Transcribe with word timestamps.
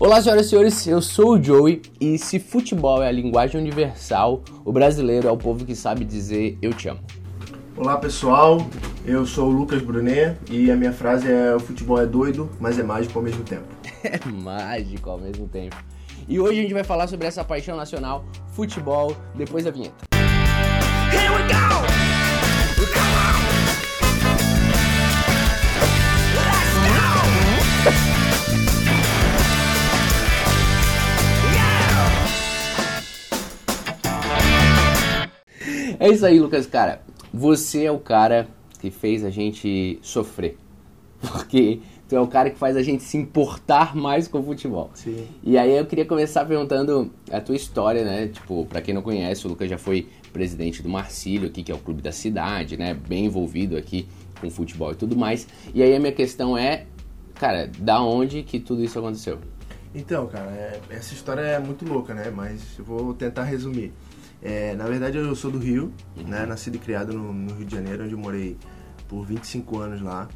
Olá, 0.00 0.22
senhoras 0.22 0.46
e 0.46 0.48
senhores, 0.48 0.86
eu 0.86 1.02
sou 1.02 1.34
o 1.34 1.44
Joey 1.44 1.82
e 2.00 2.16
se 2.16 2.38
futebol 2.40 3.02
é 3.02 3.08
a 3.08 3.12
linguagem 3.12 3.60
universal, 3.60 4.42
o 4.64 4.72
brasileiro 4.72 5.28
é 5.28 5.30
o 5.30 5.36
povo 5.36 5.62
que 5.62 5.76
sabe 5.76 6.06
dizer 6.06 6.56
eu 6.62 6.72
te 6.72 6.88
amo. 6.88 7.00
Olá 7.76 7.98
pessoal, 7.98 8.66
eu 9.04 9.26
sou 9.26 9.50
o 9.50 9.52
Lucas 9.52 9.82
Brunet 9.82 10.38
e 10.50 10.70
a 10.70 10.74
minha 10.74 10.90
frase 10.90 11.30
é: 11.30 11.54
o 11.54 11.60
futebol 11.60 12.00
é 12.00 12.06
doido, 12.06 12.48
mas 12.58 12.78
é 12.78 12.82
mágico 12.82 13.18
ao 13.18 13.22
mesmo 13.22 13.44
tempo. 13.44 13.66
É 14.02 14.18
mágico 14.26 15.10
ao 15.10 15.18
mesmo 15.18 15.46
tempo. 15.46 15.76
E 16.26 16.40
hoje 16.40 16.60
a 16.60 16.62
gente 16.62 16.72
vai 16.72 16.82
falar 16.82 17.06
sobre 17.06 17.26
essa 17.26 17.44
paixão 17.44 17.76
nacional, 17.76 18.24
futebol, 18.54 19.14
depois 19.34 19.66
da 19.66 19.70
vinheta. 19.70 20.06
Here 21.12 21.28
we 21.28 21.42
go! 21.42 21.89
É 36.00 36.08
isso 36.08 36.24
aí, 36.24 36.40
Lucas, 36.40 36.66
cara. 36.66 37.02
Você 37.32 37.84
é 37.84 37.92
o 37.92 37.98
cara 37.98 38.48
que 38.80 38.90
fez 38.90 39.22
a 39.22 39.28
gente 39.28 39.98
sofrer. 40.00 40.56
Porque 41.20 41.80
tu 42.08 42.16
é 42.16 42.20
o 42.20 42.26
cara 42.26 42.48
que 42.48 42.58
faz 42.58 42.74
a 42.74 42.82
gente 42.82 43.02
se 43.02 43.18
importar 43.18 43.94
mais 43.94 44.26
com 44.26 44.40
o 44.40 44.42
futebol. 44.42 44.90
Sim. 44.94 45.28
E 45.44 45.58
aí 45.58 45.76
eu 45.76 45.84
queria 45.84 46.06
começar 46.06 46.46
perguntando 46.46 47.10
a 47.30 47.38
tua 47.38 47.54
história, 47.54 48.02
né? 48.02 48.28
Tipo, 48.28 48.64
pra 48.64 48.80
quem 48.80 48.94
não 48.94 49.02
conhece, 49.02 49.46
o 49.46 49.50
Lucas 49.50 49.68
já 49.68 49.76
foi 49.76 50.08
presidente 50.32 50.82
do 50.82 50.88
Marcílio 50.88 51.48
aqui, 51.48 51.62
que 51.62 51.70
é 51.70 51.74
o 51.74 51.78
clube 51.78 52.00
da 52.00 52.12
cidade, 52.12 52.78
né? 52.78 52.94
Bem 52.94 53.26
envolvido 53.26 53.76
aqui 53.76 54.08
com 54.40 54.48
futebol 54.50 54.92
e 54.92 54.94
tudo 54.94 55.14
mais. 55.14 55.46
E 55.74 55.82
aí 55.82 55.94
a 55.94 56.00
minha 56.00 56.12
questão 56.12 56.56
é, 56.56 56.86
cara, 57.34 57.70
da 57.78 58.02
onde 58.02 58.42
que 58.42 58.58
tudo 58.58 58.82
isso 58.82 58.98
aconteceu? 58.98 59.38
Então, 59.94 60.26
cara, 60.28 60.50
é- 60.50 60.80
essa 60.88 61.12
história 61.12 61.42
é 61.42 61.58
muito 61.58 61.84
louca, 61.84 62.14
né? 62.14 62.32
Mas 62.34 62.62
eu 62.78 62.84
vou 62.86 63.12
tentar 63.12 63.44
resumir. 63.44 63.92
É, 64.42 64.74
na 64.74 64.84
verdade, 64.84 65.18
eu 65.18 65.34
sou 65.36 65.50
do 65.50 65.58
Rio, 65.58 65.92
né? 66.26 66.46
Nascido 66.46 66.76
e 66.76 66.78
criado 66.78 67.12
no, 67.12 67.32
no 67.32 67.54
Rio 67.54 67.66
de 67.66 67.74
Janeiro, 67.74 68.04
onde 68.04 68.12
eu 68.12 68.18
morei 68.18 68.56
por 69.08 69.24
25 69.26 69.78
anos 69.78 70.00
lá. 70.00 70.28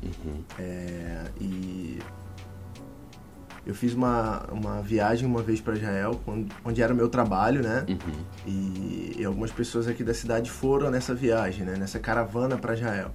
É, 0.58 1.24
e 1.40 1.98
eu 3.66 3.74
fiz 3.74 3.94
uma, 3.94 4.44
uma 4.52 4.82
viagem 4.82 5.26
uma 5.26 5.42
vez 5.42 5.58
para 5.60 5.74
Israel, 5.74 6.20
onde, 6.26 6.48
onde 6.64 6.82
era 6.82 6.92
o 6.92 6.96
meu 6.96 7.08
trabalho, 7.08 7.62
né? 7.62 7.84
E, 8.46 9.16
e 9.18 9.24
algumas 9.24 9.50
pessoas 9.50 9.88
aqui 9.88 10.04
da 10.04 10.12
cidade 10.12 10.50
foram 10.50 10.90
nessa 10.90 11.14
viagem, 11.14 11.64
né? 11.64 11.76
Nessa 11.78 11.98
caravana 11.98 12.58
para 12.58 12.74
Israel. 12.74 13.10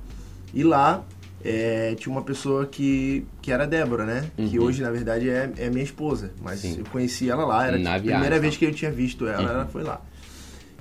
E 0.51 0.63
lá 0.63 1.03
é, 1.45 1.93
tinha 1.99 2.11
uma 2.11 2.23
pessoa 2.23 2.65
que, 2.65 3.27
que 3.43 3.51
era 3.51 3.65
a 3.65 3.67
Débora, 3.67 4.05
né? 4.05 4.31
Que 4.35 4.57
Uhum. 4.57 4.65
hoje, 4.65 4.81
na 4.81 4.89
verdade, 4.89 5.29
é, 5.29 5.51
é 5.57 5.69
minha 5.69 5.83
esposa. 5.83 6.31
Mas 6.41 6.61
Sim. 6.61 6.79
eu 6.79 6.85
conheci 6.85 7.29
ela 7.29 7.45
lá, 7.45 7.67
era 7.67 7.77
Na 7.77 7.93
a 7.93 7.97
viagem, 7.99 8.09
primeira 8.09 8.35
tá. 8.37 8.41
vez 8.41 8.57
que 8.57 8.65
eu 8.65 8.73
tinha 8.73 8.91
visto 8.91 9.27
ela, 9.27 9.51
ela 9.51 9.65
foi 9.67 9.83
lá. 9.83 10.01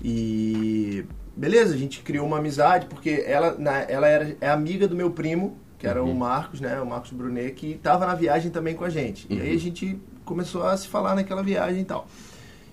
E 0.03 1.05
beleza, 1.37 1.75
a 1.75 1.79
gente 1.79 2.01
criou 2.01 2.27
uma 2.27 2.39
amizade, 2.39 2.87
porque 2.87 3.25
ela, 3.27 3.57
na- 3.59 3.83
ela 3.83 4.09
era, 4.09 4.37
é 4.41 4.49
amiga 4.51 4.87
do 4.89 4.97
meu 4.97 5.11
primo, 5.11 5.57
que 5.79 5.87
era 5.87 6.03
o 6.03 6.15
Marcos, 6.15 6.61
né? 6.61 6.81
O 6.81 6.87
Marcos 6.87 7.13
Brunet, 7.13 7.53
que 7.55 7.73
estava 7.73 8.07
na 8.07 8.15
viagem 8.15 8.51
também 8.51 8.75
com 8.75 8.85
a 8.85 8.91
gente. 8.91 9.27
E 9.31 9.41
aí 9.41 9.55
a 9.55 9.59
gente 9.59 9.99
começou 10.25 10.65
a 10.67 10.77
se 10.77 10.89
falar 10.89 11.15
naquela 11.15 11.43
viagem 11.43 11.83
e 11.83 11.85
tal. 11.85 12.07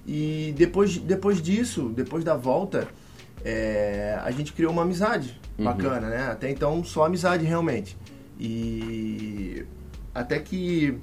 E 0.08 0.54
depois, 0.58 0.98
depois 0.98 1.42
disso, 1.42 1.90
depois 1.96 2.24
da 2.24 2.36
volta, 2.36 2.88
é, 3.44 4.20
a 4.24 4.32
gente 4.32 4.54
criou 4.54 4.72
uma 4.72 4.82
amizade 4.82 5.40
bacana, 5.58 6.10
né? 6.10 6.28
Até 6.32 6.50
então, 6.50 6.84
só 6.84 7.06
amizade 7.06 7.46
realmente. 7.46 7.96
E 8.40 9.66
até 10.14 10.40
que 10.40 10.98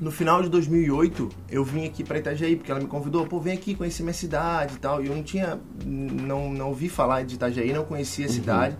no 0.00 0.10
final 0.10 0.42
de 0.42 0.48
2008 0.48 1.28
eu 1.50 1.64
vim 1.64 1.86
aqui 1.86 2.02
para 2.02 2.18
Itajaí, 2.18 2.56
porque 2.56 2.70
ela 2.70 2.80
me 2.80 2.86
convidou, 2.86 3.26
pô, 3.26 3.38
vem 3.38 3.54
aqui 3.54 3.74
conhecer 3.74 4.02
minha 4.02 4.12
cidade 4.12 4.74
e 4.74 4.78
tal. 4.78 5.02
E 5.02 5.06
eu 5.06 5.14
não 5.14 5.22
tinha, 5.22 5.58
não, 5.84 6.52
não 6.52 6.68
ouvi 6.68 6.88
falar 6.88 7.24
de 7.24 7.34
Itajaí, 7.34 7.72
não 7.72 7.84
conhecia 7.84 8.26
a 8.26 8.28
cidade. 8.28 8.76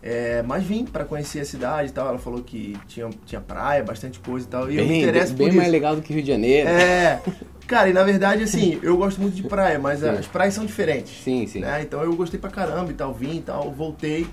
É, 0.00 0.42
mas 0.42 0.64
vim 0.64 0.84
para 0.84 1.04
conhecer 1.04 1.40
a 1.40 1.44
cidade 1.44 1.90
e 1.90 1.92
tal. 1.92 2.08
Ela 2.08 2.18
falou 2.18 2.42
que 2.42 2.76
tinha, 2.86 3.08
tinha 3.26 3.40
praia, 3.40 3.82
bastante 3.82 4.20
coisa 4.20 4.46
e 4.46 4.48
tal. 4.48 4.70
E 4.70 4.76
eu 4.76 4.84
me 4.84 4.88
Bem, 4.88 5.02
interesso 5.02 5.34
bem 5.34 5.48
por 5.48 5.56
mais 5.56 5.70
legal 5.70 5.96
do 5.96 6.02
que 6.02 6.12
Rio 6.12 6.22
de 6.22 6.28
Janeiro. 6.28 6.68
É, 6.68 7.20
cara, 7.66 7.88
e 7.88 7.92
na 7.92 8.04
verdade, 8.04 8.42
assim, 8.42 8.78
eu 8.82 8.96
gosto 8.96 9.20
muito 9.20 9.34
de 9.34 9.42
praia, 9.42 9.78
mas 9.78 10.00
Sim. 10.00 10.08
as 10.08 10.26
praias 10.26 10.54
são 10.54 10.64
diferentes. 10.64 11.22
Sim, 11.22 11.46
sim. 11.46 11.60
né? 11.60 11.82
Então 11.82 12.02
eu 12.02 12.14
gostei 12.14 12.38
pra 12.38 12.50
caramba 12.50 12.90
e 12.90 12.94
tal, 12.94 13.12
vim 13.12 13.38
e 13.38 13.42
tal, 13.42 13.70
voltei. 13.72 14.26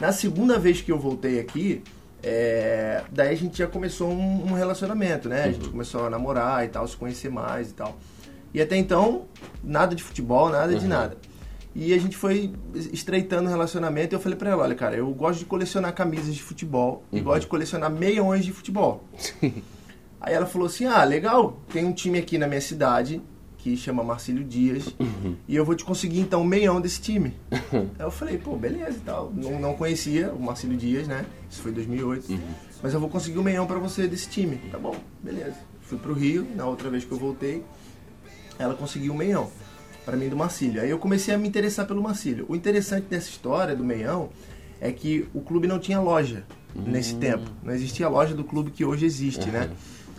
Na 0.00 0.10
segunda 0.10 0.58
vez 0.58 0.80
que 0.80 0.90
eu 0.90 0.98
voltei 0.98 1.38
aqui, 1.38 1.82
é, 2.22 3.02
daí 3.10 3.30
a 3.30 3.36
gente 3.36 3.58
já 3.58 3.66
começou 3.66 4.08
um, 4.10 4.44
um 4.50 4.52
relacionamento, 4.54 5.28
né? 5.28 5.42
A 5.44 5.46
Uhum. 5.46 5.52
gente 5.54 5.68
começou 5.70 6.06
a 6.06 6.10
namorar 6.10 6.64
e 6.64 6.68
tal, 6.68 6.86
se 6.86 6.96
conhecer 6.96 7.30
mais 7.30 7.70
e 7.70 7.74
tal. 7.74 7.96
E 8.54 8.60
até 8.60 8.76
então, 8.76 9.22
nada 9.62 9.94
de 9.94 10.02
futebol, 10.02 10.48
nada 10.50 10.74
de 10.74 10.84
Uhum. 10.84 10.88
nada. 10.90 11.16
E 11.74 11.94
a 11.94 11.98
gente 11.98 12.16
foi 12.18 12.52
estreitando 12.92 13.48
o 13.48 13.50
relacionamento 13.50 14.14
e 14.14 14.16
eu 14.16 14.20
falei 14.20 14.36
pra 14.36 14.50
ela, 14.50 14.62
olha, 14.62 14.74
cara, 14.74 14.94
eu 14.94 15.08
gosto 15.14 15.38
de 15.38 15.46
colecionar 15.46 15.94
camisas 15.94 16.34
de 16.34 16.42
futebol 16.42 17.02
e 17.10 17.16
Uhum. 17.18 17.24
gosto 17.24 17.40
de 17.42 17.46
colecionar 17.46 17.90
meiões 17.90 18.44
de 18.44 18.52
futebol. 18.52 19.04
Aí 20.20 20.34
ela 20.34 20.46
falou 20.46 20.66
assim: 20.68 20.84
Ah, 20.84 21.02
legal, 21.02 21.58
tem 21.72 21.84
um 21.84 21.92
time 21.92 22.18
aqui 22.18 22.38
na 22.38 22.46
minha 22.46 22.60
cidade 22.60 23.20
que 23.62 23.76
chama 23.76 24.02
Marcílio 24.02 24.42
Dias 24.42 24.92
e 25.46 25.54
eu 25.54 25.64
vou 25.64 25.76
te 25.76 25.84
conseguir 25.84 26.18
então 26.18 26.42
um 26.42 26.44
meião 26.44 26.80
desse 26.80 27.00
time. 27.00 27.32
Aí 27.72 27.86
eu 28.00 28.10
falei: 28.10 28.36
Pô, 28.36 28.56
beleza 28.56 28.98
e 28.98 29.00
tal. 29.02 29.32
Não, 29.32 29.60
não 29.60 29.74
conhecia 29.74 30.32
o 30.32 30.42
Marcílio 30.42 30.76
Dias, 30.76 31.06
né? 31.06 31.24
Isso 31.48 31.62
foi 31.62 31.70
em 31.70 31.74
2008. 31.74 32.40
Mas 32.82 32.92
eu 32.92 32.98
vou 32.98 33.08
conseguir 33.08 33.38
um 33.38 33.42
meião 33.42 33.64
pra 33.64 33.78
você 33.78 34.08
desse 34.08 34.28
time. 34.28 34.56
Tá 34.72 34.78
bom, 34.78 34.96
beleza. 35.22 35.54
Fui 35.82 35.96
pro 35.96 36.12
Rio, 36.12 36.44
na 36.56 36.66
outra 36.66 36.90
vez 36.90 37.04
que 37.04 37.12
eu 37.12 37.18
voltei, 37.18 37.62
ela 38.58 38.74
conseguiu 38.74 39.12
um 39.12 39.16
meião 39.16 39.48
para 40.04 40.16
mim 40.16 40.28
do 40.28 40.36
Marcílio. 40.36 40.82
Aí 40.82 40.90
eu 40.90 40.98
comecei 40.98 41.32
a 41.32 41.38
me 41.38 41.46
interessar 41.46 41.86
pelo 41.86 42.02
Marcílio. 42.02 42.44
O 42.48 42.56
interessante 42.56 43.04
dessa 43.04 43.28
história 43.28 43.76
do 43.76 43.84
meião 43.84 44.30
é 44.80 44.90
que 44.90 45.28
o 45.32 45.40
clube 45.40 45.68
não 45.68 45.78
tinha 45.78 46.00
loja 46.00 46.44
nesse 46.74 47.14
tempo. 47.14 47.48
Não 47.62 47.72
existia 47.72 48.06
a 48.06 48.08
loja 48.08 48.34
do 48.34 48.42
clube 48.42 48.72
que 48.72 48.84
hoje 48.84 49.06
existe, 49.06 49.48
né? 49.50 49.70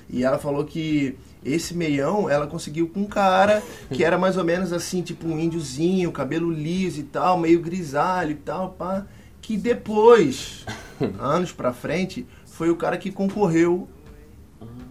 E 0.09 0.23
ela 0.23 0.37
falou 0.37 0.63
que 0.63 1.17
esse 1.45 1.73
meião 1.75 2.29
ela 2.29 2.47
conseguiu 2.47 2.87
com 2.87 3.01
um 3.01 3.05
cara 3.05 3.61
que 3.91 4.03
era 4.03 4.17
mais 4.17 4.37
ou 4.37 4.43
menos 4.43 4.71
assim, 4.73 5.01
tipo 5.01 5.27
um 5.27 5.39
índiozinho, 5.39 6.11
cabelo 6.11 6.51
liso 6.51 6.99
e 6.99 7.03
tal, 7.03 7.37
meio 7.39 7.59
grisalho 7.61 8.31
e 8.31 8.35
tal, 8.35 8.69
pá. 8.71 9.05
Que 9.41 9.57
depois, 9.57 10.65
anos 11.19 11.51
pra 11.51 11.73
frente, 11.73 12.25
foi 12.45 12.69
o 12.69 12.75
cara 12.75 12.97
que 12.97 13.11
concorreu 13.11 13.87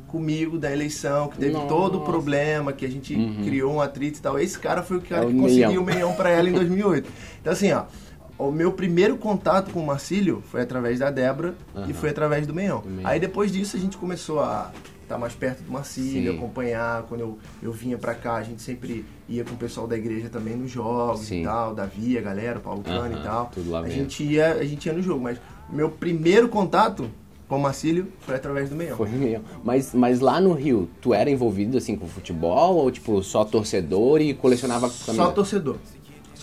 comigo 0.08 0.58
da 0.58 0.70
eleição, 0.70 1.28
que 1.28 1.38
teve 1.38 1.52
Nossa. 1.52 1.68
todo 1.68 1.98
o 1.98 2.00
problema, 2.02 2.70
que 2.72 2.84
a 2.84 2.88
gente 2.90 3.14
criou 3.42 3.72
um 3.72 3.80
atrito 3.80 4.18
e 4.18 4.22
tal. 4.22 4.38
Esse 4.38 4.58
cara 4.58 4.82
foi 4.82 4.98
o 4.98 5.00
cara 5.00 5.22
É 5.24 5.26
o 5.26 5.30
que 5.30 5.38
conseguiu 5.38 5.68
meião. 5.68 5.82
o 5.82 5.86
meião 5.86 6.12
pra 6.14 6.28
ela 6.28 6.50
em 6.50 6.52
2008. 6.52 7.08
Então 7.40 7.52
assim, 7.52 7.72
ó, 7.72 7.84
o 8.38 8.50
meu 8.52 8.72
primeiro 8.72 9.16
contato 9.16 9.70
com 9.72 9.80
o 9.80 9.86
Marcílio 9.86 10.42
foi 10.50 10.60
através 10.60 10.98
da 10.98 11.10
Débora 11.10 11.54
e 11.74 11.78
Aham. 11.78 11.94
foi 11.94 12.10
através 12.10 12.46
do 12.46 12.52
meião. 12.52 12.80
Do 12.80 12.90
meião. 12.90 13.08
Aí 13.10 13.18
depois 13.18 13.50
disso 13.50 13.74
a 13.76 13.80
gente 13.80 13.96
começou 13.96 14.40
a 14.40 14.70
estar 15.12 15.18
mais 15.18 15.34
perto 15.34 15.62
do 15.62 15.70
Marcílio, 15.70 16.32
Sim. 16.32 16.38
acompanhar. 16.38 17.02
Quando 17.04 17.20
eu, 17.20 17.38
eu 17.62 17.72
vinha 17.72 17.98
pra 17.98 18.14
cá, 18.14 18.36
a 18.36 18.42
gente 18.42 18.62
sempre 18.62 19.04
ia 19.28 19.44
com 19.44 19.54
o 19.54 19.56
pessoal 19.56 19.86
da 19.86 19.96
igreja 19.96 20.28
também 20.28 20.56
nos 20.56 20.70
jogos 20.70 21.20
Sim. 21.20 21.42
e 21.42 21.44
tal, 21.44 21.74
Davi, 21.74 22.16
a 22.18 22.20
galera, 22.22 22.58
o 22.58 22.62
Paulo 22.62 22.82
Cano 22.82 23.00
Aham, 23.14 23.20
e 23.20 23.22
tal. 23.22 23.50
tudo 23.52 23.70
lá 23.70 23.80
a 23.80 23.82
mesmo. 23.82 23.98
gente 23.98 24.24
ia, 24.24 24.52
a 24.54 24.64
gente 24.64 24.86
ia 24.86 24.92
no 24.92 25.02
jogo, 25.02 25.22
mas 25.22 25.38
meu 25.70 25.90
primeiro 25.90 26.48
contato 26.48 27.08
com 27.48 27.56
o 27.56 27.60
Marcílio 27.60 28.08
foi 28.20 28.34
através 28.34 28.70
do 28.70 28.76
meião. 28.76 28.96
Foi 28.96 29.08
mesmo. 29.10 29.44
Mas, 29.62 29.92
mas 29.94 30.20
lá 30.20 30.40
no 30.40 30.54
Rio, 30.54 30.88
tu 31.00 31.12
era 31.12 31.30
envolvido 31.30 31.76
assim 31.76 31.94
com 31.96 32.06
futebol 32.06 32.76
ou 32.76 32.90
tipo 32.90 33.22
só 33.22 33.44
torcedor 33.44 34.20
e 34.22 34.32
colecionava 34.32 34.88
camisa? 34.88 35.24
Só 35.24 35.30
torcedor. 35.30 35.76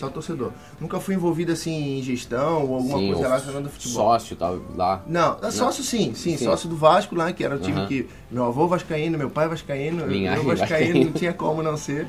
Só 0.00 0.08
torcedor. 0.08 0.50
Nunca 0.80 0.98
fui 0.98 1.14
envolvido 1.14 1.52
assim 1.52 1.98
em 1.98 2.02
gestão 2.02 2.64
ou 2.66 2.76
alguma 2.76 2.98
Sim, 2.98 3.08
coisa 3.08 3.22
relacionada 3.28 3.66
ao 3.66 3.70
futebol. 3.70 4.12
Sócio 4.12 4.34
tal, 4.34 4.58
lá. 4.74 5.02
Não, 5.06 5.36
é 5.42 5.50
sócio 5.50 5.84
sim, 5.84 6.14
sim, 6.14 6.38
Sim. 6.38 6.44
sócio 6.46 6.70
do 6.70 6.74
Vasco 6.74 7.14
lá, 7.14 7.30
que 7.34 7.44
era 7.44 7.56
o 7.56 7.58
time 7.58 7.86
que 7.86 8.08
meu 8.30 8.46
avô 8.46 8.66
vascaíno, 8.66 9.18
meu 9.18 9.28
pai 9.28 9.46
vascaíno, 9.46 10.06
Linhagem 10.06 10.42
meu 10.42 10.56
vascaíno, 10.56 11.04
não 11.04 11.12
tinha 11.12 11.34
como 11.34 11.62
não 11.62 11.76
ser. 11.76 12.06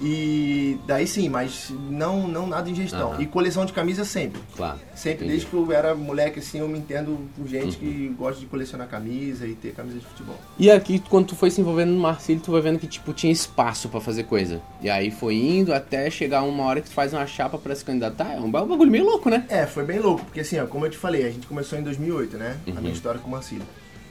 E 0.00 0.78
daí 0.86 1.06
sim, 1.06 1.28
mas 1.28 1.70
não, 1.90 2.26
não 2.26 2.46
nada 2.46 2.68
em 2.68 2.74
gestão. 2.74 3.12
Aham. 3.12 3.22
E 3.22 3.26
coleção 3.26 3.64
de 3.64 3.72
camisa 3.72 4.04
sempre. 4.04 4.40
Claro. 4.56 4.78
Sempre, 4.96 5.26
entendi. 5.26 5.30
desde 5.30 5.46
que 5.46 5.54
eu 5.54 5.72
era 5.72 5.94
moleque 5.94 6.40
assim, 6.40 6.58
eu 6.58 6.68
me 6.68 6.78
entendo 6.78 7.18
por 7.36 7.46
gente 7.46 7.76
que 7.76 8.08
Uhum. 8.08 8.14
gosta 8.18 8.40
de 8.40 8.46
colecionar 8.46 8.88
camisa 8.88 9.46
e 9.46 9.54
ter 9.54 9.72
camisa 9.74 9.98
de 9.98 10.04
futebol. 10.06 10.36
E 10.58 10.70
aqui, 10.70 10.98
quando 10.98 11.26
tu 11.28 11.36
foi 11.36 11.50
se 11.50 11.60
envolvendo 11.60 11.90
no 11.92 12.00
Marcílio, 12.00 12.42
tu 12.42 12.50
vai 12.50 12.60
vendo 12.60 12.78
que, 12.78 12.86
tipo, 12.86 13.12
tinha 13.12 13.32
espaço 13.32 13.88
pra 13.88 14.00
fazer 14.00 14.24
coisa. 14.24 14.60
E 14.80 14.90
aí 14.90 15.10
foi 15.10 15.36
indo 15.36 15.72
até 15.72 16.10
chegar 16.10 16.42
uma 16.42 16.64
hora 16.64 16.80
que 16.80 16.88
tu 16.88 16.94
faz 16.94 17.12
uma 17.12 17.26
chapa 17.26 17.56
pra 17.58 17.74
se 17.74 17.84
candidatar. 17.84 18.32
É 18.34 18.40
um 18.40 18.50
ba- 18.50 18.64
bagulho 18.64 18.90
meio 18.90 19.04
louco, 19.04 19.30
né? 19.30 19.46
É, 19.48 19.66
foi 19.66 19.84
bem 19.84 20.00
louco, 20.00 20.24
porque 20.24 20.40
assim, 20.40 20.58
ó, 20.58 20.66
como 20.66 20.86
eu 20.86 20.90
te 20.90 20.96
falei, 20.98 21.24
a 21.26 21.30
gente 21.30 21.46
começou 21.46 21.78
em 21.78 21.82
2008, 21.82 22.36
né? 22.36 22.56
A 22.66 22.70
Uhum. 22.70 22.80
minha 22.80 22.92
história 22.92 23.20
com 23.20 23.28
o 23.28 23.30
Marcílio. 23.30 23.64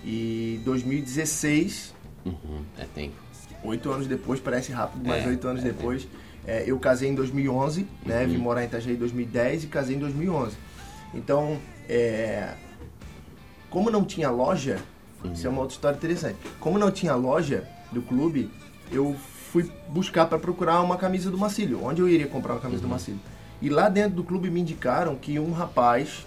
E 0.06 0.60
2016, 0.64 1.94
Uhum, 2.26 2.62
é 2.78 2.86
tempo. 2.94 3.16
Oito 3.64 3.92
anos 3.92 4.08
depois, 4.08 4.40
parece 4.40 4.72
rápido, 4.72 5.02
mas 5.06 5.26
É, 5.26 5.28
oito 5.30 5.48
anos 5.48 5.62
é 5.62 5.66
depois, 5.66 6.08
é, 6.46 6.64
eu 6.66 6.80
casei 6.80 7.10
em 7.10 7.16
2011, 7.16 7.88
né? 8.06 8.24
Uhum. 8.24 8.30
Vim 8.30 8.38
morar 8.38 8.64
em 8.64 8.66
Itajaí 8.66 8.94
em 8.94 8.98
2010 8.98 9.66
e 9.66 9.68
casei 9.68 9.96
em 9.96 10.00
2011. 10.00 10.56
Então, 11.14 11.58
é, 11.88 12.54
como 13.70 13.90
não 13.90 14.04
tinha 14.04 14.30
loja, 14.30 14.80
isso 15.34 15.46
é 15.46 15.50
uma 15.50 15.62
outra 15.62 15.76
história 15.76 15.96
interessante. 15.96 16.38
Como 16.60 16.80
não 16.80 16.90
tinha 16.90 17.14
loja, 17.16 17.68
do 17.92 18.02
clube, 18.02 18.50
eu 18.92 19.16
fui 19.52 19.70
buscar 19.90 20.26
para 20.26 20.40
procurar 20.40 20.82
uma 20.82 20.98
camisa 20.98 21.30
do 21.30 21.38
Marcílio, 21.38 21.84
onde 21.84 22.02
eu 22.02 22.08
iria 22.08 22.28
comprar 22.28 22.54
uma 22.54 22.62
camisa 22.62 22.82
do 22.82 22.88
Marcílio. 22.88 23.20
E 23.62 23.70
lá 23.70 23.90
dentro 23.90 24.16
do 24.16 24.24
clube 24.24 24.50
me 24.50 24.62
indicaram 24.62 25.16
que 25.16 25.38
um 25.38 25.52
rapaz 25.52 26.26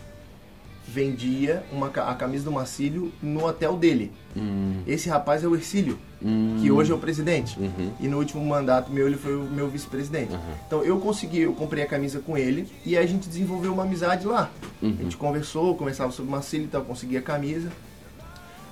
vendia 0.86 1.64
uma, 1.72 1.88
a 1.88 2.14
camisa 2.14 2.44
do 2.44 2.52
Marcílio 2.52 3.12
no 3.22 3.46
hotel 3.46 3.76
dele. 3.76 4.12
Hum, 4.36 4.82
Esse 4.86 5.08
rapaz 5.08 5.42
é 5.42 5.46
o 5.48 5.54
Ercílio, 5.54 5.98
hum, 6.22 6.58
que 6.60 6.70
hoje 6.70 6.92
é 6.92 6.94
o 6.94 6.98
presidente. 6.98 7.58
Uhum. 7.58 7.92
E 7.98 8.06
no 8.08 8.18
último 8.18 8.44
mandato 8.44 8.92
meu, 8.92 9.06
ele 9.06 9.16
foi 9.16 9.34
o 9.34 9.44
meu 9.44 9.68
vice-presidente. 9.68 10.32
Uhum. 10.32 10.40
Então 10.66 10.84
eu 10.84 10.98
consegui, 10.98 11.40
eu 11.40 11.52
comprei 11.54 11.82
a 11.82 11.86
camisa 11.86 12.20
com 12.20 12.36
ele 12.36 12.68
e 12.84 12.96
aí 12.96 13.04
a 13.04 13.06
gente 13.08 13.28
desenvolveu 13.28 13.72
uma 13.72 13.84
amizade 13.84 14.26
lá. 14.26 14.50
Uhum. 14.82 14.96
A 14.98 15.02
gente 15.02 15.16
conversou, 15.16 15.74
conversava 15.74 16.12
sobre 16.12 16.28
o 16.28 16.32
Marcílio 16.32 16.66
e 16.66 16.68
tal, 16.68 16.82
consegui 16.82 17.16
a 17.16 17.22
camisa. 17.22 17.70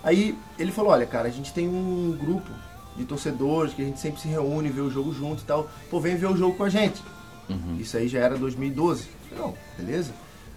Aí 0.02 0.36
ele 0.58 0.72
falou, 0.72 0.92
olha 0.92 1.06
cara, 1.06 1.28
a 1.28 1.32
gente 1.32 1.52
tem 1.52 1.68
um 1.68 2.16
grupo 2.20 2.50
de 2.96 3.04
torcedores 3.04 3.72
que 3.72 3.82
a 3.82 3.84
gente 3.84 4.00
sempre 4.00 4.20
se 4.20 4.28
reúne, 4.28 4.68
vê 4.68 4.80
o 4.80 4.90
jogo 4.90 5.12
junto 5.14 5.42
e 5.42 5.46
tal. 5.46 5.70
Pô, 5.90 5.98
vem 6.00 6.16
ver 6.16 6.26
o 6.26 6.36
jogo 6.36 6.56
com 6.56 6.64
a 6.64 6.68
gente. 6.68 7.00
Uhum. 7.48 7.76
Isso 7.80 7.96
aí 7.96 8.08
já 8.08 8.18
era 8.20 8.36
2012. 8.36 9.04
Eu 9.04 9.36
falei, 9.36 9.44
não, 9.44 9.54
beleza. 9.78 10.12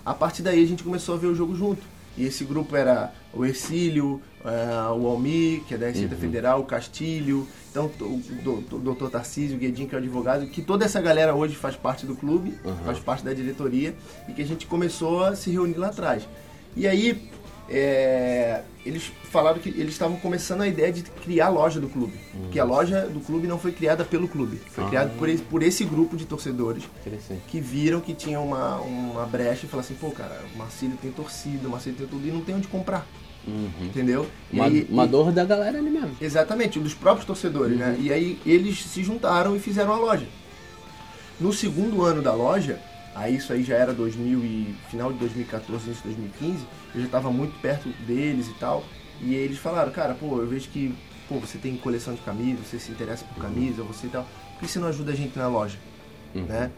A 0.06 0.14
partir 0.14 0.44
daí 0.44 0.64
a 0.64 0.68
gente 0.68 0.84
começou 0.84 1.16
a 1.16 1.18
ver 1.18 1.28
o 1.28 1.36
jogo 1.36 1.56
junto. 1.56 1.82
E 2.18 2.24
esse 2.26 2.46
grupo 2.46 2.76
era 2.78 3.12
o 3.34 3.44
Ercílio, 3.46 4.22
eh, 4.46 4.50
o 4.98 5.06
Almir, 5.08 5.62
que 5.68 5.74
é 5.74 5.78
da 5.78 5.88
Receita 5.88 6.16
Uhum. 6.16 6.22
Federal, 6.22 6.62
o 6.62 6.64
Castilho, 6.64 7.46
então 7.70 7.88
o 8.00 8.22
do- 8.42 8.62
do- 8.62 8.80
doutor 8.80 9.10
Tarcísio, 9.10 9.58
o 9.58 9.60
Guedin, 9.60 9.86
que 9.86 9.96
é 9.96 9.98
o 9.98 10.02
advogado, 10.02 10.48
que 10.48 10.62
toda 10.62 10.86
essa 10.86 11.02
galera 11.02 11.36
hoje 11.36 11.56
faz 11.56 11.76
parte 11.76 12.06
do 12.06 12.16
clube, 12.16 12.54
Uhum. 12.64 12.76
faz 12.86 13.00
parte 13.00 13.26
da 13.26 13.34
diretoria, 13.34 13.94
e 14.30 14.34
que 14.34 14.42
a 14.42 14.46
gente 14.46 14.66
começou 14.66 15.26
a 15.26 15.36
se 15.36 15.50
reunir 15.50 15.76
lá 15.78 15.88
atrás. 15.88 16.24
E 16.78 16.88
aí, 16.88 17.30
é, 17.70 18.62
eles 18.86 19.12
falaram 19.32 19.60
que 19.60 19.70
eles 19.70 19.94
estavam 19.94 20.18
começando 20.18 20.62
a 20.62 20.68
ideia 20.68 20.92
de 20.92 21.02
criar 21.04 21.48
a 21.48 21.50
loja 21.50 21.80
do 21.80 21.90
clube. 21.90 22.14
Que 22.52 22.60
a 22.60 22.64
loja 22.64 23.02
do 23.08 23.20
clube 23.20 23.48
não 23.48 23.58
foi 23.58 23.72
criada 23.72 24.04
pelo 24.06 24.28
clube, 24.28 24.58
foi 24.68 24.84
Uhum. 24.84 24.88
Ah. 24.88 24.90
criada 24.92 25.12
por, 25.18 25.28
esse- 25.30 25.44
por 25.44 25.64
esse 25.64 25.84
grupo 25.84 26.16
de 26.16 26.26
torcedores 26.26 26.84
que 27.48 27.60
viram 27.60 28.00
que 28.00 28.14
tinha 28.14 28.40
uma, 28.40 28.78
uma 28.82 29.26
brecha 29.26 29.66
e 29.66 29.70
falaram 29.70 29.86
assim, 29.90 29.96
pô, 30.00 30.12
cara, 30.12 30.40
o 30.54 30.58
Marcílio 30.58 30.98
tem 31.02 31.12
torcida, 31.12 31.68
o 31.68 31.72
Marcílio 31.72 31.98
tem 31.98 32.08
tudo 32.08 32.28
e 32.28 32.32
não 32.32 32.42
tem 32.42 32.56
onde 32.56 32.68
comprar, 32.68 33.06
Uhum. 33.48 33.70
entendeu? 33.82 34.28
Uma, 34.54 34.66
aí- 34.66 34.88
uma 34.90 35.08
dor 35.08 35.32
da 35.32 35.44
galera 35.44 35.78
ali 35.80 35.90
mesmo. 35.90 36.12
Exatamente, 36.22 36.80
dos 36.80 36.94
próprios 36.94 37.26
torcedores, 37.26 37.78
né? 37.78 37.98
E 38.00 38.14
aí 38.14 38.40
eles 38.46 38.84
se 38.84 39.04
juntaram 39.04 39.56
e 39.56 39.60
fizeram 39.60 39.92
a 39.94 39.98
loja. 39.98 40.28
No 41.40 41.52
segundo 41.52 42.04
ano 42.04 42.22
da 42.22 42.34
loja, 42.34 42.80
aí 43.16 43.38
isso 43.38 43.54
aí 43.54 43.64
já 43.64 43.76
era 43.76 43.94
2000 43.94 44.40
e, 44.44 44.76
final 44.90 45.12
de 45.12 45.20
2014, 45.20 45.86
início 45.86 46.04
de 46.04 46.16
2015, 46.16 46.66
eu 46.94 47.02
já 47.02 47.06
estava 47.08 47.32
muito 47.32 47.60
perto 47.62 47.90
deles 48.06 48.48
e 48.48 48.54
tal, 48.56 48.84
e 49.22 49.34
eles 49.34 49.58
falaram, 49.58 49.92
cara, 49.92 50.14
pô, 50.14 50.40
eu 50.40 50.48
vejo 50.48 50.70
que 50.70 50.94
pô, 51.28 51.40
você 51.40 51.58
tem 51.58 51.76
coleção 51.78 52.14
de 52.14 52.22
camisas, 52.22 52.68
você 52.68 52.78
se 52.78 52.92
interessa 52.92 53.26
por 53.26 53.42
camisa, 53.42 53.82
você 53.84 54.08
e 54.08 54.10
tal, 54.10 54.24
por 54.54 54.60
que 54.60 54.68
você 54.68 54.80
não 54.80 54.88
ajuda 54.88 55.12
a 55.12 55.16
gente 55.16 55.38
na 55.38 55.48
loja? 55.48 55.78
Uhum. 56.36 56.44
né? 56.44 56.72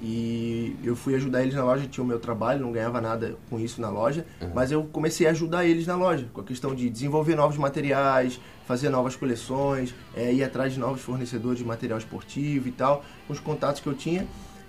E 0.00 0.76
eu 0.84 0.94
fui 0.94 1.14
ajudar 1.16 1.42
eles 1.42 1.54
na 1.54 1.64
loja, 1.64 1.84
tinha 1.86 2.04
o 2.04 2.06
meu 2.06 2.20
trabalho, 2.20 2.60
não 2.60 2.70
ganhava 2.70 3.00
nada 3.00 3.36
com 3.50 3.58
isso 3.58 3.80
na 3.80 3.90
loja, 3.90 4.24
mas 4.54 4.70
eu 4.70 4.84
comecei 4.84 5.26
a 5.26 5.30
ajudar 5.30 5.66
eles 5.66 5.88
na 5.88 5.96
loja, 5.96 6.28
com 6.32 6.40
a 6.40 6.44
questão 6.44 6.72
de 6.72 6.88
desenvolver 6.88 7.34
novos 7.34 7.56
materiais, 7.56 8.40
fazer 8.64 8.90
novas 8.90 9.16
coleções, 9.16 9.92
é, 10.14 10.32
ir 10.32 10.44
atrás 10.44 10.72
de 10.72 10.78
novos 10.78 11.00
fornecedores 11.00 11.58
de 11.58 11.64
material 11.64 11.98
esportivo 11.98 12.68
e 12.68 12.70
tal, 12.70 13.04
com 13.26 13.32
os 13.32 13.40
contatos 13.40 13.80
que 13.80 13.88
eu 13.88 13.94
tinha. 13.94 14.24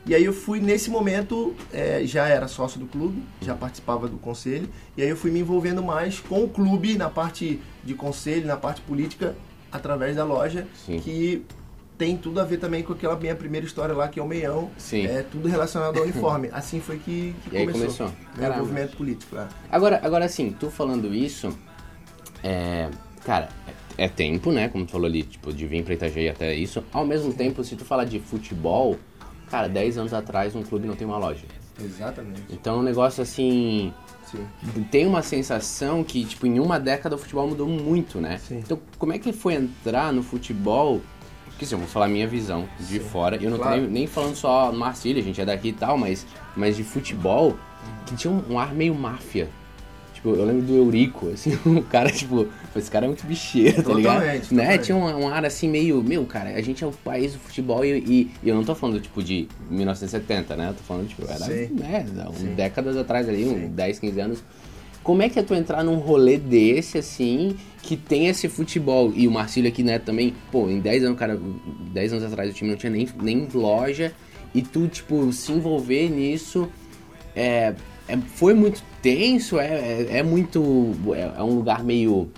E 0.09 0.15
aí 0.15 0.25
eu 0.25 0.33
fui, 0.33 0.59
nesse 0.59 0.89
momento, 0.89 1.53
é, 1.71 2.01
já 2.03 2.27
era 2.27 2.47
sócio 2.47 2.79
do 2.79 2.88
clube, 2.88 3.21
já 3.39 3.53
participava 3.53 4.07
do 4.07 4.17
conselho, 4.17 4.67
e 4.97 5.03
aí 5.03 5.09
eu 5.09 5.15
fui 5.15 5.29
me 5.29 5.39
envolvendo 5.39 5.83
mais 5.83 6.19
com 6.19 6.44
o 6.44 6.50
clube 6.50 6.97
na 6.97 7.11
parte 7.11 7.59
de 7.83 7.94
conselho, 7.94 8.47
na 8.47 8.57
parte 8.57 8.81
política, 8.81 9.35
através 9.71 10.15
da 10.15 10.23
loja, 10.23 10.65
Sim. 10.83 11.00
que 11.00 11.45
tem 11.95 12.17
tudo 12.17 12.41
a 12.41 12.44
ver 12.44 12.57
também 12.57 12.81
com 12.81 12.91
aquela 12.91 13.15
minha 13.17 13.35
primeira 13.35 13.67
história 13.67 13.94
lá, 13.94 14.07
que 14.07 14.19
é 14.19 14.23
o 14.23 14.27
Meião. 14.27 14.71
Sim. 14.79 15.06
É 15.06 15.21
tudo 15.21 15.47
relacionado 15.47 15.97
ao 15.97 16.03
uniforme. 16.03 16.50
Assim 16.53 16.79
foi 16.79 16.97
que, 16.97 17.35
que 17.47 17.56
E 17.56 17.57
aí 17.59 17.67
começou. 17.67 18.07
começou. 18.07 18.11
Caramba. 18.35 18.61
movimento 18.61 18.97
político. 18.97 19.38
É. 19.38 19.47
Agora, 19.69 20.00
agora 20.01 20.25
assim, 20.25 20.56
tu 20.59 20.71
falando 20.71 21.13
isso, 21.13 21.56
é, 22.44 22.89
cara, 23.23 23.50
é, 23.95 24.06
é 24.06 24.07
tempo, 24.07 24.51
né? 24.51 24.69
Como 24.69 24.88
tu 24.88 24.91
falou 24.91 25.06
ali, 25.06 25.21
tipo, 25.21 25.53
de 25.53 25.67
vir 25.67 25.83
pra 25.83 25.94
Itajaí 25.94 26.29
até 26.29 26.56
isso. 26.56 26.83
Ao 26.91 27.06
mesmo 27.06 27.31
tempo, 27.31 27.63
se 27.63 27.75
tu 27.75 27.85
falar 27.85 28.06
de 28.06 28.19
futebol, 28.19 28.97
cara, 29.49 29.67
10 29.67 29.97
anos 29.97 30.13
atrás 30.13 30.55
um 30.55 30.63
clube 30.63 30.87
não 30.87 30.95
tem 30.95 31.07
uma 31.07 31.17
loja. 31.17 31.45
Exatamente. 31.83 32.43
Então 32.49 32.75
é 32.75 32.79
um 32.79 32.83
negócio 32.83 33.21
assim. 33.23 33.93
Sim. 34.25 34.45
Tem 34.91 35.07
uma 35.07 35.23
sensação 35.23 36.03
que, 36.03 36.23
tipo, 36.23 36.45
em 36.45 36.59
uma 36.59 36.79
década 36.79 37.15
o 37.15 37.17
futebol 37.17 37.47
mudou 37.47 37.67
muito, 37.67 38.19
né? 38.21 38.37
Sim. 38.37 38.59
Então, 38.59 38.79
como 38.97 39.11
é 39.13 39.17
que 39.17 39.33
foi 39.33 39.55
entrar 39.55 40.13
no 40.13 40.21
futebol? 40.21 41.01
Porque 41.45 41.65
assim, 41.65 41.75
eu 41.75 41.79
vou 41.79 41.87
falar 41.87 42.05
a 42.05 42.09
minha 42.09 42.27
visão 42.27 42.69
de 42.79 42.99
fora. 42.99 43.37
Eu 43.37 43.49
não 43.49 43.57
tô 43.57 43.63
Claro. 43.63 43.81
nem, 43.81 43.89
nem 43.89 44.07
falando 44.07 44.35
só 44.35 44.71
Marcília, 44.71 45.21
a 45.21 45.25
gente 45.25 45.41
é 45.41 45.45
daqui 45.45 45.69
e 45.69 45.73
tal, 45.73 45.97
mas, 45.97 46.25
mas 46.55 46.77
de 46.77 46.83
futebol, 46.83 47.57
que 48.05 48.15
tinha 48.15 48.31
um, 48.31 48.53
um 48.53 48.59
ar 48.59 48.73
meio 48.73 48.93
máfia. 48.93 49.49
Tipo, 50.19 50.36
eu 50.36 50.44
lembro 50.44 50.63
do 50.63 50.75
Eurico, 50.75 51.30
assim, 51.30 51.57
o 51.66 51.81
cara, 51.83 52.12
tipo, 52.12 52.45
esse 52.75 52.92
cara 52.92 53.06
é 53.06 53.07
muito 53.07 53.25
bicheiro, 53.25 53.81
tá 53.81 53.94
ligado? 53.94 54.16
Totalmente, 54.19 54.54
Né? 54.54 54.77
Tinha 54.77 54.98
um, 54.98 55.04
um 55.24 55.30
ar 55.30 55.45
assim 55.45 55.69
meio, 55.69 56.04
meu, 56.04 56.25
cara, 56.25 56.50
a 56.50 56.62
gente 56.62 56.83
é 56.83 56.88
o 56.88 56.92
país 56.92 57.31
do 57.31 57.39
futebol 57.39 57.86
e, 57.86 58.00
e- 58.00 58.31
e 58.44 58.50
eu 58.50 58.54
não 58.54 58.66
tô 58.66 58.75
falando, 58.75 59.00
tipo, 59.00 59.24
de 59.24 59.48
1970, 59.69 60.57
né? 60.57 60.68
Eu 60.69 60.74
tô 60.74 60.83
falando, 60.83 61.07
tipo, 61.07 61.24
era, 61.24 61.38
Sim. 61.45 61.69
né, 61.74 62.06
um 62.38 62.54
décadas 62.54 62.98
atrás 62.98 63.30
ali, 63.30 63.45
Sim. 63.45 63.66
uns 63.68 63.69
10, 63.71 63.98
15 64.00 64.19
anos. 64.19 64.44
Como 65.01 65.21
é 65.21 65.30
que 65.30 65.39
é 65.39 65.42
tu 65.44 65.56
entrar 65.56 65.86
num 65.86 65.95
rolê 65.95 66.38
desse, 66.38 66.98
assim, 66.98 67.56
que 67.81 67.95
tem 67.95 68.27
esse 68.27 68.50
futebol? 68.50 69.13
E 69.16 69.25
o 69.25 69.31
Marcílio 69.31 69.69
aqui, 69.71 69.83
né, 69.83 70.00
também, 70.00 70.33
pô, 70.51 70.69
em 70.69 70.81
10 70.81 71.06
anos, 71.06 71.18
cara, 71.18 71.39
10 71.94 72.12
anos 72.12 72.25
atrás 72.25 72.50
o 72.51 72.54
time 72.54 72.71
não 72.71 72.77
tinha 72.77 72.89
nem, 72.92 73.07
nem 73.21 73.48
loja, 73.54 74.12
e 74.54 74.62
tu, 74.62 74.86
tipo, 74.89 75.31
se 75.31 75.54
envolver 75.54 76.10
nisso, 76.10 76.68
é, 77.33 77.74
é- 78.10 78.18
foi 78.36 78.54
muito 78.54 78.83
tenso, 79.01 79.59
é, 79.59 79.67
é, 79.67 80.17
é 80.17 80.23
muito, 80.23 80.95
é, 81.15 81.39
é 81.39 81.43
um 81.43 81.55
lugar 81.55 81.83
meio 81.83 82.29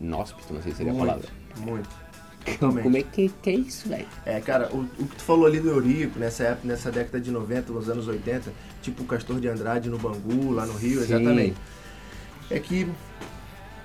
inóspito, 0.00 0.52
não 0.52 0.62
sei 0.62 0.72
se 0.72 0.78
seria 0.78 0.92
a 0.92 0.94
muito, 0.94 1.06
palavra. 1.06 1.28
muito. 1.58 2.02
Totalmente. 2.44 2.82
Como 2.82 2.96
é 2.96 3.02
que, 3.02 3.28
que 3.40 3.50
é 3.50 3.54
isso, 3.54 3.88
velho? 3.88 4.06
É, 4.26 4.40
cara, 4.40 4.68
o, 4.72 4.80
o 4.80 5.06
que 5.06 5.16
tu 5.16 5.22
falou 5.22 5.46
ali 5.46 5.60
do 5.60 5.68
Eurico, 5.68 6.18
nessa 6.18 6.44
época, 6.44 6.66
nessa 6.66 6.90
década 6.90 7.20
de 7.20 7.30
90, 7.30 7.72
nos 7.72 7.88
anos 7.88 8.08
80, 8.08 8.52
tipo 8.82 9.04
o 9.04 9.06
Castor 9.06 9.38
de 9.38 9.48
Andrade 9.48 9.88
no 9.88 9.98
Bangu, 9.98 10.50
lá 10.50 10.66
no 10.66 10.72
Rio, 10.72 10.98
Sim. 10.98 11.14
exatamente. 11.14 11.56
É 12.50 12.58
que 12.58 12.88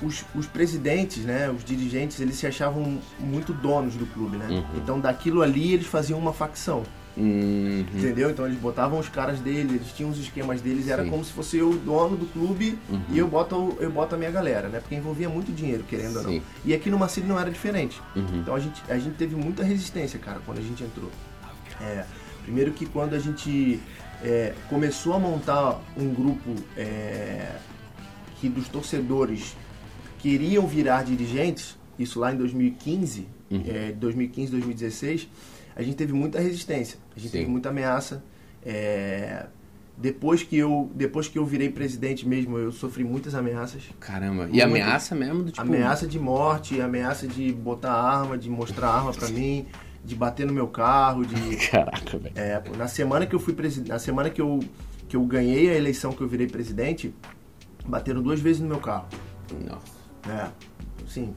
os, 0.02 0.26
os 0.36 0.48
presidentes, 0.48 1.24
né, 1.24 1.50
os 1.50 1.64
dirigentes, 1.64 2.20
eles 2.20 2.36
se 2.36 2.48
achavam 2.48 3.00
muito 3.20 3.54
donos 3.54 3.96
do 3.96 4.06
clube, 4.08 4.38
né? 4.38 4.48
Uhum. 4.50 4.66
Então 4.78 5.00
daquilo 5.00 5.42
ali 5.42 5.74
eles 5.74 5.88
faziam 5.88 6.20
uma 6.20 6.34
facção. 6.34 6.84
Uhum. 7.18 7.84
Entendeu? 7.96 8.30
Então 8.30 8.46
eles 8.46 8.60
botavam 8.60 9.00
os 9.00 9.10
caras 9.10 9.40
deles, 9.40 9.72
eles 9.74 9.92
tinham 9.94 10.10
os 10.12 10.20
esquemas 10.20 10.62
deles, 10.62 10.88
era 10.88 11.04
Sim. 11.04 11.10
como 11.10 11.26
se 11.26 11.32
fosse 11.34 11.58
eu 11.58 11.72
o 11.72 11.78
dono 11.78 12.16
do 12.16 12.26
clube 12.28 12.78
Uhum. 12.90 13.02
e 13.10 13.18
eu 13.18 13.28
boto, 13.28 13.76
eu 13.80 13.90
boto 13.92 14.14
a 14.16 14.18
minha 14.18 14.30
galera, 14.32 14.70
né? 14.70 14.80
Porque 14.80 14.96
envolvia 14.96 15.28
muito 15.28 15.52
dinheiro, 15.52 15.84
querendo 15.84 16.18
ou 16.18 16.24
não. 16.24 16.30
Sim. 16.32 16.42
E 16.64 16.74
aqui 16.74 16.90
no 16.90 17.00
Marcílio 17.00 17.28
não 17.28 17.40
era 17.40 17.50
diferente. 17.50 18.00
Uhum. 18.16 18.40
Então 18.42 18.54
a 18.54 18.60
gente, 18.60 18.82
a 18.88 18.98
gente 18.98 19.16
teve 19.16 19.36
muita 19.36 19.64
resistência, 19.64 20.20
cara, 20.20 20.40
quando 20.46 20.60
a 20.60 20.62
gente 20.62 20.84
entrou. 20.84 21.10
É, 21.82 22.06
primeiro 22.44 22.72
que 22.72 22.86
quando 22.86 23.14
a 23.16 23.20
gente 23.20 23.80
é, 24.24 24.54
começou 24.70 25.14
a 25.14 25.20
montar 25.20 25.82
um 25.98 26.14
grupo 26.14 26.56
é, 26.76 27.52
que 28.40 28.48
dos 28.48 28.68
torcedores 28.68 29.56
queriam 30.20 30.68
virar 30.68 31.04
dirigentes, 31.04 31.78
isso 31.98 32.20
lá 32.20 32.32
em 32.32 32.38
2015, 32.38 33.28
Uhum. 33.50 33.64
é, 33.66 33.94
2015, 33.94 34.52
2016, 34.52 35.28
a 35.78 35.84
gente 35.84 35.96
teve 35.96 36.12
muita 36.14 36.40
resistência, 36.40 36.98
a 37.16 37.20
gente 37.20 37.30
Sim. 37.32 37.38
teve 37.40 37.50
muita 37.52 37.70
ameaça. 37.70 38.24
é, 38.66 39.46
depois 40.00 40.44
que 40.44 40.56
eu 40.56 40.92
depois 40.94 41.28
que 41.28 41.40
eu 41.40 41.46
virei 41.46 41.70
presidente 41.70 42.28
mesmo, 42.28 42.58
eu 42.60 42.72
sofri 42.72 43.04
muitas 43.04 43.34
ameaças. 43.34 43.82
Caramba. 44.00 44.44
E 44.44 44.48
Muito. 44.48 44.64
ameaça 44.64 45.16
mesmo 45.16 45.44
do 45.44 45.52
tipo. 45.52 45.62
Ameaça 45.62 46.06
de 46.06 46.20
morte, 46.20 46.80
ameaça 46.80 47.28
de 47.28 47.52
botar 47.52 47.94
arma, 47.94 48.38
de 48.38 48.48
mostrar 48.48 48.90
arma 48.90 49.12
pra 49.12 49.28
mim, 49.30 49.66
de 50.06 50.16
bater 50.16 50.46
no 50.46 50.54
meu 50.54 50.68
carro, 50.68 51.26
de 51.26 51.36
Caraca, 51.72 52.18
velho. 52.18 52.34
é, 52.38 52.62
na 52.78 52.88
semana 52.88 53.26
que 53.26 53.34
eu 53.34 53.40
fui 53.40 53.54
presidente, 53.56 53.90
na 53.90 53.98
semana 54.00 54.30
que 54.30 54.40
eu 54.42 54.60
que 55.10 55.16
eu 55.16 55.24
ganhei 55.26 55.70
a 55.70 55.74
eleição 55.76 56.12
que 56.12 56.22
eu 56.22 56.28
virei 56.28 56.48
presidente, 56.48 57.12
bateram 57.86 58.22
duas 58.22 58.40
vezes 58.40 58.62
no 58.62 58.68
meu 58.68 58.80
carro. 58.80 59.08
Nossa. 59.66 59.98
É, 60.30 60.50
sim. 61.08 61.34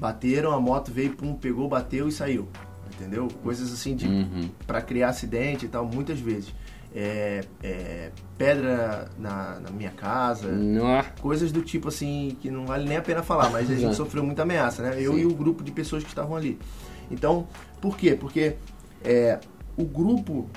Bateram, 0.00 0.52
a 0.52 0.60
moto 0.60 0.90
veio, 0.90 1.14
pum, 1.14 1.34
pegou, 1.34 1.68
bateu 1.68 2.08
e 2.08 2.12
saiu. 2.12 2.48
Entendeu? 2.94 3.28
Coisas 3.42 3.72
assim 3.72 3.94
de 3.94 4.06
Uhum. 4.06 4.50
para 4.66 4.80
criar 4.80 5.08
acidente 5.10 5.66
e 5.66 5.68
tal, 5.68 5.86
muitas 5.86 6.18
vezes. 6.20 6.52
É, 6.94 7.42
é, 7.62 8.10
pedra 8.38 9.10
na, 9.18 9.60
na 9.60 9.70
minha 9.70 9.90
casa, 9.90 10.50
Nossa. 10.50 11.10
coisas 11.20 11.52
do 11.52 11.60
tipo 11.60 11.88
assim 11.88 12.34
que 12.40 12.50
não 12.50 12.64
vale 12.64 12.88
nem 12.88 12.96
a 12.96 13.02
pena 13.02 13.22
falar, 13.22 13.50
mas 13.50 13.70
a 13.70 13.74
gente 13.74 13.94
sofreu 13.94 14.24
muita 14.24 14.42
ameaça, 14.42 14.82
né? 14.82 14.96
Eu 14.98 15.12
Sim. 15.12 15.20
e 15.20 15.26
o 15.26 15.34
grupo 15.34 15.62
de 15.62 15.70
pessoas 15.70 16.02
que 16.02 16.08
estavam 16.08 16.34
ali. 16.34 16.58
Então, 17.10 17.46
por 17.80 17.96
quê? 17.96 18.16
Porque 18.18 18.56
é, 19.04 19.38
o 19.76 19.84
grupo 19.84 20.48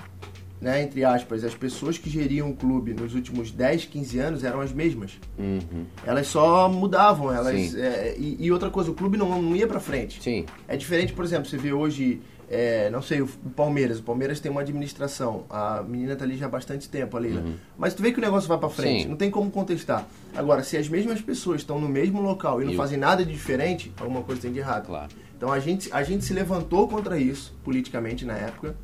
né, 0.62 0.84
entre 0.84 1.03
aspas, 1.03 1.44
as 1.44 1.56
pessoas 1.56 1.98
que 1.98 2.08
geriam 2.08 2.51
o 2.51 2.56
clube 2.56 2.94
nos 2.94 3.15
últimos 3.15 3.50
10, 3.50 3.86
15 3.86 4.20
anos 4.20 4.44
eram 4.44 4.62
as 4.62 4.72
mesmas. 4.72 5.20
Uhum. 5.38 5.86
Elas 6.06 6.27
só 6.27 6.70
mudavam, 6.70 7.34
elas 7.34 7.74
é, 7.75 8.15
e, 8.15 8.38
e 8.39 8.51
outra 8.51 8.70
coisa, 8.70 8.91
o 8.91 8.94
clube 8.94 9.18
não, 9.18 9.41
não 9.41 9.56
ia 9.56 9.65
pra 9.68 9.80
frente. 9.80 10.22
Sim. 10.22 10.46
É 10.68 10.77
diferente, 10.77 11.13
por 11.13 11.25
exemplo, 11.25 11.50
você 11.50 11.58
vê 11.58 11.74
hoje, 11.74 12.22
é, 12.48 12.91
não 12.91 13.01
sei, 13.01 13.22
o 13.22 13.30
o 13.44 13.50
Palmeiras. 13.50 13.98
O 13.98 14.03
Palmeiras 14.03 14.39
tem 14.39 14.51
uma 14.51 14.62
administração. 14.62 15.46
A 15.50 15.82
menina 15.82 16.15
tá 16.15 16.25
ali 16.25 16.38
já 16.38 16.46
há 16.46 16.50
bastante 16.50 16.88
tempo, 16.88 17.18
ali, 17.18 17.30
né? 17.30 17.56
Mas 17.75 17.96
tu 17.96 18.03
vê 18.03 18.12
que 18.12 18.20
o 18.20 18.22
negócio 18.22 18.48
vai 18.48 18.60
pra 18.60 18.70
frente. 18.70 18.98
Uhum. 18.98 19.01
Sim. 19.01 19.10
Não 19.10 19.18
tem 19.18 19.32
como 19.32 19.50
contestar. 19.50 20.06
Agora, 20.36 20.62
se 20.63 20.77
as 20.77 20.88
mesmas 20.88 21.20
pessoas 21.22 21.62
estão 21.62 21.80
no 21.80 21.89
mesmo 21.89 22.22
local 22.22 22.62
e 22.62 22.65
não 22.65 22.74
E 22.74 22.75
fazem 22.75 23.00
nada 23.00 23.25
de 23.25 23.32
diferente, 23.32 23.91
alguma 24.00 24.22
coisa 24.22 24.41
tem 24.41 24.51
de 24.51 24.60
errado. 24.60 24.86
Claro. 24.86 25.10
Então 25.36 25.51
a 25.51 25.60
gente, 25.60 25.91
a 25.91 26.03
gente 26.03 26.24
se 26.24 26.34
levantou 26.34 26.88
contra 26.88 27.18
isso, 27.18 27.58
politicamente, 27.63 28.25
na 28.25 28.34
época. 28.34 28.75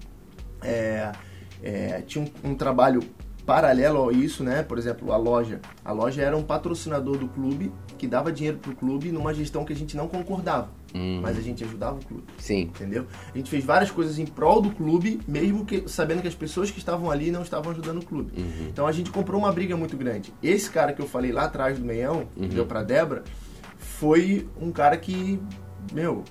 É, 0.63 1.11
é, 1.63 2.01
tinha 2.01 2.23
um, 2.43 2.51
um 2.51 2.55
trabalho 2.55 3.01
paralelo 3.45 4.09
a 4.09 4.11
isso, 4.13 4.43
né? 4.43 4.61
Por 4.61 4.77
exemplo, 4.77 5.11
a 5.13 5.17
loja. 5.17 5.61
A 5.85 5.93
loja 5.93 6.21
era 6.21 6.35
um 6.35 6.43
patrocinador 6.43 7.17
do 7.17 7.29
clube 7.29 7.71
que 7.97 8.05
dava 8.05 8.29
dinheiro 8.31 8.57
pro 8.57 8.75
clube 8.75 9.09
numa 9.09 9.33
gestão 9.33 9.63
que 9.63 9.71
a 9.71 9.75
gente 9.75 9.95
não 9.95 10.07
concordava. 10.09 10.69
Uhum. 10.93 11.19
Mas 11.21 11.37
a 11.37 11.41
gente 11.41 11.63
ajudava 11.63 11.97
o 11.99 12.05
clube 12.05 12.23
Sim. 12.37 12.61
entendeu? 12.63 13.05
A 13.33 13.37
gente 13.37 13.49
fez 13.49 13.63
várias 13.63 13.89
coisas 13.91 14.19
em 14.19 14.25
prol 14.25 14.61
do 14.61 14.69
clube, 14.71 15.19
mesmo 15.27 15.65
que 15.65 15.87
sabendo 15.87 16.21
que 16.21 16.27
as 16.27 16.35
pessoas 16.35 16.71
que 16.71 16.77
estavam 16.79 17.09
ali 17.09 17.31
não 17.31 17.41
estavam 17.41 17.71
ajudando 17.71 17.99
o 18.01 18.05
clube. 18.05 18.31
Uhum. 18.37 18.67
Então 18.69 18.85
a 18.85 18.91
gente 18.91 19.09
comprou 19.11 19.39
uma 19.39 19.51
briga 19.51 19.75
muito 19.77 19.95
grande. 19.95 20.33
Esse 20.43 20.69
cara 20.69 20.91
que 20.91 21.01
eu 21.01 21.07
falei 21.07 21.31
lá 21.31 21.43
atrás 21.45 21.79
do 21.79 21.85
meião, 21.85 22.27
Uhum. 22.35 22.49
que 22.49 22.55
deu 22.55 22.65
pra 22.65 22.83
Débora, 22.83 23.23
foi 23.77 24.47
um 24.61 24.71
cara 24.71 24.97
que, 24.97 25.39
meu, 25.93 26.23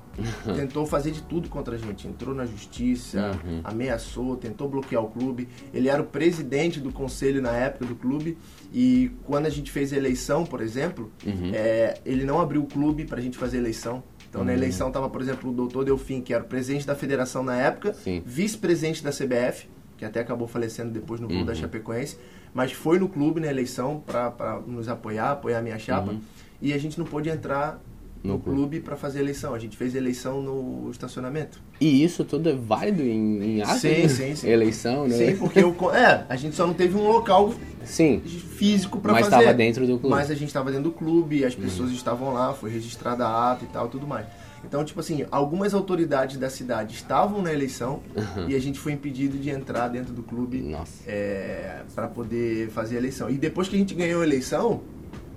tentou 0.55 0.87
fazer 0.87 1.11
de 1.11 1.23
tudo 1.23 1.49
contra 1.49 1.75
a 1.75 1.79
gente. 1.79 2.07
Entrou 2.07 2.35
na 2.35 2.45
justiça, 2.47 3.33
Uhum. 3.45 3.61
ameaçou, 3.65 4.37
tentou 4.37 4.69
bloquear 4.69 5.03
o 5.03 5.09
clube. 5.09 5.49
Ele 5.73 5.89
era 5.89 6.01
o 6.01 6.07
presidente 6.07 6.81
do 6.81 6.93
conselho 6.93 7.41
na 7.43 7.53
época 7.53 7.85
do 7.87 7.95
clube 7.95 8.37
e 8.73 9.11
quando 9.25 9.47
a 9.47 9.51
gente 9.51 9.71
fez 9.71 9.93
a 9.93 9.97
eleição, 9.97 10.45
por 10.45 10.61
exemplo, 10.61 11.11
Uhum. 11.25 11.51
é, 11.55 11.99
ele 12.05 12.25
não 12.25 12.41
abriu 12.41 12.63
o 12.63 12.67
clube 12.67 13.05
pra 13.05 13.21
gente 13.21 13.37
fazer 13.39 13.59
eleição. 13.59 14.03
Então 14.29 14.45
na 14.45 14.51
Uhum. 14.53 14.59
eleição 14.59 14.91
tava, 14.91 15.09
por 15.09 15.21
exemplo, 15.23 15.51
o 15.51 15.53
doutor 15.55 15.85
Delfim, 15.85 16.21
que 16.21 16.35
era 16.35 16.43
o 16.45 16.47
presidente 16.47 16.87
da 16.87 16.95
federação 16.95 17.43
na 17.43 17.57
época, 17.57 17.95
vice-presidente 18.25 19.03
da 19.03 19.11
CBF, 19.11 19.69
que 19.97 20.05
até 20.05 20.21
acabou 20.21 20.47
falecendo 20.47 20.91
depois 20.93 21.21
no 21.21 21.27
clube 21.27 21.41
Uhum. 21.43 21.47
da 21.47 21.55
Chapecoense, 21.55 22.19
mas 22.53 22.73
foi 22.73 22.99
no 22.99 23.09
clube 23.09 23.41
na 23.41 23.47
eleição 23.49 24.03
para 24.05 24.61
nos 24.67 24.89
apoiar, 24.89 25.31
apoiar 25.33 25.59
a 25.59 25.63
minha 25.63 25.79
chapa, 25.79 26.11
Uhum. 26.13 26.21
e 26.61 26.73
a 26.75 26.79
gente 26.79 26.99
não 26.99 27.07
pôde 27.07 27.31
entrar 27.31 27.81
no, 28.26 28.35
No 28.35 28.38
clube. 28.40 28.80
para 28.80 28.97
fazer 28.97 29.21
eleição. 29.21 29.54
A 29.54 29.59
gente 29.59 29.76
fez 29.76 29.95
eleição 29.95 30.42
no 30.42 30.90
estacionamento. 30.90 31.61
E 31.80 32.02
isso 32.04 32.25
tudo 32.25 32.49
é 32.49 32.52
válido 32.54 33.02
em, 33.02 33.61
em? 33.61 33.64
Sim, 33.66 34.09
sim, 34.09 34.35
sim. 34.35 34.49
Eleição, 34.49 35.06
né? 35.06 35.14
Sim, 35.16 35.37
porque 35.37 35.62
o, 35.62 35.73
co- 35.73 35.92
é, 35.92 36.25
a 36.28 36.37
gente 36.37 36.54
só 36.56 36.66
não 36.66 36.75
teve 36.75 36.97
um 36.97 37.06
local 37.06 37.54
Sim. 37.85 38.21
físico 38.21 38.99
para 39.00 39.12
Mas 39.12 39.26
fazer. 39.26 39.37
estava 39.40 39.54
dentro 39.56 39.87
do 39.87 39.99
clube. 39.99 40.14
Mas 40.16 40.30
a 40.30 40.35
gente 40.35 40.49
estava 40.49 40.71
dentro 40.71 40.85
do 40.85 40.92
clube, 40.92 41.45
as 41.45 41.54
pessoas 41.54 41.90
estavam 41.92 42.33
lá, 42.33 42.52
foi 42.52 42.71
registrada 42.71 43.25
a 43.26 43.52
ata 43.52 43.64
e 43.64 43.68
tal, 43.68 43.88
tudo 43.88 44.06
mais. 44.06 44.26
Então, 44.64 44.85
tipo 44.85 44.99
assim, 44.99 45.25
algumas 45.30 45.75
autoridades 45.75 46.38
da 46.38 46.50
cidade 46.50 46.95
estavam 46.95 47.40
na 47.40 47.52
eleição 47.52 48.00
e 48.49 48.56
a 48.56 48.59
gente 48.59 48.80
foi 48.80 48.92
impedido 48.92 49.38
de 49.38 49.49
entrar 49.49 49.87
dentro 49.87 50.12
do 50.12 50.25
clube 50.25 50.75
é, 51.06 51.83
para 51.95 52.09
poder 52.09 52.68
fazer 52.71 52.97
a 52.97 52.99
eleição. 52.99 53.30
E 53.30 53.35
depois 53.35 53.68
que 53.68 53.76
a 53.76 53.78
gente 53.78 53.95
ganhou 53.95 54.23
a 54.23 54.25
eleição, 54.25 54.80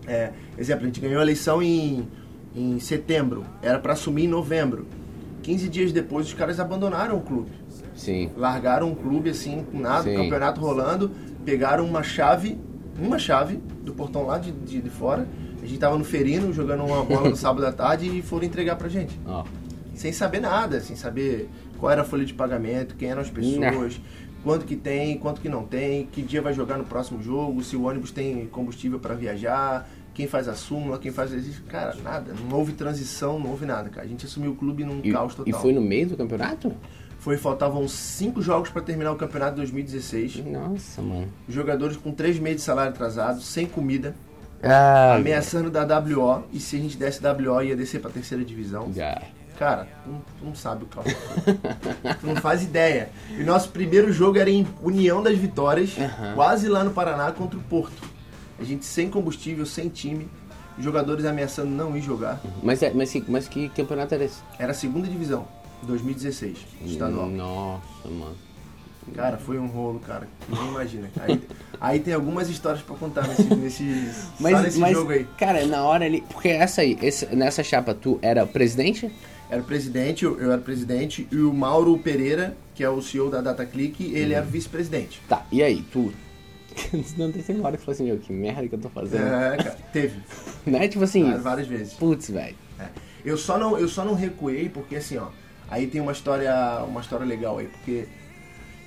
é, 0.07 0.31
exemplo, 0.57 0.83
a 0.83 0.87
gente 0.87 0.99
ganhou 0.99 1.19
a 1.19 1.23
eleição 1.23 1.61
em, 1.61 2.07
em 2.59 2.79
setembro, 2.79 3.45
era 3.61 3.79
para 3.79 3.93
assumir 3.93 4.25
em 4.25 4.27
novembro. 4.27 4.85
15 5.41 5.69
dias 5.69 5.91
depois, 5.91 6.27
os 6.27 6.33
caras 6.33 6.59
abandonaram 6.59 7.17
o 7.17 7.21
clube. 7.21 7.51
Sim. 7.95 8.29
Largaram 8.35 8.91
o 8.91 8.95
clube 8.95 9.29
assim, 9.29 9.65
com 9.71 9.79
nada, 9.79 10.03
Sim. 10.03 10.15
campeonato 10.15 10.59
rolando, 10.59 11.11
pegaram 11.45 11.85
uma 11.85 12.03
chave, 12.03 12.57
uma 12.99 13.17
chave 13.17 13.57
do 13.83 13.93
portão 13.93 14.25
lá 14.25 14.37
de, 14.37 14.51
de, 14.51 14.81
de 14.81 14.89
fora. 14.89 15.27
A 15.61 15.65
gente 15.65 15.79
tava 15.79 15.97
no 15.97 16.03
ferino 16.03 16.53
jogando 16.53 16.83
uma 16.83 17.03
bola 17.03 17.29
no 17.29 17.35
sábado 17.37 17.65
à 17.65 17.71
tarde 17.71 18.07
e 18.07 18.21
foram 18.21 18.45
entregar 18.45 18.75
pra 18.75 18.89
gente. 18.89 19.19
Ó. 19.25 19.45
Sem 19.95 20.11
saber 20.11 20.39
nada, 20.39 20.79
sem 20.81 20.95
saber 20.95 21.49
qual 21.77 21.91
era 21.91 22.01
a 22.01 22.05
folha 22.05 22.25
de 22.25 22.33
pagamento, 22.33 22.95
quem 22.95 23.09
eram 23.09 23.21
as 23.21 23.29
pessoas, 23.29 23.99
quanto 24.43 24.65
que 24.65 24.75
tem, 24.75 25.17
quanto 25.17 25.41
que 25.41 25.49
não 25.49 25.63
tem, 25.63 26.05
que 26.05 26.21
dia 26.21 26.41
vai 26.41 26.53
jogar 26.53 26.77
no 26.77 26.85
próximo 26.85 27.21
jogo, 27.21 27.63
se 27.63 27.75
o 27.75 27.83
ônibus 27.83 28.11
tem 28.11 28.45
combustível 28.47 28.99
para 28.99 29.13
viajar, 29.15 29.89
quem 30.19 30.27
faz 30.27 30.49
a 30.49 30.53
súmula, 30.53 30.99
quem 30.99 31.13
faz 31.13 31.31
isso. 31.31 31.63
Cara, 31.69 31.95
nada. 32.03 32.33
Não 32.49 32.57
houve 32.57 32.73
transição, 32.73 33.39
não 33.39 33.51
houve 33.51 33.65
nada, 33.65 33.87
cara. 33.89 34.05
A 34.05 34.09
gente 34.09 34.25
assumiu 34.25 34.51
o 34.51 34.55
clube 34.55 34.83
num 34.83 34.99
E, 35.01 35.13
caos 35.13 35.31
e 35.31 35.35
total. 35.37 35.61
foi 35.61 35.71
no 35.71 35.79
meio 35.79 36.07
do 36.09 36.17
campeonato? 36.17 36.73
Foi, 37.19 37.37
faltavam 37.37 37.87
cinco 37.87 38.41
jogos 38.41 38.69
para 38.69 38.81
terminar 38.81 39.13
o 39.13 39.15
campeonato 39.15 39.51
de 39.51 39.57
2016. 39.61 40.43
Nossa, 40.45 41.01
mano. 41.01 41.29
Jogadores 41.47 41.95
com 41.95 42.11
três 42.11 42.37
meses 42.37 42.57
de 42.57 42.63
salário 42.63 42.91
atrasado, 42.91 43.39
sem 43.41 43.65
comida, 43.65 44.13
Ah, 44.61 45.15
ameaçando 45.15 45.71
dar 45.71 45.85
WO. 45.87 46.43
E 46.51 46.59
se 46.59 46.75
a 46.75 46.79
gente 46.79 46.97
desse 46.97 47.21
WO, 47.25 47.63
ia 47.63 47.77
descer 47.77 48.01
pra 48.01 48.11
terceira 48.11 48.43
divisão. 48.43 48.91
já. 48.93 49.21
Cara, 49.57 49.87
tu 50.03 50.09
não, 50.09 50.19
tu 50.19 50.45
não 50.45 50.55
sabe 50.55 50.83
o 50.83 50.87
que 50.87 50.97
Tu 52.19 52.27
não 52.27 52.35
faz 52.37 52.61
ideia. 52.63 53.09
E 53.37 53.43
nosso 53.43 53.69
primeiro 53.69 54.11
jogo 54.11 54.37
era 54.37 54.49
em 54.49 54.65
União 54.81 55.21
das 55.23 55.37
Vitórias, 55.37 55.97
Aham. 55.97 56.33
quase 56.35 56.67
lá 56.67 56.83
no 56.83 56.91
Paraná, 56.91 57.31
contra 57.31 57.57
o 57.57 57.63
Porto. 57.63 58.18
A 58.59 58.63
gente 58.63 58.85
sem 58.85 59.09
combustível, 59.09 59.65
sem 59.65 59.87
time, 59.89 60.27
jogadores 60.77 61.25
ameaçando 61.25 61.69
não 61.69 61.95
ir 61.95 62.01
jogar. 62.01 62.41
Mas, 62.61 62.81
é- 62.83 62.91
mas, 62.93 63.11
que- 63.11 63.23
mas 63.27 63.47
que 63.47 63.69
campeonato 63.69 64.13
era 64.15 64.25
esse? 64.25 64.41
Era 64.57 64.71
a 64.71 64.75
segunda 64.75 65.07
divisão, 65.07 65.47
2016, 65.83 66.57
estadual. 66.85 67.27
Nossa, 67.27 68.07
mano. 68.09 68.35
Cara, 69.15 69.37
foi 69.37 69.57
um 69.57 69.65
rolo, 69.65 69.99
cara. 69.99 70.27
Nem 70.47 70.67
imagina. 70.67 71.09
Aí, 71.19 71.41
aí 71.81 71.99
tem 71.99 72.13
algumas 72.13 72.47
histórias 72.49 72.83
pra 72.83 72.95
contar 72.95 73.27
nesse, 73.27 73.43
nesse, 73.55 73.83
Mas, 74.39 74.61
nesse 74.61 74.77
mas 74.79 74.93
jogo 74.93 75.11
aí. 75.11 75.25
cara, 75.37 75.65
na 75.65 75.83
hora 75.83 76.05
ali. 76.05 76.23
Porque 76.29 76.49
essa 76.49 76.81
aí, 76.81 76.95
esse- 77.01 77.25
nessa 77.35 77.63
chapa, 77.63 77.93
tu 77.95 78.19
era 78.21 78.45
presidente? 78.45 79.09
Era 79.49 79.61
o 79.61 79.65
presidente, 79.65 80.23
eu 80.25 80.39
eu 80.39 80.51
era 80.51 80.61
presidente, 80.61 81.27
e 81.31 81.37
o 81.37 81.51
Mauro 81.51 81.97
Pereira, 81.97 82.55
que 82.75 82.83
é 82.83 82.89
o 82.89 83.01
CEO 83.01 83.31
da 83.31 83.41
DataClick, 83.41 84.13
ele 84.13 84.33
era 84.35 84.45
o 84.45 84.49
vice-presidente. 84.49 85.21
Tá, 85.27 85.43
e 85.51 85.63
aí, 85.63 85.81
tu. 85.91 86.13
Não 87.17 87.31
tem 87.31 87.55
uma 87.55 87.67
hora 87.67 87.77
que 87.77 87.83
tu 87.83 87.85
falou 87.85 87.93
assim, 87.95 88.05
meu, 88.05 88.17
que 88.17 88.31
merda 88.33 88.67
que 88.67 88.75
eu 88.75 88.79
tô 88.79 88.89
fazendo. 88.89 89.23
É, 89.25 89.57
cara, 89.57 89.77
teve. 89.93 90.19
Né? 90.65 90.87
Tipo 90.87 91.03
assim, 91.03 91.23
Várias- 91.23 91.43
Várias 91.43 91.67
vezes. 91.67 91.93
putz, 91.93 92.29
velho. 92.29 92.55
É. 92.79 92.87
Eu 93.25 93.37
só 93.37 93.57
não, 93.57 93.77
eu 93.77 93.87
só 93.87 94.03
não 94.05 94.13
recuei 94.13 94.69
porque 94.69 94.95
assim, 94.97 95.17
ó, 95.17 95.27
aí 95.69 95.87
tem 95.87 95.99
uma 96.01 96.11
história, 96.11 96.53
uma 96.87 97.01
história 97.01 97.25
legal 97.25 97.57
aí, 97.57 97.67
porque 97.67 98.05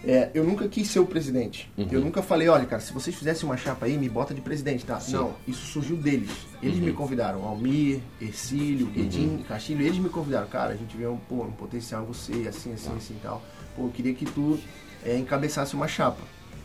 é, 0.04 0.30
eu 0.34 0.42
nunca 0.44 0.66
quis 0.68 0.88
ser 0.88 0.98
o 1.00 1.06
presidente. 1.06 1.70
Eu 1.90 2.00
nunca 2.00 2.22
falei, 2.22 2.48
olha, 2.48 2.64
cara, 2.66 2.80
se 2.80 2.92
vocês 2.92 3.14
fizessem 3.14 3.48
uma 3.48 3.56
chapa 3.56 3.86
aí, 3.86 3.96
me 3.96 4.08
bota 4.08 4.32
de 4.34 4.40
presidente, 4.40 4.84
tá? 4.84 5.00
Não, 5.08 5.34
isso 5.46 5.64
surgiu 5.66 5.96
deles. 5.96 6.30
Eles 6.62 6.78
me 6.78 6.92
convidaram, 6.92 7.44
Almir, 7.44 8.00
Ercílio, 8.20 8.86
Guedin, 8.86 9.44
Castilho, 9.48 9.82
eles 9.82 9.98
me 9.98 10.08
convidaram, 10.08 10.46
cara, 10.48 10.72
a 10.72 10.76
gente 10.76 10.96
vê 10.96 11.06
um, 11.06 11.16
pô, 11.16 11.42
um 11.44 11.52
potencial 11.52 12.02
em 12.02 12.06
você, 12.06 12.32
assim, 12.48 12.72
assim, 12.72 12.90
assim 12.96 13.14
e 13.14 13.20
tal. 13.22 13.42
Pô, 13.76 13.84
eu 13.84 13.90
queria 13.90 14.12
que 14.14 14.24
tu 14.26 14.58
é, 15.04 15.16
encabeçasse 15.16 15.74
uma 15.74 15.86
chapa. 15.88 16.22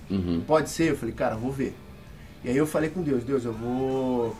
Uhum. 0.10 0.42
Pode 0.48 0.70
ser? 0.70 0.92
Eu 0.92 0.98
falei, 0.98 1.14
cara, 1.14 1.36
vou 1.36 1.52
ver. 1.52 1.76
E 2.44 2.50
aí 2.50 2.58
eu 2.58 2.68
falei 2.68 2.90
com 2.90 3.02
Deus, 3.02 3.24
Deus, 3.24 3.44
eu 3.46 3.54
vou 3.54 4.36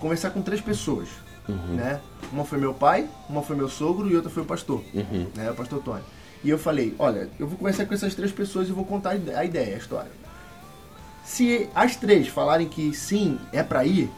conversar 0.00 0.30
com 0.30 0.42
três 0.42 0.60
pessoas, 0.60 1.08
né? 1.48 2.00
Uma 2.32 2.44
foi 2.44 2.58
meu 2.58 2.74
pai, 2.74 3.08
uma 3.28 3.42
foi 3.42 3.56
meu 3.56 3.68
sogro 3.68 4.10
e 4.10 4.14
outra 4.16 4.28
foi 4.30 4.42
o 4.42 4.46
pastor, 4.46 4.82
Uhum. 4.92 5.26
né? 5.34 5.50
O 5.50 5.54
pastor 5.54 5.82
Tony. 5.82 6.02
E 6.44 6.50
eu 6.50 6.58
falei, 6.58 6.94
olha, 6.98 7.28
eu 7.38 7.46
vou 7.48 7.56
conversar 7.58 7.86
com 7.86 7.94
essas 7.94 8.14
três 8.14 8.30
pessoas 8.30 8.68
e 8.68 8.72
vou 8.72 8.84
contar 8.84 9.10
a 9.10 9.16
ide- 9.16 9.34
a 9.34 9.44
ideia, 9.44 9.74
a 9.74 9.78
história. 9.78 10.10
Se 11.24 11.68
as 11.74 11.96
três 11.96 12.28
falarem 12.28 12.68
que 12.68 12.94
sim, 12.94 13.38
é 13.52 13.62
pra 13.62 13.84
ir, 13.84 14.10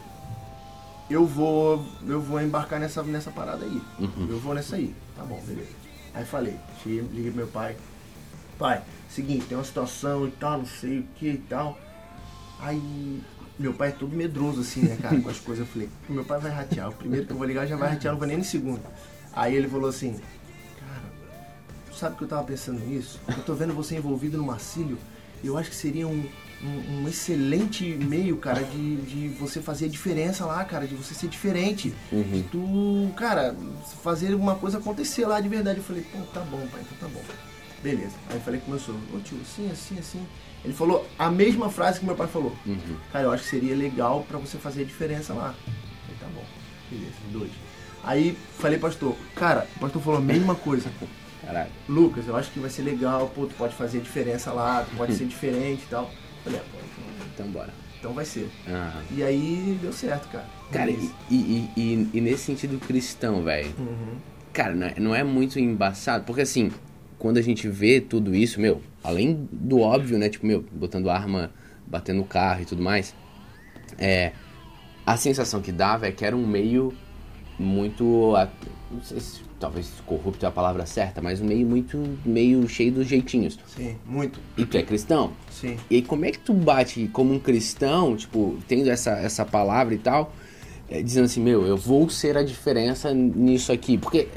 eu 1.09 1.25
vou 1.25 1.85
eu 2.07 2.21
vou 2.21 2.41
embarcar 2.41 2.79
nessa, 2.79 3.03
nessa 3.03 3.31
parada 3.31 3.65
aí. 3.65 3.81
Eu 4.29 4.39
vou 4.39 4.53
nessa 4.53 4.75
aí. 4.77 4.93
Tá 5.15 5.23
bom, 5.23 5.41
beleza. 5.45 5.69
Aí 6.13 6.25
falei, 6.25 6.55
liguei 6.85 7.23
pro 7.31 7.35
meu 7.37 7.47
pai. 7.47 7.75
Pai, 8.57 8.81
seguinte, 9.11 9.45
tem 9.45 9.57
uma 9.57 9.63
situação 9.63 10.27
e 10.27 10.31
tal, 10.31 10.59
não 10.59 10.65
sei 10.65 10.99
o 10.99 11.03
que 11.15 11.27
e 11.27 11.37
tal. 11.37 11.77
Aí 12.59 13.21
meu 13.59 13.73
pai 13.73 13.89
é 13.89 13.91
todo 13.91 14.15
medroso 14.15 14.61
assim, 14.61 14.81
né, 14.81 14.97
cara, 15.01 15.19
com 15.19 15.29
as 15.29 15.39
coisas. 15.39 15.65
Eu 15.65 15.71
falei, 15.71 15.89
meu 16.09 16.25
pai 16.25 16.39
vai 16.39 16.51
ratear. 16.51 16.89
O 16.89 16.93
primeiro 16.93 17.25
que 17.25 17.31
eu 17.31 17.37
vou 17.37 17.45
ligar 17.45 17.65
já 17.67 17.75
vai 17.75 17.89
ratear, 17.89 18.13
não 18.13 18.19
vou 18.19 18.27
nem 18.27 18.37
no 18.37 18.43
segundo. 18.43 18.81
Aí 19.33 19.55
ele 19.55 19.67
falou 19.67 19.89
assim, 19.89 20.13
cara, 20.79 21.03
tu 21.89 21.95
sabe 21.95 22.17
que 22.17 22.23
eu 22.23 22.27
tava 22.27 22.43
pensando 22.43 22.79
nisso? 22.79 23.19
Eu 23.27 23.43
tô 23.43 23.53
vendo 23.53 23.73
você 23.73 23.95
envolvido 23.95 24.37
no 24.37 24.43
Marcílio. 24.43 24.97
Eu 25.43 25.57
acho 25.57 25.69
que 25.69 25.75
seria 25.75 26.07
um, 26.07 26.25
um, 26.63 27.01
um 27.03 27.07
excelente 27.07 27.83
meio, 27.83 28.37
cara, 28.37 28.63
de, 28.63 28.97
de 28.97 29.27
você 29.29 29.59
fazer 29.61 29.85
a 29.85 29.89
diferença 29.89 30.45
lá, 30.45 30.63
cara, 30.65 30.85
de 30.85 30.95
você 30.95 31.13
ser 31.13 31.27
diferente. 31.27 31.93
De 32.11 32.43
tu, 32.43 33.11
cara, 33.15 33.55
fazer 34.03 34.35
uma 34.35 34.55
coisa 34.55 34.77
acontecer 34.77 35.25
lá 35.25 35.39
de 35.39 35.49
verdade. 35.49 35.79
Eu 35.79 35.83
falei, 35.83 36.03
pô, 36.03 36.19
tá 36.33 36.41
bom, 36.41 36.65
pai, 36.71 36.81
então 36.81 36.97
tá 36.99 37.07
bom. 37.07 37.23
Beleza. 37.83 38.13
Aí 38.29 38.35
eu 38.35 38.41
falei 38.41 38.59
com 38.59 38.71
meu 38.71 38.79
sogro, 38.79 39.01
ô 39.13 39.19
tio, 39.19 39.37
assim, 39.41 39.69
assim, 39.71 39.97
assim. 39.99 40.25
Ele 40.63 40.73
falou 40.73 41.07
a 41.17 41.29
mesma 41.31 41.69
frase 41.69 41.99
que 41.99 42.05
meu 42.05 42.15
pai 42.15 42.27
falou. 42.27 42.55
Cara, 43.11 43.25
eu 43.25 43.31
acho 43.31 43.43
que 43.43 43.49
seria 43.49 43.75
legal 43.75 44.23
pra 44.27 44.37
você 44.37 44.57
fazer 44.57 44.81
a 44.81 44.85
diferença 44.85 45.33
lá. 45.33 45.55
Eu 45.67 46.15
falei, 46.15 46.19
tá 46.19 46.27
bom. 46.35 46.45
Beleza, 46.91 47.15
dois. 47.31 47.51
Aí 48.03 48.37
falei, 48.59 48.77
pastor, 48.77 49.15
cara, 49.35 49.67
o 49.75 49.79
pastor 49.79 50.01
falou 50.01 50.19
a 50.19 50.23
mesma 50.23 50.53
coisa. 50.55 50.89
Caralho. 51.43 51.71
Lucas, 51.89 52.27
eu 52.27 52.35
acho 52.35 52.51
que 52.51 52.59
vai 52.59 52.69
ser 52.69 52.83
legal, 52.83 53.31
pô, 53.33 53.47
tu 53.47 53.55
pode 53.55 53.73
fazer 53.73 53.99
diferença 54.01 54.51
lá, 54.53 54.85
tu 54.87 54.95
pode 54.95 55.15
ser 55.15 55.25
diferente 55.27 55.83
e 55.83 55.87
tal. 55.89 56.03
Eu 56.03 56.51
falei, 56.51 56.59
ah, 56.59 56.63
pô, 56.71 56.77
então, 56.77 57.27
Então 57.33 57.47
bora. 57.47 57.73
então 57.99 58.13
vai 58.13 58.25
ser. 58.25 58.47
Aham. 58.67 59.01
E 59.11 59.23
aí 59.23 59.79
deu 59.81 59.91
certo, 59.91 60.27
cara. 60.29 60.45
Cara, 60.71 60.91
e, 60.91 61.11
e, 61.29 61.71
e, 61.75 62.09
e 62.13 62.21
nesse 62.21 62.43
sentido 62.43 62.79
cristão, 62.79 63.41
velho, 63.43 63.73
Uhum. 63.79 64.15
cara, 64.53 64.75
não 64.75 64.85
é, 64.87 64.93
não 64.99 65.15
é 65.15 65.23
muito 65.23 65.59
embaçado, 65.59 66.23
porque 66.23 66.41
assim, 66.41 66.71
quando 67.21 67.37
a 67.37 67.41
gente 67.41 67.67
vê 67.67 68.01
tudo 68.01 68.33
isso, 68.33 68.59
meu, 68.59 68.81
além 69.03 69.47
do 69.51 69.79
óbvio, 69.79 70.17
né, 70.17 70.27
tipo, 70.27 70.43
meu, 70.43 70.65
botando 70.71 71.07
arma, 71.07 71.51
batendo 71.85 72.23
carro 72.23 72.63
e 72.63 72.65
tudo 72.65 72.81
mais, 72.81 73.13
é, 73.99 74.31
a 75.05 75.15
sensação 75.15 75.61
que 75.61 75.71
dava 75.71 76.07
é 76.07 76.11
que 76.11 76.25
era 76.25 76.35
um 76.35 76.47
meio 76.47 76.91
muito, 77.59 78.33
não 78.89 79.03
sei 79.03 79.19
se 79.19 79.41
talvez 79.59 79.87
corrupto 80.03 80.43
é 80.43 80.49
a 80.49 80.51
palavra 80.51 80.83
certa, 80.87 81.21
mas 81.21 81.39
um 81.39 81.45
meio 81.45 81.67
muito, 81.67 82.17
meio 82.25 82.67
cheio 82.67 82.91
dos 82.91 83.05
jeitinhos. 83.05 83.59
Sim, 83.67 83.95
muito. 84.03 84.39
E 84.57 84.65
tu 84.65 84.75
é 84.75 84.81
cristão? 84.81 85.33
Sim. 85.51 85.77
E 85.91 85.97
aí, 85.97 86.01
como 86.01 86.25
é 86.25 86.31
que 86.31 86.39
tu 86.39 86.55
bate 86.55 87.07
como 87.13 87.31
um 87.31 87.39
cristão, 87.39 88.15
tipo, 88.15 88.57
tendo 88.67 88.89
essa, 88.89 89.11
essa 89.11 89.45
palavra 89.45 89.93
e 89.93 89.99
tal, 89.99 90.33
é, 90.89 91.03
dizendo 91.03 91.25
assim, 91.25 91.39
meu, 91.39 91.67
eu 91.67 91.77
vou 91.77 92.09
ser 92.09 92.35
a 92.35 92.41
diferença 92.41 93.13
nisso 93.13 93.71
aqui? 93.71 93.95
Porque 93.95 94.27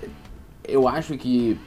eu 0.69 0.87
acho 0.87 1.17
que, 1.17 1.59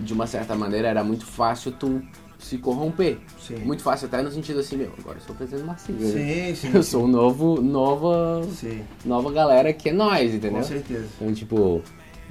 de 0.00 0.12
uma 0.12 0.26
certa 0.26 0.54
maneira, 0.54 0.88
era 0.88 1.02
muito 1.04 1.26
fácil 1.26 1.72
tu 1.72 2.02
se 2.38 2.58
corromper. 2.58 3.18
Sim. 3.40 3.56
Muito 3.58 3.82
fácil, 3.82 4.06
até 4.06 4.20
no 4.22 4.30
sentido 4.30 4.60
assim, 4.60 4.76
meu, 4.76 4.92
agora 4.98 5.16
eu 5.18 5.22
sou 5.22 5.34
o 5.34 5.38
presidente 5.38 5.64
Marcinho. 5.66 5.98
né? 5.98 6.06
Sim, 6.08 6.54
sim. 6.54 6.70
Eu 6.74 6.82
sou 6.84 7.04
o 7.04 7.08
novo, 7.08 7.60
nova, 7.62 8.42
Sim, 8.52 8.82
nova 9.04 9.32
galera 9.32 9.72
que 9.72 9.88
é 9.88 9.92
nós, 9.92 10.34
entendeu? 10.34 10.58
com 10.58 10.62
certeza. 10.62 11.06
Então, 11.20 11.32
tipo, 11.32 11.80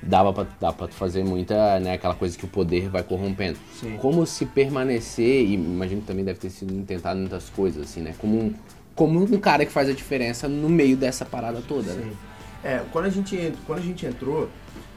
dava 0.04 0.32
pra, 0.32 0.46
dá 0.60 0.72
pra 0.72 0.88
tu 0.88 0.94
fazer 0.94 1.24
muita, 1.24 1.80
né, 1.80 1.94
aquela 1.94 2.14
coisa 2.14 2.38
que 2.38 2.46
o 2.46 2.48
poder 2.48 2.90
vai 2.90 3.02
corrompendo. 3.02 3.58
Sim. 3.80 3.98
Como 4.00 4.24
se 4.28 4.46
permanecer, 4.46 5.46
e 5.46 5.54
imagino 5.54 6.02
que 6.02 6.08
também 6.08 6.24
deve 6.26 6.38
ter 6.40 6.50
sido 6.52 6.84
tentado 6.86 7.20
muitas 7.20 7.50
coisas, 7.50 7.84
assim, 7.84 8.02
né? 8.02 8.14
Como 8.20 8.38
um, 8.40 8.54
como 8.96 9.20
um 9.24 9.40
cara 9.40 9.66
que 9.66 9.72
faz 9.72 9.90
a 9.90 9.94
diferença 9.94 10.48
no 10.48 10.70
meio 10.70 10.96
dessa 10.96 11.26
parada 11.26 11.60
toda, 11.68 11.92
né? 11.94 12.04
Sim. 12.04 12.18
É, 12.64 12.82
quando 12.92 13.06
a 13.06 13.10
gente, 13.10 13.36
en- 13.36 13.54
quando 13.66 13.80
a 13.80 13.82
gente 13.82 14.06
entrou, 14.06 14.48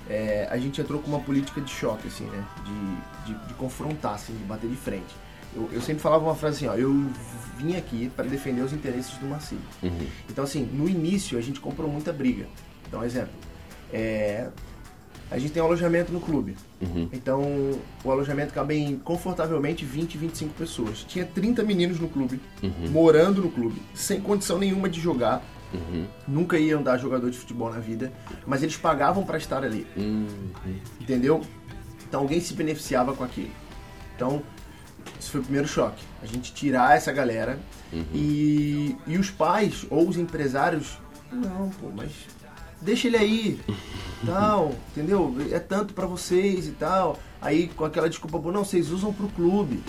é, 0.08 0.46
a 0.50 0.56
gente 0.56 0.80
entrou 0.80 1.00
com 1.00 1.08
uma 1.08 1.20
política 1.20 1.60
de 1.60 1.70
choque, 1.70 2.06
assim, 2.08 2.24
né? 2.24 2.44
De, 2.64 3.32
de, 3.32 3.46
de 3.48 3.54
confrontar, 3.54 4.14
assim, 4.14 4.32
de 4.34 4.44
bater 4.44 4.68
de 4.70 4.76
frente. 4.76 5.14
Eu, 5.54 5.68
eu 5.72 5.80
sempre 5.80 6.02
falava 6.02 6.24
uma 6.24 6.34
frase 6.34 6.56
assim, 6.56 6.66
ó, 6.68 6.74
eu 6.78 6.92
vim 7.56 7.76
aqui 7.76 8.10
para 8.14 8.26
defender 8.26 8.60
os 8.60 8.72
interesses 8.72 9.14
do 9.16 9.26
Marcílio. 9.26 9.64
Uhum. 9.82 10.06
Então, 10.28 10.44
assim, 10.44 10.68
no 10.72 10.88
início 10.88 11.38
a 11.38 11.40
gente 11.40 11.60
comprou 11.60 11.90
muita 11.90 12.12
briga. 12.12 12.46
Então, 12.86 13.02
exemplo, 13.02 13.32
é, 13.92 14.48
a 15.30 15.38
gente 15.38 15.52
tem 15.52 15.62
um 15.62 15.66
alojamento 15.66 16.12
no 16.12 16.20
clube. 16.20 16.56
Uhum. 16.80 17.08
Então, 17.12 17.42
o 18.04 18.10
alojamento 18.10 18.52
cabe 18.52 18.74
em 18.76 18.96
confortavelmente 18.98 19.84
20, 19.84 20.18
25 20.18 20.54
pessoas. 20.54 21.04
Tinha 21.08 21.24
30 21.24 21.62
meninos 21.62 21.98
no 21.98 22.08
clube, 22.08 22.40
Uhum. 22.62 22.90
morando 22.90 23.40
no 23.42 23.50
clube, 23.50 23.80
sem 23.94 24.20
condição 24.20 24.58
nenhuma 24.58 24.88
de 24.88 25.00
jogar. 25.00 25.42
Uhum. 25.74 26.06
Nunca 26.28 26.58
iam 26.58 26.82
dar 26.82 26.96
jogador 26.98 27.30
de 27.30 27.36
futebol 27.38 27.70
na 27.72 27.78
vida, 27.80 28.12
mas 28.46 28.62
eles 28.62 28.76
pagavam 28.76 29.24
para 29.24 29.36
estar 29.38 29.64
ali, 29.64 29.86
Uhum. 29.96 30.26
entendeu? 31.00 31.42
Então 32.08 32.20
alguém 32.20 32.40
se 32.40 32.54
beneficiava 32.54 33.14
com 33.14 33.24
aquilo. 33.24 33.50
Então, 34.14 34.42
isso 35.20 35.32
foi 35.32 35.40
o 35.40 35.44
primeiro 35.44 35.66
choque. 35.68 36.02
A 36.22 36.26
gente 36.26 36.54
tirar 36.54 36.96
essa 36.96 37.12
galera 37.12 37.58
e, 38.14 38.96
e 39.06 39.18
os 39.18 39.30
pais 39.30 39.84
ou 39.90 40.08
os 40.08 40.16
empresários, 40.16 40.98
não, 41.32 41.68
pô, 41.70 41.88
mas 41.94 42.10
deixa 42.80 43.08
ele 43.08 43.16
aí, 43.16 43.60
tal, 44.24 44.72
entendeu? 44.92 45.34
É 45.50 45.58
tanto 45.58 45.92
para 45.94 46.06
vocês 46.06 46.66
e 46.68 46.72
tal. 46.72 47.18
Aí 47.42 47.68
com 47.68 47.84
aquela 47.84 48.08
desculpa, 48.08 48.38
pô, 48.38 48.50
não, 48.52 48.64
vocês 48.64 48.90
usam 48.90 49.12
pro 49.12 49.28
clube, 49.28 49.82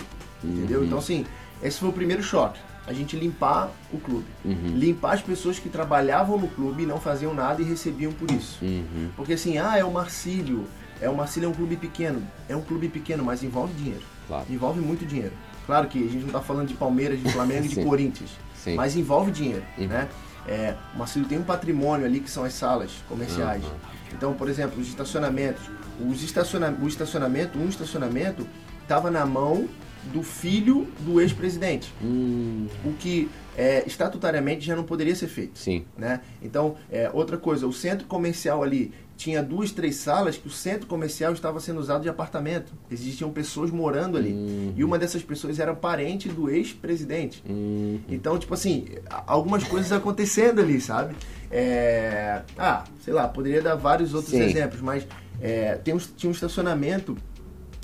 entendeu? 0.44 0.84
Então 0.84 0.98
assim, 0.98 1.26
esse 1.62 1.80
foi 1.80 1.90
o 1.90 1.94
primeiro 1.94 2.22
choque. 2.24 2.60
A 2.88 2.94
gente 2.94 3.18
limpar 3.18 3.70
o 3.92 3.98
clube. 4.00 4.26
Uhum. 4.46 4.72
Limpar 4.76 5.16
as 5.16 5.22
pessoas 5.22 5.60
que 5.60 5.68
trabalhavam 5.68 6.38
no 6.40 6.48
clube 6.48 6.84
e 6.84 6.86
não 6.86 7.00
faziam 7.02 7.34
nada 7.34 7.62
e 7.62 7.66
recebiam 7.66 8.14
por 8.14 8.32
isso. 8.32 8.64
Uhum. 8.64 9.10
Porque 9.16 9.34
assim, 9.34 9.58
ah, 9.58 9.78
é 9.78 9.84
o 9.84 9.92
Marcílio. 9.92 10.66
É 11.02 11.10
o 11.10 11.16
Marcílio 11.16 11.48
é 11.48 11.50
um 11.50 11.54
clube 11.54 11.76
pequeno. 11.76 12.24
É 12.48 12.56
um 12.56 12.62
clube 12.62 12.88
pequeno, 12.88 13.24
mas 13.26 13.44
envolve 13.44 13.74
dinheiro. 13.74 14.02
Claro. 14.26 14.46
Envolve 14.50 14.80
muito 14.80 15.06
dinheiro. 15.06 15.34
Claro 15.66 15.88
que 15.90 16.00
a 16.00 16.10
gente 16.10 16.24
não 16.24 16.32
tá 16.32 16.40
falando 16.42 16.70
de 16.70 16.74
Palmeiras, 16.76 17.22
de 17.22 17.30
Flamengo 17.30 17.66
e 17.66 17.68
de. 17.68 17.76
Corinthians. 17.84 18.30
Sim. 18.56 18.76
Mas 18.76 18.96
envolve 18.96 19.32
dinheiro, 19.32 19.64
Uhum. 19.78 19.88
né? 19.88 20.08
É, 20.48 20.76
o 20.96 20.98
Marcílio 20.98 21.28
tem 21.28 21.38
um 21.38 21.44
patrimônio 21.44 22.06
ali 22.06 22.22
que 22.22 22.32
são 22.32 22.46
as 22.46 22.54
salas 22.54 22.92
comerciais. 23.10 23.64
Uhum. 23.66 23.70
Então, 24.14 24.34
por 24.34 24.48
exemplo, 24.48 24.80
os 24.82 24.88
estacionamentos. 24.88 25.70
Os 26.00 26.24
estaciona 26.24 26.74
o 26.82 26.88
estacionamento, 26.88 27.60
um 27.60 27.68
estacionamento, 27.68 28.48
estava 28.82 29.12
na 29.12 29.26
mão 29.26 29.68
do 30.14 30.24
filho 30.24 30.88
do 31.00 31.20
ex-presidente. 31.22 31.92
Hum, 32.04 32.68
O 32.86 32.94
que 32.94 33.30
é, 33.58 33.84
estatutariamente 33.88 34.66
já 34.66 34.76
não 34.76 34.84
poderia 34.84 35.16
ser 35.16 35.28
feito 35.28 35.58
sim. 35.58 35.84
né? 35.98 36.22
Então, 36.44 36.76
é, 36.92 37.10
outra 37.12 37.38
coisa, 37.38 37.66
o 37.68 37.74
centro 37.74 38.06
comercial 38.08 38.62
ali 38.64 38.94
tinha 39.18 39.42
duas, 39.42 39.72
três 39.72 39.96
salas 39.96 40.38
que 40.38 40.48
o 40.48 40.52
centro 40.52 40.86
comercial 40.86 41.34
estava 41.34 41.60
sendo 41.60 41.80
usado 41.80 42.04
de 42.04 42.10
apartamento. 42.10 42.72
Existiam 42.92 43.32
pessoas 43.32 43.72
morando 43.72 44.16
ali. 44.16 44.32
Uhum. 44.32 44.74
E 44.76 44.84
uma 44.84 45.00
dessas 45.00 45.24
pessoas 45.24 45.58
era 45.60 45.74
parente 45.74 46.30
do 46.30 46.48
ex-presidente. 46.52 47.44
Uhum. 47.50 48.00
Então, 48.08 48.38
tipo 48.38 48.54
assim, 48.54 48.86
algumas 49.26 49.64
coisas 49.64 49.92
acontecendo 49.92 50.62
ali, 50.62 50.80
sabe? 50.80 51.16
É, 51.50 52.42
Ah, 52.58 52.84
sei 53.04 53.12
lá, 53.14 53.28
poderia 53.28 53.62
dar 53.62 53.74
vários 53.76 54.14
outros 54.14 54.32
Sim. 54.36 54.44
exemplos, 54.44 54.82
mas 54.82 55.08
é, 55.42 55.76
tem 55.78 55.96
um, 55.96 55.98
tinha 55.98 56.30
um 56.30 56.34
estacionamento 56.34 57.18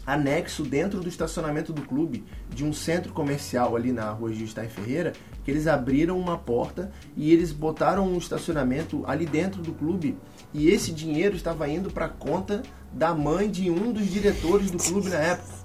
anexo 0.05 0.63
dentro 0.63 0.99
do 0.99 1.07
estacionamento 1.07 1.71
do 1.71 1.81
clube 1.83 2.23
de 2.53 2.63
um 2.65 2.73
centro 2.73 3.13
comercial 3.13 3.75
ali 3.75 3.91
na 3.91 4.09
rua 4.11 4.33
Stein 4.33 4.67
Ferreira, 4.69 5.13
que 5.43 5.51
eles 5.51 5.65
abriram 5.67 6.19
uma 6.19 6.37
porta 6.37 6.91
e 7.15 7.31
eles 7.31 7.51
botaram 7.51 8.07
um 8.07 8.17
estacionamento 8.17 9.03
ali 9.07 9.25
dentro 9.25 9.61
do 9.61 9.71
clube 9.73 10.17
e 10.53 10.69
esse 10.69 10.91
dinheiro 10.91 11.35
estava 11.35 11.67
indo 11.69 11.89
para 11.89 12.07
conta 12.09 12.63
da 12.91 13.13
mãe 13.13 13.49
de 13.49 13.69
um 13.71 13.91
dos 13.91 14.07
diretores 14.07 14.69
do 14.71 14.77
clube 14.77 15.09
na 15.09 15.17
época. 15.17 15.63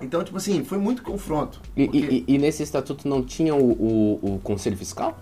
Então, 0.00 0.22
tipo 0.22 0.36
assim, 0.36 0.62
foi 0.62 0.78
muito 0.78 1.02
confronto. 1.02 1.60
E, 1.76 1.84
porque- 1.86 1.98
e- 1.98 2.24
e 2.34 2.38
nesse 2.38 2.62
estatuto 2.62 3.08
não 3.08 3.22
tinha 3.24 3.54
o, 3.54 3.72
o, 3.72 4.34
o 4.34 4.38
conselho 4.40 4.76
fiscal? 4.76 5.18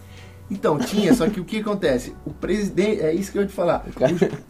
Então, 0.51 0.79
tinha, 0.79 1.13
só 1.13 1.29
que 1.29 1.41
o 1.41 1.45
que 1.45 1.59
acontece? 1.59 2.15
O 2.25 2.31
presidente, 2.33 3.01
é 3.01 3.13
isso 3.13 3.33
que 3.33 3.39
eu 3.39 3.43
ia 3.43 3.49
te 3.49 3.55
falar. 3.55 3.85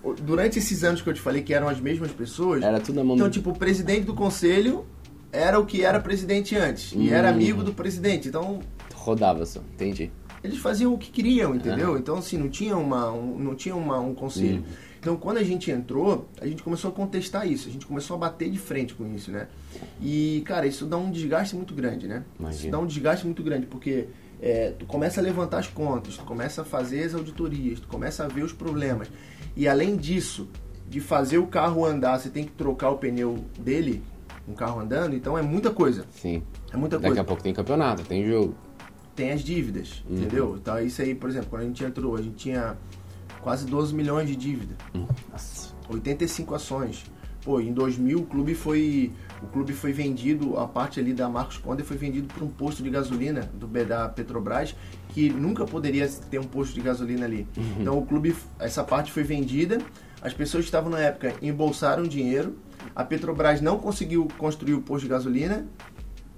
Os- 0.04 0.20
durante 0.20 0.58
esses 0.58 0.84
anos 0.84 1.00
que 1.00 1.08
eu 1.08 1.14
te 1.14 1.20
falei 1.20 1.42
que 1.42 1.54
eram 1.54 1.68
as 1.68 1.80
mesmas 1.80 2.10
pessoas, 2.12 2.62
Era 2.62 2.78
tudo 2.80 2.96
na 2.96 3.04
mão 3.04 3.16
então, 3.16 3.30
tipo, 3.30 3.50
o 3.50 3.58
presidente 3.58 4.02
do 4.04 4.12
conselho 4.14 4.84
era 5.32 5.58
o 5.58 5.64
que 5.64 5.82
era 5.82 5.98
presidente 5.98 6.54
antes. 6.54 6.92
E 6.94 7.08
era 7.10 7.28
Hum. 7.30 7.34
amigo 7.34 7.62
do 7.64 7.72
presidente. 7.72 8.28
Então, 8.28 8.60
Rodava 8.94 9.46
só, 9.46 9.60
entendi. 9.74 10.10
eles 10.44 10.58
faziam 10.58 10.92
o 10.92 10.98
que 10.98 11.10
queriam, 11.10 11.54
entendeu? 11.54 11.96
Então, 11.96 12.16
assim, 12.18 12.36
não 12.36 12.48
tinha, 12.50 12.76
uma, 12.76 13.10
um, 13.10 13.38
não 13.38 13.54
tinha 13.54 13.74
uma, 13.74 13.98
um 13.98 14.14
conselho. 14.14 14.64
Então, 15.00 15.16
quando 15.16 15.36
a 15.38 15.42
gente 15.44 15.70
entrou, 15.70 16.28
a 16.40 16.46
gente 16.46 16.62
começou 16.62 16.90
a 16.90 16.92
contestar 16.92 17.46
isso. 17.50 17.68
A 17.68 17.72
gente 17.72 17.86
começou 17.86 18.16
a 18.16 18.18
bater 18.18 18.50
de 18.50 18.58
frente 18.58 18.92
com 18.92 19.06
isso, 19.14 19.30
né? 19.30 19.46
E, 20.02 20.42
cara, 20.44 20.66
isso 20.66 20.84
dá 20.84 20.96
um 20.96 21.10
desgaste 21.10 21.54
muito 21.54 21.72
grande, 21.74 22.08
né? 22.08 22.24
Isso 22.34 22.40
Imagino. 22.42 22.72
dá 22.72 22.78
um 22.80 22.86
desgaste 22.86 23.24
muito 23.24 23.40
grande, 23.42 23.66
porque 23.66 24.08
é, 24.40 24.70
tu 24.78 24.86
começa 24.86 25.20
a 25.20 25.22
levantar 25.22 25.58
as 25.58 25.66
contas, 25.68 26.16
tu 26.16 26.24
começa 26.24 26.62
a 26.62 26.64
fazer 26.64 27.04
as 27.04 27.14
auditorias, 27.14 27.80
tu 27.80 27.88
começa 27.88 28.24
a 28.24 28.28
ver 28.28 28.42
os 28.42 28.52
problemas. 28.52 29.10
E, 29.56 29.66
além 29.66 29.96
disso, 29.96 30.48
de 30.88 31.00
fazer 31.00 31.38
o 31.38 31.46
carro 31.46 31.84
andar, 31.84 32.18
você 32.18 32.28
tem 32.28 32.44
que 32.44 32.52
trocar 32.52 32.90
o 32.90 32.98
pneu 32.98 33.44
dele, 33.58 34.02
um 34.48 34.52
carro 34.54 34.80
andando, 34.80 35.14
então 35.16 35.36
é 35.36 35.42
muita 35.42 35.70
coisa. 35.70 36.04
Sim. 36.10 36.42
É 36.72 36.76
muita 36.76 36.96
Daqui 36.96 37.06
coisa 37.08 37.20
a 37.22 37.24
pouco 37.24 37.42
tem 37.42 37.52
campeonato, 37.54 38.04
tem 38.04 38.24
jogo. 38.26 38.54
tem 39.14 39.32
as 39.32 39.40
dívidas, 39.42 40.04
Uhum. 40.08 40.16
entendeu? 40.18 40.56
Então 40.60 40.78
isso 40.78 41.00
aí, 41.02 41.14
por 41.14 41.30
exemplo, 41.30 41.48
quando 41.50 41.62
a 41.62 41.64
gente 41.66 41.82
entrou, 41.82 42.14
a 42.16 42.22
gente 42.22 42.36
tinha 42.36 42.76
quase 43.40 43.64
12 43.66 43.94
milhões 43.94 44.28
de 44.28 44.36
dívida, 44.36 44.76
Nossa. 45.32 45.74
85 45.88 46.54
ações. 46.54 47.04
Pô, 47.46 47.60
em 47.60 47.72
2000 47.72 48.18
o 48.18 48.26
clube 48.26 48.56
foi 48.56 49.12
o 49.40 49.46
clube 49.46 49.72
foi 49.72 49.92
vendido, 49.92 50.58
a 50.58 50.66
parte 50.66 50.98
ali 50.98 51.12
da 51.12 51.28
Marcos 51.28 51.58
Conde 51.58 51.84
foi 51.84 51.96
vendido 51.96 52.26
para 52.34 52.44
um 52.44 52.48
posto 52.48 52.82
de 52.82 52.90
gasolina 52.90 53.48
do 53.54 53.68
da 53.84 54.08
Petrobras 54.08 54.74
que 55.10 55.30
nunca 55.30 55.64
poderia 55.64 56.08
ter 56.08 56.40
um 56.40 56.44
posto 56.44 56.74
de 56.74 56.80
gasolina 56.80 57.24
ali. 57.24 57.46
Então 57.80 57.96
o 57.96 58.04
clube 58.04 58.34
essa 58.58 58.82
parte 58.82 59.12
foi 59.12 59.22
vendida, 59.22 59.78
as 60.20 60.34
pessoas 60.34 60.64
que 60.64 60.68
estavam 60.70 60.90
na 60.90 60.98
época 60.98 61.34
embolsaram 61.40 62.02
dinheiro, 62.02 62.56
a 62.96 63.04
Petrobras 63.04 63.60
não 63.60 63.78
conseguiu 63.78 64.26
construir 64.36 64.74
o 64.74 64.82
posto 64.82 65.04
de 65.04 65.10
gasolina 65.10 65.68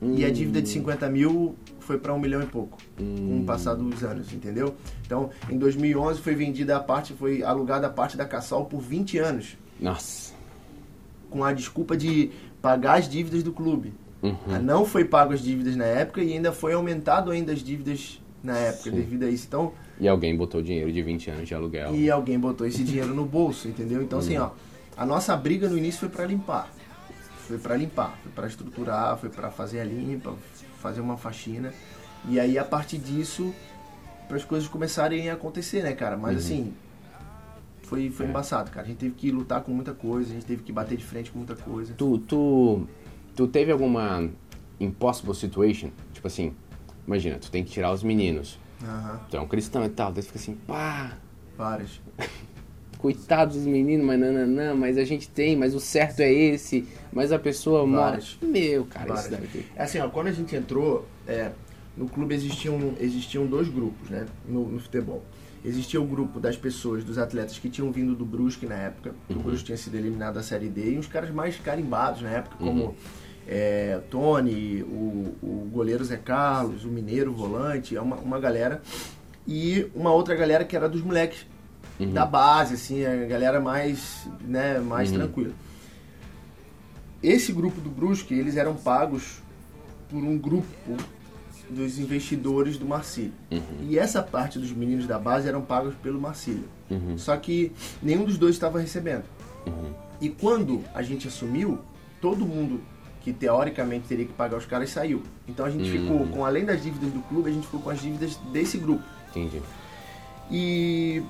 e 0.02 0.26
a 0.26 0.30
dívida 0.30 0.60
de 0.60 0.68
50 0.68 1.08
mil 1.08 1.56
foi 1.80 1.96
para 1.96 2.12
um 2.12 2.18
milhão 2.18 2.42
e 2.42 2.46
pouco 2.46 2.76
com 2.98 3.40
o 3.40 3.44
passar 3.46 3.72
dos 3.76 4.04
anos, 4.04 4.30
entendeu? 4.30 4.74
Então, 5.06 5.30
em 5.48 5.56
2011 5.56 6.20
foi 6.20 6.34
vendida 6.34 6.76
a 6.76 6.80
parte, 6.80 7.14
foi 7.14 7.42
alugada 7.42 7.86
a 7.86 7.90
parte 7.90 8.14
da 8.14 8.26
Cassol 8.26 8.66
por 8.66 8.82
20 8.82 9.16
anos, 9.16 9.56
Nossa. 9.80 10.36
Com 11.30 11.44
a 11.44 11.52
desculpa 11.52 11.96
de 11.96 12.30
pagar 12.62 12.98
as 12.98 13.08
dívidas 13.08 13.42
do 13.42 13.52
clube. 13.52 13.92
Uhum. 14.22 14.36
Ah, 14.50 14.58
Não 14.58 14.84
foi 14.84 15.04
pago 15.04 15.32
as 15.32 15.40
dívidas 15.40 15.76
na 15.76 15.84
época 15.84 16.22
e 16.22 16.32
ainda 16.32 16.52
foi 16.52 16.72
aumentado 16.74 17.30
ainda 17.30 17.52
as 17.52 17.60
dívidas 17.60 18.20
na 18.42 18.56
época 18.56 18.90
Sim. 18.90 18.96
devido 18.96 19.24
a 19.24 19.30
isso. 19.30 19.46
Então, 19.46 19.72
E 20.00 20.08
alguém 20.08 20.36
botou 20.36 20.60
dinheiro 20.62 20.92
de 20.92 21.02
20 21.02 21.30
anos 21.30 21.48
de 21.48 21.54
aluguel. 21.54 21.94
e 21.94 22.10
alguém 22.10 22.38
botou 22.38 22.66
esse 22.66 22.82
dinheiro 22.82 23.14
no 23.14 23.24
bolso, 23.24 23.68
entendeu? 23.68 24.02
Então, 24.02 24.18
assim, 24.18 24.36
ó, 24.38 24.50
a 24.96 25.06
nossa 25.06 25.36
briga 25.36 25.68
no 25.68 25.76
início 25.78 26.00
foi 26.00 26.08
para 26.08 26.24
limpar. 26.26 26.68
foi 27.46 27.56
para 27.58 27.76
limpar, 27.76 28.18
foi 28.22 28.32
para 28.32 28.46
estruturar, 28.46 29.16
foi 29.16 29.28
para 29.30 29.50
fazer 29.50 29.80
a 29.80 29.84
limpa, 29.84 30.34
fazer 30.80 31.00
uma 31.00 31.16
faxina. 31.16 31.72
E 32.28 32.38
aí 32.38 32.58
a 32.58 32.64
partir 32.64 32.98
disso, 32.98 33.54
para 34.26 34.36
as 34.36 34.44
coisas 34.44 34.68
começarem 34.68 35.30
a 35.30 35.32
acontecer, 35.34 35.82
né, 35.82 35.92
cara? 35.92 36.16
Mas 36.16 36.32
Uhum. 36.32 36.38
assim, 36.38 36.72
foi, 37.88 38.10
foi 38.10 38.26
É. 38.26 38.28
embaçado, 38.28 38.70
cara. 38.70 38.84
A 38.84 38.88
gente 38.88 38.98
teve 38.98 39.14
que 39.14 39.30
lutar 39.30 39.62
com 39.62 39.72
muita 39.72 39.92
coisa, 39.94 40.30
a 40.30 40.34
gente 40.34 40.44
teve 40.46 40.62
que 40.62 40.72
bater 40.72 40.96
de 40.96 41.04
frente 41.04 41.30
com 41.30 41.38
muita 41.38 41.56
coisa. 41.56 41.94
Tu, 41.94 42.18
tu, 42.18 42.86
tu 43.34 43.46
teve 43.48 43.72
alguma 43.72 44.28
impossible 44.78 45.34
situation? 45.34 45.90
Tipo 46.12 46.26
assim, 46.26 46.54
imagina, 47.06 47.38
tu 47.38 47.50
tem 47.50 47.64
que 47.64 47.70
tirar 47.70 47.92
os 47.92 48.02
meninos. 48.02 48.58
Aham, 48.82 49.20
Tu 49.30 49.36
é 49.36 49.40
um 49.40 49.48
cristão 49.48 49.84
e 49.84 49.88
tal, 49.88 50.12
daí 50.12 50.22
tu 50.22 50.26
fica 50.26 50.38
assim, 50.38 50.54
pá, 50.66 51.16
várias. 51.56 52.00
coitados 52.98 53.56
dos 53.56 53.66
meninos, 53.66 54.04
mas 54.04 54.18
não, 54.18 54.32
não, 54.32 54.46
não, 54.46 54.76
mas 54.76 54.98
a 54.98 55.04
gente 55.04 55.28
tem, 55.28 55.56
mas 55.56 55.74
o 55.74 55.80
certo 55.80 56.20
é 56.20 56.32
esse, 56.32 56.86
mas 57.12 57.30
a 57.32 57.38
pessoa. 57.38 57.86
Várias. 57.86 58.36
Meu, 58.42 58.84
cara, 58.86 59.14
isso 59.14 59.30
Várias. 59.30 59.50
ter. 59.50 59.66
É 59.76 59.82
assim, 59.82 59.98
ó, 60.00 60.08
quando 60.08 60.26
a 60.28 60.32
gente 60.32 60.54
entrou, 60.54 61.06
é, 61.26 61.52
no 61.96 62.08
clube 62.08 62.34
existiam, 62.34 62.94
existiam 63.00 63.46
dois 63.46 63.68
grupos, 63.68 64.10
né, 64.10 64.26
no, 64.48 64.68
no 64.68 64.78
futebol. 64.80 65.22
Existia 65.64 66.00
o 66.00 66.06
grupo 66.06 66.38
das 66.38 66.56
pessoas, 66.56 67.02
dos 67.02 67.18
atletas 67.18 67.58
que 67.58 67.68
tinham 67.68 67.90
vindo 67.90 68.14
do 68.14 68.24
Brusque 68.24 68.64
na 68.66 68.76
época, 68.76 69.14
o 69.28 69.34
Brusque 69.34 69.66
tinha 69.66 69.76
sido 69.76 69.96
eliminado 69.96 70.34
da 70.34 70.42
Série 70.42 70.68
D, 70.68 70.92
e 70.94 70.98
os 70.98 71.06
caras 71.06 71.30
mais 71.30 71.56
carimbados 71.56 72.22
na 72.22 72.30
época, 72.30 72.56
como 72.58 72.94
é, 73.46 74.00
Tony, 74.10 74.82
o, 74.82 75.34
o 75.42 75.68
goleiro 75.72 76.04
Zé 76.04 76.16
Carlos, 76.16 76.84
o 76.84 76.88
Mineiro, 76.88 77.32
o 77.32 77.34
volante, 77.34 77.96
é 77.96 78.00
uma, 78.00 78.16
uma 78.16 78.38
galera, 78.38 78.80
e 79.46 79.90
uma 79.94 80.12
outra 80.12 80.36
galera 80.36 80.64
que 80.64 80.76
era 80.76 80.88
dos 80.88 81.02
moleques 81.02 81.46
da 82.12 82.24
base, 82.24 82.74
assim, 82.74 83.04
a 83.04 83.26
galera 83.26 83.60
mais, 83.60 84.28
né, 84.42 84.78
mais 84.78 85.10
tranquila. 85.10 85.52
Esse 87.20 87.52
grupo 87.52 87.80
do 87.80 87.90
Brusque, 87.90 88.32
eles 88.32 88.56
eram 88.56 88.76
pagos 88.76 89.42
por 90.08 90.22
um 90.22 90.38
grupo 90.38 90.96
dos 91.70 91.98
investidores 91.98 92.76
do 92.76 92.86
Marcílio. 92.86 93.32
E 93.82 93.98
essa 93.98 94.22
parte 94.22 94.58
dos 94.58 94.72
meninos 94.72 95.06
da 95.06 95.18
base 95.18 95.48
eram 95.48 95.62
pagos 95.62 95.94
pelo 96.02 96.20
Marcílio. 96.20 96.64
Só 97.16 97.36
que 97.36 97.72
nenhum 98.02 98.24
dos 98.24 98.38
dois 98.38 98.54
estava 98.54 98.80
recebendo. 98.80 99.24
E 100.20 100.28
quando 100.28 100.82
a 100.94 101.02
gente 101.02 101.28
assumiu, 101.28 101.78
todo 102.20 102.44
mundo 102.44 102.80
que 103.20 103.32
teoricamente 103.32 104.06
teria 104.08 104.24
que 104.24 104.32
pagar 104.32 104.56
os 104.56 104.66
caras 104.66 104.90
saiu. 104.90 105.22
Então 105.46 105.66
a 105.66 105.70
gente 105.70 105.90
ficou 105.90 106.26
com, 106.28 106.44
além 106.44 106.64
das 106.64 106.82
dívidas 106.82 107.10
do 107.10 107.20
clube, 107.20 107.50
a 107.50 107.52
gente 107.52 107.66
ficou 107.66 107.80
com 107.80 107.90
as 107.90 108.00
dívidas 108.00 108.36
desse 108.52 108.78
grupo. 108.78 109.04
Entendi. 109.30 109.60
E, 110.50 111.22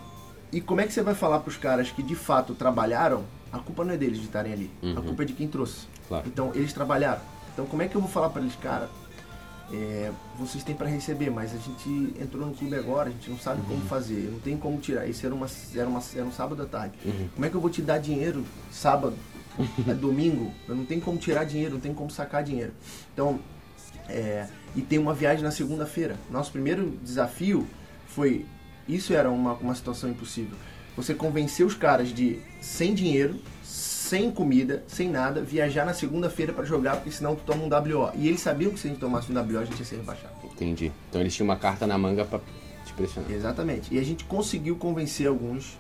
e 0.53 0.61
como 0.61 0.81
é 0.81 0.87
que 0.87 0.93
você 0.93 1.03
vai 1.03 1.15
falar 1.15 1.41
para 1.41 1.49
os 1.49 1.57
caras 1.57 1.91
que 1.91 2.03
de 2.03 2.15
fato 2.15 2.55
trabalharam? 2.55 3.25
A 3.51 3.59
culpa 3.59 3.85
não 3.85 3.95
é 3.95 3.97
deles 3.97 4.19
de 4.19 4.27
estarem 4.27 4.53
ali. 4.53 4.71
A 4.97 5.01
culpa 5.01 5.23
é 5.23 5.27
de 5.27 5.33
quem 5.33 5.49
trouxe. 5.49 5.87
Claro. 6.07 6.25
Então 6.27 6.53
eles 6.55 6.73
trabalharam. 6.73 7.21
Então 7.53 7.67
como 7.67 7.83
é 7.83 7.89
que 7.89 7.97
eu 7.97 8.01
vou 8.01 8.11
falar 8.11 8.31
para 8.31 8.43
eles, 8.43 8.55
cara? 8.57 8.89
É, 9.73 10.11
vocês 10.39 10.65
têm 10.65 10.75
para 10.75 10.89
receber, 10.89 11.31
mas 11.31 11.53
a 11.55 11.59
gente 11.59 12.15
entrou 12.21 12.47
no 12.47 12.55
clube 12.55 12.75
agora, 12.75 13.11
a 13.11 13.13
gente 13.13 13.31
não 13.31 13.39
sabe 13.39 13.61
como 13.67 13.81
fazer, 13.83 14.31
não 14.33 14.41
tem 14.41 14.57
como 14.57 14.79
tirar. 14.79 15.07
Isso 15.07 15.27
era, 15.27 15.35
uma, 15.35 15.47
era, 15.75 15.89
uma, 15.89 16.03
era 16.15 16.25
um 16.25 16.33
sábado 16.33 16.63
à 16.63 16.67
tarde. 16.67 16.97
Como 17.35 17.45
é 17.45 17.51
que 17.51 17.55
eu 17.55 17.61
vou 17.61 17.71
te 17.71 17.83
dar 17.83 17.99
dinheiro 17.99 18.45
sábado, 18.71 19.17
é 19.87 19.95
domingo? 19.95 20.53
Eu 20.67 20.75
não 20.75 20.85
tenho 20.85 21.01
como 21.01 21.19
tirar 21.19 21.45
dinheiro, 21.45 21.75
não 21.75 21.81
tenho 21.81 21.95
como 21.95 22.11
sacar 22.11 22.43
dinheiro. 22.43 22.73
Então, 23.13 23.41
é, 24.09 24.49
e 24.75 24.81
tem 24.81 24.99
uma 24.99 25.13
viagem 25.13 25.45
na 25.45 25.51
segunda-feira. 25.51 26.17
Nosso 26.31 26.51
primeiro 26.51 26.99
desafio 27.03 27.67
foi, 28.07 28.47
isso 28.89 29.13
era 29.13 29.31
uma, 29.31 29.53
uma 29.55 29.75
situação 29.75 30.09
impossível. 30.09 30.57
Você 30.97 31.15
convencer 31.15 31.65
os 31.65 31.75
caras 31.75 32.09
de 32.09 32.41
sem 32.61 32.95
dinheiro, 32.95 33.39
sem 34.09 34.31
comida, 34.31 34.83
sem 34.87 35.11
nada, 35.11 35.43
viajar 35.43 35.85
na 35.85 35.93
segunda-feira 35.93 36.51
para 36.51 36.65
jogar, 36.65 36.97
porque 36.97 37.11
senão 37.11 37.37
tu 37.37 37.43
toma 37.45 37.63
um 37.63 37.69
WO. 37.69 38.11
E 38.15 38.27
eles 38.27 38.41
sabiam 38.41 38.73
que 38.73 38.81
se 38.81 38.87
a 38.87 38.91
gente 38.91 39.01
tomasse 39.01 39.31
um 39.31 39.35
WO, 39.35 39.59
a 39.59 39.65
gente 39.67 39.79
ia 39.79 39.85
ser 39.85 39.97
rebaixado. 39.97 40.33
Entendi. 40.45 40.91
Então 41.11 41.21
eles 41.21 41.35
tinham 41.35 41.47
uma 41.47 41.57
carta 41.57 41.87
na 41.87 41.99
manga 41.99 42.25
pra 42.25 42.41
te 42.87 42.93
pressionar. 42.95 43.31
Exatamente. 43.31 43.95
E 43.95 43.99
a 43.99 44.03
gente 44.03 44.25
conseguiu 44.25 44.77
convencer 44.77 45.29
alguns 45.29 45.77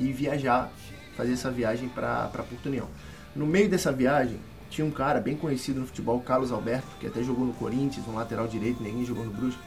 e 0.00 0.12
viajar, 0.12 0.72
fazer 1.16 1.34
essa 1.34 1.52
viagem 1.52 1.88
para 1.88 2.28
Porto 2.32 2.66
União. 2.66 2.88
No 3.36 3.46
meio 3.46 3.68
dessa 3.68 3.92
viagem, 3.92 4.40
tinha 4.68 4.84
um 4.84 4.90
cara 4.90 5.20
bem 5.20 5.36
conhecido 5.36 5.78
no 5.78 5.86
futebol, 5.86 6.20
Carlos 6.20 6.50
Alberto, 6.50 6.88
que 6.98 7.06
até 7.06 7.22
jogou 7.22 7.46
no 7.46 7.52
Corinthians, 7.52 8.08
um 8.08 8.14
lateral 8.16 8.48
direito, 8.48 8.82
ninguém 8.82 9.04
jogou 9.04 9.24
no 9.24 9.30
Brusque. 9.30 9.60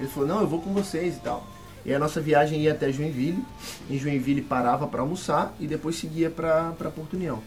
Ele 0.00 0.08
falou, 0.08 0.26
não, 0.26 0.40
eu 0.40 0.46
vou 0.46 0.62
com 0.62 0.72
vocês 0.72 1.16
e 1.16 1.20
tal. 1.20 1.46
E 1.84 1.92
a 1.92 1.98
nossa 1.98 2.20
viagem 2.20 2.62
ia 2.62 2.72
até 2.72 2.90
Joinville. 2.90 3.44
Em 3.90 3.98
Joinville 3.98 4.40
parava 4.40 4.86
para 4.86 5.02
almoçar 5.02 5.54
e 5.60 5.66
depois 5.66 5.96
seguia 5.96 6.30
para 6.30 6.72
Porto 6.94 7.14
União. 7.14 7.42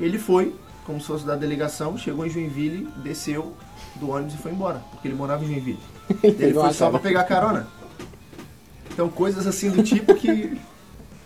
Ele 0.00 0.18
foi, 0.18 0.54
como 0.86 1.00
se 1.00 1.06
fosse 1.06 1.26
da 1.26 1.36
delegação, 1.36 1.98
chegou 1.98 2.24
em 2.24 2.30
Joinville, 2.30 2.88
desceu 3.02 3.54
do 3.96 4.10
ônibus 4.10 4.34
e 4.34 4.38
foi 4.38 4.52
embora, 4.52 4.82
porque 4.90 5.08
ele 5.08 5.14
morava 5.14 5.44
em 5.44 5.48
Joinville. 5.48 5.80
Ele 6.22 6.52
foi 6.52 6.72
só 6.72 6.90
pra 6.90 6.98
pegar 6.98 7.24
carona. 7.24 7.68
Então 8.90 9.08
coisas 9.08 9.46
assim 9.46 9.70
do 9.70 9.82
tipo 9.82 10.14
que. 10.14 10.58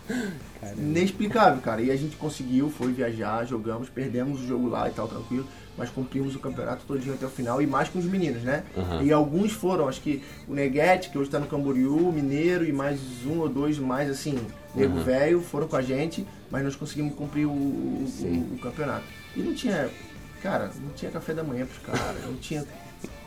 Inexplicável, 0.77 1.61
cara. 1.63 1.81
E 1.81 1.91
a 1.91 1.97
gente 1.97 2.17
conseguiu, 2.17 2.69
foi 2.69 2.93
viajar, 2.93 3.45
jogamos, 3.47 3.89
perdemos 3.89 4.43
o 4.43 4.47
jogo 4.47 4.69
lá 4.69 4.89
e 4.89 4.93
tal, 4.93 5.09
tranquilo. 5.09 5.47
Mas 5.79 5.91
cumprimos 5.91 6.35
o 6.35 6.39
campeonato 6.39 6.85
todinho 6.87 7.15
até 7.15 7.27
o 7.27 7.29
final 7.29 7.61
e 7.61 7.67
mais 7.67 7.89
com 7.89 7.99
os 7.99 8.07
meninos, 8.07 8.43
né? 8.43 8.65
Aham. 8.77 9.03
E 9.03 9.13
alguns 9.13 9.53
foram, 9.53 9.89
acho 9.89 10.01
que 10.01 10.23
o 10.49 10.55
Neguete, 10.55 11.11
que 11.11 11.19
hoje 11.19 11.29
tá 11.29 11.39
no 11.39 11.47
Camboriú, 11.47 12.09
o 12.09 12.13
Mineiro 12.13 12.65
e 12.65 12.73
mais 12.73 12.99
um 13.27 13.41
ou 13.41 13.49
dois 13.49 13.79
mais, 13.79 14.09
assim, 14.09 14.39
nego 14.75 14.97
Uhum. 14.97 15.05
velho, 15.05 15.41
foram 15.43 15.69
com 15.69 15.77
a 15.77 15.83
gente, 15.83 16.27
mas 16.51 16.65
nós 16.65 16.75
conseguimos 16.77 17.15
cumprir 17.15 17.45
o, 17.47 17.51
o- 17.51 18.07
Sim. 18.09 18.47
o 18.55 18.59
campeonato. 18.59 19.05
E 19.37 19.41
não 19.41 19.53
tinha, 19.53 19.91
cara, 20.43 20.71
não 20.83 20.91
tinha 20.95 21.11
café 21.11 21.35
da 21.35 21.45
manhã 21.45 21.67
pros 21.67 21.79
caras, 21.85 22.25
não 22.25 22.35
tinha, 22.37 22.65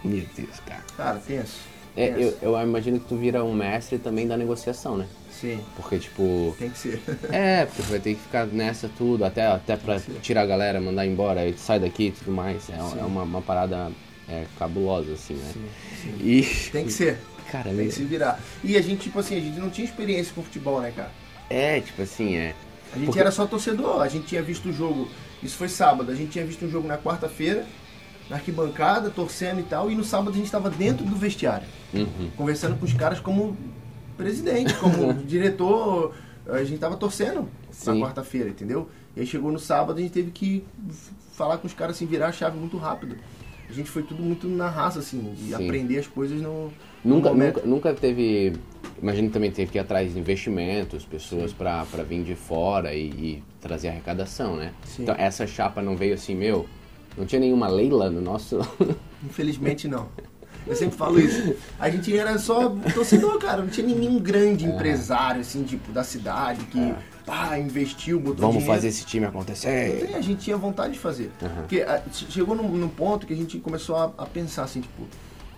Meu 0.03 0.25
Deus, 0.35 0.59
cara. 0.65 0.83
cara, 0.97 1.19
tenso. 1.19 1.57
É, 1.95 2.07
tenso. 2.13 2.37
eu, 2.41 2.53
eu 2.53 2.61
imagino 2.63 2.99
que 2.99 3.05
tu 3.07 3.15
vira 3.15 3.43
um 3.43 3.53
mestre 3.53 3.99
também 3.99 4.27
da 4.27 4.35
negociação, 4.35 4.97
né? 4.97 5.05
Sim, 5.39 5.61
Porque, 5.75 5.99
tipo. 5.99 6.55
tem 6.59 6.69
que 6.69 6.77
ser. 6.77 7.01
É, 7.31 7.65
porque 7.65 7.81
vai 7.83 7.99
ter 7.99 8.15
que 8.15 8.21
ficar 8.21 8.45
nessa 8.47 8.89
tudo, 8.97 9.23
até, 9.23 9.45
até 9.47 9.75
pra 9.77 9.99
tirar 10.21 10.41
a 10.41 10.45
galera, 10.45 10.81
mandar 10.81 11.05
embora, 11.05 11.41
sai 11.57 11.79
daqui 11.79 12.07
e 12.07 12.11
tudo 12.11 12.31
mais. 12.31 12.69
É, 12.69 12.73
é 12.77 13.03
uma, 13.05 13.23
uma 13.23 13.41
parada 13.41 13.91
é, 14.27 14.45
cabulosa, 14.57 15.13
assim, 15.13 15.35
né? 15.35 15.51
sim. 16.01 16.15
E. 16.21 16.41
Tem 16.71 16.85
que 16.85 16.91
ser. 16.91 17.17
Cara, 17.51 17.71
Tem 17.71 17.87
que 17.87 17.93
se 17.93 18.03
virar. 18.03 18.39
E 18.63 18.75
a 18.77 18.81
gente, 18.81 19.01
tipo 19.03 19.17
assim, 19.19 19.35
a 19.37 19.39
gente 19.39 19.57
não 19.59 19.69
tinha 19.69 19.85
experiência 19.85 20.31
com 20.35 20.43
futebol, 20.43 20.81
né, 20.81 20.91
cara? 20.95 21.11
é, 21.49 21.79
tipo 21.81 22.01
assim, 22.01 22.35
é. 22.35 22.53
A 22.93 22.97
gente 22.97 23.05
Porque- 23.05 23.19
era 23.19 23.31
só 23.31 23.45
torcedor, 23.47 24.01
a 24.01 24.07
gente 24.07 24.25
tinha 24.27 24.41
visto 24.41 24.69
o 24.69 24.73
jogo, 24.73 25.07
isso 25.41 25.55
foi 25.57 25.67
sábado, 25.69 26.11
a 26.11 26.15
gente 26.15 26.31
tinha 26.31 26.45
visto 26.45 26.65
um 26.65 26.69
jogo 26.69 26.87
na 26.87 26.97
quarta-feira, 26.97 27.65
na 28.29 28.35
arquibancada, 28.35 29.09
torcendo 29.09 29.59
e 29.59 29.63
tal, 29.63 29.89
e 29.89 29.95
no 29.95 30.03
sábado 30.03 30.29
a 30.31 30.33
gente 30.35 30.45
estava 30.45 30.69
dentro 30.69 31.03
do 31.05 31.15
vestiário, 31.15 31.65
Uhum. 31.93 32.29
conversando 32.37 32.75
com 32.77 32.85
os 32.85 32.93
caras 32.93 33.19
como 33.19 33.55
presidente, 34.19 34.73
como 34.75 35.13
diretor, 35.25 36.13
a 36.45 36.61
gente 36.65 36.77
tava 36.79 36.97
torcendo 36.97 37.47
na 37.85 37.93
Sim. 37.93 38.01
quarta-feira, 38.01 38.49
entendeu? 38.49 38.89
E 39.15 39.21
aí 39.21 39.25
chegou 39.25 39.49
no 39.51 39.57
sábado, 39.59 39.97
a 39.97 40.01
gente 40.01 40.11
teve 40.11 40.31
que 40.31 40.63
falar 41.31 41.57
com 41.57 41.67
os 41.67 41.73
caras 41.73 41.95
assim, 41.95 42.05
virar 42.05 42.27
a 42.27 42.31
chave 42.33 42.59
muito 42.59 42.77
rápido. 42.77 43.15
A 43.69 43.71
gente 43.71 43.89
foi 43.89 44.03
tudo 44.03 44.21
muito 44.21 44.47
na 44.47 44.67
raça, 44.69 44.99
assim, 44.99 45.33
de 45.35 45.53
Sim. 45.53 45.53
aprender 45.53 45.99
as 45.99 46.07
coisas 46.07 46.41
no, 46.41 46.65
no 46.65 47.15
Nunca, 47.15 47.29
momento. 47.29 47.55
nunca, 47.57 47.67
nunca 47.67 47.93
teve. 47.93 48.53
Imagino 49.01 49.27
que 49.27 49.33
também 49.33 49.51
teve 49.51 49.71
que 49.71 49.77
ir 49.77 49.81
atrás 49.81 50.11
de 50.11 50.19
investimentos, 50.19 51.05
pessoas 51.05 51.53
pra 51.53 51.83
vir 52.07 52.23
de 52.23 52.35
fora 52.35 52.93
e, 52.93 53.09
e 53.09 53.43
trazer 53.61 53.89
arrecadação, 53.89 54.57
né? 54.57 54.73
Sim. 54.83 55.03
Então 55.03 55.15
essa 55.17 55.47
chapa 55.47 55.81
não 55.81 55.95
veio 55.95 56.15
assim, 56.15 56.35
meu. 56.35 56.65
Não 57.17 57.25
tinha 57.25 57.39
nenhuma 57.39 57.67
Leila 57.67 58.09
no 58.09 58.21
nosso. 58.21 58.59
Infelizmente 59.23 59.87
não. 59.87 60.07
Eu 60.67 60.75
sempre 60.75 60.97
falo 60.97 61.19
isso. 61.19 61.55
A 61.79 61.89
gente 61.89 62.15
era 62.15 62.37
só 62.37 62.69
torcedor, 62.93 63.39
cara. 63.39 63.61
Não 63.61 63.69
tinha 63.69 63.85
nenhum 63.87 64.19
grande 64.19 64.65
empresário, 64.65 65.41
assim, 65.41 65.63
tipo, 65.63 65.91
da 65.91 66.03
cidade 66.03 66.63
que, 66.65 66.93
pá, 67.25 67.57
investiu, 67.57 68.19
botou 68.19 68.35
Vamos 68.41 68.57
dinheiro. 68.57 68.73
fazer 68.75 68.87
esse 68.89 69.05
time 69.05 69.25
acontecer. 69.25 70.05
Tem, 70.07 70.15
a 70.15 70.21
gente 70.21 70.41
tinha 70.41 70.57
vontade 70.57 70.93
de 70.93 70.99
fazer. 70.99 71.31
Aham. 71.41 71.55
Porque 71.61 71.85
che- 72.11 72.25
chegou 72.29 72.55
num, 72.55 72.67
num 72.67 72.89
ponto 72.89 73.25
que 73.25 73.33
a 73.33 73.37
gente 73.37 73.57
começou 73.59 73.95
a, 73.95 74.05
a 74.17 74.25
pensar 74.25 74.63
assim, 74.63 74.81
tipo, 74.81 75.07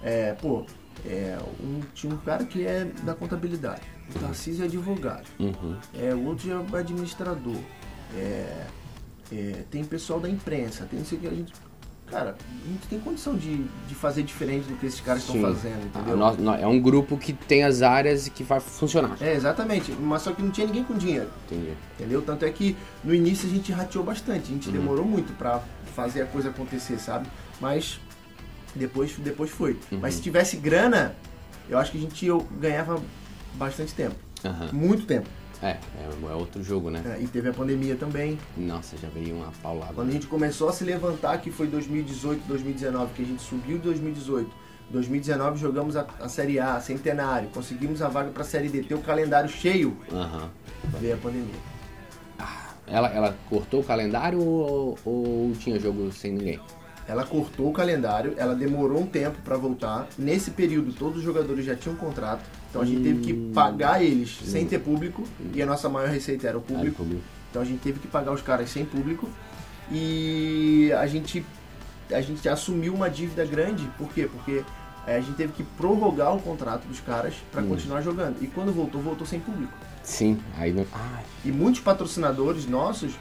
é, 0.02 0.34
pô, 0.34 0.66
é, 1.06 1.38
um- 1.62 1.82
tinha 1.94 2.14
um 2.14 2.18
cara 2.18 2.46
que 2.46 2.66
é 2.66 2.86
da 3.04 3.14
contabilidade, 3.14 3.82
o 4.16 4.20
Tarcísio 4.20 4.64
é 4.64 4.66
advogado, 4.68 5.26
Uhum. 5.40 5.76
é, 6.00 6.14
o 6.14 6.26
outro 6.26 6.50
é 6.74 6.80
administrador, 6.80 7.56
é, 8.16 8.66
é, 9.32 9.64
tem 9.72 9.84
pessoal 9.84 10.20
da 10.20 10.30
imprensa, 10.30 10.86
tem 10.90 11.00
não 11.00 11.06
sei 11.06 11.18
o 11.18 11.22
que, 11.22 11.28
a 11.28 11.32
gente. 11.32 11.54
Cara, 12.12 12.36
a 12.66 12.68
gente 12.68 12.88
tem 12.90 13.00
condição 13.00 13.36
de, 13.36 13.64
de 13.88 13.96
fazer 13.96 14.24
diferente 14.24 14.66
do 14.68 14.76
que 14.76 14.86
esses 14.86 15.00
caras 15.00 15.22
estão 15.24 15.42
fazendo, 15.42 15.86
entendeu? 15.86 16.18
Nós- 16.18 16.38
nós- 16.38 16.62
é 16.62 16.68
um 16.68 16.80
grupo 16.80 17.18
que 17.18 17.32
tem 17.32 17.64
as 17.64 17.82
áreas 17.82 18.28
e 18.28 18.30
que 18.30 18.44
vai 18.44 18.60
funcionar. 18.60 19.16
É, 19.22 19.34
exatamente, 19.34 19.94
mas 19.94 20.22
só 20.22 20.34
que 20.34 20.42
não 20.42 20.52
tinha 20.52 20.68
ninguém 20.68 20.84
com 20.84 20.94
dinheiro. 20.94 21.30
Entendi. 21.46 21.74
Entendeu? 21.98 22.22
Tanto 22.22 22.44
é 22.44 22.50
que 22.52 22.76
no 23.04 23.16
início 23.16 23.48
a 23.48 23.52
gente 23.52 23.72
rateou 23.72 24.04
bastante, 24.04 24.44
a 24.52 24.54
gente 24.54 24.70
demorou 24.70 25.06
muito 25.06 25.32
pra 25.38 25.62
fazer 25.96 26.24
a 26.24 26.26
coisa 26.26 26.50
acontecer, 26.50 27.00
sabe? 27.00 27.28
Mas 27.62 28.00
depois, 28.76 29.16
depois 29.18 29.50
foi. 29.50 29.80
Mas 30.02 30.16
se 30.16 30.22
tivesse 30.22 30.58
grana, 30.58 31.16
eu 31.70 31.78
acho 31.78 31.92
que 31.92 31.98
a 31.98 32.02
gente 32.02 32.26
eu 32.26 32.46
ganhava 32.60 33.02
bastante 33.54 33.94
tempo. 33.94 34.16
Aham. 34.44 34.70
Muito 34.74 35.06
tempo. 35.06 35.28
É, 35.62 35.68
é, 35.70 35.80
é 36.24 36.34
outro 36.34 36.64
jogo, 36.64 36.90
né? 36.90 37.02
É, 37.06 37.22
e 37.22 37.28
teve 37.28 37.50
a 37.50 37.54
pandemia 37.54 37.96
também. 37.96 38.38
Nossa, 38.58 38.98
já 38.98 39.08
veio 39.10 39.36
uma 39.36 39.52
paulada. 39.62 39.94
Quando 39.94 40.10
a 40.10 40.12
gente 40.12 40.28
começou 40.28 40.70
a 40.70 40.74
se 40.74 40.84
levantar, 40.84 41.38
que 41.40 41.52
foi 41.52 41.68
2018, 41.68 42.48
2019, 42.48 43.14
que 43.14 43.22
a 43.22 43.26
gente 43.26 43.42
subiu 43.42 43.78
em 43.78 43.80
2018. 43.80 44.50
2019 44.90 45.60
jogamos 45.60 45.96
a, 45.96 46.06
a 46.20 46.28
Série 46.28 46.60
A, 46.60 46.80
Centenário, 46.80 47.50
conseguimos 47.50 48.02
a 48.02 48.10
vaga 48.10 48.30
pra 48.32 48.44
Série 48.44 48.68
D, 48.68 48.84
ter 48.84 48.96
o 48.96 49.00
calendário 49.00 49.50
cheio, 49.50 49.96
Aham. 50.12 50.50
veio 51.00 51.14
a 51.14 51.18
pandemia. 51.18 51.72
Ela, 52.88 53.08
ela 53.10 53.36
cortou 53.50 53.80
o 53.80 53.84
calendário 53.84 54.42
ou, 54.42 54.98
ou 55.06 55.54
tinha 55.58 55.80
jogo 55.80 56.12
sem 56.12 56.34
ninguém? 56.34 56.60
Ela 57.08 57.24
cortou 57.24 57.70
o 57.70 57.74
calendário, 57.74 58.34
ela 58.38 58.54
demorou 58.54 59.00
um 59.02 59.06
tempo 59.06 59.38
pra 59.44 59.56
voltar. 59.56 60.08
Nesse 60.18 60.52
período, 60.52 60.92
todos 60.92 61.20
os 61.20 61.24
jogadores 61.24 61.66
já 61.66 61.76
tinham 61.76 61.96
contrato, 61.96 62.44
então 62.72 62.82
a 62.82 62.86
gente 62.86 63.04
teve 63.04 63.20
que 63.22 63.34
pagar 63.54 64.02
eles 64.04 64.40
sem 64.46 64.66
ter 64.66 64.80
público, 64.80 65.24
e 65.54 65.62
a 65.62 65.66
nossa 65.68 65.88
maior 65.90 66.10
receita 66.10 66.48
era 66.48 66.58
o 66.58 66.62
público. 66.62 67.06
Então 67.52 67.62
a 67.62 67.66
gente 67.66 67.82
teve 67.82 68.00
que 68.00 68.08
pagar 68.08 68.32
os 68.32 68.42
caras 68.42 68.70
sem 68.72 68.84
público 68.86 69.30
e 69.92 70.92
a 70.98 71.06
gente 71.06 71.46
a 72.12 72.20
gente 72.22 72.48
assumiu 72.50 72.94
uma 72.94 73.10
dívida 73.10 73.46
grande, 73.46 73.90
por 73.98 74.10
quê? 74.10 74.28
Porque 74.32 74.64
eh, 75.08 75.16
a 75.18 75.22
gente 75.22 75.36
teve 75.36 75.54
que 75.54 75.64
prorrogar 75.64 76.36
o 76.36 76.42
contrato 76.42 76.86
dos 76.86 77.00
caras 77.00 77.34
para 77.52 77.62
Hum. 77.62 77.70
continuar 77.70 78.02
jogando. 78.02 78.36
E 78.42 78.48
quando 78.48 78.74
voltou, 78.74 79.02
voltou 79.02 79.26
sem 79.26 79.40
público. 79.40 79.72
Sim, 80.04 80.38
aí 80.58 80.74
não. 80.74 80.86
Ai. 80.94 81.24
E 81.46 81.52
muitos 81.52 81.80
patrocinadores 81.80 82.68
nossos 82.68 83.14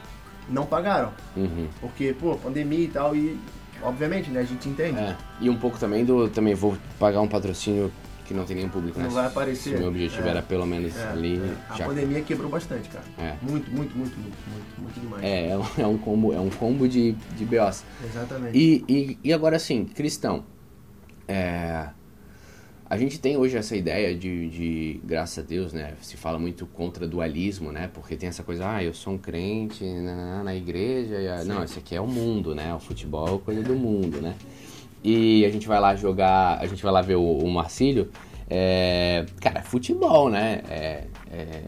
não 0.49 0.65
pagaram, 0.65 1.11
Uhum. 1.37 1.67
porque 1.79 2.13
pô, 2.19 2.35
pandemia 2.35 2.83
e 2.83 2.87
tal 2.89 3.15
e 3.15 3.39
obviamente, 3.81 4.29
né, 4.29 4.41
a 4.41 4.43
gente 4.43 4.67
entende. 4.67 4.99
É. 4.99 5.15
E 5.39 5.49
um 5.49 5.57
pouco 5.57 5.77
também 5.79 6.03
do. 6.03 6.27
Também 6.29 6.53
vou 6.53 6.77
pagar 6.99 7.21
um 7.21 7.27
patrocínio 7.27 7.91
que 8.31 8.37
não 8.37 8.45
tem 8.45 8.55
nenhum 8.55 8.69
público, 8.69 8.97
né? 8.97 9.05
Não 9.05 9.11
vai 9.11 9.27
aparecer. 9.27 9.69
Se 9.71 9.75
o 9.75 9.79
meu 9.79 9.87
objetivo 9.89 10.25
É, 10.27 10.29
era 10.29 10.41
pelo 10.41 10.65
menos 10.65 10.95
é, 10.97 11.07
ali. 11.09 11.37
é. 11.37 11.55
A 11.69 11.75
Já... 11.77 11.85
pandemia 11.85 12.21
quebrou 12.21 12.49
bastante, 12.49 12.89
cara. 12.89 13.05
É. 13.17 13.35
Muito, 13.41 13.69
muito, 13.71 13.95
muito, 13.97 14.17
muito, 14.17 14.37
muito, 14.49 14.81
muito 14.81 14.99
demais. 14.99 15.23
É, 15.23 15.49
é 15.49 15.57
um- 15.57 15.95
é 15.95 15.97
combo, 15.97 16.33
é 16.33 16.39
um 16.39 16.49
combo 16.49 16.87
de, 16.87 17.11
de 17.37 17.45
BOs. 17.45 17.83
Exatamente. 18.03 18.57
E, 18.57 18.83
e, 18.87 19.17
e 19.23 19.33
agora 19.33 19.59
sim, 19.59 19.85
cristão. 19.85 20.43
É, 21.27 21.89
a 22.89 22.97
gente 22.97 23.19
tem 23.19 23.37
hoje 23.37 23.55
essa 23.57 23.75
ideia 23.75 24.13
de, 24.15 24.49
de, 24.49 25.01
graças 25.03 25.43
a 25.43 25.47
Deus, 25.47 25.71
né? 25.71 25.93
Se 26.01 26.17
fala 26.17 26.37
muito 26.37 26.65
contra 26.65 27.07
dualismo, 27.07 27.71
né? 27.71 27.89
Porque 27.93 28.15
tem 28.17 28.27
essa 28.27 28.43
coisa, 28.43 28.69
ah, 28.69 28.83
eu 28.83 28.93
sou 28.93 29.13
um 29.13 29.17
crente 29.17 29.83
na, 29.85 30.43
na 30.43 30.55
igreja. 30.55 31.15
e 31.15 31.27
a- 31.29 31.43
não, 31.45 31.63
isso 31.63 31.79
aqui 31.79 31.95
é 31.95 32.01
o 32.01 32.07
mundo, 32.07 32.53
né? 32.55 32.73
O 32.73 32.79
futebol 32.79 33.35
é 33.35 33.39
coisa 33.45 33.61
do 33.63 33.75
mundo, 33.75 34.21
né? 34.21 34.35
E 35.03 35.45
a 35.45 35.49
gente 35.49 35.67
vai 35.67 35.79
lá 35.79 35.95
jogar, 35.95 36.59
a 36.59 36.65
gente 36.67 36.83
vai 36.83 36.91
lá 36.91 37.01
ver 37.01 37.15
o, 37.15 37.37
o 37.39 37.49
Marcílio. 37.49 38.09
É, 38.49 39.25
cara, 39.39 39.63
futebol, 39.63 40.29
né? 40.29 40.61
É, 40.69 41.03
é, 41.31 41.63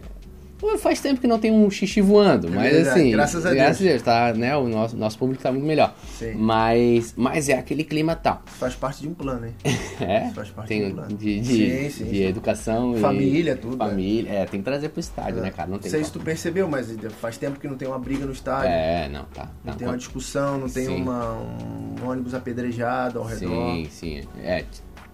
pô, 0.57 0.77
faz 0.77 0.99
tempo 1.01 1.19
que 1.19 1.27
não 1.27 1.39
tem 1.39 1.51
um 1.51 1.69
xixi 1.69 2.01
voando, 2.01 2.49
mas 2.49 2.71
verdade, 2.71 2.99
assim, 2.99 3.11
graças 3.11 3.45
a 3.45 3.53
graças 3.53 3.79
Deus. 3.79 3.89
a 3.89 3.91
Deus, 3.91 4.01
tá, 4.01 4.33
né? 4.33 4.55
O 4.55 4.67
nosso, 4.67 4.95
nosso 4.97 5.17
público 5.17 5.41
tá 5.43 5.51
muito 5.51 5.65
melhor. 5.65 5.93
Sim. 6.17 6.33
Mas, 6.35 7.13
mas 7.17 7.49
é 7.49 7.57
aquele 7.57 7.83
clima 7.83 8.15
tal. 8.15 8.41
Faz 8.45 8.75
parte 8.75 9.01
de 9.01 9.07
um 9.07 9.13
plano, 9.13 9.45
hein? 9.47 9.53
É? 9.99 10.29
Faz 10.31 10.49
parte 10.49 10.67
tem 10.69 10.89
do 10.89 10.95
plano. 10.95 11.15
de, 11.15 11.39
de, 11.39 11.53
Sim, 11.53 11.89
sim, 11.89 12.05
de 12.11 12.23
educação 12.23 12.95
Família, 12.97 13.55
tudo, 13.55 13.77
Família, 13.77 14.29
é, 14.31 14.45
tem 14.45 14.59
que 14.59 14.65
trazer 14.65 14.89
pro 14.89 14.99
estádio, 14.99 15.41
né, 15.41 15.51
cara? 15.51 15.67
Não 15.67 15.73
Não 15.75 15.79
tem 15.81 15.89
sei 15.91 16.03
se 16.03 16.11
tu 16.11 16.19
percebeu, 16.19 16.67
mas 16.67 16.93
faz 17.21 17.37
tempo 17.37 17.59
que 17.59 17.67
não 17.67 17.75
tem 17.75 17.87
uma 17.87 17.99
briga 17.99 18.25
no 18.25 18.31
estádio. 18.31 18.69
É, 18.69 19.07
não, 19.09 19.25
tá. 19.25 19.49
Não 19.63 19.71
Não, 19.71 19.77
tem 19.77 19.87
uma 19.87 19.97
discussão, 19.97 20.57
não 20.57 20.69
tem 20.69 20.87
uma, 20.87 21.33
um 21.35 22.07
ônibus 22.07 22.33
apedrejado 22.33 23.19
ao 23.19 23.25
redor. 23.25 23.75
Sim, 23.75 23.87
sim. 23.89 24.21
É, 24.43 24.63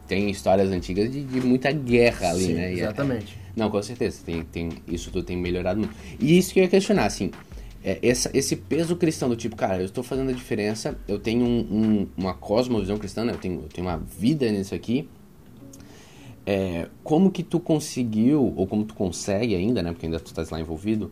tem 0.08 0.30
histórias 0.30 0.71
antigas 0.71 1.12
de, 1.12 1.23
de 1.23 1.41
muita 1.41 1.71
guerra 1.71 2.30
ali, 2.32 2.54
né? 2.54 2.69
É- 2.71 2.73
exatamente. 2.73 3.38
Não, 3.55 3.69
com 3.69 3.81
certeza. 3.81 4.21
Tem, 4.25 4.43
tem, 4.43 4.69
isso 4.88 5.12
tudo 5.12 5.23
tem 5.25 5.38
melhorado 5.38 5.79
muito. 5.79 5.93
E 6.19 6.38
isso 6.38 6.53
que 6.53 6.59
eu 6.59 6.63
ia 6.63 6.69
questionar, 6.69 7.05
assim. 7.05 7.31
é, 7.83 7.97
essa, 8.01 8.29
esse 8.33 8.55
peso 8.57 8.95
cristão 8.97 9.29
do 9.29 9.35
tipo, 9.38 9.55
cara, 9.55 9.79
eu 9.79 9.85
estou 9.85 10.03
fazendo 10.03 10.29
a 10.29 10.33
diferença, 10.33 10.97
eu 11.07 11.17
tenho 11.17 11.45
um- 11.45 11.59
um- 12.01 12.07
uma 12.17 12.33
cosmovisão 12.33 12.97
cristã, 12.97 13.23
né? 13.23 13.31
eu, 13.31 13.38
tenho, 13.38 13.62
eu 13.62 13.69
tenho 13.69 13.88
uma 13.88 13.97
vida 13.97 14.51
nisso 14.51 14.75
aqui. 14.75 15.07
É, 16.45 16.88
como 17.03 17.29
que 17.31 17.43
tu 17.43 17.59
conseguiu, 17.59 18.53
ou 18.55 18.65
como 18.65 18.83
tu 18.83 18.93
consegue 18.95 19.55
ainda, 19.55 19.83
né? 19.83 19.91
Porque 19.91 20.05
ainda 20.07 20.19
tu 20.19 20.27
estás 20.27 20.49
lá 20.49 20.59
envolvido, 20.59 21.12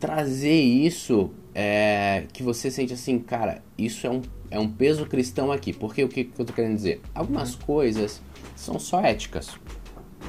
trazer 0.00 0.58
isso 0.60 1.30
é, 1.54 2.24
que 2.32 2.42
você 2.42 2.70
sente 2.70 2.92
assim, 2.92 3.18
cara, 3.18 3.62
isso 3.76 4.06
é 4.06 4.10
um, 4.10 4.22
é 4.50 4.58
um 4.58 4.68
peso 4.68 5.06
cristão 5.06 5.52
aqui. 5.52 5.72
Porque 5.72 6.02
o 6.02 6.08
que, 6.08 6.24
que 6.24 6.40
eu 6.40 6.44
tô 6.44 6.52
querendo 6.52 6.74
dizer? 6.76 7.00
Algumas 7.14 7.54
coisas 7.54 8.20
são 8.56 8.78
só 8.78 9.00
éticas. 9.00 9.50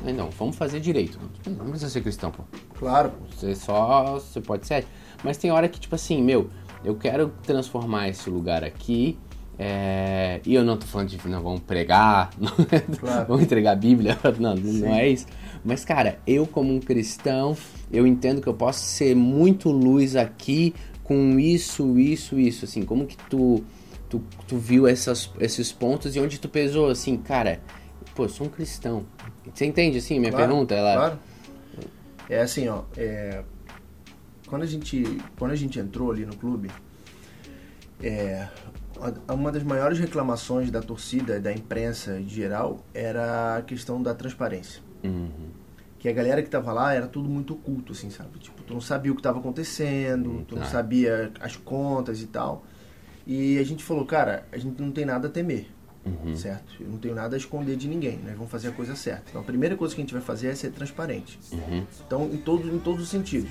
Não, 0.03 0.29
vamos 0.29 0.55
fazer 0.55 0.79
direito. 0.79 1.19
Não 1.47 1.65
precisa 1.69 1.89
ser 1.89 2.01
cristão, 2.01 2.31
pô. 2.31 2.43
Claro. 2.77 3.11
Você 3.31 3.55
só. 3.55 4.13
Você 4.13 4.39
pode 4.41 4.67
ser. 4.67 4.85
Mas 5.23 5.37
tem 5.37 5.51
hora 5.51 5.67
que, 5.67 5.79
tipo 5.79 5.95
assim, 5.95 6.21
meu, 6.21 6.49
eu 6.83 6.95
quero 6.95 7.31
transformar 7.43 8.09
esse 8.09 8.29
lugar 8.29 8.63
aqui. 8.63 9.17
é, 9.57 10.41
e 10.45 10.53
eu 10.53 10.63
não 10.63 10.77
tô 10.77 10.85
falando 10.85 11.07
de 11.09 11.27
não 11.29 11.41
vamos 11.41 11.61
pregar, 11.61 12.29
não, 12.37 12.51
Claro. 12.99 13.25
vamos 13.27 13.43
entregar 13.43 13.71
a 13.71 13.75
Bíblia, 13.75 14.17
não, 14.37 14.53
não 14.55 14.93
é 14.93 15.07
isso. 15.09 15.25
Mas, 15.63 15.83
cara, 15.85 16.19
eu 16.27 16.45
como 16.45 16.73
um 16.75 16.79
cristão, 16.79 17.55
eu 17.91 18.05
entendo 18.05 18.41
que 18.41 18.47
eu 18.47 18.53
posso 18.53 18.81
ser 18.81 19.15
muito 19.15 19.71
luz 19.71 20.15
aqui 20.15 20.75
com 21.03 21.39
isso, 21.39 21.97
isso, 21.97 22.37
isso. 22.37 22.65
Assim, 22.65 22.83
como 22.83 23.05
que 23.07 23.15
tu, 23.29 23.63
tu, 24.09 24.21
tu 24.47 24.57
viu 24.57 24.85
essas, 24.87 25.31
esses 25.39 25.71
pontos 25.71 26.15
e 26.15 26.19
onde 26.19 26.37
tu 26.39 26.49
pesou, 26.49 26.89
assim, 26.89 27.17
cara, 27.17 27.61
pô, 28.13 28.25
eu 28.25 28.29
sou 28.29 28.45
um 28.45 28.49
cristão. 28.49 29.03
Você 29.55 29.65
entende, 29.65 29.97
assim, 29.99 30.19
minha 30.19 30.31
Claro, 30.31 30.47
pergunta? 30.47 30.75
Ela... 30.75 30.93
Claro. 30.95 31.19
É 32.29 32.41
assim, 32.41 32.67
ó. 32.67 32.83
é, 32.97 33.43
Quando, 34.47 34.63
a 34.63 34.65
gente, 34.65 35.03
quando 35.39 35.51
a 35.51 35.55
gente 35.55 35.79
entrou 35.79 36.11
ali 36.11 36.25
no 36.25 36.35
clube, 36.35 36.69
é, 38.01 38.47
uma 39.33 39.51
das 39.51 39.63
maiores 39.63 39.97
reclamações 39.97 40.69
da 40.69 40.81
torcida, 40.81 41.39
da 41.39 41.53
imprensa 41.53 42.19
em 42.19 42.27
geral, 42.27 42.83
era 42.93 43.57
a 43.57 43.61
questão 43.61 44.01
da 44.01 44.13
transparência. 44.13 44.81
Uhum. 45.03 45.29
Que 45.99 46.09
a 46.09 46.13
galera 46.13 46.43
que 46.43 46.49
tava 46.49 46.71
lá 46.73 46.93
era 46.93 47.07
tudo 47.07 47.29
muito 47.29 47.53
oculto, 47.53 47.93
assim, 47.93 48.09
sabe? 48.09 48.37
Tipo, 48.39 48.61
tu 48.63 48.73
não 48.73 48.81
sabia 48.81 49.11
o 49.11 49.15
que 49.15 49.21
tava 49.21 49.39
acontecendo, 49.39 50.43
tu 50.47 50.55
não 50.55 50.63
tá. 50.63 50.69
sabia 50.69 51.31
as 51.39 51.55
contas 51.55 52.21
e 52.21 52.27
tal. 52.27 52.63
E 53.25 53.57
a 53.57 53.63
gente 53.63 53.83
falou, 53.83 54.05
cara, 54.05 54.45
a 54.51 54.57
gente 54.57 54.79
não 54.81 54.91
tem 54.91 55.05
nada 55.05 55.27
a 55.27 55.31
temer, 55.31 55.67
Uhum. 56.05 56.35
certo? 56.35 56.75
Eu 56.79 56.87
não 56.87 56.99
tenho 56.99 57.15
nada 57.15 57.35
a 57.35 57.37
esconder 57.37 57.75
de 57.75 57.87
ninguém, 57.87 58.19
nós 58.23 58.35
vamos 58.35 58.51
fazer 58.51 58.67
a 58.67 58.71
coisa 58.71 58.95
certa. 58.95 59.23
Então 59.29 59.41
a 59.41 59.43
primeira 59.43 59.75
coisa 59.75 59.95
que 59.95 60.01
a 60.01 60.03
gente 60.03 60.13
vai 60.13 60.21
fazer 60.21 60.49
é 60.49 60.55
ser 60.55 60.71
transparente. 60.71 61.39
Uhum. 61.51 61.83
Então, 62.05 62.29
em, 62.31 62.37
todo, 62.37 62.67
em 62.73 62.79
todos 62.79 63.01
os 63.01 63.09
sentidos. 63.09 63.49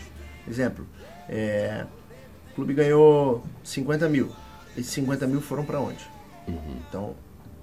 Exemplo, 0.49 0.87
é, 1.29 1.85
o 2.53 2.55
clube 2.55 2.75
ganhou 2.75 3.45
50 3.65 4.09
mil. 4.09 4.31
Esses 4.77 4.93
50 4.93 5.27
mil 5.27 5.41
foram 5.41 5.65
para 5.65 5.81
onde? 5.81 6.05
Uhum. 6.47 6.77
Então, 6.89 7.17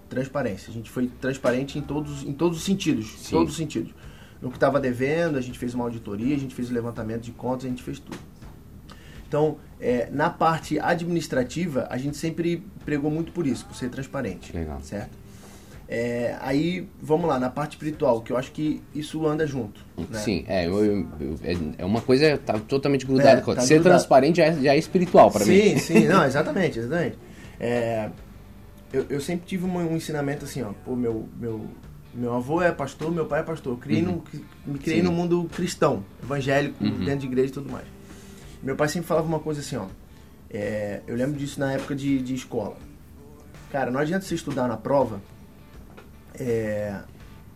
transparência. 0.10 0.70
A 0.70 0.74
gente 0.74 0.90
foi 0.90 1.08
transparente 1.08 1.78
em 1.78 1.82
todos, 1.82 2.24
em 2.24 2.34
todos 2.34 2.58
os 2.58 2.64
sentidos. 2.64 3.12
Sim. 3.20 3.32
Todos 3.32 3.52
os 3.52 3.58
sentidos. 3.58 3.94
No 4.42 4.50
que 4.50 4.58
estava 4.58 4.80
devendo, 4.80 5.38
a 5.38 5.42
gente 5.42 5.58
fez 5.58 5.74
uma 5.74 5.86
auditoria, 5.86 6.36
a 6.36 6.40
gente 6.40 6.54
fez 6.54 6.70
o 6.70 6.74
levantamento 6.74 7.22
de 7.22 7.32
contas, 7.32 7.66
a 7.66 7.70
gente 7.70 7.84
fez 7.84 8.00
tudo. 8.00 8.18
Então, 9.32 9.56
é, 9.80 10.10
na 10.12 10.30
parte 10.30 10.78
administrativa, 10.78 11.88
a 11.90 11.98
gente 11.98 12.18
sempre 12.18 12.62
pregou 12.84 13.10
muito 13.10 13.32
por 13.32 13.48
isso, 13.48 13.66
por 13.66 13.78
ser 13.78 13.88
transparente. 13.90 14.52
Legal. 14.54 14.82
Certo? 14.82 15.22
É, 15.88 16.36
aí, 16.42 16.86
vamos 17.02 17.30
lá, 17.30 17.40
na 17.40 17.50
parte 17.50 17.72
espiritual, 17.72 18.20
que 18.22 18.34
eu 18.34 18.36
acho 18.38 18.52
que 18.52 18.82
isso 18.94 19.26
anda 19.26 19.48
junto. 19.48 19.80
Né? 19.98 20.20
Sim, 20.20 20.44
é, 20.50 20.68
eu- 20.68 20.84
eu- 20.86 21.06
é- 21.46 21.58
é 21.78 21.86
uma 21.86 22.02
coisa 22.02 22.38
tá 22.40 22.60
totalmente 22.60 23.06
grudada 23.06 23.40
É, 23.40 23.42
com 23.42 23.56
tá 23.56 23.62
Ser 23.62 23.76
grudado. 23.76 23.96
transparente 23.96 24.36
já 24.38 24.44
é, 24.48 24.54
já 24.54 24.74
é 24.74 24.78
espiritual 24.78 25.32
sim, 25.32 25.50
mim. 25.74 25.78
Sim, 25.78 26.08
não, 26.10 26.24
exatamente, 26.28 26.80
exatamente. 26.80 27.18
É, 27.58 28.10
eu, 28.92 29.06
eu 29.10 29.22
sempre 29.22 29.46
tive 29.48 29.64
um, 29.66 29.78
um 29.78 29.96
ensinamento 29.96 30.44
assim, 30.44 30.62
ó, 30.62 30.72
pô, 30.84 30.94
meu, 30.94 31.30
meu, 31.40 31.62
meu 32.14 32.34
avô 32.36 32.62
é 32.62 32.70
pastor, 32.74 33.10
meu 33.14 33.26
pai 33.28 33.40
é 33.40 33.44
pastor. 33.44 33.74
Eu 33.74 33.78
criei 33.78 34.02
num- 34.02 34.22
me 34.66 34.78
criei 34.78 35.00
Uhum. 35.00 35.06
Sim. 35.08 35.10
no 35.10 35.12
mundo 35.14 35.50
cristão, 35.56 36.04
evangélico, 36.22 36.84
Uhum. 36.84 37.06
dentro 37.06 37.20
de 37.22 37.28
igreja 37.28 37.48
e 37.48 37.52
tudo 37.54 37.72
mais. 37.72 37.86
Meu 38.62 38.76
pai 38.76 38.88
sempre 38.88 39.08
falava 39.08 39.28
uma 39.28 39.40
coisa 39.40 39.62
assim, 39.62 39.76
ó. 39.76 39.86
é, 40.50 41.02
eu 41.08 41.16
lembro 41.16 41.38
disso 41.40 41.60
na 41.60 41.74
época 41.74 41.96
de, 41.96 42.20
de 42.22 42.36
escola. 42.36 42.76
Cara, 43.72 43.90
não 43.90 44.00
adianta 44.00 44.26
você 44.26 44.36
estudar 44.36 44.68
na 44.68 44.78
prova 44.78 45.22
é, 46.38 46.96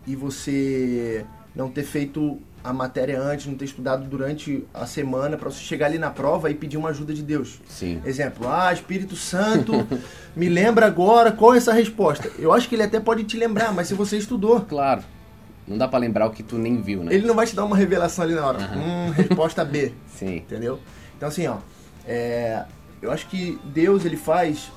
e 0.06 0.16
você 0.16 1.24
não 1.54 1.68
ter 1.70 1.84
feito 1.84 2.38
a 2.62 2.72
matéria 2.72 3.20
antes, 3.20 3.46
não 3.46 3.54
ter 3.54 3.66
estudado 3.66 4.08
durante 4.08 4.64
a 4.74 4.86
semana 4.86 5.36
para 5.36 5.50
você 5.50 5.60
chegar 5.60 5.86
ali 5.86 5.98
na 5.98 6.10
prova 6.10 6.50
e 6.50 6.54
pedir 6.54 6.76
uma 6.76 6.88
ajuda 6.88 7.14
de 7.14 7.22
Deus. 7.22 7.60
Sim. 7.68 8.00
Exemplo, 8.04 8.48
ah, 8.48 8.72
Espírito 8.72 9.14
Santo, 9.14 9.72
me 10.34 10.48
lembra 10.48 10.86
agora 10.86 11.30
qual 11.30 11.54
é 11.54 11.58
essa 11.58 11.72
resposta. 11.72 12.30
Eu 12.38 12.52
acho 12.52 12.68
que 12.68 12.74
ele 12.74 12.82
até 12.82 12.98
pode 12.98 13.22
te 13.24 13.36
lembrar, 13.36 13.72
mas 13.72 13.86
se 13.88 13.94
você 13.94 14.16
estudou, 14.16 14.60
Claro. 14.62 15.02
Não 15.68 15.76
dá 15.76 15.88
pra 15.88 15.98
lembrar 15.98 16.26
o 16.26 16.30
que 16.30 16.44
tu 16.44 16.56
nem 16.58 16.80
viu, 16.80 17.02
né? 17.02 17.12
ele 17.12 17.26
não 17.26 17.34
vai 17.34 17.44
te 17.44 17.56
dar 17.56 17.64
uma 17.64 17.76
revelação 17.76 18.24
ali 18.24 18.34
na 18.34 18.46
hora. 18.46 18.58
Hum, 18.76 19.10
resposta 19.10 19.64
B, 19.64 19.92
Sim. 20.06 20.36
entendeu? 20.36 20.78
Então 21.16 21.28
assim, 21.28 21.46
ó, 21.46 21.58
é, 22.06 22.64
eu 23.02 23.10
acho 23.10 23.26
que 23.28 23.58
Deus 23.64 24.04
ele 24.04 24.16
faz 24.16 24.70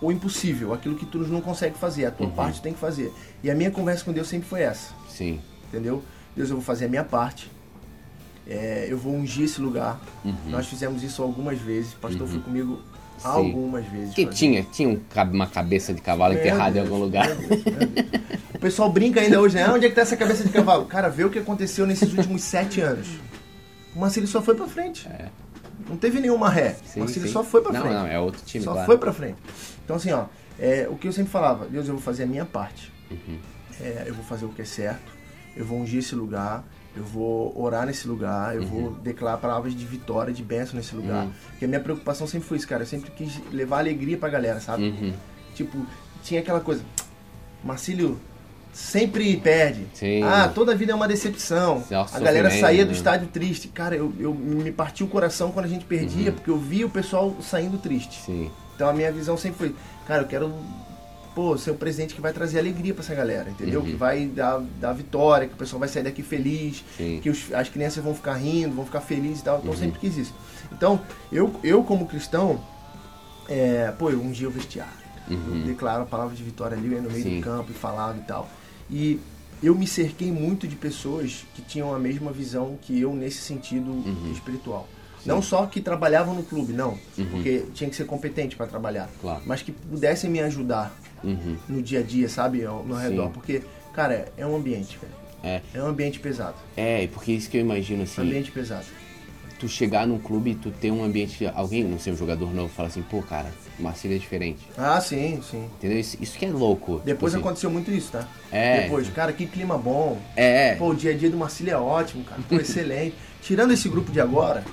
o 0.00 0.12
impossível, 0.12 0.72
aquilo 0.72 0.94
que 0.94 1.04
tu 1.06 1.18
não 1.18 1.40
consegue 1.40 1.76
fazer, 1.76 2.06
a 2.06 2.10
tua 2.10 2.26
Uhum. 2.26 2.32
parte 2.32 2.62
tem 2.62 2.72
que 2.72 2.78
fazer. 2.78 3.12
E 3.42 3.50
a 3.50 3.54
minha 3.54 3.70
conversa 3.70 4.04
com 4.04 4.12
Deus 4.12 4.28
sempre 4.28 4.48
foi 4.48 4.60
essa, 4.62 4.92
Sim. 5.08 5.40
entendeu? 5.68 6.02
Deus, 6.36 6.50
eu 6.50 6.56
vou 6.56 6.64
fazer 6.64 6.84
a 6.84 6.88
minha 6.88 7.02
parte. 7.04 7.50
É, 8.46 8.86
eu 8.88 8.96
vou 8.96 9.14
ungir 9.14 9.44
esse 9.44 9.60
lugar. 9.60 10.00
Uhum. 10.24 10.34
Nós 10.46 10.66
fizemos 10.66 11.02
isso 11.02 11.22
algumas 11.22 11.58
vezes. 11.58 11.92
O 11.92 11.96
pastor 11.96 12.26
foi 12.26 12.38
comigo 12.40 12.80
Sim. 13.18 13.28
algumas 13.28 13.84
vezes. 13.86 14.14
Que 14.14 14.24
tinha, 14.24 14.62
tinha 14.62 14.88
um 14.88 15.00
uma 15.32 15.46
cabeça 15.46 15.92
de 15.92 16.00
cavalo 16.00 16.32
Meu 16.32 16.42
enterrada 16.42 16.78
em 16.78 16.80
algum 16.80 16.96
lugar. 16.96 17.26
meu 17.28 17.36
Deus, 17.48 17.64
meu 17.64 17.86
Deus. 17.88 18.06
O 18.54 18.58
pessoal 18.58 18.90
brinca 18.90 19.20
ainda 19.20 19.38
hoje, 19.40 19.56
né? 19.56 19.64
Ah, 19.64 19.74
Onde 19.74 19.84
é 19.86 19.88
que 19.90 19.94
tá 19.94 20.00
essa 20.02 20.16
cabeça 20.16 20.44
de 20.44 20.50
cavalo? 20.50 20.86
Cara, 20.86 21.08
vê 21.10 21.24
o 21.24 21.30
que 21.30 21.38
aconteceu 21.38 21.86
nesses 21.86 22.10
últimos 22.14 22.42
sete 22.42 22.80
anos. 22.80 23.06
O 23.94 23.98
Marcelo 24.00 24.26
só 24.26 24.40
foi 24.40 24.54
pra 24.54 24.66
frente. 24.66 25.06
Não 25.88 25.96
teve 25.96 26.20
nenhuma 26.20 26.48
ré. 26.48 26.76
Sim, 26.84 27.00
o 27.00 27.04
Marcelo 27.04 27.26
sim. 27.26 27.32
só 27.32 27.42
foi 27.42 27.62
pra 27.62 27.72
não, 27.72 27.80
frente. 27.80 27.94
Não, 27.94 28.06
é 28.06 28.20
outro 28.20 28.42
time, 28.44 28.64
Só 28.64 28.72
claro. 28.72 28.86
foi 28.86 28.98
pra 28.98 29.12
frente. 29.12 29.38
Então, 29.84 29.96
assim, 29.96 30.12
ó, 30.12 30.26
é, 30.58 30.86
o 30.90 30.96
que 30.96 31.08
eu 31.08 31.12
sempre 31.12 31.30
falava, 31.30 31.66
Deus, 31.66 31.88
eu 31.88 31.94
vou 31.94 32.02
fazer 32.02 32.24
a 32.24 32.26
minha 32.26 32.44
parte. 32.44 32.92
Uhum. 33.10 33.38
É, 33.80 34.04
eu 34.06 34.14
vou 34.14 34.24
fazer 34.24 34.44
o 34.44 34.50
que 34.50 34.62
é 34.62 34.64
certo, 34.64 35.12
eu 35.56 35.64
vou 35.64 35.78
ungir 35.80 36.00
esse 36.00 36.14
lugar, 36.14 36.64
eu 36.96 37.04
vou 37.04 37.58
orar 37.58 37.86
nesse 37.86 38.08
lugar, 38.08 38.56
eu 38.56 38.62
vou 38.62 38.90
declarar 38.90 39.36
palavras 39.38 39.74
de 39.74 39.86
vitória, 39.86 40.32
de 40.32 40.42
bênção 40.42 40.76
nesse 40.76 40.94
lugar. 40.94 41.26
Uhum. 41.26 41.32
Porque 41.50 41.64
a 41.64 41.68
minha 41.68 41.80
preocupação 41.80 42.26
sempre 42.26 42.48
foi 42.48 42.56
isso, 42.56 42.66
cara. 42.66 42.82
Eu 42.82 42.86
sempre 42.86 43.10
quis 43.12 43.40
levar 43.52 43.78
alegria 43.78 44.18
pra 44.18 44.28
galera, 44.28 44.60
sabe? 44.60 44.84
Uhum. 44.84 45.14
Tipo, 45.54 45.86
tinha 46.22 46.40
aquela 46.40 46.60
coisa, 46.60 46.82
Marcílio 47.62 48.18
sempre 48.78 49.36
perde. 49.38 49.86
Sim. 49.92 50.22
Ah, 50.22 50.48
toda 50.54 50.74
vida 50.74 50.92
é 50.92 50.94
uma 50.94 51.08
decepção. 51.08 51.82
Nossa, 51.90 52.16
a 52.16 52.20
galera 52.20 52.48
saía 52.50 52.84
do 52.84 52.92
né? 52.92 52.96
estádio 52.96 53.26
triste. 53.26 53.66
Cara, 53.68 53.96
eu, 53.96 54.12
eu 54.20 54.32
me 54.32 54.70
partiu 54.70 55.06
o 55.06 55.08
coração 55.08 55.50
quando 55.50 55.66
a 55.66 55.68
gente 55.68 55.84
perdia, 55.84 56.30
porque 56.30 56.48
eu 56.48 56.56
via 56.56 56.86
o 56.86 56.90
pessoal 56.90 57.34
saindo 57.42 57.76
triste. 57.78 58.22
Sim. 58.24 58.50
Então 58.76 58.88
a 58.88 58.92
minha 58.92 59.10
visão 59.10 59.36
sempre 59.36 59.58
foi, 59.58 59.74
cara, 60.06 60.22
eu 60.22 60.26
quero 60.28 60.54
pô, 61.34 61.58
ser 61.58 61.72
o 61.72 61.74
presidente 61.74 62.14
que 62.14 62.20
vai 62.20 62.32
trazer 62.32 62.60
alegria 62.60 62.94
pra 62.94 63.02
essa 63.02 63.14
galera, 63.14 63.50
entendeu? 63.50 63.80
Uhum. 63.80 63.86
Que 63.86 63.92
vai 63.96 64.26
dar, 64.26 64.60
dar 64.80 64.92
vitória, 64.92 65.48
que 65.48 65.54
o 65.54 65.56
pessoal 65.56 65.80
vai 65.80 65.88
sair 65.88 66.04
daqui 66.04 66.22
feliz, 66.22 66.84
Sim. 66.96 67.18
que 67.20 67.28
os- 67.30 67.52
as 67.52 67.68
crianças 67.68 68.02
vão 68.02 68.14
ficar 68.14 68.34
rindo, 68.34 68.74
vão 68.76 68.84
ficar 68.84 69.00
felizes 69.00 69.40
e 69.40 69.44
tal. 69.44 69.54
Uhum. 69.56 69.60
Então 69.62 69.72
eu 69.74 69.78
sempre 69.78 69.98
quis 70.00 70.16
isso. 70.16 70.34
Então, 70.72 71.00
eu, 71.32 71.52
eu 71.64 71.82
como 71.82 72.06
cristão, 72.06 72.60
é, 73.48 73.92
pô, 73.98 74.10
eu 74.10 74.20
ungi 74.20 74.46
o 74.46 74.50
vestiário. 74.50 74.92
Uhum. 75.28 75.60
Eu 75.60 75.66
declaro 75.66 76.04
a 76.04 76.06
palavra 76.06 76.34
de 76.34 76.42
vitória 76.42 76.76
ali 76.76 76.88
no 76.88 77.10
meio 77.10 77.22
Sim. 77.22 77.36
do 77.40 77.42
campo 77.44 77.70
e 77.70 77.74
falava 77.74 78.16
e 78.16 78.22
tal. 78.22 78.48
E 78.90 79.18
eu 79.62 79.74
me 79.74 79.86
cerquei 79.86 80.30
muito 80.30 80.66
de 80.68 80.76
pessoas 80.76 81.44
que 81.54 81.62
tinham 81.62 81.94
a 81.94 81.98
mesma 81.98 82.30
visão 82.32 82.78
que 82.80 82.98
eu 83.00 83.12
nesse 83.14 83.38
sentido 83.38 83.90
Uhum. 83.90 84.30
espiritual. 84.32 84.88
Não 85.26 85.42
só 85.42 85.66
que 85.66 85.80
trabalhavam 85.80 86.32
no 86.34 86.42
clube, 86.42 86.72
não, 86.72 86.96
Uhum. 87.18 87.26
porque 87.30 87.64
tinha 87.74 87.90
que 87.90 87.96
ser 87.96 88.04
competente 88.06 88.56
para 88.56 88.66
trabalhar, 88.66 89.10
Claro. 89.20 89.42
mas 89.44 89.60
que 89.62 89.72
pudessem 89.72 90.30
me 90.30 90.40
ajudar 90.40 90.96
Uhum. 91.22 91.56
no 91.68 91.82
dia 91.82 91.98
a 91.98 92.02
dia, 92.02 92.28
sabe, 92.28 92.64
ao 92.64 92.84
Sim. 92.84 92.94
redor, 93.02 93.30
porque, 93.30 93.62
cara, 93.92 94.32
é 94.38 94.46
um 94.46 94.56
ambiente, 94.56 94.96
velho. 94.96 95.12
É. 95.42 95.60
É 95.74 95.82
um 95.82 95.86
ambiente 95.88 96.18
pesado, 96.18 96.56
É, 96.76 97.04
e 97.04 97.08
porque 97.08 97.32
isso 97.32 97.50
que 97.50 97.56
eu 97.56 97.60
imagino 97.60 98.04
assim, 98.04 98.22
ambiente 98.22 98.50
pesado. 98.50 98.86
tu 99.58 99.68
chegar 99.68 100.06
num 100.06 100.18
clube 100.18 100.50
e 100.52 100.54
tu 100.54 100.70
ter 100.70 100.90
um 100.92 101.02
ambiente, 101.02 101.46
alguém, 101.54 101.82
não 101.84 101.98
sei, 101.98 102.12
um 102.12 102.16
jogador 102.16 102.54
novo, 102.54 102.72
fala 102.72 102.88
assim, 102.88 103.02
pô, 103.02 103.20
cara, 103.22 103.52
Marcílio 103.78 104.16
é 104.16 104.18
diferente. 104.18 104.60
Ah, 104.76 105.00
sim, 105.00 105.40
sim. 105.48 105.68
Entendeu? 105.78 105.98
Isso, 105.98 106.16
isso 106.20 106.38
que 106.38 106.44
é 106.44 106.50
louco. 106.50 107.00
Depois 107.04 107.06
tipo 107.06 107.26
assim. 107.26 107.36
aconteceu 107.38 107.70
muito 107.70 107.90
isso, 107.90 108.12
tá? 108.12 108.26
É. 108.50 108.82
Depois, 108.82 109.08
cara, 109.10 109.32
que 109.32 109.46
clima 109.46 109.78
bom. 109.78 110.18
É, 110.36 110.70
é. 110.70 110.74
Pô, 110.74 110.90
o 110.90 110.94
dia 110.94 111.12
a 111.12 111.16
dia 111.16 111.30
do 111.30 111.36
Marcílio 111.36 111.72
é 111.72 111.76
ótimo, 111.76 112.24
cara. 112.24 112.40
Pô, 112.48 112.56
excelente. 112.60 113.14
Tirando 113.42 113.72
esse 113.72 113.88
grupo 113.88 114.10
de 114.10 114.20
agora, 114.20 114.64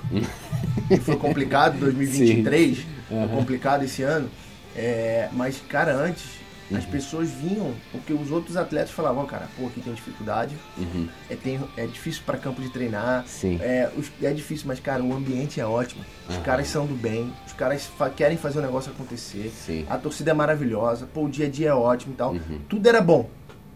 que 0.88 0.96
foi 0.98 1.16
complicado 1.16 1.78
2023, 1.80 2.78
foi 3.08 3.28
complicado 3.28 3.84
esse 3.84 4.02
ano. 4.02 4.28
é, 4.74 5.28
mas, 5.32 5.62
cara, 5.68 5.94
antes, 5.94 6.24
as 6.74 6.84
Uhum. 6.84 6.90
pessoas 6.90 7.30
vinham, 7.30 7.72
porque 7.92 8.12
os 8.12 8.30
outros 8.30 8.56
atletas 8.56 8.90
falavam, 8.90 9.22
"Ó, 9.22 9.26
cara, 9.26 9.48
pô, 9.56 9.66
aqui 9.66 9.80
tem 9.80 9.92
dificuldade, 9.94 10.56
Uhum. 10.76 11.08
é, 11.30 11.36
tem, 11.36 11.60
é 11.76 11.86
difícil 11.86 12.22
para 12.26 12.36
campo 12.38 12.60
de 12.60 12.68
treinar, 12.70 13.24
Sim. 13.26 13.58
é, 13.60 13.90
os- 13.96 14.10
é 14.22 14.32
difícil, 14.32 14.66
mas, 14.66 14.80
cara, 14.80 15.02
o 15.02 15.12
ambiente 15.14 15.60
é 15.60 15.66
ótimo. 15.66 16.04
Os 16.28 16.34
Aham. 16.34 16.44
caras 16.44 16.66
são 16.68 16.86
do 16.86 16.94
bem, 16.94 17.32
os 17.46 17.52
caras 17.52 17.86
fa- 17.86 18.10
querem 18.10 18.36
fazer 18.36 18.58
o 18.58 18.62
negócio 18.62 18.90
acontecer. 18.90 19.50
Sim. 19.54 19.86
A 19.88 19.96
torcida 19.96 20.30
é 20.32 20.34
maravilhosa, 20.34 21.06
pô, 21.12 21.24
o 21.24 21.28
dia 21.28 21.46
a 21.46 21.48
dia 21.48 21.68
é 21.68 21.74
ótimo 21.74 22.14
e 22.14 22.16
tal. 22.16 22.32
Uhum. 22.32 22.60
Tudo 22.68 22.88
era 22.88 23.00
bom. 23.00 23.28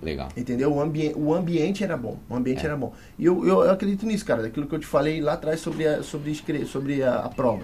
Legal. 0.03 0.31
Entendeu? 0.35 0.73
O, 0.73 0.81
ambi 0.81 1.13
o 1.15 1.35
ambiente 1.35 1.85
era 1.85 1.95
bom. 1.95 2.17
O 2.29 2.35
ambiente 2.35 2.63
É. 2.63 2.65
era 2.67 2.77
bom. 2.77 2.95
E 3.19 3.25
eu, 3.27 3.47
eu, 3.47 3.63
eu 3.65 3.71
acredito 3.71 4.07
nisso, 4.07 4.25
cara, 4.25 4.41
daquilo 4.43 4.67
que 4.67 4.75
eu 4.75 4.79
te 4.79 4.87
falei 4.87 5.21
lá 5.21 5.35
atrás 5.35 5.61
sobre 5.61 5.87
a, 5.87 6.03
sobre 6.03 6.35
sobre 6.65 7.03
a, 7.03 7.17
a 7.17 7.29
prova. 7.29 7.63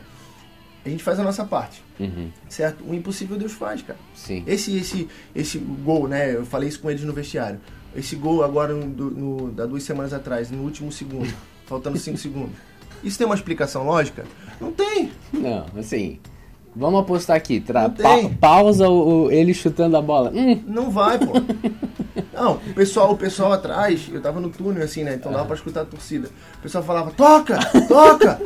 A 0.86 0.88
gente 0.88 1.02
faz 1.02 1.18
a 1.18 1.24
nossa 1.24 1.44
parte, 1.44 1.82
Uhum. 1.98 2.28
certo? 2.48 2.84
O 2.88 2.94
impossível 2.94 3.36
Deus 3.36 3.52
faz, 3.52 3.82
cara. 3.82 3.98
Sim. 4.14 4.44
Esse, 4.46 4.76
esse, 4.76 5.08
esse 5.34 5.58
gol, 5.58 6.06
né? 6.06 6.34
Eu 6.34 6.46
falei 6.46 6.68
isso 6.68 6.78
com 6.80 6.88
eles 6.90 7.02
no 7.02 7.12
vestiário. 7.12 7.60
Esse 7.94 8.14
gol 8.14 8.44
agora, 8.44 8.72
no, 8.72 9.50
da 9.50 9.66
duas 9.66 9.82
semanas 9.82 10.12
atrás, 10.12 10.50
no 10.50 10.62
último 10.62 10.92
segundo, 10.92 11.32
faltando 11.66 11.98
cinco 11.98 12.18
segundos. 12.18 12.52
Isso 13.02 13.18
tem 13.18 13.26
uma 13.26 13.34
explicação 13.34 13.84
lógica? 13.84 14.24
Não 14.60 14.70
tem. 14.72 15.10
Não, 15.32 15.66
assim, 15.76 16.18
vamos 16.74 17.00
apostar 17.00 17.36
aqui. 17.36 17.60
Tra 17.60 17.88
pa- 17.88 18.30
pausa 18.40 18.88
o, 18.88 19.24
o- 19.24 19.30
ele 19.32 19.52
chutando 19.52 19.96
a 19.96 20.02
bola. 20.02 20.30
Hum, 20.34 20.62
Não 20.68 20.90
vai, 20.90 21.18
pô. 21.18 21.32
Não, 22.32 22.52
o 22.54 22.74
pessoal, 22.74 23.12
o 23.12 23.16
pessoal 23.16 23.52
atrás, 23.52 24.08
eu 24.12 24.20
tava 24.20 24.40
no 24.40 24.50
túnel 24.50 24.82
assim, 24.84 25.02
né? 25.02 25.14
Então 25.14 25.32
dava 25.32 25.46
pra 25.46 25.56
escutar 25.56 25.80
a 25.82 25.84
torcida. 25.84 26.28
O 26.58 26.62
pessoal 26.62 26.84
falava, 26.84 27.10
toca, 27.10 27.58
toca! 27.88 28.40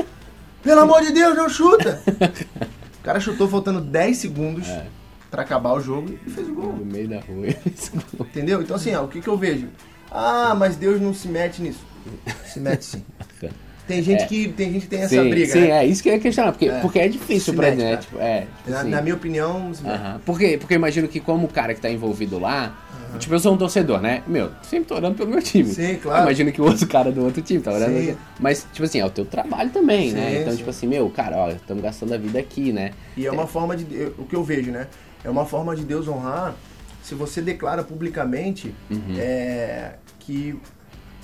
Pelo 0.62 0.80
amor 0.80 1.00
de 1.02 1.12
Deus, 1.12 1.36
não 1.36 1.48
chuta! 1.48 2.02
O 3.00 3.02
cara 3.02 3.18
chutou 3.18 3.48
faltando 3.48 3.80
10 3.80 4.16
segundos 4.16 4.68
É. 4.68 4.86
pra 5.30 5.42
acabar 5.42 5.72
o 5.72 5.80
jogo 5.80 6.18
e 6.26 6.30
fez 6.30 6.48
o 6.48 6.54
gol. 6.54 6.72
no 6.74 6.84
meio 6.84 7.08
da 7.08 7.20
rua. 7.20 7.46
Entendeu? 8.20 8.60
Então 8.60 8.76
assim, 8.76 8.94
ó, 8.94 9.04
o 9.04 9.08
que, 9.08 9.20
que 9.20 9.28
eu 9.28 9.38
vejo? 9.38 9.68
Ah, 10.10 10.54
mas 10.54 10.76
Deus 10.76 11.00
não 11.00 11.14
se 11.14 11.28
mete 11.28 11.62
nisso. 11.62 11.80
Se 12.44 12.60
mete 12.60 12.84
sim. 12.84 13.04
Tem 13.90 14.02
gente, 14.02 14.22
É. 14.22 14.26
que, 14.26 14.48
tem 14.48 14.72
gente 14.72 14.82
que 14.82 14.88
tem 14.88 15.00
essa 15.00 15.08
sim, 15.22 15.30
briga, 15.30 15.52
sim, 15.52 15.60
né? 15.62 15.70
é 15.70 15.86
isso 15.86 16.02
que 16.02 16.08
eu 16.08 16.14
ia 16.14 16.20
questionar, 16.20 16.52
porque 16.52 16.68
É. 16.68 16.80
porque 16.80 16.98
é 16.98 17.08
difícil 17.08 17.54
pra 17.54 17.70
né? 17.74 17.96
Tipo, 17.96 18.18
é, 18.18 18.46
Na, 18.66 18.80
assim, 18.80 18.90
na 18.90 19.02
minha 19.02 19.14
opinião, 19.14 19.68
mete. 19.68 19.86
aham. 19.86 20.20
porque, 20.24 20.56
porque 20.58 20.74
eu 20.74 20.78
imagino 20.78 21.08
que 21.08 21.18
como 21.20 21.46
o 21.46 21.50
cara 21.50 21.74
que 21.74 21.80
tá 21.80 21.90
envolvido 21.90 22.38
lá, 22.38 22.76
tipo, 23.18 23.34
eu 23.34 23.40
sou 23.40 23.52
um 23.54 23.56
torcedor, 23.56 24.00
né? 24.00 24.22
Meu, 24.26 24.50
sempre 24.62 24.84
tô 24.86 24.94
orando 24.94 25.16
pelo 25.16 25.30
meu 25.30 25.42
time. 25.42 25.68
Sim, 25.68 25.92
Eu 25.94 25.98
claro. 25.98 26.22
imagino 26.22 26.52
que 26.52 26.60
o 26.60 26.64
outro 26.64 26.86
cara 26.86 27.10
do 27.10 27.24
outro 27.24 27.42
time 27.42 27.60
tá 27.60 27.72
orando. 27.72 27.98
Sim. 27.98 28.16
Mas, 28.38 28.64
tipo 28.72 28.84
assim, 28.84 29.00
é 29.00 29.04
o 29.04 29.10
teu 29.10 29.24
trabalho 29.24 29.70
também, 29.70 30.12
né? 30.12 30.30
Sim, 30.30 30.36
Então, 30.38 30.52
sim. 30.52 30.58
tipo 30.58 30.70
assim, 30.70 30.86
meu, 30.86 31.10
cara, 31.10 31.36
olha, 31.36 31.54
estamos 31.54 31.82
gastando 31.82 32.14
a 32.14 32.16
vida 32.16 32.38
aqui, 32.38 32.72
né? 32.72 32.92
E 33.16 33.26
é 33.26 33.30
uma 33.32 33.46
forma 33.48 33.76
de. 33.76 33.84
eu- 33.92 34.14
O 34.18 34.24
que 34.24 34.36
eu 34.36 34.44
vejo, 34.44 34.70
né? 34.70 34.86
É 35.24 35.28
uma 35.28 35.44
forma 35.44 35.74
de 35.74 35.82
Deus 35.84 36.06
honrar 36.06 36.54
se 37.02 37.14
você 37.16 37.42
declara 37.42 37.82
publicamente 37.82 38.72
Uhum. 38.90 39.16
é, 39.18 39.94
que 40.20 40.54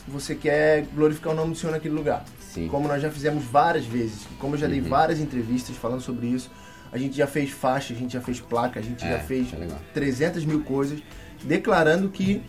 você 0.09 0.35
quer 0.35 0.85
glorificar 0.95 1.33
o 1.33 1.37
nome 1.37 1.53
do 1.53 1.57
Senhor 1.57 1.73
naquele 1.73 1.95
lugar. 1.95 2.25
Sim. 2.57 2.63
Uhum. 2.65 2.69
Como 2.69 2.89
nós 2.89 3.01
já 3.03 3.11
fizemos 3.11 3.45
várias 3.45 3.85
vezes, 3.85 4.27
como 4.39 4.55
eu 4.55 4.59
já 4.59 4.67
dei 4.67 4.81
várias 4.81 5.21
entrevistas 5.21 5.77
falando 5.77 6.01
sobre 6.01 6.27
isso. 6.27 6.51
A 6.93 6.99
gente 6.99 7.17
já 7.17 7.27
fez 7.27 7.51
faixa, 7.51 7.93
a 7.93 7.97
gente 7.97 8.13
já 8.15 8.21
fez 8.21 8.41
placa, 8.41 8.81
a 8.81 8.83
gente 8.83 9.05
É, 9.05 9.11
já 9.11 9.19
fez 9.19 9.53
é 9.53 9.57
legal. 9.57 9.79
300 9.93 10.45
mil 10.45 10.63
coisas, 10.63 11.01
declarando 11.45 12.09
que 12.09 12.43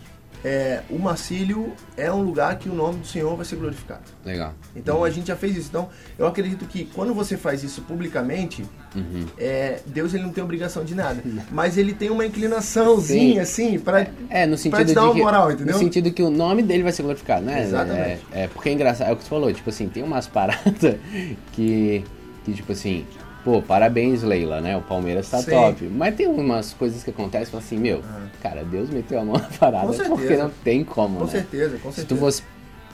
é, 0.48 0.82
o 0.90 0.98
Marcílio 0.98 1.74
é 1.98 2.10
um 2.10 2.22
lugar 2.22 2.58
que 2.58 2.70
o 2.70 2.74
nome 2.74 3.00
do 3.00 3.06
Senhor 3.08 3.36
vai 3.36 3.46
ser 3.46 3.58
glorificado. 3.58 4.04
Legal. 4.26 4.54
Então 4.74 5.04
a 5.04 5.10
gente 5.10 5.28
já 5.28 5.36
fez 5.36 5.58
isso. 5.58 5.68
Então 5.68 5.90
eu 6.18 6.26
acredito 6.26 6.66
que 6.66 6.86
quando 6.86 7.14
você 7.14 7.36
faz 7.36 7.64
isso 7.64 7.82
publicamente, 7.82 8.64
Uhum. 8.96 9.26
é, 9.38 9.80
Deus 9.86 10.14
ele 10.14 10.24
não 10.24 10.32
tem 10.32 10.42
obrigação 10.44 10.84
de 10.86 10.96
nada, 10.96 11.22
mas 11.52 11.78
ele 11.78 11.94
tem 11.94 12.10
uma 12.10 12.26
inclinaçãozinha 12.26 13.42
assim 13.42 13.78
para 13.78 14.08
É, 14.30 14.46
no 14.46 14.58
sentido 14.58 14.86
te 14.86 14.94
dar 14.94 15.04
uma 15.04 15.14
que, 15.14 15.20
moral, 15.20 15.52
entendeu? 15.52 15.74
No 15.74 15.80
sentido 15.80 16.12
que 16.12 16.24
o 16.24 16.30
nome 16.30 16.64
dele 16.64 16.82
vai 16.84 16.94
ser 16.94 17.04
glorificado, 17.04 17.46
né? 17.46 17.62
Exatamente. 17.64 18.26
É, 18.32 18.44
é, 18.44 18.48
porque 18.48 18.70
é 18.70 18.72
engraçado, 18.72 19.10
é 19.10 19.14
o 19.14 19.18
que 19.18 19.24
você 19.24 19.30
falou, 19.30 19.54
tipo 19.54 19.70
assim, 19.70 19.90
tem 19.90 20.02
umas 20.02 20.26
paradas 20.28 20.96
que, 21.52 22.04
que 22.46 22.54
tipo 22.54 22.72
assim, 22.72 23.06
pô, 23.48 23.62
parabéns, 23.62 24.24
Leila, 24.24 24.60
né? 24.60 24.76
O 24.76 24.82
Palmeiras 24.82 25.30
tá 25.30 25.38
Sim. 25.38 25.52
top. 25.52 25.86
Mas 25.86 26.14
tem 26.16 26.28
umas 26.28 26.74
coisas 26.74 27.02
que 27.02 27.12
acontecem, 27.12 27.58
assim, 27.58 27.78
meu, 27.78 28.02
cara, 28.44 28.62
Deus 28.66 28.90
meteu 28.90 29.22
a 29.22 29.24
mão 29.24 29.36
na 29.40 29.48
parada, 29.58 29.88
porque 29.88 30.36
não 30.36 30.50
tem 30.66 30.84
como, 30.84 31.20
com 31.20 31.26
né? 31.26 31.32
certeza, 31.32 31.78
com 31.78 31.90
Se 31.90 32.02
certeza. 32.02 32.08
tu 32.08 32.18
fosse 32.20 32.44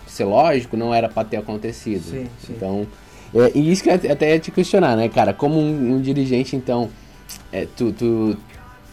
ser 0.06 0.26
lógico, 0.26 0.78
não 0.78 0.94
era 0.94 1.10
pra 1.10 1.24
ter 1.24 1.38
acontecido. 1.38 2.04
Sim, 2.04 2.28
sim. 2.40 2.54
Então, 2.56 2.86
é, 3.34 3.52
e 3.56 3.72
isso 3.72 3.82
que 3.82 3.90
eu 3.90 3.96
até 3.96 4.30
ia 4.30 4.40
te 4.40 4.52
questionar, 4.52 4.96
né, 4.96 5.10
cara? 5.10 5.34
Como 5.34 5.60
um, 5.60 5.96
um 5.96 6.02
dirigente, 6.02 6.56
então, 6.56 6.88
é, 7.52 7.66
tu, 7.76 7.92
tu. 7.92 8.38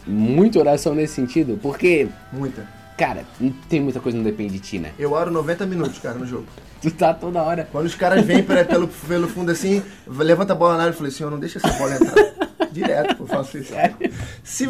Muito 0.07 0.57
oração 0.57 0.95
nesse 0.95 1.13
sentido, 1.13 1.59
porque, 1.61 2.07
Muita. 2.33 2.67
Cara, 3.01 3.23
não 3.39 3.51
tem 3.67 3.79
muita 3.81 3.99
coisa 3.99 4.15
que 4.17 4.23
não 4.23 4.29
depende 4.31 4.53
de 4.53 4.59
ti, 4.59 4.77
né? 4.77 4.91
Eu 4.99 5.11
oro 5.13 5.31
90 5.31 5.65
minutos, 5.65 5.97
cara, 5.99 6.17
no 6.19 6.25
jogo. 6.27 6.45
Tu 6.81 6.89
tá 6.91 7.13
toda 7.13 7.41
hora. 7.43 7.67
Quando 7.71 7.85
os 7.85 7.93
caras 7.95 8.23
vêm 8.25 8.41
pela- 8.43 8.63
pelo, 8.65 8.87
pelo 8.87 9.27
fundo 9.27 9.51
assim, 9.51 9.83
levanta 10.07 10.53
a 10.53 10.55
bola 10.55 10.77
na 10.77 10.83
área 10.83 10.93
e 10.93 10.95
falei, 10.95 11.11
senhor, 11.11 11.29
não 11.29 11.39
deixa 11.39 11.59
essa 11.59 11.71
bola 11.77 11.93
entrar. 11.95 12.15
Direto, 12.71 13.17
eu 13.19 13.27
faço 13.27 13.57
isso. 13.59 13.73
Se, 14.43 14.67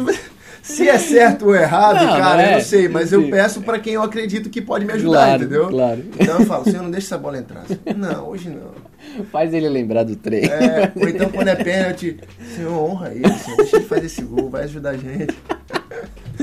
se 0.62 0.88
é 0.88 0.98
certo 0.98 1.46
ou 1.46 1.54
errado, 1.56 2.04
Não, 2.04 2.18
cara, 2.18 2.36
não 2.36 2.40
é. 2.42 2.48
eu 2.52 2.58
não 2.58 2.60
sei, 2.64 2.88
mas 2.88 3.12
eu 3.12 3.30
peço 3.30 3.62
pra 3.62 3.78
quem 3.78 3.94
eu 3.94 4.02
acredito 4.02 4.50
que 4.50 4.60
pode 4.60 4.84
me 4.84 4.92
ajudar, 4.92 5.24
Claro, 5.24 5.42
entendeu? 5.42 5.68
claro. 5.68 6.04
Então 6.18 6.38
eu 6.40 6.46
falo, 6.46 6.64
senhor, 6.64 6.82
não 6.82 6.90
deixa 6.90 7.06
essa 7.06 7.18
bola 7.18 7.38
entrar. 7.38 7.64
Não, 7.96 8.28
hoje 8.28 8.50
não. 8.50 9.24
Faz 9.30 9.54
ele 9.54 9.68
lembrar 9.68 10.02
do 10.04 10.14
trem. 10.16 10.44
É, 10.44 10.92
ou 10.94 11.08
então 11.08 11.30
quando 11.30 11.48
é 11.48 11.56
pênalti, 11.56 12.18
Senhor, 12.54 12.72
honra 12.72 13.10
ele, 13.14 13.28
Senhor, 13.38 13.56
deixa 13.56 13.76
ele 13.76 13.84
fazer 13.86 14.06
esse 14.06 14.22
gol, 14.22 14.50
vai 14.50 14.64
ajudar 14.64 14.90
a 14.90 14.96
gente. 14.96 15.34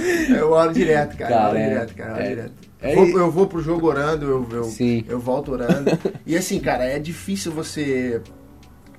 Eu 0.29 0.51
oro 0.51 0.73
direto, 0.73 1.17
cara, 1.17 1.31
eu 1.33 1.37
oro 1.37 1.45
Cara, 1.47 1.59
é, 1.59 1.69
direto, 1.69 1.95
cara, 1.95 2.09
eu 2.09 2.13
oro 2.15 2.23
é. 2.23 2.27
direto. 2.29 2.53
É, 2.81 2.95
Vou- 2.95 3.09
eu 3.19 3.31
vou 3.31 3.47
pro 3.47 3.61
jogo 3.61 3.87
orando, 3.87 4.25
eu, 4.25 4.47
eu, 4.51 4.63
Sim. 4.65 5.03
eu 5.07 5.19
volto 5.19 5.51
orando. 5.51 5.91
e 6.25 6.35
assim, 6.37 6.59
cara, 6.59 6.85
é 6.85 6.97
difícil 6.99 7.51
você. 7.51 8.21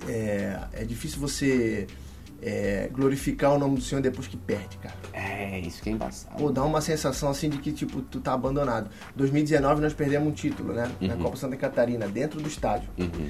É, 0.09 0.59
é 0.73 0.85
difícil 0.85 1.19
você 1.21 1.87
é, 2.43 2.89
glorificar 2.93 3.53
o 3.55 3.59
nome 3.59 3.77
do 3.77 3.83
Senhor 3.83 4.01
depois 4.03 4.27
que 4.27 4.37
perde, 4.37 4.77
cara. 4.79 4.95
É, 5.13 5.59
isso 5.61 5.83
que 5.83 5.91
é 5.91 5.93
embaçado. 5.93 6.37
Pô, 6.37 6.51
dá 6.51 6.63
uma 6.65 6.81
sensação 6.81 7.31
assim 7.31 7.49
de 7.49 7.59
que, 7.59 7.73
tipo, 7.73 8.01
tu 8.03 8.21
tá 8.21 8.33
abandonado. 8.33 8.91
2019 9.17 9.81
nós 9.81 9.93
perdemos 9.95 10.29
um 10.29 10.33
título, 10.33 10.73
né? 10.73 10.91
Na 11.01 11.15
Uhum. 11.15 11.21
Copa 11.23 11.37
Santa 11.37 11.57
Catarina, 11.57 12.07
dentro 12.09 12.41
do 12.41 12.49
estádio. 12.49 12.89
Uhum. 12.99 13.29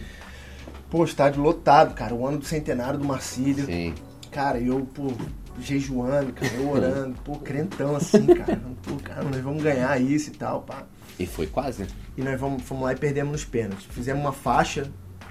Pô, 0.89 1.05
estádio 1.05 1.43
lotado, 1.43 1.95
cara. 1.95 2.15
O 2.15 2.27
ano 2.27 2.39
do 2.39 2.45
centenário 2.45 2.99
do 2.99 3.05
Marcílio. 3.05 3.67
Sim. 3.67 3.95
Cara, 4.31 4.59
eu, 4.61 4.81
pô, 4.95 5.13
jejuando, 5.61 6.33
cara, 6.33 6.53
eu 6.55 6.69
orando, 6.71 7.15
pô, 7.25 7.37
crentão 7.37 7.95
assim, 7.97 8.27
cara. 8.27 8.61
Pô, 8.83 8.97
cara, 8.97 9.23
nós 9.25 9.41
vamos 9.41 9.63
ganhar 9.63 10.01
isso 10.01 10.31
e 10.31 10.33
tal, 10.35 10.63
pá. 10.63 10.85
E 11.19 11.27
foi 11.27 11.47
quase, 11.47 11.83
né? 11.83 11.89
E 12.17 12.23
nós 12.23 12.39
vamos, 12.41 12.63
fomos 12.63 12.85
lá 12.85 12.93
e 12.93 12.97
perdemos 12.97 13.33
nos 13.33 13.45
pênaltis. 13.45 13.87
Fizemos 13.91 14.23
uma 14.23 14.33
faixa, 14.33 14.91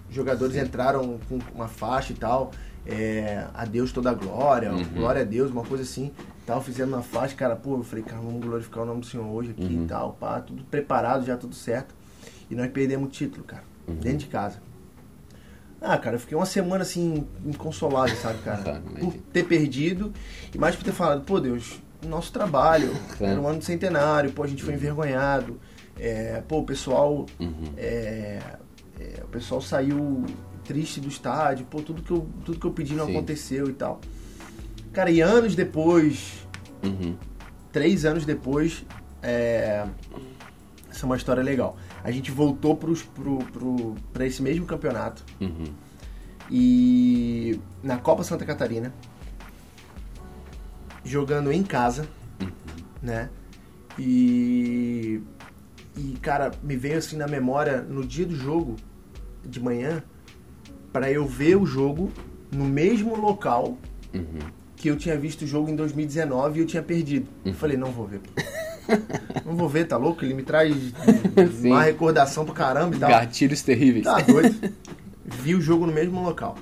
os 0.10 0.16
jogadores 0.16 0.56
entraram 0.56 1.20
com 1.28 1.40
uma 1.54 1.68
faixa 1.68 2.14
e 2.14 2.16
tal. 2.16 2.52
É, 2.86 3.46
a 3.54 3.66
Deus 3.66 3.92
toda 3.92 4.10
a 4.10 4.14
glória, 4.14 4.72
Uhum. 4.72 4.84
glória 4.96 5.22
a 5.22 5.26
Deus, 5.26 5.52
uma 5.52 5.64
coisa 5.64 5.84
assim. 5.84 6.12
Tal, 6.46 6.62
fizemos 6.64 6.94
uma 6.96 7.04
faixa, 7.04 7.36
cara, 7.36 7.56
pô, 7.56 7.76
eu 7.78 7.84
falei, 7.84 8.04
cara, 8.04 8.20
vamos 8.22 8.42
glorificar 8.44 8.84
o 8.84 8.86
nome 8.86 9.02
do 9.02 9.06
Senhor 9.06 9.26
hoje 9.28 9.52
aqui 9.52 9.64
Uhum. 9.76 9.84
e 9.84 9.88
tal, 9.88 10.14
pá, 10.14 10.40
tudo 10.40 10.64
preparado, 10.64 11.26
já 11.26 11.38
tudo 11.38 11.54
certo. 11.54 11.94
E 12.50 12.56
nós 12.56 12.72
perdemos 12.72 13.08
o 13.08 13.12
título, 13.12 13.44
cara, 13.44 13.64
Uhum. 13.88 13.96
dentro 13.96 14.20
de 14.20 14.28
casa. 14.28 14.58
Ah, 15.82 15.98
cara, 15.98 16.16
eu 16.18 16.20
fiquei 16.20 16.36
uma 16.38 16.46
semana 16.46 16.82
assim, 16.84 17.26
inconsolável, 17.46 18.16
sabe, 18.18 18.40
cara? 18.40 18.62
Claro, 18.62 18.82
por 19.00 19.14
ter 19.32 19.46
perdido 19.46 20.12
e 20.54 20.58
mais 20.58 20.76
por 20.76 20.84
ter 20.84 20.92
falado, 20.92 21.22
pô, 21.24 21.40
Deus, 21.40 21.80
nosso 22.06 22.32
trabalho, 22.34 22.94
Claro. 23.18 23.34
era 23.34 23.42
um 23.42 23.48
ano 23.48 23.60
de 23.60 23.66
centenário, 23.66 24.32
pô, 24.34 24.44
a 24.44 24.48
gente 24.48 24.64
foi 24.64 24.74
envergonhado. 24.74 25.60
É, 25.98 26.42
pô, 26.48 26.60
o 26.60 26.64
pessoal. 26.66 27.26
Uhum. 27.40 27.74
é, 27.78 28.40
é, 29.00 29.22
o 29.24 29.28
pessoal 29.28 29.62
saiu 29.62 30.26
triste 30.66 31.00
do 31.00 31.08
estádio, 31.08 31.66
pô, 31.66 31.82
tudo 31.82 32.02
que 32.02 32.12
eu, 32.12 32.28
tudo 32.46 32.60
que 32.60 32.66
eu 32.66 32.72
pedi 32.72 32.94
não 32.94 33.06
Sim. 33.06 33.12
aconteceu 33.18 33.70
e 33.70 33.74
tal. 33.74 34.00
Cara, 34.94 35.10
e 35.12 35.22
anos 35.22 35.56
depois, 35.56 36.46
Uhum. 36.84 37.16
três 37.72 38.06
anos 38.06 38.26
depois, 38.26 38.86
é, 39.22 39.86
essa 40.90 41.04
é 41.04 41.06
uma 41.06 41.16
história 41.18 41.42
legal. 41.44 41.78
A 42.04 42.12
gente 42.12 42.32
voltou 42.32 42.76
pros, 42.76 43.04
pro, 43.04 43.38
pro, 43.40 43.96
pra 44.14 44.26
esse 44.26 44.42
mesmo 44.42 44.66
campeonato 44.66 45.24
Uhum. 45.42 45.66
e 46.50 47.60
na 47.84 47.98
Copa 47.98 48.24
Santa 48.24 48.46
Catarina, 48.46 48.94
jogando 51.04 51.52
em 51.52 51.64
casa, 51.64 52.08
né? 53.02 53.30
E, 53.98 55.22
e 55.98 56.18
cara, 56.22 56.52
me 56.64 56.76
veio 56.76 56.98
assim 56.98 57.18
na 57.18 57.28
memória 57.28 57.82
no 57.82 58.06
dia 58.06 58.26
do 58.26 58.36
jogo 58.36 58.76
de 59.46 59.60
manhã 59.60 60.04
para 60.94 61.12
eu 61.12 61.26
ver 61.26 61.56
o 61.58 61.66
jogo 61.66 62.12
no 62.52 62.66
mesmo 62.66 63.16
local 63.16 63.78
Uhum. 64.14 64.40
que 64.76 64.88
eu 64.90 64.98
tinha 64.98 65.16
visto 65.18 65.44
o 65.44 65.48
jogo 65.48 65.70
em 65.70 65.76
2019 65.76 66.58
e 66.58 66.62
eu 66.64 66.66
tinha 66.66 66.82
perdido. 66.82 67.30
Eu 67.46 67.54
falei, 67.54 67.78
não 67.78 67.92
vou 67.92 68.08
ver. 68.08 68.22
não 69.46 69.56
vou 69.56 69.68
ver, 69.70 69.86
tá 69.86 69.98
louco? 69.98 70.24
Ele 70.24 70.34
me 70.34 70.44
traz 70.44 70.76
Sim. 71.62 71.70
uma 71.72 71.84
recordação 71.84 72.46
pro 72.46 72.54
caramba 72.54 72.96
e 72.96 73.00
tal. 73.00 73.10
Gatilhos 73.10 73.62
terríveis. 73.62 74.06
Tá 74.06 74.20
doido. 74.22 74.74
Vi 75.26 75.56
o 75.56 75.62
jogo 75.62 75.86
no 75.86 75.94
mesmo 75.94 76.22
local. 76.24 76.56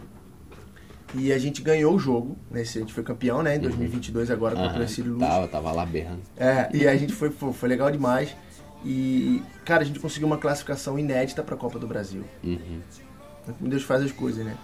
E 1.15 1.31
a 1.31 1.37
gente 1.39 1.61
ganhou 1.61 1.95
o 1.95 1.99
jogo, 1.99 2.37
né? 2.51 2.61
A 2.61 2.63
gente 2.65 2.93
foi 2.93 3.01
campeão, 3.03 3.41
né? 3.41 3.55
Em 3.55 3.59
2022 3.59 4.29
agora 4.29 4.55
contra 4.55 4.79
o 4.79 4.81
Ercílio 4.81 5.13
Luz. 5.13 5.23
tava, 5.25 5.47
tava 5.47 5.71
lá 5.71 5.85
berrando. 5.85 6.21
É, 6.35 6.69
e 6.73 6.85
a 6.87 6.95
gente 6.97 7.13
foi, 7.13 7.29
pô, 7.29 7.53
foi 7.53 7.69
legal 7.69 7.89
demais. 7.89 8.35
E, 8.85 9.41
cara, 9.65 9.81
a 9.81 9.85
gente 9.85 9.99
conseguiu 9.99 10.27
uma 10.27 10.37
classificação 10.37 10.99
inédita 10.99 11.41
pra 11.41 11.55
Copa 11.55 11.79
do 11.79 11.87
Brasil. 11.87 12.23
Uhum. 12.43 12.81
Como 13.57 13.69
Deus 13.69 13.83
faz 13.83 14.03
as 14.03 14.11
coisas, 14.11 14.45
né? 14.45 14.55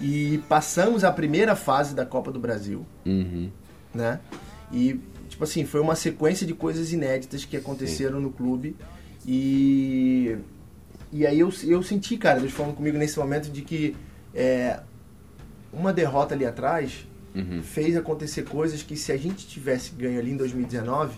E 0.00 0.42
passamos 0.48 1.04
a 1.04 1.12
primeira 1.12 1.54
fase 1.54 1.94
da 1.94 2.04
Copa 2.06 2.32
do 2.32 2.40
Brasil, 2.40 2.84
Uhum. 3.04 3.50
né? 3.94 4.18
E, 4.72 4.98
tipo 5.32 5.44
assim, 5.44 5.64
foi 5.64 5.80
uma 5.80 5.96
sequência 5.96 6.46
de 6.46 6.54
coisas 6.54 6.92
inéditas 6.92 7.44
que 7.44 7.56
aconteceram 7.56 8.20
no 8.20 8.30
clube. 8.30 8.76
E, 9.26 10.36
e 11.10 11.26
aí 11.26 11.40
eu, 11.40 11.50
eu 11.64 11.82
senti, 11.82 12.16
cara, 12.16 12.38
Deus 12.38 12.52
falando 12.52 12.74
comigo 12.74 12.98
nesse 12.98 13.18
momento 13.18 13.50
de 13.50 13.62
que 13.62 13.96
é, 14.34 14.80
uma 15.72 15.92
derrota 15.92 16.34
ali 16.34 16.44
atrás 16.46 17.06
Uhum. 17.34 17.62
fez 17.62 17.96
acontecer 17.96 18.42
coisas 18.44 18.82
que 18.82 18.94
se 18.94 19.10
a 19.10 19.16
gente 19.16 19.46
tivesse 19.46 19.92
ganho 19.92 20.18
ali 20.20 20.32
em 20.32 20.36
2019, 20.36 21.16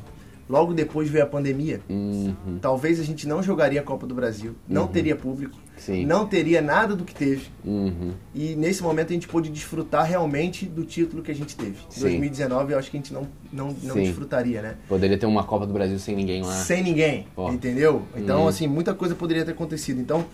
logo 0.48 0.74
depois 0.74 1.08
veio 1.08 1.24
a 1.24 1.26
pandemia, 1.26 1.80
Uhum. 1.88 2.58
talvez 2.60 3.00
a 3.00 3.02
gente 3.02 3.26
não 3.26 3.42
jogaria 3.42 3.80
a 3.80 3.82
Copa 3.82 4.06
do 4.06 4.14
Brasil, 4.14 4.54
não 4.68 4.86
teria 4.86 5.16
público, 5.16 5.56
Sim. 5.76 6.04
não 6.04 6.26
teria 6.26 6.60
nada 6.60 6.94
do 6.94 7.04
que 7.04 7.14
teve. 7.14 7.46
Uhum. 7.64 8.12
E 8.34 8.54
nesse 8.54 8.82
momento 8.82 9.10
a 9.10 9.12
gente 9.14 9.26
pôde 9.28 9.48
desfrutar 9.50 10.04
realmente 10.06 10.66
do 10.66 10.84
título 10.84 11.22
que 11.22 11.30
a 11.30 11.34
gente 11.34 11.56
teve. 11.56 11.76
Em 11.88 11.90
Sim. 11.92 12.00
2019 12.02 12.72
eu 12.74 12.78
acho 12.78 12.90
que 12.90 12.96
a 12.96 13.00
gente 13.00 13.12
não, 13.12 13.26
não, 13.52 13.74
não 13.82 13.94
desfrutaria, 13.94 14.60
né? 14.62 14.74
Poderia 14.88 15.16
ter 15.18 15.26
uma 15.26 15.44
Copa 15.44 15.66
do 15.66 15.72
Brasil 15.72 15.98
sem 15.98 16.14
ninguém 16.14 16.42
lá. 16.42 16.52
Sem 16.52 16.82
ninguém, 16.82 17.26
Ó. 17.36 17.50
entendeu? 17.52 18.02
Então, 18.16 18.44
Hum. 18.44 18.48
assim, 18.48 18.66
muita 18.66 18.92
coisa 18.94 19.14
poderia 19.14 19.44
ter 19.44 19.52
acontecido. 19.52 20.00
Então, 20.00 20.24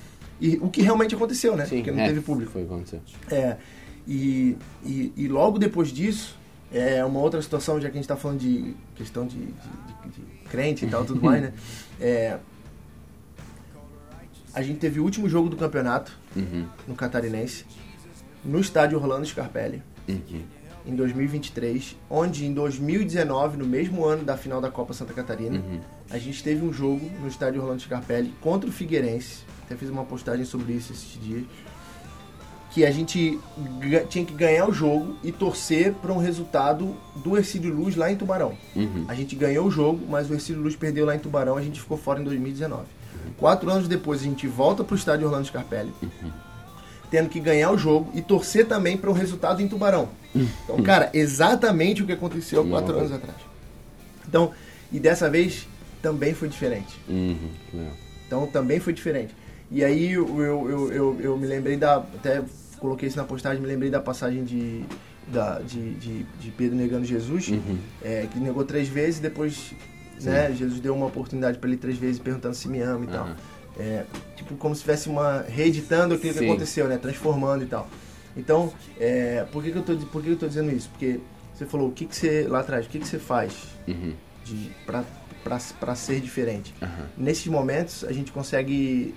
e 0.41 0.59
o 0.63 0.69
que 0.69 0.83
realmente 0.83 1.15
aconteceu, 1.15 1.55
né? 1.57 1.67
Sim, 1.67 1.77
Porque 1.77 1.91
não 1.93 2.01
é, 2.01 2.09
teve 2.09 2.21
público. 2.21 2.51
Foi 2.51 2.63
o 2.63 2.67
que 2.67 2.73
aconteceu. 2.73 3.01
É, 3.31 3.57
e, 4.09 4.57
e, 4.85 5.13
e 5.17 5.29
logo 5.29 5.59
depois 5.59 5.89
disso, 5.91 6.39
é 6.73 7.05
uma 7.05 7.21
outra 7.21 7.41
situação, 7.43 7.81
já 7.81 7.89
que 7.89 7.93
a 7.93 7.97
gente 7.97 8.05
está 8.05 8.17
falando 8.17 8.39
de 8.41 8.75
questão 8.95 9.27
de, 9.27 9.37
de, 9.39 9.45
de- 9.47 10.11
de 10.11 10.49
crente 10.49 10.85
e 10.85 10.89
tal, 10.89 11.05
tudo 11.05 11.23
mais, 11.23 11.43
né? 11.43 11.53
É, 12.01 12.39
a 14.53 14.63
gente 14.63 14.79
teve 14.79 14.99
o 15.01 15.05
último 15.05 15.29
jogo 15.29 15.49
do 15.49 15.57
campeonato 15.57 16.19
Uhum. 16.35 16.65
no 16.89 16.95
Catarinense, 16.95 17.65
no 18.45 18.59
estádio 18.61 18.99
Orlando 18.99 19.27
Scarpelli, 19.27 19.83
Uhum. 20.09 20.43
em 20.87 20.95
2023, 20.97 21.97
onde 22.09 22.47
em 22.47 22.55
2019, 22.55 23.57
no 23.59 23.67
mesmo 23.67 24.05
ano 24.05 24.25
da 24.25 24.37
final 24.37 24.61
da 24.61 24.71
Copa 24.71 24.93
Santa 24.93 25.13
Catarina, 25.13 25.59
Uhum. 25.59 25.81
a 26.11 26.19
gente 26.19 26.43
teve 26.43 26.65
um 26.65 26.73
jogo 26.73 27.09
no 27.21 27.29
estádio 27.29 27.61
Orlando 27.61 27.83
Scarpelli 27.83 28.33
contra 28.41 28.69
o 28.69 28.73
Figueirense. 28.73 29.45
Até 29.67 29.77
fiz 29.77 29.89
uma 29.89 30.05
postagem 30.05 30.45
sobre 30.45 30.73
isso 30.73 30.93
esses 30.93 31.21
dias. 31.23 31.45
Que 32.73 32.85
a 32.85 32.91
gente 32.91 33.39
tinha 34.09 34.25
que 34.25 34.33
ganhar 34.33 34.69
o 34.69 34.73
jogo 34.73 35.17
e 35.25 35.33
torcer 35.33 35.93
para 35.95 36.13
um 36.13 36.19
resultado 36.19 36.97
do 37.17 37.37
Ercílio 37.37 37.75
Luz 37.75 37.97
lá 37.97 38.13
em 38.13 38.17
Tubarão. 38.17 38.55
Uhum. 38.77 39.05
A 39.09 39.15
gente 39.15 39.35
ganhou 39.35 39.67
o 39.67 39.71
jogo, 39.71 40.07
mas 40.09 40.31
o 40.31 40.35
Ercílio 40.35 40.63
Luz 40.63 40.77
perdeu 40.77 41.05
lá 41.05 41.17
em 41.17 41.19
Tubarão, 41.19 41.57
a 41.57 41.63
gente 41.63 41.81
ficou 41.81 41.97
fora 41.97 42.21
em 42.21 42.25
2019. 42.25 42.85
Quatro 43.37 43.71
anos 43.71 43.89
depois 43.89 44.21
a 44.21 44.25
gente 44.25 44.47
volta 44.47 44.85
para 44.85 44.95
o 44.95 44.97
estádio 44.97 45.27
Orlando 45.27 45.47
Scarpelli, 45.47 45.93
tendo 47.11 47.29
que 47.29 47.41
ganhar 47.41 47.71
o 47.73 47.79
jogo 47.79 48.11
e 48.15 48.23
torcer 48.23 48.67
também 48.67 48.97
para 48.97 49.11
um 49.11 49.15
resultado 49.15 49.61
em 49.61 49.69
Tubarão. 49.69 50.09
Então, 50.35 50.81
cara, 50.83 51.11
exatamente 51.13 52.03
o 52.03 52.07
que 52.07 52.13
aconteceu 52.13 52.65
quatro 52.69 52.97
anos 52.97 53.11
atrás. 53.11 53.39
Então, 54.29 54.53
e 54.93 55.01
dessa 55.01 55.29
vez 55.29 55.67
também 56.01 56.35
foi 56.35 56.49
diferente. 56.49 57.01
Uhum. 57.09 57.51
Legal. 57.75 57.93
Então 58.27 58.47
também 58.47 58.79
foi 58.79 58.93
diferente. 58.93 59.35
E 59.71 59.85
aí 59.85 60.13
eu, 60.13 60.43
eu, 60.43 60.93
eu, 60.93 61.21
eu, 61.21 61.39
me 61.39 61.47
lembrei 61.47 61.77
da. 61.77 61.97
Até 61.99 62.43
coloquei 62.79 63.09
isso 63.09 63.17
na 63.17 63.25
postagem, 63.25 63.61
me 63.61 63.69
lembrei 63.69 63.91
da 63.91 64.01
passagem 64.01 64.43
de, 64.43 64.85
da, 65.29 65.59
de, 65.61 65.95
de, 65.95 66.23
de 66.41 66.51
Pedro 66.51 66.77
negando 66.77 67.05
Jesus, 67.05 67.49
Uhum. 67.49 67.79
é, 68.03 68.27
que 68.33 68.39
negou 68.41 68.65
três 68.65 68.89
vezes, 68.89 69.21
depois 69.21 69.73
né, 70.23 70.53
Jesus 70.53 70.81
deu 70.81 70.95
uma 70.95 71.07
oportunidade 71.07 71.59
para 71.59 71.69
ele 71.69 71.79
três 71.79 71.97
vezes 71.99 72.19
perguntando 72.19 72.55
se 72.55 72.69
me 72.69 72.81
ama 72.81 73.05
e 73.05 73.09
tal. 73.09 73.25
Aham. 73.27 73.37
É, 73.79 74.05
tipo, 74.37 74.57
como 74.57 74.75
se 74.75 74.81
tivesse 74.83 75.09
uma. 75.09 75.43
reeditando 75.43 76.15
aquilo 76.15 76.35
que 76.35 76.45
aconteceu, 76.45 76.89
né? 76.89 76.99
Transformando 76.99 77.63
e 77.63 77.67
tal. 77.67 77.89
Então, 78.37 78.73
é, 78.99 79.45
por, 79.53 79.63
que, 79.63 79.71
que, 79.73 79.79
eu 79.79 79.83
tô, 79.83 79.97
por 79.97 80.21
que, 80.21 80.29
que 80.29 80.35
eu 80.35 80.39
tô 80.39 80.49
dizendo 80.49 80.71
isso? 80.73 80.89
Porque 80.91 81.21
você 81.55 81.65
falou, 81.65 81.89
o 81.89 81.93
que, 81.93 82.05
que 82.07 82.15
você. 82.17 82.47
lá 82.49 82.61
atrás, 82.61 82.87
o 82.87 82.89
que, 82.89 82.99
que 82.99 83.07
você 83.07 83.19
faz 83.19 83.53
Uhum. 83.87 84.13
pra 85.79 85.95
ser 85.95 86.21
diferente? 86.21 86.75
Nesses 87.17 87.47
momentos 87.47 88.05
a 88.05 88.13
gente 88.13 88.33
consegue 88.33 89.15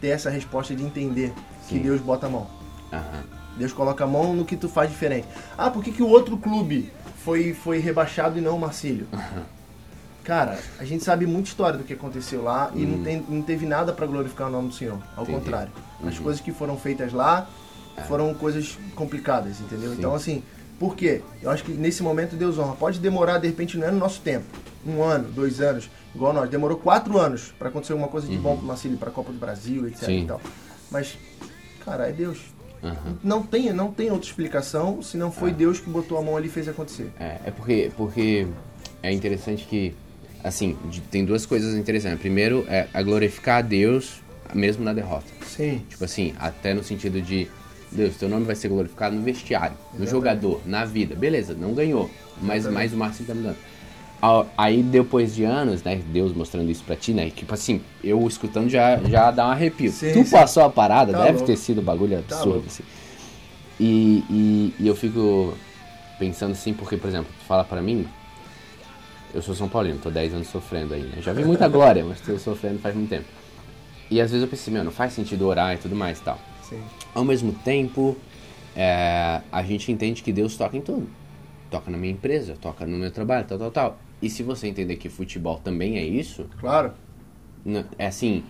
ter 0.00 0.08
essa 0.08 0.30
resposta 0.30 0.74
de 0.74 0.82
entender 0.82 1.32
que 1.68 1.74
Sim. 1.74 1.82
Deus 1.82 2.00
bota 2.00 2.26
a 2.26 2.30
mão. 2.30 2.46
Aham. 2.92 3.22
Deus 3.56 3.72
coloca 3.72 4.04
a 4.04 4.06
mão 4.06 4.32
no 4.34 4.44
que 4.44 4.56
tu 4.56 4.68
faz 4.68 4.88
diferente. 4.90 5.26
Ah, 5.58 5.70
por 5.70 5.82
que, 5.84 5.92
que 5.92 6.02
o 6.02 6.08
outro 6.08 6.36
clube 6.38 6.90
foi, 7.24 7.52
foi 7.52 7.78
rebaixado 7.78 8.38
e 8.38 8.40
não 8.40 8.56
o 8.56 8.60
Marcílio? 8.60 9.06
Cara, 10.24 10.58
a 10.78 10.84
gente 10.84 11.02
sabe 11.02 11.26
muita 11.26 11.48
história 11.48 11.78
do 11.78 11.84
que 11.84 11.92
aconteceu 11.92 12.42
lá 12.42 12.70
e 12.74 12.84
não, 12.86 13.02
tem, 13.02 13.24
não 13.28 13.42
teve 13.42 13.66
nada 13.66 13.92
para 13.92 14.06
glorificar 14.06 14.48
o 14.48 14.50
nome 14.50 14.68
do 14.68 14.74
Senhor. 14.74 14.98
Ao 15.16 15.24
Entendi. 15.24 15.38
contrário. 15.38 15.72
As 16.06 16.16
Uhum. 16.16 16.22
coisas 16.24 16.40
que 16.40 16.52
foram 16.52 16.76
feitas 16.78 17.12
lá 17.12 17.48
foram 18.08 18.32
coisas 18.32 18.78
complicadas, 18.94 19.60
entendeu? 19.60 19.90
Sim. 19.90 19.96
Então, 19.98 20.14
assim, 20.14 20.42
por 20.78 20.94
quê? 20.96 21.20
Eu 21.42 21.50
acho 21.50 21.64
que 21.64 21.72
nesse 21.72 22.02
momento 22.02 22.36
Deus 22.36 22.58
honra. 22.58 22.74
Pode 22.76 22.98
demorar, 22.98 23.38
de 23.38 23.46
repente, 23.46 23.76
não 23.76 23.86
é 23.86 23.90
no 23.90 23.98
nosso 23.98 24.20
tempo. 24.20 24.46
Um 24.86 25.02
ano, 25.02 25.28
dois 25.30 25.60
anos, 25.60 25.90
igual 26.14 26.32
nós. 26.32 26.48
Demorou 26.48 26.76
quatro 26.78 27.18
anos 27.18 27.52
para 27.58 27.68
acontecer 27.68 27.92
alguma 27.92 28.08
coisa 28.08 28.26
de 28.26 28.36
bom 28.36 28.56
pro 28.56 28.66
Marcílio, 28.66 28.96
pra 28.96 29.10
Copa 29.10 29.30
do 29.32 29.38
Brasil, 29.38 29.86
etc 29.86 30.04
Sim. 30.04 30.22
e 30.22 30.26
tal. 30.26 30.40
Mas, 30.90 31.18
cara, 31.84 32.08
é 32.08 32.12
Deus. 32.12 32.38
Aham. 32.82 33.18
Não 33.22 33.42
tem, 33.42 33.72
não 33.74 33.92
tem 33.92 34.10
outra 34.10 34.26
explicação 34.26 35.02
se 35.02 35.18
não 35.18 35.30
foi 35.30 35.52
Deus 35.52 35.78
que 35.78 35.90
botou 35.90 36.16
a 36.16 36.22
mão 36.22 36.34
ali 36.36 36.48
e 36.48 36.50
fez 36.50 36.66
acontecer. 36.66 37.10
É, 37.20 37.36
é 37.46 37.50
porque, 37.50 37.90
porque 37.94 38.46
é 39.02 39.12
interessante 39.12 39.66
que 39.66 39.94
assim, 40.42 40.78
de- 40.86 41.02
tem 41.02 41.22
duas 41.26 41.44
coisas 41.44 41.74
interessantes. 41.76 42.18
Primeiro 42.20 42.64
é 42.68 42.88
a 42.94 43.02
glorificar 43.02 43.58
a 43.58 43.62
Deus 43.62 44.22
mesmo 44.54 44.82
na 44.82 44.94
derrota. 44.94 45.26
Sim. 45.44 45.82
Tipo 45.90 46.04
assim, 46.06 46.32
até 46.38 46.72
no 46.72 46.82
sentido 46.82 47.20
de 47.20 47.46
Deus, 47.92 48.16
teu 48.16 48.30
nome 48.30 48.46
vai 48.46 48.56
ser 48.56 48.68
glorificado 48.68 49.14
no 49.14 49.20
vestiário, 49.22 49.76
no 49.92 50.04
Exatamente. 50.04 50.10
jogador, 50.10 50.60
na 50.64 50.86
vida. 50.86 51.14
Beleza, 51.14 51.52
não 51.54 51.74
ganhou, 51.74 52.10
mas 52.40 52.60
Exatamente. 52.60 52.72
mais 52.72 52.92
o 52.94 52.96
Marcinho 52.96 53.26
tá 53.28 53.34
me 53.34 53.42
dando. 53.42 53.56
Aí 54.56 54.82
depois 54.82 55.34
de 55.34 55.44
anos, 55.44 55.82
né, 55.82 56.00
Deus 56.12 56.34
mostrando 56.34 56.70
isso 56.70 56.84
pra 56.84 56.94
ti, 56.94 57.12
né, 57.12 57.30
tipo 57.30 57.54
assim, 57.54 57.80
eu 58.04 58.26
escutando 58.26 58.68
já, 58.68 58.98
já 58.98 59.30
dá 59.30 59.46
um 59.46 59.50
arrepio. 59.50 59.90
Sim, 59.90 60.12
tu 60.12 60.24
sim. 60.24 60.30
passou 60.30 60.62
a 60.62 60.68
parada, 60.70 61.12
Tá 61.12 61.18
deve 61.22 61.38
louco. 61.38 61.46
ter 61.46 61.56
sido 61.56 61.80
um 61.80 61.84
bagulho 61.84 62.22
Tá 62.22 62.34
absurdo, 62.36 62.54
louco. 62.54 62.66
assim. 62.66 62.82
E, 63.78 64.22
e, 64.28 64.74
e 64.78 64.86
eu 64.86 64.94
fico 64.94 65.54
pensando 66.18 66.52
assim, 66.52 66.74
porque, 66.74 66.98
por 66.98 67.08
exemplo, 67.08 67.32
tu 67.40 67.46
fala 67.46 67.64
pra 67.64 67.80
mim, 67.80 68.06
eu 69.32 69.40
sou 69.40 69.54
São 69.54 69.68
Paulino, 69.68 69.98
tô 69.98 70.10
10 70.10 70.34
anos 70.34 70.48
sofrendo 70.48 70.92
aí, 70.92 71.02
né? 71.02 71.22
Já 71.22 71.32
vi 71.32 71.44
muita 71.44 71.66
glória, 71.68 72.04
mas 72.04 72.20
tô 72.20 72.38
sofrendo 72.38 72.78
faz 72.78 72.94
muito 72.94 73.08
tempo. 73.08 73.24
E 74.10 74.20
às 74.20 74.30
vezes 74.30 74.42
eu 74.44 74.50
pensei, 74.50 74.72
meu, 74.74 74.84
não 74.84 74.90
faz 74.92 75.12
sentido 75.14 75.46
orar 75.46 75.74
e 75.74 75.78
tudo 75.78 75.96
mais 75.96 76.18
e 76.18 76.22
tal. 76.22 76.38
Sim. 76.68 76.82
Ao 77.14 77.24
mesmo 77.24 77.52
tempo, 77.64 78.16
é, 78.76 79.40
a 79.50 79.62
gente 79.62 79.90
entende 79.90 80.22
que 80.22 80.32
Deus 80.32 80.56
toca 80.56 80.76
em 80.76 80.80
tudo. 80.82 81.08
Toca 81.70 81.90
na 81.90 81.96
minha 81.96 82.12
empresa, 82.12 82.54
toca 82.60 82.84
no 82.84 82.96
meu 82.98 83.10
trabalho, 83.12 83.46
tal, 83.46 83.56
tal, 83.58 83.70
tal. 83.70 83.98
E 84.22 84.28
se 84.28 84.42
você 84.42 84.66
entender 84.66 84.96
que 84.96 85.08
futebol 85.08 85.58
também 85.62 85.96
é 85.98 86.04
isso, 86.04 86.46
Claro. 86.58 86.92
é 87.98 88.06
assim, 88.06 88.42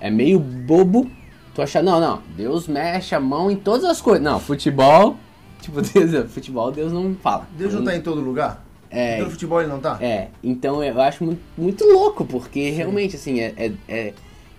é 0.00 0.10
meio 0.10 0.38
bobo 0.38 1.10
tu 1.54 1.62
achar, 1.62 1.82
não, 1.82 2.00
não, 2.00 2.20
Deus 2.36 2.66
mexe 2.66 3.14
a 3.14 3.20
mão 3.20 3.50
em 3.50 3.56
todas 3.56 3.84
as 3.84 4.00
coisas. 4.00 4.22
Não, 4.22 4.40
futebol, 4.40 5.16
tipo, 5.62 5.80
Deus, 5.82 6.30
futebol 6.32 6.72
Deus 6.72 6.92
não 6.92 7.14
fala. 7.14 7.46
Deus 7.56 7.72
não 7.74 7.84
tá 7.84 7.94
em 7.96 8.00
todo 8.00 8.20
lugar? 8.20 8.64
É. 8.90 9.18
Todo 9.18 9.30
futebol 9.30 9.60
ele 9.60 9.70
não 9.70 9.80
tá? 9.80 9.98
É, 10.00 10.28
então 10.42 10.82
eu 10.82 11.00
acho 11.00 11.24
muito, 11.24 11.40
muito 11.56 11.84
louco, 11.84 12.24
porque 12.24 12.70
realmente, 12.70 13.16
assim, 13.16 13.40
é, 13.40 13.52
é, 13.56 13.72
é- 13.88 14.14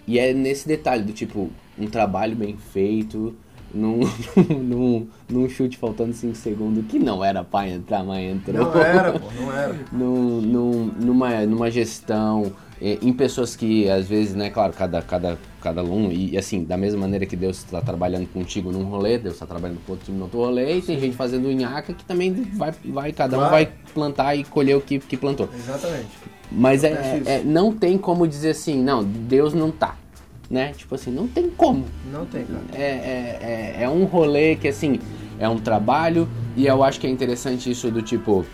E 0.08 0.20
é 0.20 0.34
nesse 0.34 0.68
detalhe 0.68 1.01
do 1.03 1.12
tipo, 1.14 1.49
um 1.80 1.88
trabalho 1.88 2.36
bem 2.36 2.56
feito, 2.58 3.36
num, 3.78 4.00
num, 4.62 5.08
num 5.30 5.50
chute 5.50 5.78
faltando 5.78 6.14
5 6.14 6.36
segundos, 6.36 6.86
que 6.88 6.98
não 6.98 7.24
era 7.24 7.44
pra 7.44 7.68
entrar, 7.68 8.04
mas 8.04 8.24
entrou. 8.32 8.66
Não 8.74 8.82
era, 8.82 9.20
pô, 9.20 9.28
não 9.40 9.52
era. 9.54 9.76
num, 9.92 10.42
num- 10.42 10.86
numa, 11.00 11.46
numa 11.46 11.70
gestão, 11.70 12.52
eh, 12.82 12.98
em 13.02 13.12
pessoas 13.12 13.56
que 13.56 13.90
às 13.90 14.08
vezes, 14.08 14.34
né, 14.34 14.50
claro, 14.50 14.72
cada, 14.74 15.02
cada, 15.02 15.38
cada 15.62 15.84
um, 15.84 16.12
e 16.12 16.38
assim, 16.38 16.64
da 16.64 16.78
mesma 16.78 17.02
maneira 17.02 17.26
que 17.26 17.36
Deus 17.36 17.58
está 17.58 17.82
trabalhando 17.82 18.28
contigo 18.28 18.72
num 18.72 18.84
rolê, 18.84 19.18
Deus 19.18 19.36
está 19.36 19.46
trabalhando 19.46 19.80
com 19.86 19.92
outro 19.94 20.06
time 20.06 20.18
no 20.18 20.24
outro 20.26 20.40
rolê, 20.40 20.78
e 20.78 20.82
tem 20.82 21.00
gente 21.00 21.16
fazendo 21.16 21.52
nhaca 21.52 21.94
que 21.94 22.06
também 22.06 22.32
vai, 22.54 22.74
vai 22.86 23.12
cada 23.12 23.36
um 23.36 23.40
Claro. 23.40 23.52
vai 23.54 23.70
plantar 23.94 24.36
e 24.36 24.44
colher 24.46 24.76
o 24.78 24.82
que, 24.82 25.00
que 25.00 25.18
plantou. 25.18 25.50
Exatamente. 25.54 26.08
Mas 26.52 26.84
é, 26.84 27.18
isso. 27.20 27.30
é- 27.30 27.44
não 27.44 27.74
tem 27.74 27.98
como 27.98 28.28
dizer 28.28 28.52
assim, 28.52 28.82
não, 28.82 29.04
Deus 29.04 29.54
não 29.54 29.72
tá, 29.72 29.96
né? 30.50 30.74
Tipo 30.76 30.96
assim, 30.96 31.12
não 31.12 31.28
tem 31.28 31.50
como. 31.50 31.86
Não 32.12 32.26
tem, 32.26 32.46
cara. 32.46 32.62
É, 32.74 32.82
é, 32.82 33.76
é, 33.80 33.84
é 33.84 33.89
um 33.89 34.06
rolê 34.06 34.56
que, 34.56 34.68
assim, 34.68 35.00
é 35.39 35.48
um 35.50 35.58
trabalho 35.58 36.28
e 36.56 36.66
eu 36.66 36.84
acho 36.84 37.00
que 37.00 37.08
é 37.08 37.10
interessante 37.10 37.70
isso 37.70 37.89
do 37.91 38.02
tipo, 38.02 38.46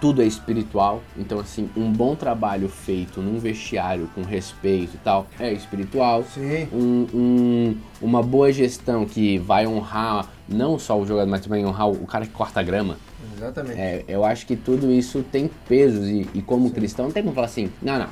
tudo 0.00 0.22
é 0.22 0.24
espiritual. 0.26 1.02
Então, 1.16 1.38
assim, 1.38 1.68
um 1.76 1.92
bom 1.92 2.14
trabalho 2.14 2.68
feito 2.68 3.20
num 3.20 3.38
vestiário 3.38 4.08
com 4.14 4.22
respeito 4.22 4.94
e 4.94 4.98
tal 4.98 5.26
é 5.38 5.52
espiritual. 5.52 6.24
Sim. 6.24 6.68
Um, 6.72 7.06
um- 7.14 7.76
uma 8.00 8.22
boa 8.22 8.50
gestão 8.52 9.04
que 9.04 9.36
vai 9.38 9.66
honrar 9.66 10.26
não 10.48 10.78
só 10.78 10.98
o 10.98 11.06
jogador, 11.06 11.28
mas 11.30 11.42
também 11.42 11.64
honrar 11.66 11.88
o 11.90 12.06
cara 12.06 12.24
que 12.24 12.32
corta 12.32 12.60
a 12.60 12.62
grama. 12.62 12.96
Exatamente. 13.36 13.78
É, 13.78 14.04
eu 14.08 14.24
acho 14.24 14.46
que 14.46 14.56
tudo 14.56 14.90
isso 14.90 15.22
tem 15.30 15.50
pesos 15.68 16.06
e, 16.08 16.26
e 16.34 16.42
como 16.42 16.70
cristão 16.70 17.06
não 17.06 17.12
tem 17.12 17.22
como 17.22 17.34
falar 17.34 17.46
assim, 17.46 17.70
não, 17.82 17.98
não. 17.98 18.08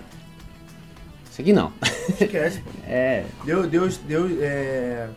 Isso 1.39 1.43
aqui 1.43 1.53
não. 1.53 1.73
Esquece, 2.21 2.61
pô. 2.61 2.71
É, 2.89 3.25
Deus, 3.45 3.69
Deus, 3.69 3.97
Deus, 3.99 4.33
é... 4.41 5.09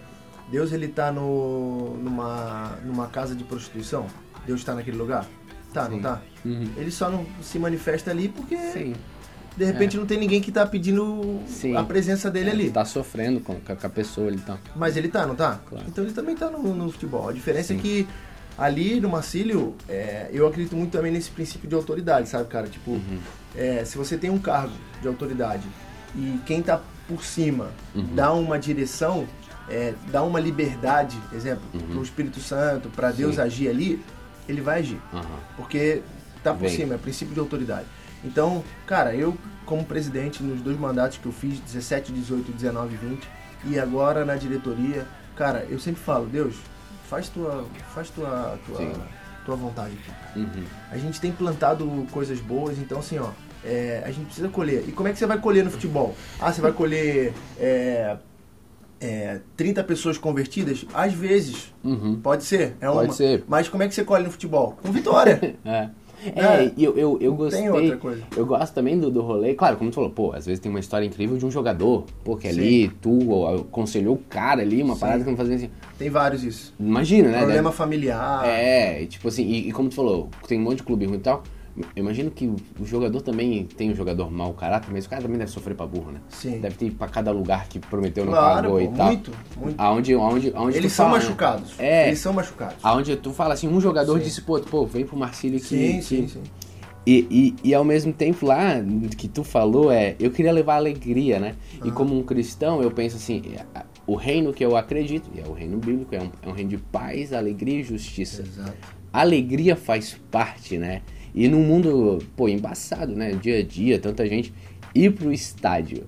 Deus 0.51 0.72
ele 0.74 0.88
tá 0.89 1.11
no, 1.11 1.97
numa, 1.97 2.78
numa 2.84 3.07
casa 3.07 3.34
de 3.34 3.43
prostituição? 3.43 4.05
Deus 4.45 4.59
está 4.59 4.76
naquele 4.76 4.97
lugar? 4.97 5.26
Tá, 5.74 5.88
não 5.88 5.95
Sim. 5.97 6.01
tá? 6.03 6.22
Uhum. 6.45 6.67
Ele 6.78 6.91
só 6.91 7.09
não 7.09 7.26
se 7.41 7.57
manifesta 7.57 8.11
ali 8.11 8.28
porque 8.28 8.57
sim. 8.57 8.93
de 9.55 9.63
repente 9.63 9.95
não 9.95 10.05
tem 10.05 10.19
ninguém 10.19 10.41
que 10.41 10.51
tá 10.51 10.65
pedindo 10.65 11.39
Sim. 11.47 11.76
a 11.78 11.84
presença 11.84 12.30
dele 12.30 12.49
ali. 12.49 12.69
Tá 12.69 12.84
sofrendo 12.84 13.39
com, 13.39 13.55
com 13.55 13.72
a- 13.72 13.89
pessoa 13.89 14.28
ali, 14.28 14.38
tá. 14.39 14.57
Mas 14.76 14.97
ele 14.97 15.07
tá, 15.07 15.26
não 15.26 15.34
tá? 15.34 15.59
Claro. 15.69 15.86
Então 15.88 16.03
ele 16.03 16.13
também 16.13 16.36
tá 16.36 16.49
no, 16.51 16.61
no 16.76 16.91
futebol. 16.91 17.30
A 17.30 17.32
diferença 17.34 17.74
é 17.74 17.78
que 17.78 18.05
ali 18.57 18.99
no 18.99 19.07
Marcílio, 19.09 19.76
é, 19.88 20.30
eu 20.34 20.45
acredito 20.45 20.76
muito 20.76 20.91
também 20.91 21.11
nesse 21.11 21.32
princípio 21.32 21.69
de 21.69 21.74
autoridade, 21.74 22.28
sabe, 22.28 22.49
cara? 22.49 22.67
Tipo, 22.67 22.91
Uhum. 22.91 23.19
é, 23.55 23.86
se 23.86 23.97
você 23.97 24.17
tem 24.17 24.30
um 24.30 24.38
cargo 24.39 24.74
de 25.01 25.07
autoridade 25.07 25.63
e 26.16 26.39
quem 26.45 26.62
tá 26.62 26.82
por 27.07 27.24
cima 27.24 27.70
Uhum. 27.95 28.16
dá 28.16 28.32
uma 28.34 28.57
direção, 28.59 29.28
é, 29.70 29.93
dá 30.12 30.24
uma 30.24 30.39
liberdade, 30.39 31.18
exemplo, 31.34 31.64
Uhum. 31.74 31.80
pro 31.88 32.03
Espírito 32.03 32.39
Santo, 32.39 32.89
para 32.89 33.12
Deus 33.12 33.36
Sim. 33.36 33.41
agir 33.41 33.70
ali, 33.70 34.03
ele 34.47 34.62
vai 34.62 34.80
agir. 34.80 34.99
Aham. 35.14 35.26
Porque 35.57 36.01
tá 36.43 36.51
por 36.53 36.62
Vem. 36.68 36.76
cima, 36.76 36.95
é 36.95 36.97
princípio 36.97 37.34
de 37.34 37.39
autoridade. 37.39 37.86
Então, 38.24 38.64
cara, 38.86 39.16
eu 39.16 39.38
como 39.66 39.84
presidente 39.86 40.43
nos 40.43 40.62
dois 40.62 40.78
mandatos 40.78 41.18
que 41.18 41.26
eu 41.26 41.32
fiz, 41.32 41.59
17, 41.59 42.12
18, 42.12 42.51
19 42.51 42.93
e 42.93 42.97
20, 42.97 43.28
e 43.66 43.80
agora 43.80 44.26
na 44.26 44.36
diretoria, 44.36 45.05
cara, 45.36 45.66
eu 45.70 45.80
sempre 45.80 46.01
falo, 46.01 46.26
Deus, 46.28 46.55
faz 47.09 47.30
tua, 47.30 47.66
faz 47.93 48.09
tua, 48.09 48.57
tua, 48.66 48.78
Sim. 48.78 48.93
tua 49.45 49.55
vontade 49.55 49.93
aqui. 49.93 50.39
Uhum. 50.39 50.64
A 50.91 50.97
gente 50.97 51.22
tem 51.22 51.32
plantado 51.32 51.86
coisas 52.12 52.39
boas, 52.39 52.78
então 52.78 52.99
assim, 52.99 53.18
ó, 53.20 53.30
é, 53.64 54.01
a 54.05 54.12
gente 54.12 54.26
precisa 54.26 54.47
colher. 54.49 54.84
E 54.88 54.91
como 54.91 55.07
é 55.09 55.12
que 55.14 55.20
você 55.20 55.26
vai 55.26 55.39
colher 55.39 55.64
no 55.64 55.72
futebol? 55.72 56.16
Ah, 56.39 56.51
você 56.51 56.62
vai 56.62 56.72
colher 56.72 57.34
é, 57.59 58.18
é, 58.99 59.39
30 59.57 59.84
pessoas 59.84 60.18
convertidas? 60.18 60.86
Às 60.93 61.14
vezes, 61.14 61.74
Uhum. 61.84 62.20
pode 62.22 62.43
ser, 62.43 62.76
é 62.82 62.88
Pode 62.88 63.07
uma. 63.09 63.14
ser. 63.14 63.43
Mas 63.47 63.68
como 63.70 63.84
é 63.84 63.88
que 63.88 63.95
você 63.95 64.03
colhe 64.03 64.24
no 64.24 64.32
futebol? 64.32 64.78
Com 64.82 64.91
vitória. 64.91 65.55
É. 65.66 65.89
É, 66.36 66.39
É, 66.66 66.72
e 66.78 66.84
eu, 66.84 66.95
eu, 66.95 67.18
eu 67.20 67.34
gostei. 67.34 67.62
tem 67.62 67.72
outra 67.72 67.97
coisa. 67.97 68.22
Eu 68.38 68.45
gosto 68.45 68.72
também 68.76 68.95
do, 68.99 69.09
do 69.09 69.22
rolê. 69.24 69.55
Claro, 69.55 69.76
como 69.78 69.89
tu 69.89 69.95
falou, 69.95 70.12
pô, 70.12 70.34
às 70.34 70.45
vezes 70.45 70.59
tem 70.59 70.70
uma 70.70 70.80
história 70.80 71.03
incrível 71.03 71.36
de 71.36 71.43
um 71.47 71.49
jogador. 71.49 72.05
Pô, 72.24 72.38
que 72.38 72.47
Sim. 72.53 72.59
ali 72.59 72.89
tu 73.01 73.47
aconselhou 73.47 74.14
o 74.14 74.18
cara 74.30 74.62
ali, 74.62 74.84
uma 74.84 74.93
Sim. 74.93 74.99
parada 74.99 75.24
que 75.24 75.30
não 75.32 75.36
fazia 75.36 75.55
assim. 75.55 75.72
Tem 75.97 76.12
vários 76.12 76.43
isso. 76.43 76.76
Imagina, 76.80 77.30
né? 77.30 77.38
Problema 77.39 77.70
Deve- 77.70 77.76
familiar. 77.76 78.45
É, 78.47 79.03
tipo 79.07 79.30
assim, 79.30 79.43
e, 79.47 79.70
e 79.70 79.72
como 79.72 79.89
tu 79.89 79.95
falou, 79.95 80.30
tem 80.47 80.59
um 80.59 80.62
monte 80.62 80.78
de 80.78 80.84
clube 80.84 81.07
ruim 81.07 81.18
e 81.18 81.22
tal. 81.22 81.41
Eu 81.78 82.03
imagino 82.03 82.30
que 82.30 82.47
o, 82.47 82.55
jogador 82.86 83.22
também 83.22 83.65
tem 83.65 83.91
um 83.91 83.95
jogador 83.95 84.30
mau 84.30 84.53
caráter, 84.53 84.89
mas 84.91 85.05
o 85.05 85.09
cara 85.09 85.22
também 85.22 85.38
deve 85.38 85.51
sofrer 85.51 85.76
pra 85.76 85.86
burro, 85.88 86.11
né? 86.11 86.19
Sim. 86.30 86.59
Deve 86.59 86.76
ter 86.76 86.91
pra 86.91 87.07
cada 87.07 87.32
lugar 87.32 87.67
que 87.67 87.80
prometeu 87.80 88.26
não 88.26 88.34
Claro, 88.34 88.55
pagou 88.69 88.78
pô, 88.80 88.93
e 88.93 88.97
tal. 88.97 89.05
muito, 89.07 89.32
muito. 89.57 89.76
Aonde, 89.80 90.13
aonde, 90.13 90.51
aonde 90.53 90.78
Eles 90.78 90.91
são 90.91 91.05
fala, 91.05 91.17
machucados. 91.17 91.80
É. 91.80 92.07
Eles 92.07 92.19
são 92.19 92.34
machucados. 92.34 92.78
Aonde 92.84 93.15
tu 93.15 93.32
fala 93.32 93.53
assim, 93.53 93.67
um 93.67 93.80
jogador 93.80 94.17
Sim. 94.17 94.24
disse, 94.26 94.41
pô, 94.41 94.59
pô, 94.59 94.86
vem 94.86 95.05
pro 95.05 95.15
Marcílio 95.17 95.59
que. 95.59 95.65
Sim, 95.65 95.95
que- 95.97 96.01
sim, 96.03 96.28
sim. 96.28 96.43
E, 97.05 97.55
e, 97.63 97.69
e 97.69 97.74
ao 97.74 97.84
mesmo 97.84 98.13
tempo 98.13 98.45
lá, 98.45 98.76
que 99.17 99.28
tu 99.28 99.43
falou, 99.43 99.91
é, 99.91 100.15
eu 100.19 100.30
queria 100.30 100.51
levar 100.51 100.76
alegria, 100.76 101.39
né? 101.39 101.55
E 101.84 101.88
Aham. 101.88 101.91
como 101.91 102.15
um 102.17 102.22
cristão, 102.22 102.80
eu 102.84 102.91
penso 102.91 103.15
assim, 103.15 103.41
é, 103.55 103.65
o 104.05 104.15
reino 104.15 104.53
que 104.53 104.63
eu 104.63 104.78
acredito, 104.78 105.28
e 105.34 105.39
é 105.39 105.47
o 105.47 105.51
reino 105.51 105.78
bíblico, 105.80 106.13
é 106.13 106.22
um, 106.22 106.30
é 106.43 106.47
um 106.49 106.51
reino 106.51 106.69
de 106.69 106.78
paz, 106.78 107.34
alegria 107.34 107.80
e 107.80 107.84
justiça. 107.84 108.43
Exato. 108.43 108.76
Alegria 109.11 109.76
faz 109.76 110.15
parte, 110.30 110.78
né? 110.78 111.01
E 111.34 111.47
num 111.47 111.63
mundo, 111.63 112.19
pô, 112.36 112.47
embaçado, 112.49 113.15
né? 113.15 113.32
Dia 113.32 113.59
a 113.59 113.63
dia, 113.63 113.99
tanta 113.99 114.25
gente, 114.27 114.53
ir 114.93 115.11
pro 115.13 115.32
estádio 115.32 116.03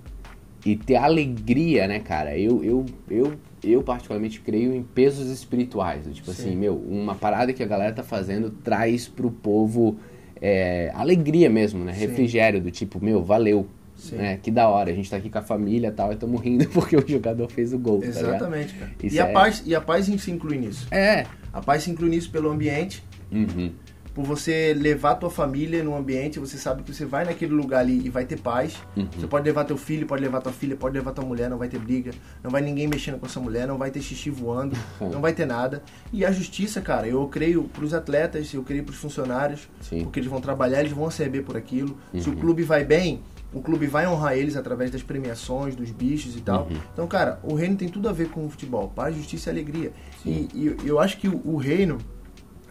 e 0.65 0.76
ter 0.76 0.95
alegria, 0.95 1.88
né, 1.88 1.99
cara? 1.99 2.38
Eu, 2.38 2.63
eu, 2.63 2.86
eu, 3.09 3.34
eu 3.63 3.82
particularmente 3.84 4.39
creio 4.41 4.74
em 4.74 4.84
pesos 4.84 5.30
espirituais. 5.30 6.03
Tipo 6.11 6.32
Sim. 6.34 6.47
assim, 6.49 6.55
meu, 6.55 6.76
uma 6.76 7.15
parada 7.15 7.53
que 7.53 7.63
a 7.63 7.65
galera 7.65 7.93
tá 7.93 8.03
fazendo 8.03 8.49
traz 8.49 9.07
pro 9.07 9.32
povo 9.32 9.97
é, 10.41 10.91
alegria 10.93 11.49
mesmo, 11.49 11.84
né? 11.86 11.93
Sim. 11.93 11.99
Refrigério, 12.01 12.59
do 12.61 12.71
tipo, 12.71 13.03
meu, 13.03 13.24
valeu. 13.24 13.65
Sim. 13.95 14.15
Né? 14.17 14.39
Que 14.41 14.51
da 14.51 14.67
hora, 14.67 14.89
a 14.91 14.93
gente 14.93 15.09
tá 15.09 15.15
aqui 15.15 15.30
com 15.30 15.38
a 15.38 15.41
família 15.41 15.88
e 15.88 15.91
tal, 15.91 16.11
e 16.11 16.15
tamo 16.17 16.36
rindo 16.36 16.67
porque 16.71 16.97
o 16.97 17.07
jogador 17.07 17.49
fez 17.49 17.71
o 17.74 17.80
gol. 17.80 18.01
tá? 18.01 18.07
Exatamente, 18.07 18.74
cara. 18.74 18.91
Isso 19.01 19.15
E 19.15 19.19
a, 19.19 19.28
é- 19.28 19.32
paz, 19.32 19.63
e 19.65 19.74
a 19.76 19.80
paz 19.80 20.05
se 20.05 20.32
inclui 20.32 20.57
nisso. 20.57 20.88
É. 20.91 21.26
A 21.53 21.61
paz 21.61 21.84
se 21.84 21.91
inclui 21.91 22.09
nisso 22.09 22.30
pelo 22.30 22.49
ambiente, 22.49 23.01
Uhum. 23.32 23.71
Por 24.14 24.24
você 24.24 24.76
levar 24.78 25.11
a 25.11 25.16
tua 25.16 25.30
família 25.30 25.84
no 25.84 25.95
ambiente, 25.95 26.39
você 26.39 26.55
sabe 26.57 26.84
que 26.84 26.93
você 26.93 27.03
vai 27.03 27.26
naquele 27.26 27.53
lugar 27.53 27.80
ali 27.80 28.05
e 28.05 28.09
vai 28.09 28.26
ter 28.26 28.39
paz. 28.39 28.76
Uhum. 28.95 29.07
Você 29.18 29.26
pode 29.26 29.43
levar 29.45 29.64
teu 29.66 29.76
filho, 29.76 30.05
pode 30.05 30.22
levar 30.22 30.39
tua 30.39 30.51
filha, 30.51 30.76
pode 30.76 30.95
levar 30.95 31.14
tua 31.14 31.26
mulher, 31.26 31.49
não 31.49 31.57
vai 31.57 31.68
ter 31.68 31.80
briga, 31.80 32.11
não 32.43 32.51
vai 32.51 32.61
ninguém 32.61 32.88
mexendo 32.88 33.18
com 33.20 33.26
essa 33.26 33.39
mulher, 33.39 33.68
não 33.68 33.78
vai 33.78 33.89
ter 33.89 34.01
xixi 34.01 34.30
voando, 34.30 34.78
não 35.01 35.20
vai 35.20 35.34
ter 35.34 35.47
nada. 35.47 35.82
E 36.11 36.24
a 36.24 36.32
justiça, 36.32 36.80
cara, 36.80 37.07
eu 37.07 37.28
creio 37.28 37.64
pros 37.64 37.91
atletas, 37.93 38.53
eu 38.53 38.61
creio 38.61 38.84
pros 38.84 38.97
funcionários, 38.97 39.68
Sim. 39.82 40.03
porque 40.03 40.20
eles 40.20 40.30
vão 40.30 40.39
trabalhar, 40.39 40.82
eles 40.82 40.91
vão 40.91 41.05
receber 41.05 41.41
por 41.41 41.57
aquilo. 41.57 41.97
Se 42.20 42.30
Uhum. 42.30 42.36
o 42.36 42.39
clube 42.39 42.61
vai 42.64 42.84
bem, 42.86 43.22
o 43.51 43.61
clube 43.61 43.88
vai 43.88 44.07
honrar 44.07 44.38
eles 44.38 44.55
através 44.55 44.91
das 44.91 45.01
premiações, 45.01 45.76
dos 45.76 45.89
bichos 45.91 46.36
e 46.36 46.41
tal. 46.41 46.68
Uhum. 46.70 46.78
Então, 46.93 47.07
cara, 47.07 47.39
o 47.43 47.55
reino 47.55 47.76
tem 47.76 47.89
tudo 47.89 48.07
a 48.09 48.11
ver 48.11 48.30
com 48.30 48.45
o 48.45 48.49
futebol. 48.49 48.89
Paz, 48.95 49.16
justiça 49.16 49.49
e 49.49 49.51
alegria. 49.51 49.91
E, 50.26 50.47
e 50.53 50.76
eu 50.86 50.99
acho 50.99 51.18
que 51.18 51.28
o, 51.28 51.41
o 51.45 51.57
reino 51.57 51.97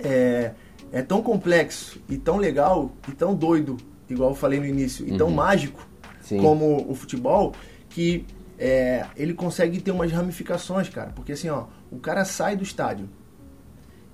é, 0.00 0.52
é 0.92 1.00
tão 1.02 1.22
complexo 1.22 2.00
e 2.08 2.16
tão 2.18 2.36
legal 2.36 2.92
e 3.08 3.12
tão 3.12 3.34
doido 3.34 3.76
igual 4.10 4.30
eu 4.30 4.36
falei 4.36 4.60
no 4.60 4.66
início, 4.66 5.08
e 5.08 5.16
tão 5.16 5.28
Uhum. 5.28 5.34
mágico 5.34 5.88
Sim. 6.20 6.38
como 6.38 6.84
o 6.88 6.94
futebol, 6.94 7.54
que 7.88 8.26
é, 8.58 9.06
ele 9.16 9.32
consegue 9.32 9.80
ter 9.80 9.90
umas 9.90 10.12
ramificações, 10.12 10.88
cara. 10.90 11.10
Porque 11.14 11.32
assim, 11.32 11.48
ó, 11.48 11.64
o 11.90 11.98
cara 11.98 12.24
sai 12.26 12.54
do 12.54 12.62
estádio 12.62 13.08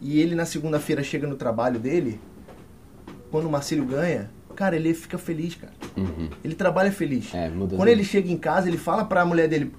e 0.01 0.21
ele 0.21 0.35
na 0.37 0.47
segunda-feira 0.47 1.03
chega 1.03 1.27
no 1.27 1.35
trabalho 1.35 1.81
dele, 1.81 2.21
quando 3.31 3.47
o 3.47 3.51
Marcílio 3.51 3.85
ganha, 3.85 4.31
cara, 4.55 4.77
ele 4.77 4.95
fica 4.95 5.19
feliz, 5.19 5.55
cara. 5.57 5.73
Uhum. 5.97 6.31
Ele 6.45 6.55
trabalha 6.55 6.93
feliz. 6.93 7.35
É, 7.35 7.51
Quando 7.51 7.89
ele 7.89 8.05
chega 8.05 8.31
em 8.31 8.37
casa, 8.39 8.69
ele 8.69 8.79
fala 8.79 9.05
pra 9.05 9.25
mulher 9.25 9.49
dele: 9.49 9.73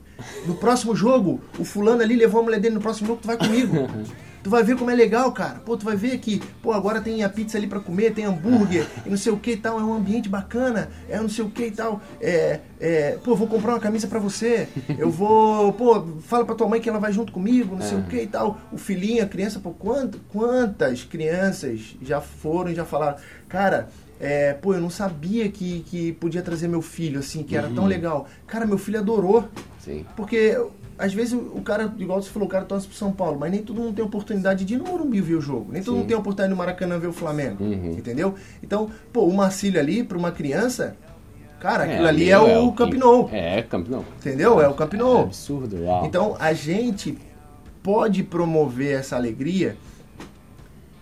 No 0.45 0.55
próximo 0.55 0.93
jogo, 0.95 1.39
o 1.57 1.63
fulano 1.63 2.01
ali 2.01 2.15
levou 2.15 2.41
a 2.41 2.43
mulher 2.43 2.59
dele 2.59 2.75
no 2.75 2.81
próximo 2.81 3.07
jogo, 3.07 3.21
tu 3.21 3.27
vai 3.27 3.37
comigo. 3.37 3.75
Tu 4.49 4.51
vai 4.51 4.63
ver 4.63 4.75
como 4.75 4.89
é 4.89 4.95
legal, 4.95 5.31
cara. 5.31 5.59
Pô, 5.59 5.77
tu 5.77 5.85
vai 5.85 5.95
ver 5.95 6.11
aqui. 6.11 6.41
Pô, 6.59 6.73
agora 6.73 6.99
tem 6.99 7.23
a 7.23 7.29
pizza 7.29 7.55
ali 7.55 7.67
pra 7.67 7.79
comer, 7.79 8.15
tem 8.15 8.25
hambúrguer 8.25 8.87
e 9.05 9.09
não 9.11 9.15
sei 9.15 9.31
o 9.31 9.37
que 9.37 9.51
e 9.51 9.57
tal. 9.57 9.79
É 9.79 9.83
um 9.83 9.93
ambiente 9.93 10.27
bacana, 10.27 10.89
é 11.07 11.19
não 11.19 11.29
sei 11.29 11.45
o 11.45 11.51
que 11.51 11.67
e 11.67 11.71
tal. 11.71 12.01
É, 12.19 12.59
é, 12.79 13.19
pô, 13.23 13.35
vou 13.35 13.47
comprar 13.47 13.73
uma 13.73 13.79
camisa 13.79 14.07
pra 14.07 14.17
você. 14.17 14.67
Eu 14.97 15.11
vou, 15.11 15.71
pô, 15.73 16.03
fala 16.21 16.45
pra 16.45 16.55
tua 16.55 16.67
mãe 16.67 16.81
que 16.81 16.89
ela 16.89 16.97
vai 16.97 17.13
junto 17.13 17.31
comigo, 17.31 17.75
não 17.75 17.83
sei 17.83 17.99
o 17.99 18.03
que 18.05 18.23
e 18.23 18.25
tal. 18.25 18.59
O 18.71 18.77
filhinho, 18.79 19.23
a 19.23 19.27
criança, 19.27 19.59
pô, 19.59 19.69
quant, 19.69 20.15
quantas 20.29 21.03
crianças 21.03 21.95
já 22.01 22.19
foram 22.19 22.71
e 22.71 22.75
já 22.75 22.85
falaram, 22.85 23.17
cara. 23.47 23.87
É, 24.21 24.51
pô, 24.53 24.73
eu 24.73 24.81
não 24.81 24.89
sabia 24.89 25.47
que, 25.49 25.79
que 25.81 26.11
podia 26.11 26.41
trazer 26.41 26.67
meu 26.67 26.81
filho, 26.81 27.19
assim, 27.19 27.41
que 27.41 27.55
era 27.55 27.69
tão 27.69 27.85
legal. 27.85 28.27
Cara, 28.45 28.65
meu 28.65 28.77
filho 28.77 28.99
adorou. 28.99 29.47
Sim. 29.79 30.05
Porque 30.17 30.57
às 30.99 31.13
vezes 31.13 31.33
o 31.33 31.59
o 31.59 31.61
cara, 31.61 31.91
igual 31.97 32.21
você 32.21 32.29
falou, 32.29 32.47
o 32.47 32.51
cara 32.51 32.65
torce 32.65 32.87
pro 32.87 32.95
São 32.95 33.11
Paulo, 33.11 33.37
mas 33.39 33.51
nem 33.51 33.63
todo 33.63 33.81
mundo 33.81 33.95
tem 33.95 34.03
oportunidade 34.03 34.65
de 34.65 34.75
ir 34.75 34.77
no 34.77 34.83
Morumbi 34.83 35.21
ver 35.21 35.35
o 35.35 35.41
jogo. 35.41 35.71
Nem 35.71 35.81
todo 35.81 35.93
Sim. 35.93 35.99
mundo 35.99 36.07
tem 36.07 36.17
oportunidade 36.17 36.49
no 36.51 36.57
Maracanã 36.57 36.99
ver 36.99 37.07
o 37.07 37.13
Flamengo. 37.13 37.63
Uhum. 37.63 37.91
Entendeu? 37.97 38.35
Então, 38.61 38.89
pô, 39.11 39.23
o 39.23 39.33
Marcílio 39.33 39.79
ali, 39.79 40.03
pra 40.03 40.17
uma 40.17 40.31
criança, 40.31 40.95
cara, 41.59 41.85
aquilo 41.85 42.05
É, 42.05 42.09
ali 42.09 42.29
é, 42.29 42.37
o 42.37 42.71
Camp 42.73 42.93
Nou. 42.93 43.29
É, 43.31 43.61
Camp 43.63 43.87
Nou. 43.87 44.05
Entendeu? 44.17 44.61
É 44.61 44.67
o 44.67 44.73
Camp 44.73 44.93
É 44.93 45.21
absurdo, 45.21 45.83
uau. 45.83 46.05
Então 46.05 46.35
a 46.39 46.53
gente 46.53 47.17
pode 47.81 48.23
promover 48.23 48.99
essa 48.99 49.15
alegria 49.15 49.75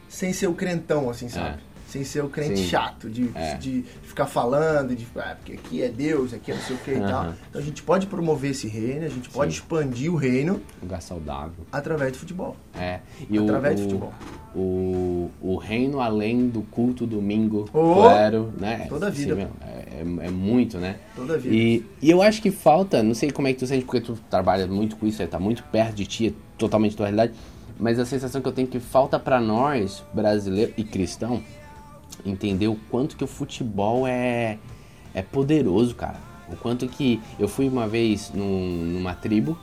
sem 0.08 0.34
ser 0.34 0.48
o 0.48 0.54
crentão, 0.54 1.10
assim, 1.10 1.30
sabe? 1.30 1.60
Sem 1.88 2.04
ser 2.04 2.22
o 2.24 2.28
crente 2.30 2.58
Sim. 2.60 2.66
chato, 2.68 3.10
de, 3.10 3.32
É. 3.34 3.56
de 3.56 3.84
ficar 4.04 4.26
falando, 4.26 4.94
de 4.94 5.08
ah, 5.16 5.36
porque 5.38 5.54
aqui 5.54 5.82
é 5.82 5.88
Deus, 5.88 6.34
aqui 6.34 6.52
é 6.52 6.56
não 6.56 6.62
sei 6.62 6.76
o 6.76 6.80
que 6.80 6.92
e 6.92 7.00
tal. 7.00 7.34
Então 7.50 7.62
a 7.62 7.64
gente 7.64 7.82
pode 7.82 8.08
promover 8.08 8.52
esse 8.52 8.68
reino, 8.68 9.06
a 9.06 9.10
gente 9.10 9.30
pode 9.30 9.54
Sim. 9.54 9.60
expandir 9.60 10.12
o 10.12 10.18
reino 10.18 10.62
Lugar 10.82 11.02
saudável. 11.02 11.66
através 11.72 12.12
do 12.12 12.18
futebol. 12.18 12.58
É. 12.78 13.00
E 13.30 13.38
Através 13.38 13.80
o, 13.80 13.84
do 13.84 13.90
futebol. 13.90 14.14
O, 14.54 15.32
o 15.42 15.56
reino 15.56 16.02
além 16.02 16.50
do 16.50 16.62
culto 16.64 17.06
domingo, 17.08 17.70
Oh! 17.74 17.94
claro, 17.96 18.52
né? 18.60 18.86
Toda 18.90 19.08
a 19.08 19.10
vida. 19.10 19.36
Meu, 19.36 19.48
é, 19.62 20.02
é- 20.24 20.28
é 20.28 20.30
muito, 20.30 20.78
né? 20.80 20.98
Toda 21.16 21.36
a 21.36 21.38
vida. 21.38 21.56
E, 21.56 21.86
e 22.02 22.10
eu 22.10 22.22
acho 22.22 22.42
que 22.42 22.52
falta, 22.52 23.02
não 23.02 23.14
sei 23.14 23.32
como 23.32 23.48
é 23.48 23.54
que 23.54 23.60
tu 23.60 23.68
sente, 23.68 23.86
porque 23.86 24.02
tu 24.02 24.18
trabalha 24.30 24.68
muito 24.68 24.96
com 24.98 25.06
isso, 25.08 25.26
tá 25.28 25.40
muito 25.40 25.64
perto 25.66 25.96
de 25.96 26.06
ti, 26.06 26.28
é 26.28 26.34
totalmente 26.58 26.96
tua 26.98 27.06
realidade, 27.06 27.34
mas 27.80 28.00
a 28.00 28.06
sensação 28.06 28.42
que 28.42 28.48
eu 28.48 28.52
tenho 28.52 28.68
é 28.68 28.72
que 28.72 28.80
falta 28.80 29.20
pra 29.20 29.40
nós, 29.40 30.04
brasileiro 30.14 30.74
e 30.76 30.84
cristão, 30.84 31.42
entender 32.26 32.68
o 32.68 32.76
quanto 32.90 33.16
que 33.16 33.24
o 33.24 33.28
futebol 33.28 34.06
é, 34.08 34.58
é 35.14 35.22
poderoso, 35.22 35.96
cara. 35.96 36.20
O 36.52 36.56
quanto 36.56 36.88
que 36.88 37.22
eu 37.38 37.48
fui 37.48 37.68
uma 37.68 37.88
vez 37.88 38.32
num- 38.34 38.94
numa 38.94 39.14
tribo 39.14 39.58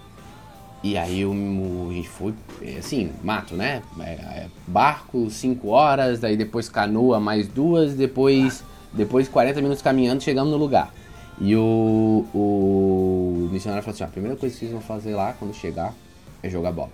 e 0.83 0.99
aí 0.99 1.23
eu, 1.23 1.33
a 1.33 1.93
gente 1.95 2.09
foi, 2.11 2.35
é, 2.61 2.77
assim, 2.77 3.11
mato, 3.23 3.55
né? 3.55 3.83
É, 4.01 4.11
é, 4.11 4.47
barco, 4.67 5.31
5 5.31 5.69
horas, 5.69 6.21
daí 6.21 6.37
depois 6.37 6.69
canoa 6.69 7.19
mais 7.19 7.49
duas, 7.49 7.95
depois, 7.95 8.63
depois 8.93 9.27
40 9.27 9.63
minutos 9.63 9.81
caminhando, 9.83 10.23
chegamos 10.23 10.53
no 10.53 10.59
lugar. 10.59 10.93
E 11.41 11.57
o, 11.57 12.27
o 12.35 13.49
missionário 13.51 13.83
falou 13.83 13.95
assim, 13.95 14.05
a 14.05 14.09
primeira 14.09 14.37
coisa 14.37 14.55
que 14.55 14.61
vocês 14.61 14.73
vão 14.73 14.81
fazer 14.83 15.15
lá 15.15 15.33
quando 15.33 15.55
chegar 15.55 15.95
é 16.43 16.51
jogar 16.51 16.71
bola. 16.71 16.91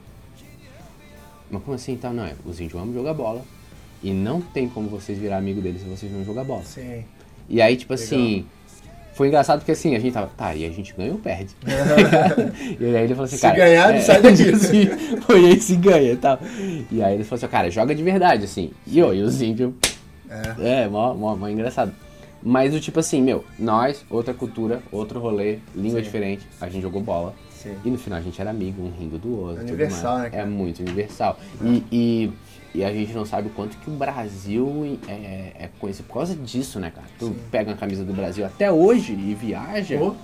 Mas 1.50 1.62
como 1.64 1.74
assim 1.74 1.92
então? 1.94 2.12
Não, 2.12 2.24
é, 2.24 2.34
os 2.44 2.60
índios 2.60 2.80
amam 2.80 2.94
jogar 2.94 3.12
bola. 3.12 3.42
E 4.02 4.12
não 4.12 4.40
tem 4.40 4.68
como 4.68 4.88
vocês 4.88 5.18
virar 5.18 5.36
amigo 5.36 5.60
deles 5.60 5.82
se 5.82 5.88
vocês 5.88 6.10
não 6.10 6.24
jogar 6.24 6.44
bola. 6.44 6.64
Sim. 6.64 7.04
E 7.48 7.60
aí, 7.60 7.76
tipo 7.76 7.92
assim, 7.92 8.46
foi 9.12 9.28
engraçado 9.28 9.58
porque 9.58 9.72
assim, 9.72 9.94
a 9.94 9.98
gente 9.98 10.14
tava, 10.14 10.30
tá, 10.36 10.54
e 10.54 10.64
a 10.64 10.70
gente 10.70 10.94
ganha 10.96 11.12
ou 11.12 11.18
perde? 11.18 11.54
e 12.80 12.84
aí 12.84 13.04
ele 13.04 13.14
falou 13.14 13.24
assim, 13.24 13.36
Se 13.36 13.42
cara. 13.42 13.56
ganhar, 13.56 13.92
não 13.92 14.00
sai 14.00 14.22
daqui. 14.22 14.54
Sim, 14.56 14.86
foi 15.20 15.44
aí 15.44 15.60
se 15.60 15.76
ganha 15.76 16.12
e 16.12 16.16
tal. 16.16 16.38
E 16.90 17.02
aí 17.02 17.14
ele 17.14 17.24
falou 17.24 17.36
assim, 17.36 17.48
cara, 17.48 17.70
joga 17.70 17.94
de 17.94 18.02
verdade, 18.02 18.44
assim. 18.44 18.70
E, 18.86 18.98
e 18.98 19.02
os 19.02 19.42
índios. 19.42 19.74
É. 20.30 20.84
É, 20.84 20.88
mó, 20.88 21.12
mó, 21.12 21.36
mó 21.36 21.48
engraçado. 21.48 21.92
Mas 22.42 22.74
o 22.74 22.80
tipo 22.80 23.00
assim, 23.00 23.20
meu, 23.20 23.44
nós, 23.58 24.04
outra 24.08 24.32
cultura, 24.32 24.80
outro 24.90 25.20
rolê, 25.20 25.58
língua 25.74 25.98
Sim. 25.98 26.04
diferente, 26.04 26.46
a 26.60 26.68
gente 26.68 26.82
jogou 26.82 27.02
bola. 27.02 27.34
Sim. 27.50 27.76
E 27.84 27.90
no 27.90 27.98
final 27.98 28.18
a 28.18 28.22
gente 28.22 28.40
era 28.40 28.48
amigo, 28.48 28.82
um 28.82 28.90
rindo 28.90 29.18
do 29.18 29.38
outro. 29.38 29.56
tudo 29.56 29.68
Universal, 29.68 30.18
né, 30.20 30.30
cara? 30.30 30.42
É 30.42 30.46
muito 30.46 30.80
universal. 30.80 31.38
E, 31.62 31.84
e, 31.92 32.32
e 32.74 32.84
a 32.84 32.92
gente 32.92 33.12
não 33.12 33.24
sabe 33.24 33.48
o 33.48 33.50
quanto 33.50 33.76
que 33.78 33.90
o 33.90 33.94
Brasil 33.94 34.98
é, 35.08 35.52
é 35.58 35.70
conhecido 35.78 36.06
por 36.06 36.14
causa 36.14 36.36
disso, 36.36 36.78
né, 36.78 36.92
cara? 36.94 37.06
Tu 37.18 37.26
Sim. 37.26 37.36
pega 37.50 37.72
a 37.72 37.76
camisa 37.76 38.04
do 38.04 38.12
Brasil 38.12 38.46
até 38.46 38.70
hoje 38.70 39.12
e 39.12 39.34
viaja, 39.34 39.98
Pô, 39.98 40.14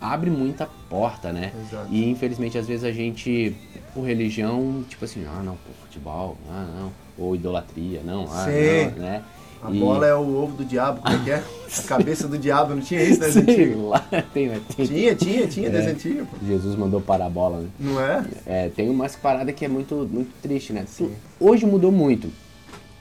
abre 0.00 0.30
muita 0.30 0.68
porta, 0.88 1.32
né? 1.32 1.52
Exato. 1.66 1.88
E 1.90 2.08
infelizmente 2.08 2.58
às 2.58 2.66
vezes 2.66 2.84
a 2.84 2.92
gente, 2.92 3.56
por 3.94 4.02
religião, 4.02 4.84
tipo 4.88 5.04
assim, 5.04 5.24
ah 5.26 5.42
não, 5.42 5.54
pô, 5.54 5.72
futebol, 5.82 6.36
ah 6.50 6.66
não, 6.78 6.92
ou 7.16 7.34
idolatria, 7.34 8.02
não, 8.04 8.24
ah 8.30 8.44
Sim. 8.44 8.90
não, 8.96 9.02
né? 9.02 9.22
A 9.62 9.70
E- 9.70 9.78
bola 9.78 10.06
é 10.06 10.14
o 10.14 10.20
ovo 10.36 10.56
do 10.56 10.64
diabo, 10.64 11.00
como 11.00 11.14
é 11.14 11.24
que 11.24 11.30
é? 11.30 11.42
A 11.78 11.82
cabeça 11.82 12.26
do 12.26 12.38
diabo, 12.38 12.74
não 12.74 12.80
tinha 12.82 13.02
isso 13.02 13.22
Sei 13.30 13.42
antigas? 13.42 13.76
lá, 13.76 13.98
tem, 14.32 14.48
né? 14.48 14.60
Tem. 14.74 14.86
Tinha, 14.86 15.14
tinha, 15.14 15.46
tinha, 15.46 15.68
É. 15.68 15.90
antigas, 15.90 16.26
pô. 16.28 16.36
Jesus 16.46 16.74
mandou 16.76 17.00
parar 17.00 17.26
a 17.26 17.30
bola, 17.30 17.60
né? 17.60 17.68
Não 17.78 18.00
é? 18.00 18.24
É, 18.46 18.68
tem 18.70 18.88
umas 18.88 19.14
paradas 19.16 19.54
que 19.54 19.64
é 19.64 19.68
muito, 19.68 19.94
muito 20.10 20.30
triste, 20.40 20.72
né? 20.72 20.84
Sim. 20.86 21.12
Hoje 21.38 21.66
mudou 21.66 21.92
muito, 21.92 22.30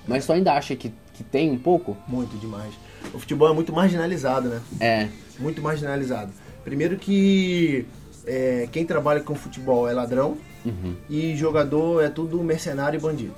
mas 0.08 0.26
tu 0.26 0.34
ainda 0.34 0.52
acha 0.54 0.76
que, 0.76 0.92
que 1.14 1.24
tem 1.24 1.50
um 1.52 1.58
pouco? 1.58 1.96
Muito 2.08 2.36
demais. 2.38 2.74
O 3.14 3.20
futebol 3.20 3.50
é 3.50 3.54
muito 3.54 3.72
marginalizado, 3.72 4.50
né? 4.50 4.62
É, 4.82 5.08
Muito 5.40 5.62
marginalizado. 5.62 6.32
Primeiro 6.66 6.98
que 6.98 7.86
é, 8.26 8.68
quem 8.72 8.84
trabalha 8.86 9.22
com 9.22 9.34
futebol 9.34 9.88
é 9.88 9.94
ladrão 9.94 10.36
uhum, 10.66 10.94
e 11.10 11.34
jogador 11.38 12.04
é 12.04 12.10
tudo 12.10 12.44
mercenário 12.44 12.98
e 12.98 13.02
bandido. 13.02 13.34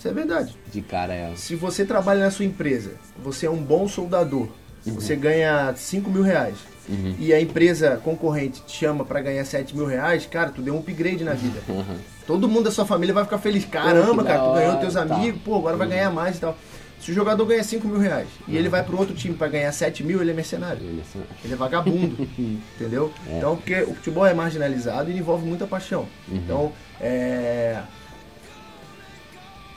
Isso 0.00 0.08
é 0.08 0.12
verdade. 0.12 0.56
de 0.72 0.80
cara 0.80 1.12
é... 1.12 1.36
Se 1.36 1.54
você 1.54 1.84
trabalha 1.84 2.24
na 2.24 2.30
sua 2.30 2.46
empresa, 2.46 2.92
você 3.22 3.44
é 3.44 3.50
um 3.50 3.62
bom 3.62 3.86
soldador, 3.86 4.48
você 4.82 5.14
ganha 5.14 5.74
5 5.76 6.10
mil 6.10 6.22
reais 6.22 6.56
Uhum. 6.88 7.14
e 7.20 7.32
a 7.32 7.40
empresa 7.40 8.00
concorrente 8.02 8.62
te 8.62 8.78
chama 8.78 9.04
pra 9.04 9.20
ganhar 9.20 9.44
7 9.44 9.76
mil 9.76 9.86
reais, 9.86 10.26
cara, 10.26 10.50
tu 10.50 10.60
deu 10.60 10.74
um 10.74 10.78
upgrade 10.78 11.22
na 11.22 11.34
vida. 11.34 11.60
Uhum. 11.68 11.98
Todo 12.26 12.48
mundo 12.48 12.64
da 12.64 12.70
sua 12.72 12.84
família 12.84 13.14
vai 13.14 13.22
ficar 13.22 13.38
feliz. 13.38 13.64
Caramba, 13.64 14.24
cara, 14.24 14.42
tu 14.42 14.54
ganhou 14.54 14.76
teus 14.78 14.94
tá. 14.94 15.02
amigos, 15.02 15.40
pô, 15.42 15.56
agora 15.56 15.76
vai 15.76 15.86
ganhar 15.86 16.10
mais 16.10 16.38
e 16.38 16.40
tal. 16.40 16.56
Se 16.98 17.12
o 17.12 17.14
jogador 17.14 17.44
ganha 17.46 17.62
5 17.62 17.86
mil 17.86 17.98
reais 18.00 18.26
e 18.48 18.56
ele 18.56 18.68
vai 18.68 18.82
pro 18.82 18.98
outro 18.98 19.14
time 19.14 19.34
pra 19.34 19.46
ganhar 19.48 19.70
7 19.70 20.02
mil, 20.02 20.20
ele 20.20 20.32
é 20.32 20.34
mercenário. 20.34 20.82
Ele 20.82 21.00
é 21.00 21.20
Ele 21.44 21.52
é 21.52 21.56
vagabundo, 21.56 22.28
entendeu? 22.74 23.12
É. 23.28 23.38
Então, 23.38 23.56
porque 23.56 23.82
o 23.82 23.94
futebol 23.94 24.26
é 24.26 24.34
marginalizado 24.34 25.10
e 25.10 25.16
envolve 25.16 25.46
muita 25.46 25.66
paixão. 25.66 26.06
Uhum. 26.28 26.36
Então, 26.36 26.72
é... 27.00 27.80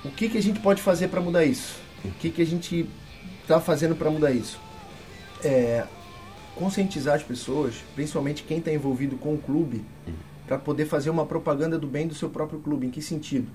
o 0.04 0.10
que, 0.10 0.30
que 0.30 0.38
a 0.38 0.42
gente 0.42 0.60
pode 0.60 0.82
fazer 0.82 1.08
para 1.08 1.22
mudar 1.22 1.46
isso? 1.46 1.80
O 2.04 2.12
que, 2.12 2.30
que 2.30 2.42
a 2.42 2.46
gente 2.46 2.88
está 3.42 3.60
fazendo 3.60 3.96
para 3.96 4.10
mudar 4.10 4.32
isso? 4.32 4.60
É 5.44 5.86
conscientizar 6.56 7.16
as 7.16 7.24
pessoas, 7.24 7.76
principalmente 7.96 8.44
quem 8.44 8.60
está 8.60 8.72
envolvido 8.72 9.18
com 9.18 9.34
o 9.34 9.38
clube, 9.38 9.84
para 10.48 10.58
poder 10.58 10.86
fazer 10.86 11.10
uma 11.10 11.26
propaganda 11.26 11.78
do 11.80 11.88
bem 11.88 12.08
do 12.08 12.14
seu 12.14 12.30
próprio 12.30 12.60
clube. 12.60 12.88
Em 12.88 12.92
que 12.92 13.02
sentido? 13.02 13.48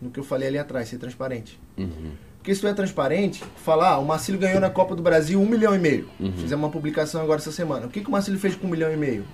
No 0.00 0.10
que 0.10 0.20
eu 0.20 0.24
falei 0.24 0.48
ali 0.48 0.58
atrás, 0.58 0.88
ser 0.88 0.98
transparente. 0.98 1.58
Uhum. 1.78 2.12
Porque 2.36 2.54
se 2.54 2.60
tu 2.60 2.66
é 2.66 2.74
transparente, 2.74 3.42
falar, 3.56 3.90
ah, 3.90 3.98
o 3.98 4.04
Marcílio 4.04 4.38
ganhou 4.38 4.60
na 4.60 4.70
Copa 4.70 4.94
do 4.94 5.02
Brasil 5.02 5.40
um 5.40 5.46
milhão 5.46 5.74
e 5.74 5.78
meio. 5.78 6.08
Uhum. 6.20 6.32
Fizemos 6.32 6.64
uma 6.64 6.70
publicação 6.70 7.22
agora 7.22 7.40
essa 7.40 7.50
semana. 7.50 7.86
O 7.86 7.88
que, 7.88 8.00
que 8.00 8.08
o 8.08 8.12
Marcílio 8.12 8.38
fez 8.38 8.54
com 8.54 8.66
um 8.66 8.70
milhão 8.70 8.92
e 8.92 8.96
meio? 8.96 9.24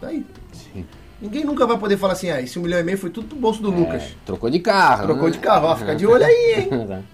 Tá 0.00 0.08
aí. 0.08 0.24
Sim. 0.52 0.84
Ninguém 1.22 1.44
nunca 1.44 1.66
vai 1.66 1.78
poder 1.78 1.96
falar 1.96 2.14
assim, 2.14 2.28
ah, 2.30 2.40
esse 2.42 2.58
um 2.58 2.62
milhão 2.62 2.80
e 2.80 2.82
meio 2.82 2.98
foi 2.98 3.08
tudo 3.08 3.28
pro 3.28 3.38
bolso 3.38 3.62
do 3.62 3.70
Lucas. 3.70 4.02
É, 4.02 4.10
trocou 4.26 4.50
de 4.50 4.58
carro. 4.58 5.04
Trocou 5.04 5.24
né? 5.26 5.30
de 5.30 5.38
carro, 5.38 5.68
ó, 5.68 5.76
fica 5.76 5.94
de 5.94 6.04
olho 6.06 6.24
aí, 6.24 6.54
hein? 6.58 6.68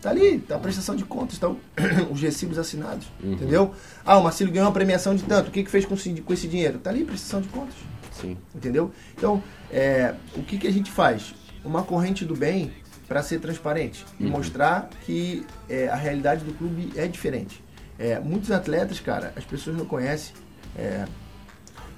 Tá. 0.00 0.08
Ali, 0.08 0.38
tá 0.38 0.56
a 0.56 0.58
prestação 0.58 0.96
de 0.96 1.04
contas, 1.04 1.36
tá 1.38 1.46
o- 1.46 1.60
os 2.10 2.22
recibos 2.22 2.58
assinados, 2.58 3.06
Uhum. 3.22 3.32
entendeu? 3.34 3.74
Ah, 4.02 4.16
o 4.16 4.24
Marcílio 4.24 4.50
ganhou 4.50 4.66
uma 4.66 4.72
premiação 4.72 5.14
de 5.14 5.22
tanto, 5.24 5.48
o 5.48 5.50
que, 5.50 5.62
que 5.62 5.70
fez 5.70 5.84
com, 5.84 5.92
esse- 5.92 6.22
com 6.22 6.32
esse 6.32 6.48
dinheiro? 6.48 6.78
Tá 6.78 6.88
ali, 6.88 7.04
prestação 7.04 7.42
de 7.42 7.48
contas, 7.48 7.74
Sim. 8.18 8.34
entendeu? 8.54 8.90
Então, 9.14 9.42
é, 9.70 10.14
o 10.34 10.42
que, 10.42 10.56
que 10.56 10.66
a 10.66 10.72
gente 10.72 10.90
faz? 10.90 11.34
Uma 11.62 11.82
corrente 11.82 12.24
do 12.24 12.34
bem 12.34 12.72
para 13.06 13.22
ser 13.22 13.40
transparente 13.40 14.06
e 14.18 14.24
Uhum. 14.24 14.30
mostrar 14.30 14.88
que 15.04 15.44
é, 15.68 15.88
a 15.88 15.96
realidade 15.96 16.44
do 16.46 16.54
clube 16.54 16.90
é 16.96 17.06
diferente. 17.06 17.62
É, 17.98 18.18
muitos 18.18 18.50
atletas, 18.50 19.00
cara, 19.00 19.34
as 19.36 19.44
pessoas 19.44 19.76
não 19.76 19.84
conhecem. 19.84 20.32
é, 20.78 21.04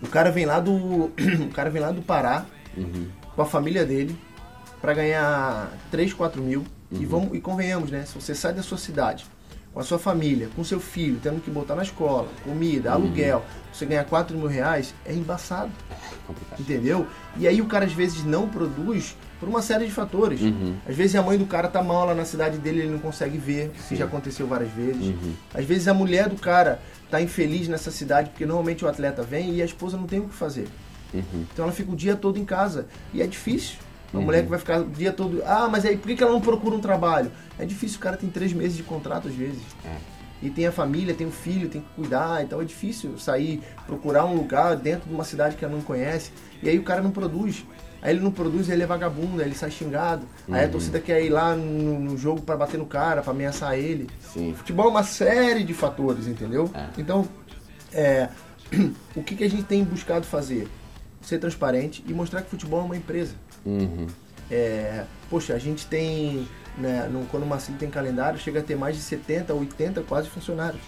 o 0.02 0.08
cara 0.08 0.30
vem 0.30 0.44
lá 0.44 0.60
do, 0.60 0.72
o 1.46 1.48
cara 1.54 1.70
vem 1.70 1.80
lá 1.80 1.90
do 1.92 2.02
Pará 2.02 2.44
Uhum. 2.76 3.06
com 3.36 3.42
a 3.42 3.44
família 3.46 3.84
dele 3.84 4.16
para 4.80 4.94
ganhar 4.94 5.70
3, 5.90 6.12
4 6.14 6.40
mil. 6.42 6.64
Uhum. 6.90 7.00
E, 7.02 7.06
vamos, 7.06 7.34
e 7.34 7.40
convenhamos, 7.40 7.90
né? 7.90 8.04
Se 8.06 8.14
você 8.14 8.34
sai 8.34 8.52
da 8.54 8.62
sua 8.62 8.78
cidade 8.78 9.26
com 9.72 9.80
a 9.80 9.82
sua 9.82 9.98
família, 9.98 10.48
com 10.54 10.62
seu 10.62 10.78
filho, 10.78 11.18
tendo 11.22 11.40
que 11.40 11.50
botar 11.50 11.74
na 11.74 11.82
escola, 11.82 12.28
comida, 12.44 12.90
uhum. 12.90 12.96
aluguel, 12.96 13.44
você 13.72 13.86
ganhar 13.86 14.04
4 14.04 14.36
mil 14.36 14.46
reais, 14.46 14.94
é 15.04 15.12
embaçado. 15.12 15.72
É 16.28 16.60
entendeu? 16.60 17.06
E 17.36 17.48
aí 17.48 17.60
o 17.60 17.66
cara 17.66 17.84
às 17.84 17.92
vezes 17.92 18.24
não 18.24 18.48
produz 18.48 19.16
por 19.40 19.48
uma 19.48 19.62
série 19.62 19.86
de 19.86 19.90
fatores. 19.90 20.40
Uhum. 20.40 20.76
Às 20.86 20.94
vezes 20.94 21.16
a 21.16 21.22
mãe 21.22 21.38
do 21.38 21.46
cara 21.46 21.68
tá 21.68 21.82
mal 21.82 22.06
lá 22.06 22.14
na 22.14 22.24
cidade 22.24 22.58
dele, 22.58 22.80
ele 22.80 22.90
não 22.90 22.98
consegue 22.98 23.38
ver, 23.38 23.72
que 23.88 23.96
já 23.96 24.04
aconteceu 24.04 24.46
várias 24.46 24.70
vezes. 24.70 25.06
Uhum. 25.06 25.34
Às 25.54 25.64
vezes 25.64 25.88
a 25.88 25.94
mulher 25.94 26.28
do 26.28 26.36
cara 26.36 26.80
tá 27.10 27.20
infeliz 27.20 27.66
nessa 27.66 27.90
cidade, 27.90 28.30
porque 28.30 28.46
normalmente 28.46 28.84
o 28.84 28.88
atleta 28.88 29.22
vem 29.22 29.54
e 29.54 29.62
a 29.62 29.64
esposa 29.64 29.96
não 29.96 30.06
tem 30.06 30.20
o 30.20 30.28
que 30.28 30.34
fazer. 30.34 30.68
Uhum. 31.14 31.44
Então 31.52 31.64
ela 31.64 31.72
fica 31.72 31.90
o 31.90 31.96
dia 31.96 32.14
todo 32.14 32.38
em 32.38 32.44
casa. 32.44 32.86
E 33.12 33.22
é 33.22 33.26
difícil. 33.26 33.76
Uma 34.12 34.20
uhum. 34.20 34.26
mulher 34.26 34.42
que 34.42 34.50
vai 34.50 34.58
ficar 34.58 34.80
o 34.80 34.84
dia 34.84 35.12
todo. 35.12 35.42
Ah, 35.44 35.68
mas 35.70 35.84
aí 35.84 35.96
por 35.96 36.14
que 36.14 36.22
ela 36.22 36.32
não 36.32 36.40
procura 36.40 36.76
um 36.76 36.80
trabalho? 36.80 37.30
É 37.58 37.64
difícil, 37.64 37.98
o 37.98 38.00
cara 38.00 38.16
tem 38.16 38.28
três 38.28 38.52
meses 38.52 38.76
de 38.76 38.82
contrato 38.82 39.28
às 39.28 39.34
vezes. 39.34 39.62
É. 39.84 39.96
E 40.42 40.50
tem 40.50 40.66
a 40.66 40.72
família, 40.72 41.14
tem 41.14 41.26
o 41.26 41.30
filho, 41.30 41.68
tem 41.68 41.80
que 41.80 41.88
cuidar, 41.94 42.42
então 42.42 42.60
é 42.60 42.64
difícil 42.64 43.16
sair, 43.16 43.62
procurar 43.86 44.24
um 44.26 44.34
lugar 44.34 44.74
dentro 44.74 45.08
de 45.08 45.14
uma 45.14 45.22
cidade 45.22 45.54
que 45.56 45.64
ela 45.64 45.72
não 45.72 45.82
conhece. 45.82 46.32
E 46.62 46.68
aí 46.68 46.78
o 46.78 46.82
cara 46.82 47.00
não 47.00 47.12
produz. 47.12 47.64
Aí 48.02 48.12
ele 48.12 48.20
não 48.20 48.32
produz, 48.32 48.68
ele 48.68 48.82
é 48.82 48.86
vagabundo, 48.86 49.40
aí 49.40 49.46
ele 49.46 49.54
sai 49.54 49.70
xingado. 49.70 50.26
Uhum. 50.48 50.54
Aí 50.54 50.62
a 50.62 50.64
uhum. 50.64 50.72
torcida 50.72 50.98
quer 50.98 51.24
ir 51.24 51.30
lá 51.30 51.54
no, 51.54 52.00
no 52.00 52.18
jogo 52.18 52.42
para 52.42 52.56
bater 52.56 52.76
no 52.76 52.86
cara, 52.86 53.22
para 53.22 53.30
ameaçar 53.30 53.78
ele. 53.78 54.10
Sim. 54.20 54.52
Futebol 54.54 54.86
é 54.86 54.90
uma 54.90 55.04
série 55.04 55.62
de 55.62 55.72
fatores, 55.72 56.26
entendeu? 56.26 56.68
É. 56.74 56.88
Então, 56.98 57.28
é, 57.92 58.28
o 59.14 59.22
que, 59.22 59.36
que 59.36 59.44
a 59.44 59.50
gente 59.50 59.62
tem 59.62 59.84
buscado 59.84 60.26
fazer? 60.26 60.68
Ser 61.20 61.38
transparente 61.38 62.02
e 62.08 62.12
mostrar 62.12 62.42
que 62.42 62.50
futebol 62.50 62.80
é 62.80 62.84
uma 62.84 62.96
empresa. 62.96 63.36
Uhum. 63.64 64.06
É, 64.50 65.04
poxa, 65.30 65.54
a 65.54 65.58
gente 65.58 65.86
tem, 65.86 66.46
né, 66.76 67.08
no, 67.10 67.24
quando 67.26 67.44
o 67.44 67.46
Marcelo 67.46 67.78
tem 67.78 67.88
calendário, 67.88 68.38
chega 68.38 68.60
a 68.60 68.62
ter 68.62 68.76
mais 68.76 68.96
de 68.96 69.02
70, 69.02 69.54
80 69.54 70.02
quase 70.02 70.28
funcionários. 70.28 70.82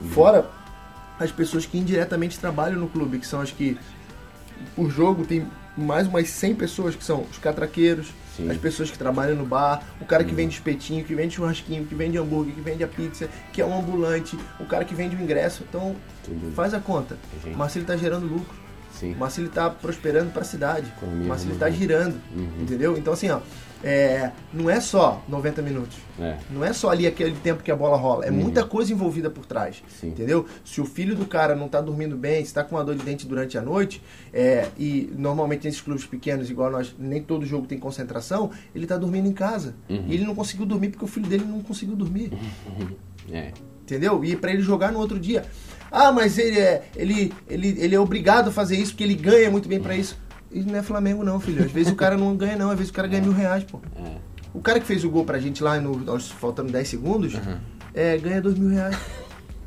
Uhum. 0.00 0.08
Fora 0.08 0.50
as 1.18 1.30
pessoas 1.30 1.66
que 1.66 1.78
indiretamente 1.78 2.38
trabalham 2.38 2.78
no 2.78 2.88
clube, 2.88 3.18
que 3.18 3.26
são 3.26 3.40
as 3.40 3.50
que, 3.50 3.78
por 4.74 4.90
jogo, 4.90 5.24
tem 5.24 5.46
mais 5.76 6.06
umas 6.06 6.28
100 6.28 6.54
pessoas 6.56 6.96
que 6.96 7.04
são 7.04 7.22
os 7.30 7.38
catraqueiros, 7.38 8.12
Sim. 8.36 8.50
as 8.50 8.56
pessoas 8.56 8.90
que 8.90 8.98
trabalham 8.98 9.36
no 9.36 9.44
bar, 9.44 9.82
o 10.00 10.04
cara 10.04 10.24
que 10.24 10.30
uhum. 10.30 10.36
vende 10.36 10.54
espetinho, 10.54 11.04
que 11.04 11.14
vende 11.14 11.34
churrasquinho, 11.34 11.84
que 11.84 11.94
vende 11.94 12.18
hambúrguer, 12.18 12.54
que 12.54 12.60
vende 12.60 12.82
a 12.82 12.88
pizza, 12.88 13.28
que 13.52 13.60
é 13.60 13.66
um 13.66 13.78
ambulante, 13.78 14.38
o 14.58 14.66
cara 14.66 14.84
que 14.84 14.94
vende 14.94 15.16
o 15.16 15.20
ingresso. 15.20 15.64
Então, 15.68 15.94
Tudo. 16.24 16.52
faz 16.54 16.74
a 16.74 16.80
conta. 16.80 17.16
O 17.46 17.56
Marcelo 17.56 17.84
está 17.84 17.96
gerando 17.96 18.26
lucro. 18.26 18.61
Sim. 19.02 19.14
O 19.14 19.18
Marcelo 19.18 19.48
está 19.48 19.68
prosperando 19.68 20.30
para 20.30 20.42
a 20.42 20.44
cidade. 20.44 20.86
Economia 20.96 21.24
o 21.24 21.28
Marcelo 21.28 21.54
está 21.54 21.68
girando, 21.68 22.14
uhum. 22.36 22.62
entendeu? 22.62 22.96
Então 22.96 23.12
assim, 23.12 23.28
ó, 23.30 23.40
é, 23.82 24.30
não 24.52 24.70
é 24.70 24.80
só 24.80 25.20
90 25.28 25.60
minutos. 25.60 25.98
É. 26.20 26.38
Não 26.48 26.64
é 26.64 26.72
só 26.72 26.88
ali 26.88 27.04
aquele 27.04 27.34
tempo 27.34 27.64
que 27.64 27.70
a 27.72 27.74
bola 27.74 27.96
rola. 27.96 28.24
É 28.24 28.30
uhum. 28.30 28.36
muita 28.36 28.64
coisa 28.64 28.92
envolvida 28.92 29.28
por 29.28 29.44
trás. 29.44 29.82
Sim. 29.88 30.10
Entendeu? 30.10 30.46
Se 30.64 30.80
o 30.80 30.84
filho 30.84 31.16
do 31.16 31.26
cara 31.26 31.56
não 31.56 31.66
está 31.66 31.80
dormindo 31.80 32.16
bem, 32.16 32.36
se 32.36 32.50
está 32.50 32.62
com 32.62 32.76
uma 32.76 32.84
dor 32.84 32.94
de 32.94 33.04
dente 33.04 33.26
durante 33.26 33.58
a 33.58 33.62
noite, 33.62 34.00
é, 34.32 34.68
e 34.78 35.12
normalmente 35.18 35.64
nesses 35.64 35.80
clubes 35.80 36.06
pequenos, 36.06 36.48
igual 36.48 36.70
nós, 36.70 36.94
nem 36.96 37.20
todo 37.20 37.44
jogo 37.44 37.66
tem 37.66 37.76
concentração, 37.76 38.52
ele 38.72 38.84
está 38.84 38.96
dormindo 38.96 39.28
em 39.28 39.32
casa. 39.32 39.74
Uhum. 39.90 40.04
E 40.06 40.14
ele 40.14 40.24
não 40.24 40.34
conseguiu 40.36 40.64
dormir 40.64 40.90
porque 40.90 41.04
o 41.04 41.08
filho 41.08 41.26
dele 41.26 41.44
não 41.44 41.60
conseguiu 41.60 41.96
dormir. 41.96 42.30
É. 43.30 43.52
Entendeu? 43.82 44.24
E 44.24 44.34
para 44.34 44.52
ele 44.52 44.62
jogar 44.62 44.90
no 44.90 44.98
outro 44.98 45.18
dia. 45.18 45.44
Ah, 45.92 46.10
mas 46.10 46.38
ele 46.38 46.58
é, 46.58 46.82
ele, 46.96 47.32
ele, 47.46 47.76
ele 47.78 47.94
é 47.94 48.00
obrigado 48.00 48.48
a 48.48 48.50
fazer 48.50 48.76
isso 48.76 48.92
porque 48.92 49.04
ele 49.04 49.14
ganha 49.14 49.50
muito 49.50 49.68
bem 49.68 49.78
para 49.78 49.94
isso. 49.94 50.18
Isso 50.50 50.66
não 50.66 50.78
é 50.78 50.82
Flamengo 50.82 51.22
não, 51.22 51.38
filho. 51.38 51.62
Às 51.62 51.70
vezes 51.70 51.92
o 51.92 51.96
cara 51.96 52.16
não 52.16 52.34
ganha 52.34 52.56
não, 52.56 52.70
às 52.70 52.78
vezes 52.78 52.90
o 52.90 52.94
cara 52.94 53.06
ganha 53.06 53.22
mil 53.22 53.32
reais, 53.32 53.62
pô. 53.62 53.78
É. 53.96 54.16
O 54.54 54.60
cara 54.60 54.80
que 54.80 54.86
fez 54.86 55.04
o 55.04 55.10
gol 55.10 55.24
pra 55.24 55.38
gente 55.38 55.62
lá, 55.62 55.78
no, 55.78 55.96
nós 55.98 56.30
faltando 56.30 56.72
10 56.72 56.88
segundos, 56.88 57.34
uhum. 57.34 57.58
é, 57.94 58.16
ganha 58.16 58.40
dois 58.40 58.58
mil 58.58 58.70
reais. 58.70 58.96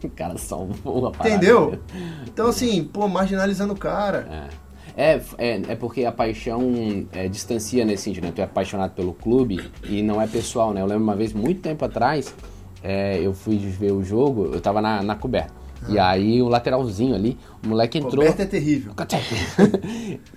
O 0.04 0.10
cara 0.10 0.38
salvou 0.38 1.08
a 1.08 1.12
parada. 1.12 1.30
Entendeu? 1.30 1.80
Então 2.28 2.48
assim, 2.48 2.84
pô, 2.84 3.08
marginalizando 3.08 3.74
o 3.74 3.78
cara. 3.78 4.52
É. 4.52 4.66
É, 4.98 5.22
é, 5.38 5.62
é, 5.70 5.76
porque 5.76 6.06
a 6.06 6.12
paixão 6.12 7.08
é, 7.12 7.28
distancia 7.28 7.84
nesse 7.84 8.04
sentido, 8.04 8.26
né? 8.26 8.32
Tu 8.34 8.40
é 8.40 8.44
apaixonado 8.44 8.92
pelo 8.92 9.14
clube 9.14 9.60
e 9.84 10.04
não 10.04 10.22
é 10.22 10.28
pessoal, 10.28 10.74
né? 10.74 10.82
Eu 10.82 10.86
lembro 10.86 11.04
uma 11.04 11.16
vez, 11.16 11.34
muito 11.34 11.62
tempo 11.62 11.84
atrás, 11.84 12.36
é, 12.84 13.20
eu 13.20 13.34
fui 13.34 13.58
ver 13.58 13.92
o 13.92 14.04
jogo, 14.04 14.52
eu 14.54 14.62
tava 14.62 14.82
na, 14.82 15.02
na 15.02 15.16
coberta. 15.16 15.65
E 15.88 16.00
aí 16.00 16.42
o 16.42 16.48
lateralzinho 16.48 17.16
ali, 17.16 17.38
o 17.64 17.70
moleque 17.70 17.98
entrou. 17.98 18.24
Roberto 18.24 18.40
é 18.42 18.46
terrível. 18.46 18.94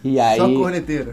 e 0.04 0.20
aí. 0.20 0.38
Só. 0.38 0.46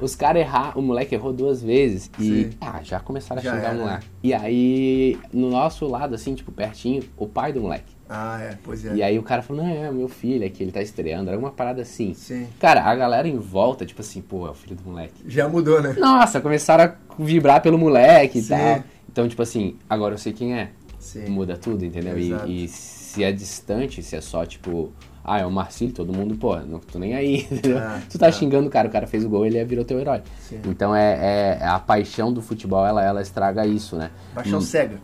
Os 0.02 0.16
caras 0.16 0.42
erraram, 0.42 0.80
o 0.80 0.82
moleque 0.82 1.16
errou 1.16 1.34
duas 1.34 1.62
vezes. 1.62 2.10
E 2.20 2.50
ah, 2.62 2.82
já 2.84 3.00
começaram 3.00 3.42
a 3.42 3.44
já 3.44 3.56
xingar 3.56 3.70
era. 3.70 3.78
o 3.78 3.82
moleque. 3.82 4.08
E 4.24 4.34
aí, 4.34 5.20
no 5.34 5.50
nosso 5.50 5.86
lado, 5.88 6.16
assim, 6.16 6.34
tipo, 6.36 6.52
pertinho, 6.52 7.04
o 7.18 7.28
pai 7.28 7.54
do 7.54 7.62
moleque. 7.62 7.96
Ah, 8.08 8.40
é, 8.40 8.58
pois 8.64 8.86
é. 8.86 8.94
E 8.94 9.02
aí 9.02 9.18
o 9.18 9.24
cara 9.24 9.42
falou, 9.42 9.64
não, 9.64 9.70
é 9.70 9.92
meu 9.92 10.08
filho 10.08 10.46
aqui, 10.46 10.64
ele 10.64 10.72
tá 10.72 10.82
estreando. 10.82 11.30
Era 11.30 11.40
uma 11.40 11.52
parada 11.52 11.82
assim. 11.82 12.14
Sim. 12.14 12.48
Cara, 12.60 12.84
a 12.84 12.96
galera 12.96 13.28
em 13.28 13.38
volta, 13.38 13.86
tipo 13.86 14.02
assim, 14.02 14.22
pô, 14.22 14.48
é 14.48 14.52
o 14.52 14.54
filho 14.54 14.76
do 14.76 14.84
moleque. 14.90 15.14
Já 15.28 15.50
mudou, 15.50 15.82
né? 15.82 15.96
Nossa, 15.98 16.40
começaram 16.40 16.84
a 16.84 16.96
vibrar 17.18 17.62
pelo 17.62 17.78
moleque 17.78 18.42
Sim. 18.42 18.54
e 18.54 18.58
tal. 18.58 18.84
Então, 19.12 19.28
tipo 19.28 19.42
assim, 19.42 19.78
agora 19.90 20.14
eu 20.14 20.18
sei 20.18 20.34
quem 20.34 20.54
é. 20.54 20.70
Sim. 21.00 21.30
Muda 21.30 21.56
tudo, 21.56 21.86
entendeu? 21.86 22.18
Exato. 22.18 22.48
E, 22.48 22.66
e 22.66 22.68
se 23.16 23.24
é 23.24 23.32
distante, 23.32 24.04
se 24.04 24.14
é 24.14 24.20
só 24.20 24.46
tipo, 24.46 24.92
ah, 25.24 25.40
é 25.40 25.46
o 25.46 25.52
Marcílio, 25.52 25.94
todo 25.94 26.12
mundo, 26.12 26.36
pô, 26.36 26.58
não 26.58 26.80
tô 26.80 27.00
nem 27.00 27.16
aí, 27.16 27.48
entendeu? 27.50 27.78
Ah, 27.78 28.02
tu 28.10 28.20
tá 28.20 28.28
ah. 28.28 28.32
xingando 28.32 28.68
o 28.68 28.70
cara, 28.70 28.90
o 28.90 28.92
cara 28.92 29.08
fez 29.08 29.24
o 29.24 29.30
gol, 29.30 29.46
ele 29.46 29.64
virou 29.64 29.86
teu 29.86 29.98
herói. 30.00 30.22
Sim. 30.42 30.60
Então 30.66 30.94
é, 30.94 31.14
é, 31.14 31.58
é, 31.62 31.66
a 31.66 31.80
paixão 31.80 32.34
do 32.34 32.42
futebol, 32.42 32.86
ela, 32.86 33.02
ela 33.02 33.22
estraga 33.22 33.66
isso, 33.66 33.96
né? 33.96 34.12
Paixão 34.34 34.60
hum, 34.60 34.62
cega. 34.62 35.00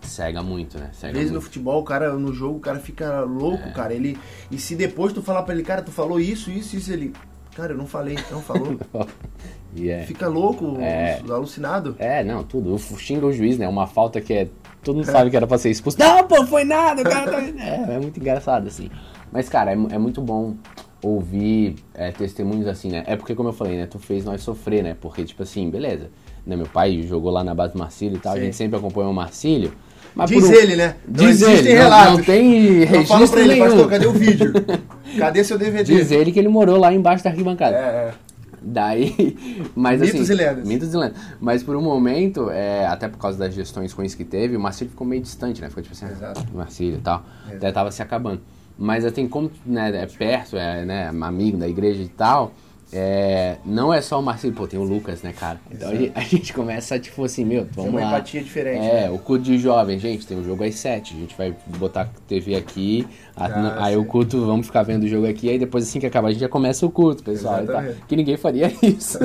Cega 0.00 0.44
muito, 0.44 0.78
né? 0.78 0.90
Cega 0.92 1.10
Às 1.10 1.14
vezes 1.14 1.32
muito. 1.32 1.42
no 1.42 1.48
futebol, 1.48 1.80
o 1.80 1.84
cara, 1.84 2.14
no 2.14 2.32
jogo, 2.32 2.58
o 2.58 2.60
cara 2.60 2.78
fica 2.78 3.22
louco, 3.22 3.66
é. 3.68 3.72
cara. 3.72 3.92
Ele, 3.92 4.16
e 4.48 4.58
se 4.58 4.76
depois 4.76 5.12
tu 5.12 5.20
falar 5.22 5.42
pra 5.42 5.52
ele, 5.52 5.64
cara, 5.64 5.82
tu 5.82 5.90
falou 5.90 6.20
isso, 6.20 6.52
isso, 6.52 6.76
isso, 6.76 6.92
ele. 6.92 7.12
Cara, 7.56 7.72
eu 7.72 7.76
não 7.76 7.86
falei, 7.86 8.16
não 8.30 8.40
falou. 8.40 8.78
yeah. 9.76 10.04
É. 10.04 10.06
Fica 10.06 10.28
louco, 10.28 10.76
é. 10.78 11.20
alucinado. 11.28 11.96
É, 11.98 12.22
não, 12.22 12.44
tudo. 12.44 12.78
Xinga 12.78 13.26
o 13.26 13.32
juiz, 13.32 13.58
né? 13.58 13.66
Uma 13.66 13.88
falta 13.88 14.20
que 14.20 14.32
é 14.32 14.48
todo 14.86 14.96
mundo 14.96 15.04
sabe 15.04 15.30
que 15.30 15.36
era 15.36 15.46
pra 15.46 15.58
ser 15.58 15.70
expulso. 15.70 15.98
Não, 15.98 16.24
pô, 16.24 16.46
foi 16.46 16.64
nada, 16.64 17.02
o 17.02 17.04
cara 17.04 17.30
tá... 17.30 17.42
é, 17.42 17.96
é 17.96 17.98
muito 17.98 18.18
engraçado, 18.20 18.68
assim. 18.68 18.88
Mas, 19.32 19.48
cara, 19.48 19.72
é, 19.72 19.74
é 19.74 19.98
muito 19.98 20.20
bom 20.20 20.54
ouvir 21.02 21.76
é, 21.92 22.12
testemunhos 22.12 22.68
assim, 22.68 22.88
né? 22.88 23.02
É 23.06 23.16
porque, 23.16 23.34
como 23.34 23.48
eu 23.48 23.52
falei, 23.52 23.76
né? 23.76 23.86
Tu 23.86 23.98
fez 23.98 24.24
nós 24.24 24.40
sofrer, 24.40 24.82
né? 24.82 24.96
Porque, 25.00 25.24
tipo 25.24 25.42
assim, 25.42 25.68
beleza. 25.68 26.08
Né, 26.46 26.54
meu 26.54 26.66
pai 26.66 27.02
jogou 27.02 27.32
lá 27.32 27.42
na 27.42 27.52
base 27.52 27.72
do 27.72 27.78
Marcílio 27.80 28.16
e 28.16 28.20
tal, 28.20 28.34
Sim. 28.34 28.38
a 28.38 28.42
gente 28.44 28.56
sempre 28.56 28.78
acompanhou 28.78 29.10
o 29.10 29.14
Marcílio. 29.14 29.72
Mas 30.14 30.30
diz 30.30 30.48
ele, 30.48 30.76
né? 30.76 30.94
Não 31.06 31.14
diz 31.26 31.42
ele, 31.42 31.72
relatos. 31.72 32.10
Não, 32.10 32.18
não 32.18 32.24
tem 32.24 32.84
registro 32.84 33.06
fala 33.06 33.28
pra 33.28 33.40
ele, 33.40 33.48
nenhum. 33.48 33.64
pastor, 33.66 33.90
cadê 33.90 34.06
o 34.06 34.12
vídeo? 34.12 34.52
Cadê 35.18 35.44
seu 35.44 35.56
DVD? 35.56 35.82
Diz 35.82 36.10
ele 36.10 36.30
que 36.30 36.38
ele 36.38 36.48
morou 36.48 36.78
lá 36.78 36.92
embaixo 36.92 37.24
da 37.24 37.30
arquibancada. 37.30 37.74
É, 37.74 37.80
é. 37.80 38.14
Daí, 38.68 39.36
mas 39.76 40.00
mitos 40.00 40.22
assim, 40.22 40.32
e 40.32 40.34
lendas. 40.34 40.68
Mitos 40.68 40.92
e 40.92 40.96
lendas. 40.96 41.16
Mas 41.40 41.62
por 41.62 41.76
um 41.76 41.80
momento, 41.80 42.50
é, 42.50 42.84
até 42.86 43.06
por 43.06 43.16
causa 43.16 43.38
das 43.38 43.54
gestões 43.54 43.92
ruins 43.92 44.14
que 44.14 44.24
teve, 44.24 44.56
o 44.56 44.60
Marcílio 44.60 44.90
ficou 44.90 45.06
meio 45.06 45.22
distante, 45.22 45.60
né? 45.60 45.68
Ficou 45.68 45.84
tipo 45.84 45.94
assim, 45.94 46.06
Exato. 46.06 46.44
Marcílio 46.52 46.98
e 46.98 47.00
tal. 47.00 47.24
Exato. 47.44 47.56
Até 47.56 47.72
tava 47.72 47.92
se 47.92 48.02
acabando. 48.02 48.40
Mas 48.76 49.04
assim, 49.04 49.28
como 49.28 49.50
né, 49.64 50.02
é 50.02 50.06
perto, 50.06 50.56
é 50.56 50.84
né, 50.84 51.08
amigo 51.08 51.56
da 51.56 51.68
igreja 51.68 52.02
e 52.02 52.08
tal, 52.08 52.52
é, 52.92 53.56
não 53.64 53.92
é 53.92 54.00
só 54.00 54.20
o 54.20 54.22
Marcelo, 54.22 54.54
pô, 54.54 54.66
tem 54.66 54.78
o 54.78 54.84
Lucas, 54.84 55.20
né, 55.22 55.32
cara? 55.32 55.60
Então 55.70 55.90
a 56.14 56.20
gente 56.20 56.52
começa, 56.52 56.98
tipo 56.98 57.24
assim, 57.24 57.44
meu, 57.44 57.66
vamos 57.72 57.90
uma 57.90 58.00
lá. 58.00 58.06
empatia 58.06 58.40
diferente. 58.40 58.86
É, 58.86 59.02
né? 59.02 59.10
o 59.10 59.18
culto 59.18 59.42
de 59.44 59.58
jovem, 59.58 59.98
gente, 59.98 60.26
tem 60.26 60.36
o 60.36 60.40
um 60.40 60.44
jogo 60.44 60.62
às 60.62 60.76
7, 60.76 61.14
a 61.14 61.18
gente 61.18 61.36
vai 61.36 61.54
botar 61.78 62.08
TV 62.28 62.54
aqui, 62.54 63.06
ah, 63.36 63.84
aí 63.84 63.94
sim. 63.94 64.00
o 64.00 64.04
culto, 64.04 64.46
vamos 64.46 64.66
ficar 64.66 64.84
vendo 64.84 65.02
o 65.02 65.08
jogo 65.08 65.26
aqui, 65.26 65.50
aí 65.50 65.58
depois 65.58 65.84
assim 65.84 65.98
que 65.98 66.06
acabar 66.06 66.28
a 66.28 66.30
gente 66.30 66.40
já 66.40 66.48
começa 66.48 66.86
o 66.86 66.90
culto, 66.90 67.24
pessoal. 67.24 67.66
Tá? 67.66 67.82
Que 68.06 68.14
ninguém 68.14 68.36
faria 68.36 68.72
isso 68.80 69.18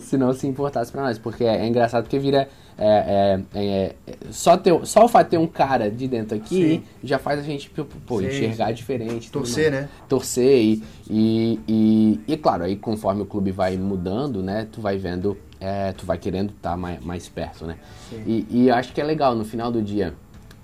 se 0.00 0.16
não 0.18 0.34
se 0.34 0.46
importasse 0.46 0.92
pra 0.92 1.02
nós, 1.02 1.18
porque 1.18 1.44
é, 1.44 1.62
é 1.62 1.66
engraçado 1.66 2.04
porque 2.04 2.18
vira 2.18 2.48
é, 2.78 3.40
é, 3.54 3.62
é, 3.62 3.94
só, 4.30 4.56
ter, 4.56 4.84
só 4.84 5.04
o 5.04 5.08
fato 5.08 5.26
de 5.26 5.30
ter 5.30 5.38
um 5.38 5.46
cara 5.46 5.90
de 5.90 6.06
dentro 6.06 6.36
aqui 6.36 6.76
Sim. 6.76 6.82
já 7.02 7.18
faz 7.18 7.40
a 7.40 7.42
gente 7.42 7.70
pô, 7.70 8.20
Sim. 8.20 8.26
enxergar 8.26 8.72
diferente. 8.72 9.30
Torcer, 9.30 9.70
né? 9.70 9.88
Torcer 10.08 10.62
e, 10.62 10.84
e, 11.08 11.60
e, 11.66 12.20
e, 12.28 12.36
claro, 12.36 12.64
aí 12.64 12.76
conforme 12.76 13.22
o 13.22 13.26
clube 13.26 13.50
vai 13.50 13.76
mudando, 13.78 14.42
né, 14.42 14.68
tu 14.70 14.80
vai 14.80 14.98
vendo, 14.98 15.38
é, 15.58 15.92
tu 15.92 16.04
vai 16.04 16.18
querendo 16.18 16.50
estar 16.50 16.72
tá 16.72 16.76
mais, 16.76 17.02
mais 17.02 17.28
perto, 17.28 17.66
né? 17.66 17.78
E, 18.26 18.46
e 18.50 18.70
acho 18.70 18.92
que 18.92 19.00
é 19.00 19.04
legal, 19.04 19.34
no 19.34 19.44
final 19.44 19.72
do 19.72 19.80
dia, 19.80 20.14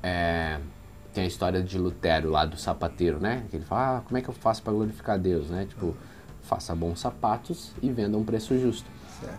é, 0.02 0.58
tem 1.14 1.24
a 1.24 1.26
história 1.26 1.62
de 1.62 1.78
Lutero 1.78 2.30
lá 2.30 2.44
do 2.44 2.58
sapateiro, 2.58 3.20
né? 3.20 3.44
Que 3.50 3.56
ele 3.56 3.64
fala, 3.64 3.98
ah, 3.98 4.00
como 4.00 4.18
é 4.18 4.20
que 4.20 4.28
eu 4.28 4.34
faço 4.34 4.62
para 4.62 4.72
glorificar 4.72 5.18
Deus, 5.18 5.48
né? 5.48 5.66
Tipo, 5.66 5.96
faça 6.42 6.74
bons 6.74 7.00
sapatos 7.00 7.72
e 7.80 7.90
venda 7.90 8.18
um 8.18 8.24
preço 8.24 8.58
justo. 8.58 8.90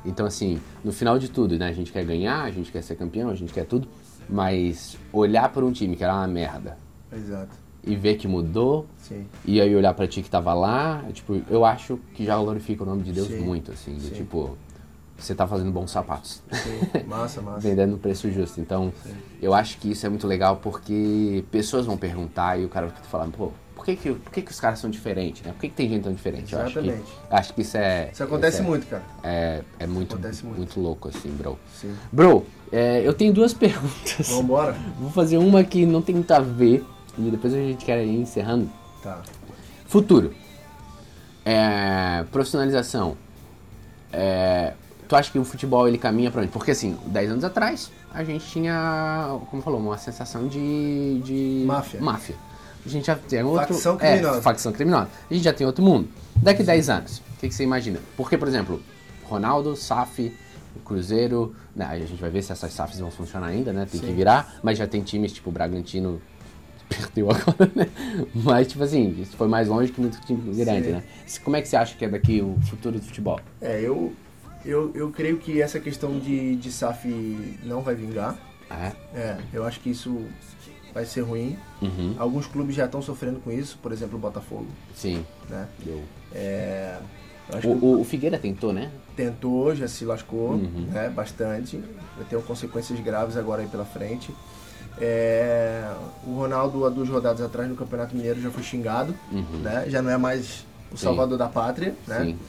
Então, 0.05 0.25
assim, 0.25 0.59
no 0.84 0.91
final 0.91 1.17
de 1.17 1.29
tudo, 1.29 1.57
né? 1.57 1.67
A 1.67 1.73
gente 1.73 1.91
quer 1.91 2.05
ganhar, 2.05 2.43
a 2.43 2.51
gente 2.51 2.71
quer 2.71 2.81
ser 2.81 2.95
campeão, 2.95 3.29
a 3.29 3.36
gente 3.36 3.53
quer 3.53 3.65
tudo, 3.65 3.88
mas 4.29 4.97
olhar 5.11 5.49
para 5.49 5.65
um 5.65 5.71
time 5.71 5.95
que 5.95 6.03
era 6.03 6.13
uma 6.13 6.27
merda. 6.27 6.77
Exato. 7.11 7.51
E 7.86 7.95
ver 7.95 8.15
que 8.15 8.27
mudou. 8.27 8.86
Sim. 8.97 9.25
E 9.45 9.59
aí 9.59 9.75
olhar 9.75 9.93
para 9.93 10.07
ti 10.07 10.21
que 10.21 10.29
tava 10.29 10.53
lá, 10.53 11.03
tipo, 11.11 11.41
eu 11.49 11.65
acho 11.65 11.99
que 12.13 12.25
já 12.25 12.38
glorifica 12.38 12.84
o 12.84 12.86
nome 12.86 13.03
de 13.03 13.11
Deus 13.11 13.27
Sim. 13.27 13.39
muito, 13.39 13.71
assim. 13.71 13.95
De, 13.95 14.09
tipo, 14.11 14.57
você 15.17 15.36
tá 15.36 15.45
fazendo 15.45 15.71
bons 15.71 15.91
sapatos. 15.91 16.41
Sim, 16.51 17.03
massa, 17.07 17.41
massa. 17.41 17.59
Vendendo 17.59 17.91
no 17.91 17.97
preço 17.97 18.31
justo. 18.31 18.61
Então, 18.61 18.93
Sim. 19.03 19.13
eu 19.41 19.53
acho 19.53 19.77
que 19.77 19.91
isso 19.91 20.05
é 20.05 20.09
muito 20.09 20.25
legal 20.27 20.57
porque 20.57 21.43
pessoas 21.51 21.86
vão 21.86 21.97
perguntar 21.97 22.57
e 22.59 22.65
o 22.65 22.69
cara 22.69 22.88
vai 22.88 23.03
falar, 23.03 23.27
pô, 23.27 23.51
por 23.76 23.86
que, 23.86 23.95
que, 23.95 24.13
por 24.13 24.32
que, 24.32 24.41
que 24.41 24.51
os 24.51 24.59
caras 24.59 24.80
são 24.80 24.89
diferentes, 24.89 25.41
né? 25.41 25.51
Por 25.51 25.61
que, 25.61 25.69
que 25.69 25.76
tem 25.76 25.89
gente 25.89 26.03
tão 26.03 26.13
diferente? 26.13 26.53
Exatamente. 26.53 26.88
Eu 26.88 26.93
acho 26.93 27.03
que, 27.03 27.36
acho 27.36 27.53
que 27.53 27.61
isso 27.61 27.78
é. 27.78 28.09
Isso 28.11 28.24
acontece 28.24 28.57
isso 28.57 28.65
é, 28.65 28.69
muito, 28.69 28.88
cara. 28.88 29.03
É, 29.24 29.61
é 29.80 29.88
muito, 29.88 30.17
muito. 30.17 30.45
muito 30.45 30.80
louco, 30.80 31.09
assim, 31.09 31.30
bro. 31.30 31.59
Sim. 31.74 31.95
Bro, 32.11 32.45
é, 32.71 33.01
eu 33.05 33.13
tenho 33.13 33.34
duas 33.34 33.53
perguntas. 33.53 34.30
Vambora. 34.30 34.76
Vou 34.99 35.11
fazer 35.11 35.38
uma 35.38 35.63
que 35.63 35.86
não 35.86 36.01
tem 36.01 36.15
muito 36.15 36.32
a 36.32 36.39
ver 36.39 36.86
e 37.17 37.21
depois 37.30 37.53
a 37.53 37.57
gente 37.57 37.84
quer 37.84 38.03
ir 38.03 38.19
encerrando. 38.19 38.69
Tá. 39.01 39.21
Futuro. 39.86 40.34
É, 41.45 42.24
profissionalização. 42.32 43.17
É, 44.11 44.74
tu 45.07 45.15
acha 45.15 45.32
que 45.32 45.39
o 45.39 45.43
futebol 45.43 45.88
ele 45.88 45.97
caminha 45.97 46.32
para 46.32 46.41
onde? 46.41 46.51
Porque 46.51 46.71
assim, 46.71 46.97
10 47.07 47.32
anos 47.32 47.43
atrás 47.43 47.91
a 48.13 48.24
gente 48.24 48.45
tinha, 48.45 49.39
como 49.49 49.61
falou, 49.61 49.80
uma 49.80 49.97
sensação 49.97 50.47
de, 50.47 51.19
de 51.24 51.63
máfia. 51.65 51.99
máfia. 51.99 52.36
A 52.86 52.89
gente 52.89 53.07
já 53.07 53.15
tem 53.15 53.43
outro. 53.43 53.73
Facção 53.73 53.97
criminosa. 53.97 54.38
É, 54.38 54.41
facção 54.41 54.71
criminosa. 54.71 55.09
A 55.29 55.34
gente 55.34 55.43
já 55.43 55.53
tem 55.53 55.65
outro 55.65 55.84
mundo. 55.84 56.09
Daqui 56.36 56.63
10 56.63 56.89
anos, 56.89 57.17
o 57.19 57.39
que, 57.39 57.47
que, 57.47 57.55
você 57.55 57.63
imagina? 57.63 57.99
Porque, 58.17 58.38
por 58.38 58.47
exemplo, 58.47 58.81
Ronaldo, 59.23 59.75
SAF, 59.75 60.36
Cruzeiro. 60.84 61.55
Né, 61.75 61.86
a 61.86 61.97
gente 61.97 62.21
vai 62.21 62.29
ver 62.29 62.43
se 62.43 62.51
essas 62.51 62.71
SAFs 62.71 62.99
vão 62.99 63.09
funcionar 63.09 63.47
ainda, 63.47 63.73
né? 63.73 63.88
Tem 63.89 63.99
Sim. 63.99 64.07
que 64.07 64.13
virar, 64.13 64.59
mas 64.61 64.77
já 64.77 64.86
tem 64.86 65.01
times 65.01 65.31
tipo 65.31 65.51
Bragantino. 65.51 66.21
Perdeu 66.89 67.31
agora, 67.31 67.71
né? 67.73 67.88
Mas, 68.36 68.67
tipo 68.67 68.84
assim, 68.84 69.15
isso 69.19 69.36
foi 69.36 69.47
mais 69.47 69.67
longe 69.67 69.91
que 69.91 69.99
muito 69.99 70.19
time 70.21 70.53
grande, 70.53 70.88
Sim. 70.88 70.91
né? 70.91 71.03
Como 71.43 71.55
é 71.55 71.61
que 71.61 71.67
você 71.67 71.75
acha 71.75 71.95
que 71.95 72.05
é 72.05 72.09
daqui 72.09 72.41
o 72.41 72.59
futuro 72.67 72.99
do 72.99 73.05
futebol? 73.05 73.39
É, 73.61 73.79
eu, 73.81 74.13
eu, 74.63 74.91
eu 74.93 75.09
creio 75.09 75.38
que 75.38 75.61
essa 75.61 75.79
questão 75.79 76.19
de, 76.19 76.55
de 76.57 76.71
SAF 76.71 77.07
não 77.63 77.81
vai 77.81 77.95
vingar. 77.95 78.38
Ah, 78.69 78.88
é? 78.88 79.19
É, 79.19 79.38
eu 79.53 79.65
acho 79.65 79.79
que 79.79 79.89
isso 79.89 80.27
vai 80.94 81.06
ser 81.06 81.22
ruim. 81.22 81.58
Uhum. 81.82 82.16
Alguns 82.18 82.48
clubes 82.48 82.76
já 82.76 82.86
estão 82.86 83.02
sofrendo 83.02 83.39
com 83.39 83.52
isso, 83.52 83.78
por 83.82 83.91
exemplo, 83.91 84.18
o 84.18 84.22
Botafogo. 84.22 84.68
Sim. 84.96 85.26
Né? 85.50 85.68
É, 86.34 86.98
o, 87.64 87.68
o, 87.68 88.02
o, 88.02 88.04
Figueira 88.04 88.38
tentou, 88.38 88.72
né? 88.72 88.91
Tentou, 89.16 89.76
já 89.76 89.88
se 89.88 90.06
lascou 90.06 90.52
uhum. 90.52 90.88
né, 90.91 91.10
bastante. 91.10 91.78
Vai 92.16 92.26
ter 92.30 92.41
consequências 92.44 93.00
graves 93.00 93.36
agora 93.36 93.62
aí 93.62 93.68
pela 93.68 93.86
frente. 93.86 94.34
É, 95.00 95.91
o 96.26 96.36
Ronaldo, 96.36 96.86
há 96.86 96.89
duas 96.89 97.10
rodadas 97.10 97.41
atrás 97.41 97.68
no 97.68 97.76
Campeonato 97.76 98.16
Mineiro, 98.16 98.39
já 98.39 98.50
foi 98.50 98.64
xingado. 98.64 99.14
Uhum. 99.32 99.60
Né? 99.62 99.86
Já 99.88 100.02
não 100.02 100.12
é 100.12 100.18
mais 100.18 100.66
o 100.91 100.98
Sim. 100.98 101.06
salvador 101.06 101.38
da 101.38 101.48
pátria. 101.48 101.96
Né? 102.08 102.26
Sim. 102.26 102.39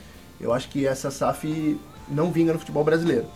Eu 0.41 0.53
acho 0.53 0.69
que 0.69 0.87
essa 0.87 1.11
SAF 1.11 1.79
não 2.09 2.31
vinga 2.31 2.53
no 2.53 2.59
futebol 2.59 2.85
brasileiro. 2.85 3.27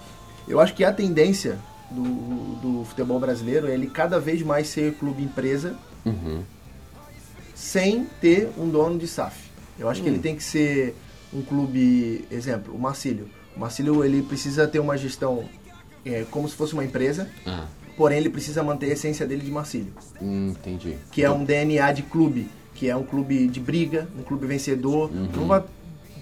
Eu 0.46 0.60
acho 0.60 0.74
que 0.74 0.84
a 0.84 0.92
tendência 0.92 1.58
do, 1.90 2.56
do 2.56 2.84
futebol 2.84 3.18
brasileiro 3.18 3.66
é 3.66 3.74
ele 3.74 3.86
cada 3.86 4.20
vez 4.20 4.42
mais 4.42 4.68
ser 4.68 4.94
clube 4.94 5.22
empresa 5.22 5.76
uhum. 6.04 6.42
sem 7.54 8.04
ter 8.20 8.50
um 8.58 8.68
dono 8.68 8.98
de 8.98 9.06
SAF. 9.06 9.48
Eu 9.78 9.88
acho 9.88 10.00
uhum. 10.00 10.04
que 10.04 10.10
ele 10.10 10.18
hum. 10.18 10.22
tem 10.22 10.36
que 10.36 10.42
ser 10.42 10.94
um 11.32 11.42
clube, 11.42 12.24
exemplo, 12.30 12.74
o 12.74 12.78
Marcílio. 12.78 13.28
O 13.56 13.60
Marcílio 13.60 14.04
ele 14.04 14.22
precisa 14.22 14.66
ter 14.66 14.80
uma 14.80 14.96
gestão 14.96 15.44
é, 16.04 16.24
como 16.30 16.48
se 16.48 16.54
fosse 16.54 16.72
uma 16.72 16.84
empresa, 16.84 17.28
ah. 17.46 17.66
porém 17.96 18.18
ele 18.18 18.30
precisa 18.30 18.62
manter 18.62 18.86
a 18.86 18.92
essência 18.92 19.26
dele 19.26 19.42
de 19.42 19.50
Marcílio. 19.50 19.92
Hum, 20.20 20.50
entendi. 20.50 20.96
Que 21.12 21.22
é 21.22 21.30
um 21.30 21.44
DNA 21.44 21.92
de 21.92 22.02
clube, 22.02 22.48
que 22.74 22.88
é 22.88 22.96
um 22.96 23.04
clube 23.04 23.46
de 23.46 23.60
briga, 23.60 24.08
um 24.18 24.22
clube 24.22 24.46
vencedor. 24.46 25.10
Uhum. 25.10 25.28
Não 25.34 25.46
vai 25.46 25.62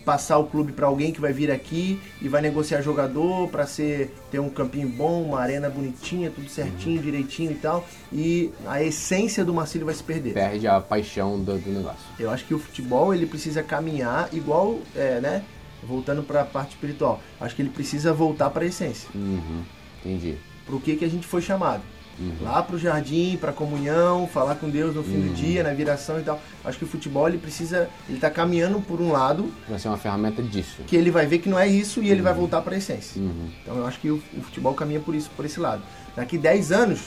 passar 0.07 0.39
o 0.39 0.45
clube 0.47 0.73
para 0.73 0.87
alguém 0.87 1.13
que 1.13 1.21
vai 1.21 1.33
vir 1.33 1.51
aqui 1.51 2.01
e 2.23 2.29
vai 2.29 2.41
negociar 2.41 2.81
jogador 2.81 3.49
para 3.49 3.67
ser 3.67 4.15
ter 4.31 4.39
um 4.39 4.49
campinho 4.49 4.89
bom, 4.89 5.21
uma 5.21 5.41
arena 5.41 5.69
bonitinha, 5.69 6.31
tudo 6.31 6.49
certinho, 6.49 6.99
uhum. 6.99 7.03
direitinho 7.03 7.51
e 7.51 7.57
tal. 7.57 7.85
E 8.13 8.53
a 8.67 8.81
essência 8.81 9.45
do 9.45 9.53
Marcílio 9.53 9.85
vai 9.85 9.95
se 9.97 10.05
perder. 10.05 10.33
Perde 10.33 10.69
a 10.69 10.81
paixão 10.81 11.43
do, 11.43 11.59
do 11.59 11.71
negócio. 11.71 11.99
Eu 12.21 12.31
acho 12.31 12.45
que 12.45 12.55
o 12.55 12.59
futebol 12.59 13.13
ele 13.13 13.27
precisa 13.27 13.65
caminhar 13.65 14.29
igual, 14.33 14.79
é, 14.95 15.21
né? 15.21 15.43
Voltando 15.83 16.23
para 16.23 16.43
a 16.43 16.45
parte 16.45 16.71
espiritual. 16.71 17.21
Acho 17.41 17.57
que 17.57 17.63
ele 17.63 17.71
precisa 17.71 18.13
voltar 18.13 18.51
para 18.51 18.63
a 18.63 18.67
essência. 18.67 19.09
Uhum. 19.13 19.65
Entendi. 19.99 20.37
Para 20.65 20.77
o 20.77 20.81
que 20.81 20.95
que 20.95 21.05
a 21.05 21.11
gente 21.11 21.27
foi 21.27 21.43
chamado. 21.43 21.83
Uhum. 22.19 22.33
Lá 22.41 22.63
pro 22.63 22.79
jardim, 22.79 23.37
pra 23.39 23.53
comunhão, 23.53 24.27
falar 24.27 24.55
com 24.55 24.69
Deus 24.71 24.95
no 24.95 25.03
fim 25.03 25.17
Uhum. 25.17 25.29
do 25.29 25.35
dia, 25.35 25.63
na 25.63 25.73
viração 25.75 26.19
e 26.19 26.23
tal. 26.23 26.41
Acho 26.65 26.79
que 26.79 26.85
o 26.85 26.89
futebol 26.89 27.29
ele 27.29 27.39
precisa, 27.39 27.89
ele 28.09 28.19
tá 28.19 28.31
caminhando 28.31 28.81
por 28.81 29.01
um 29.01 29.13
lado 29.13 29.53
Vai 29.69 29.79
ser 29.79 29.89
uma 29.89 29.99
ferramenta 29.99 30.43
disso. 30.43 30.83
que 30.87 30.97
ele 30.97 31.11
vai 31.11 31.27
ver 31.27 31.39
que 31.39 31.49
não 31.49 31.59
é 31.59 31.69
isso 31.69 32.03
e 32.03 32.11
ele 32.11 32.23
vai 32.23 32.33
voltar 32.33 32.63
para 32.63 32.75
a 32.75 32.79
essência. 32.79 33.21
Uhum. 33.21 33.51
Então 33.63 33.77
eu 33.77 33.87
acho 33.87 34.01
que 34.01 34.11
o, 34.11 34.23
o 34.37 34.41
futebol 34.43 34.73
caminha 34.75 35.01
por 35.01 35.15
isso, 35.15 35.31
por 35.37 35.45
esse 35.45 35.61
lado. 35.61 35.83
Daqui 36.15 36.39
10 36.39 36.73
anos, 36.73 37.01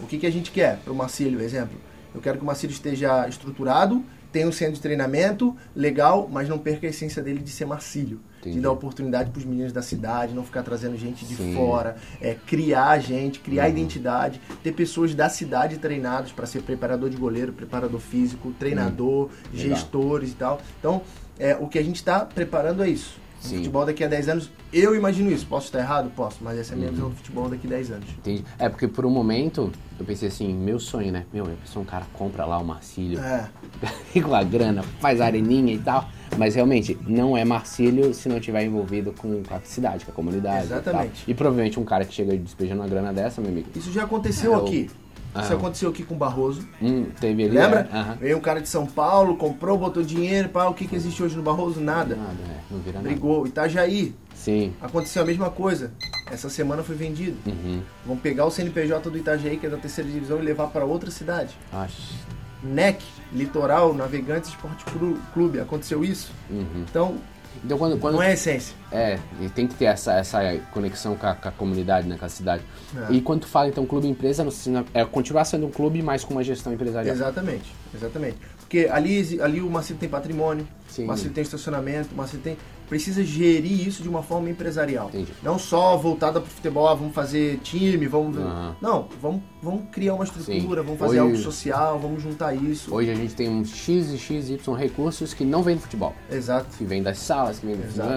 o 0.00 0.06
que, 0.06 0.16
que 0.18 0.26
a 0.26 0.30
gente 0.32 0.50
quer 0.50 0.78
para 0.78 0.92
o 0.92 0.96
Marcílio, 0.96 1.40
exemplo? 1.40 1.78
Eu 2.14 2.20
quero 2.22 2.38
que 2.38 2.42
o 2.42 2.46
Marcílio 2.46 2.72
esteja 2.72 3.28
estruturado, 3.28 4.02
tenha 4.32 4.48
um 4.48 4.52
centro 4.52 4.74
de 4.74 4.80
treinamento 4.80 5.54
legal, 5.74 6.28
mas 6.32 6.48
não 6.48 6.58
perca 6.58 6.86
a 6.86 6.90
essência 6.90 7.22
dele 7.22 7.40
de 7.40 7.50
ser 7.50 7.66
Marcílio. 7.66 8.20
Entendi. 8.46 8.56
De 8.56 8.60
dar 8.62 8.70
oportunidade 8.70 9.30
para 9.30 9.38
os 9.40 9.44
meninos 9.44 9.72
da 9.72 9.82
cidade, 9.82 10.32
não 10.34 10.44
ficar 10.44 10.62
trazendo 10.62 10.96
gente 10.96 11.24
de 11.24 11.34
Sim. 11.34 11.52
fora, 11.54 11.96
é, 12.20 12.34
criar 12.46 12.98
gente, 13.00 13.40
criar 13.40 13.64
Uhum. 13.64 13.70
identidade, 13.70 14.40
ter 14.62 14.72
pessoas 14.72 15.14
da 15.14 15.28
cidade 15.28 15.78
treinadas 15.78 16.30
para 16.30 16.46
ser 16.46 16.62
preparador 16.62 17.10
de 17.10 17.16
goleiro, 17.16 17.52
preparador 17.52 18.00
físico, 18.00 18.52
treinador, 18.58 19.06
Uhum. 19.16 19.30
Gestores 19.52 20.30
e 20.30 20.34
tal. 20.34 20.60
Então, 20.78 21.02
é, 21.38 21.56
o 21.56 21.66
que 21.66 21.78
a 21.78 21.82
gente 21.82 21.96
está 21.96 22.20
preparando 22.24 22.82
é 22.84 22.88
isso. 22.88 23.18
O 23.42 23.48
Sim. 23.48 23.56
futebol 23.58 23.84
daqui 23.84 24.02
a 24.02 24.08
10 24.08 24.28
anos, 24.28 24.50
eu 24.72 24.94
imagino 24.96 25.30
isso. 25.30 25.46
Posso 25.46 25.66
estar 25.66 25.78
errado? 25.80 26.10
Posso, 26.16 26.38
mas 26.40 26.58
essa 26.58 26.72
é 26.72 26.74
a 26.74 26.76
minha 26.78 26.88
Uhum. 26.88 26.94
visão 26.94 27.10
do 27.10 27.16
futebol 27.16 27.48
daqui 27.48 27.66
a 27.66 27.70
10 27.70 27.90
anos. 27.90 28.08
Entendi. 28.18 28.44
É 28.58 28.68
porque 28.68 28.88
por 28.88 29.04
um 29.04 29.10
momento 29.10 29.70
eu 29.98 30.04
pensei 30.06 30.28
assim, 30.28 30.52
meu 30.54 30.78
sonho, 30.80 31.12
né? 31.12 31.26
Meu, 31.32 31.44
eu 31.46 31.56
sou 31.64 31.82
um 31.82 31.84
cara 31.84 32.06
compra 32.14 32.44
lá 32.44 32.58
o 32.58 32.64
Marcílio, 32.64 33.20
É, 33.20 33.48
com 34.20 34.34
a 34.34 34.42
grana, 34.42 34.82
faz 35.00 35.20
areninha 35.20 35.74
e 35.74 35.78
tal. 35.78 36.08
Mas 36.36 36.54
realmente, 36.54 36.98
não 37.06 37.36
é 37.36 37.44
Marcílio 37.44 38.12
se 38.14 38.28
não 38.28 38.38
tiver 38.40 38.64
envolvido 38.64 39.12
com 39.12 39.42
a 39.50 39.60
cidade, 39.64 40.04
com 40.04 40.10
a 40.10 40.14
comunidade. 40.14 40.64
E, 40.64 40.66
Exatamente. 40.66 41.12
tal. 41.24 41.24
e 41.28 41.34
provavelmente 41.34 41.78
um 41.80 41.84
cara 41.84 42.04
que 42.04 42.12
chega 42.14 42.36
despejando 42.36 42.80
uma 42.82 42.88
grana 42.88 43.12
dessa, 43.12 43.40
meu 43.40 43.50
amigo. 43.50 43.68
isso 43.74 43.90
já 43.92 44.04
aconteceu 44.04 44.52
É, 44.52 44.56
o- 44.56 44.60
aqui. 44.66 44.90
Isso 45.38 45.52
Ah. 45.52 45.56
aconteceu 45.56 45.90
aqui 45.90 46.02
com 46.02 46.14
o 46.14 46.16
Barroso. 46.16 46.66
Hum, 46.80 47.06
teve 47.20 47.44
ali. 47.44 47.52
Lembra? 47.54 47.86
É, 47.92 47.96
aham. 47.96 48.14
Veio 48.18 48.38
um 48.38 48.40
cara 48.40 48.58
de 48.58 48.68
São 48.70 48.86
Paulo, 48.86 49.36
comprou, 49.36 49.76
botou 49.76 50.02
dinheiro, 50.02 50.48
pá, 50.48 50.66
o 50.66 50.72
que, 50.72 50.86
que 50.86 50.96
existe 50.96 51.22
hoje 51.22 51.36
no 51.36 51.42
Barroso? 51.42 51.78
Nada. 51.78 52.16
Nada, 52.16 52.32
é, 52.48 52.60
não 52.70 52.78
vira 52.80 52.96
nada. 52.98 53.06
Brigou. 53.08 53.46
Itajaí, 53.46 54.14
Sim. 54.34 54.72
aconteceu 54.80 55.22
a 55.22 55.26
mesma 55.26 55.50
coisa. 55.50 55.92
Essa 56.30 56.48
semana 56.48 56.82
foi 56.82 56.96
vendido. 56.96 57.36
Uhum. 57.46 57.82
Vão 58.06 58.16
pegar 58.16 58.46
o 58.46 58.50
CNPJ 58.50 59.10
do 59.10 59.18
Itajaí, 59.18 59.58
que 59.58 59.66
é 59.66 59.68
da 59.68 59.76
terceira 59.76 60.10
divisão, 60.10 60.38
e 60.38 60.42
levar 60.42 60.68
para 60.68 60.86
outra 60.86 61.10
cidade. 61.10 61.54
Acho. 61.70 62.14
NEC, 62.62 63.02
Litoral, 63.32 63.92
Navegantes 63.94 64.50
Esporte 64.50 64.84
Clu- 64.84 65.18
Clube. 65.34 65.60
Aconteceu 65.60 66.02
isso. 66.04 66.30
Uhum. 66.50 66.84
Então, 66.88 67.16
Então 67.64 67.78
quando. 67.78 67.98
quando 67.98 68.14
não 68.14 68.22
é 68.22 68.32
essência. 68.34 68.74
É, 68.92 69.18
e 69.40 69.48
tem 69.48 69.66
que 69.66 69.74
ter 69.74 69.86
essa, 69.86 70.12
essa 70.14 70.40
conexão 70.72 71.16
com 71.16 71.26
a, 71.26 71.34
com 71.34 71.48
a 71.48 71.52
comunidade, 71.52 72.06
né, 72.08 72.16
com 72.18 72.24
a 72.24 72.28
cidade. 72.28 72.62
É. 73.08 73.12
E 73.12 73.20
quando 73.20 73.40
tu 73.42 73.46
fala 73.48 73.68
então 73.68 73.84
clube 73.86 74.06
empresa, 74.08 74.46
é 74.94 75.04
continuar 75.04 75.44
sendo 75.44 75.66
um 75.66 75.70
clube, 75.70 76.02
mas 76.02 76.24
com 76.24 76.34
uma 76.34 76.44
gestão 76.44 76.72
empresarial. 76.72 77.14
Exatamente, 77.14 77.74
exatamente. 77.94 78.36
Porque 78.60 78.88
ali, 78.90 79.40
ali 79.40 79.60
o 79.60 79.70
Marcelo 79.70 79.98
tem 79.98 80.08
patrimônio, 80.08 80.66
Sim. 80.88 81.04
o 81.04 81.06
Marcelo 81.08 81.32
tem 81.34 81.42
estacionamento, 81.42 82.08
o 82.12 82.16
Marcelo 82.16 82.42
tem. 82.42 82.56
Precisa 82.88 83.24
gerir 83.24 83.84
isso 83.88 84.00
de 84.00 84.08
uma 84.08 84.22
forma 84.22 84.48
empresarial. 84.48 85.08
Entendi. 85.08 85.32
Não 85.42 85.58
só 85.58 85.96
voltada 85.96 86.40
para 86.40 86.46
o 86.46 86.50
futebol, 86.50 86.86
ah, 86.86 86.94
vamos 86.94 87.12
fazer 87.12 87.58
time, 87.58 88.06
vamos. 88.06 88.38
Aham. 88.38 88.76
Não, 88.80 89.08
vamos, 89.20 89.42
vamos 89.60 89.90
criar 89.90 90.14
uma 90.14 90.22
estrutura, 90.22 90.54
Sim. 90.60 90.68
vamos 90.68 90.96
fazer 90.96 91.20
Hoje- 91.20 91.32
algo 91.32 91.36
social, 91.36 91.98
vamos 91.98 92.22
juntar 92.22 92.54
isso. 92.54 92.94
Hoje 92.94 93.10
a 93.10 93.14
gente 93.16 93.34
tem 93.34 93.48
uns 93.48 93.74
X 93.74 94.10
e 94.12 94.18
X, 94.18 94.48
Y 94.50 94.74
recursos 94.76 95.34
que 95.34 95.44
não 95.44 95.64
vêm 95.64 95.74
do 95.74 95.82
futebol. 95.82 96.14
Exato. 96.30 96.76
Que 96.78 96.84
vêm 96.84 97.02
das 97.02 97.18
salas, 97.18 97.58
que 97.58 97.66
vêm 97.66 97.74
do 97.74 97.82
Exato. 97.82 98.12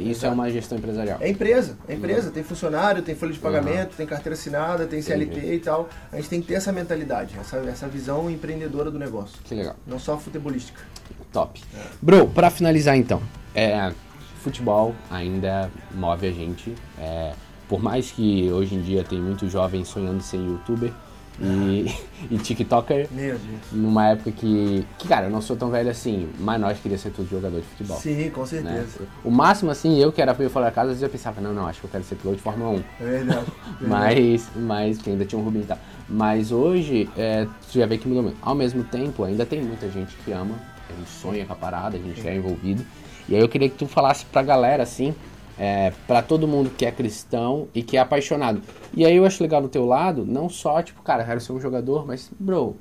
Isso 0.00 0.10
Exato. 0.10 0.26
é 0.26 0.30
uma 0.30 0.50
gestão 0.50 0.78
empresarial. 0.78 1.18
É 1.20 1.28
empresa, 1.30 1.78
é 1.86 1.92
Uhum. 1.92 1.98
empresa, 1.98 2.30
tem 2.32 2.42
funcionário, 2.42 3.02
tem 3.02 3.14
folha 3.14 3.32
de 3.32 3.38
pagamento, 3.38 3.94
tem 3.96 4.04
carteira 4.04 4.34
assinada, 4.34 4.84
tem 4.84 5.00
CLT 5.00 5.36
Entendi. 5.38 5.54
e 5.54 5.58
tal. 5.60 5.88
A 6.10 6.16
gente 6.16 6.28
tem 6.28 6.40
que 6.40 6.48
ter 6.48 6.54
essa 6.54 6.72
mentalidade, 6.72 7.36
essa, 7.40 7.58
essa 7.58 7.86
visão 7.86 8.28
empreendedora 8.28 8.90
do 8.90 8.98
negócio, 8.98 9.38
Que 9.44 9.54
legal. 9.54 9.76
não 9.86 10.00
só 10.00 10.18
futebolística. 10.18 10.80
Top. 11.32 11.60
Bro, 12.00 12.28
pra 12.28 12.50
finalizar 12.50 12.96
então, 12.96 13.20
é, 13.54 13.92
futebol 14.42 14.94
ainda 15.10 15.70
move 15.94 16.26
a 16.26 16.32
gente. 16.32 16.74
é, 16.98 17.32
por 17.68 17.82
mais 17.82 18.10
que 18.10 18.50
hoje 18.50 18.74
em 18.74 18.80
dia 18.80 19.04
tem 19.04 19.20
muitos 19.20 19.52
jovens 19.52 19.88
sonhando 19.88 20.22
ser 20.22 20.38
youtuber 20.38 20.90
e, 21.40 21.94
e 22.34 22.38
tiktoker, 22.38 23.08
Meu 23.10 23.38
Deus. 23.38 23.60
numa 23.70 24.08
época 24.08 24.32
que, 24.32 24.84
que, 24.98 25.06
cara, 25.06 25.26
eu 25.26 25.30
não 25.30 25.40
sou 25.40 25.54
tão 25.54 25.70
velho 25.70 25.90
assim, 25.90 26.28
mas 26.38 26.60
nós 26.60 26.78
queríamos 26.78 27.02
ser 27.02 27.10
tudo 27.10 27.28
jogador 27.28 27.60
de 27.60 27.66
futebol. 27.66 27.98
Sim, 27.98 28.30
com 28.30 28.40
né? 28.40 28.46
certeza. 28.46 29.00
O 29.22 29.30
máximo, 29.30 29.70
assim, 29.70 29.98
eu 29.98 30.10
que 30.10 30.20
era 30.22 30.34
meio 30.34 30.50
fora 30.50 30.66
da 30.66 30.72
casa, 30.72 30.86
às 30.86 30.94
vezes 30.94 31.02
eu 31.02 31.10
pensava, 31.10 31.40
não, 31.40 31.52
não, 31.52 31.66
acho 31.66 31.80
que 31.80 31.86
eu 31.86 31.90
quero 31.90 32.04
ser 32.04 32.16
piloto 32.16 32.38
de 32.38 32.42
Fórmula 32.42 32.70
1. 32.70 32.74
É 32.74 33.04
verdade. 33.04 33.46
verdade. 33.80 33.86
Mas, 33.86 34.48
mas 34.56 34.98
que 34.98 35.10
ainda 35.10 35.24
tinha 35.24 35.38
um 35.38 35.44
Rubinho 35.44 35.64
e 35.64 35.66
tal. 35.66 35.78
Mas 36.08 36.50
hoje, 36.50 37.08
é, 37.16 37.46
tu 37.70 37.78
já 37.78 37.86
vê 37.86 37.98
que 37.98 38.08
mudou 38.08 38.22
muito. 38.22 38.38
Ao 38.40 38.54
mesmo 38.54 38.82
tempo, 38.82 39.24
ainda 39.24 39.44
tem 39.44 39.62
muita 39.62 39.88
gente 39.90 40.16
que 40.24 40.32
ama, 40.32 40.54
a 40.92 40.96
gente 40.96 41.10
sonha 41.10 41.44
com 41.46 41.52
a 41.52 41.56
parada, 41.56 41.96
a 41.96 42.00
gente 42.00 42.26
é 42.26 42.36
envolvido. 42.36 42.84
E 43.28 43.34
aí 43.34 43.40
eu 43.40 43.48
queria 43.48 43.68
que 43.68 43.76
tu 43.76 43.86
falasse 43.86 44.24
pra 44.26 44.42
galera, 44.42 44.82
assim, 44.82 45.14
é, 45.58 45.92
para 46.06 46.22
todo 46.22 46.46
mundo 46.48 46.70
que 46.70 46.86
é 46.86 46.92
cristão 46.92 47.68
e 47.74 47.82
que 47.82 47.96
é 47.96 48.00
apaixonado. 48.00 48.62
E 48.94 49.04
aí 49.04 49.16
eu 49.16 49.24
acho 49.24 49.42
legal 49.42 49.60
no 49.60 49.68
teu 49.68 49.84
lado, 49.84 50.24
não 50.24 50.48
só, 50.48 50.82
tipo, 50.82 51.02
cara, 51.02 51.24
quero 51.24 51.40
ser 51.40 51.52
um 51.52 51.60
jogador, 51.60 52.06
mas, 52.06 52.30
bro, 52.38 52.76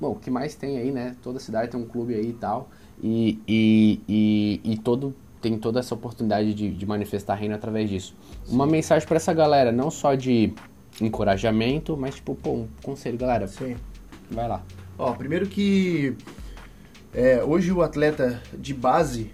bom, 0.00 0.12
o 0.12 0.16
que 0.16 0.30
mais 0.30 0.54
tem 0.54 0.78
aí, 0.78 0.90
né? 0.90 1.16
Toda 1.22 1.40
cidade 1.40 1.70
tem 1.70 1.80
um 1.80 1.86
clube 1.86 2.14
aí 2.14 2.28
e 2.28 2.32
tal. 2.34 2.68
E, 3.02 3.40
e, 3.46 4.00
e, 4.08 4.60
e 4.64 4.76
todo, 4.76 5.14
tem 5.40 5.56
toda 5.58 5.80
essa 5.80 5.94
oportunidade 5.94 6.52
de, 6.52 6.70
de 6.70 6.86
manifestar 6.86 7.34
reino 7.34 7.54
através 7.54 7.88
disso. 7.88 8.14
Sim. 8.44 8.54
Uma 8.54 8.66
mensagem 8.66 9.06
para 9.06 9.16
essa 9.16 9.32
galera, 9.32 9.72
não 9.72 9.90
só 9.90 10.14
de 10.14 10.52
encorajamento, 11.00 11.96
mas 11.96 12.16
tipo, 12.16 12.34
pô, 12.34 12.52
um 12.52 12.68
conselho, 12.82 13.16
galera. 13.16 13.46
Sim. 13.46 13.76
Vai 14.30 14.48
lá. 14.48 14.62
Ó, 14.98 15.12
primeiro 15.12 15.46
que 15.46 16.16
é, 17.12 17.42
hoje 17.42 17.72
o 17.72 17.82
atleta 17.82 18.42
de 18.52 18.74
base, 18.74 19.30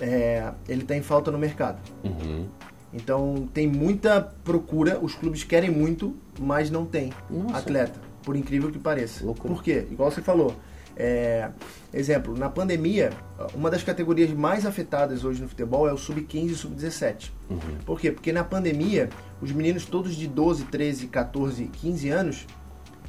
é, 0.00 0.52
ele 0.68 0.84
tá 0.84 0.96
em 0.96 1.02
falta 1.02 1.30
no 1.30 1.38
mercado. 1.38 1.78
Uhum. 2.02 2.46
Então 2.92 3.48
tem 3.52 3.66
muita 3.66 4.20
procura, 4.20 4.98
os 5.00 5.14
clubes 5.14 5.44
querem 5.44 5.70
muito, 5.70 6.14
mas 6.38 6.70
não 6.70 6.84
tem 6.84 7.12
Nossa. 7.30 7.58
atleta, 7.58 8.00
por 8.22 8.36
incrível 8.36 8.70
que 8.70 8.78
pareça. 8.78 9.24
Loucura. 9.24 9.54
Por 9.54 9.62
quê? 9.62 9.86
Igual 9.90 10.10
você 10.10 10.20
falou. 10.20 10.54
É, 10.94 11.48
exemplo, 11.92 12.36
na 12.36 12.50
pandemia, 12.50 13.10
uma 13.54 13.70
das 13.70 13.82
categorias 13.82 14.30
mais 14.30 14.66
afetadas 14.66 15.24
hoje 15.24 15.40
no 15.40 15.48
futebol 15.48 15.88
é 15.88 15.92
o 15.92 15.96
sub-15 15.96 16.50
e 16.50 16.54
sub-17. 16.54 17.30
Uhum. 17.48 17.58
Por 17.86 17.98
quê? 17.98 18.12
Porque 18.12 18.30
na 18.30 18.44
pandemia, 18.44 19.08
os 19.40 19.50
meninos 19.52 19.86
todos 19.86 20.14
de 20.14 20.26
12, 20.26 20.64
13, 20.64 21.06
14, 21.06 21.64
15 21.64 22.08
anos, 22.10 22.46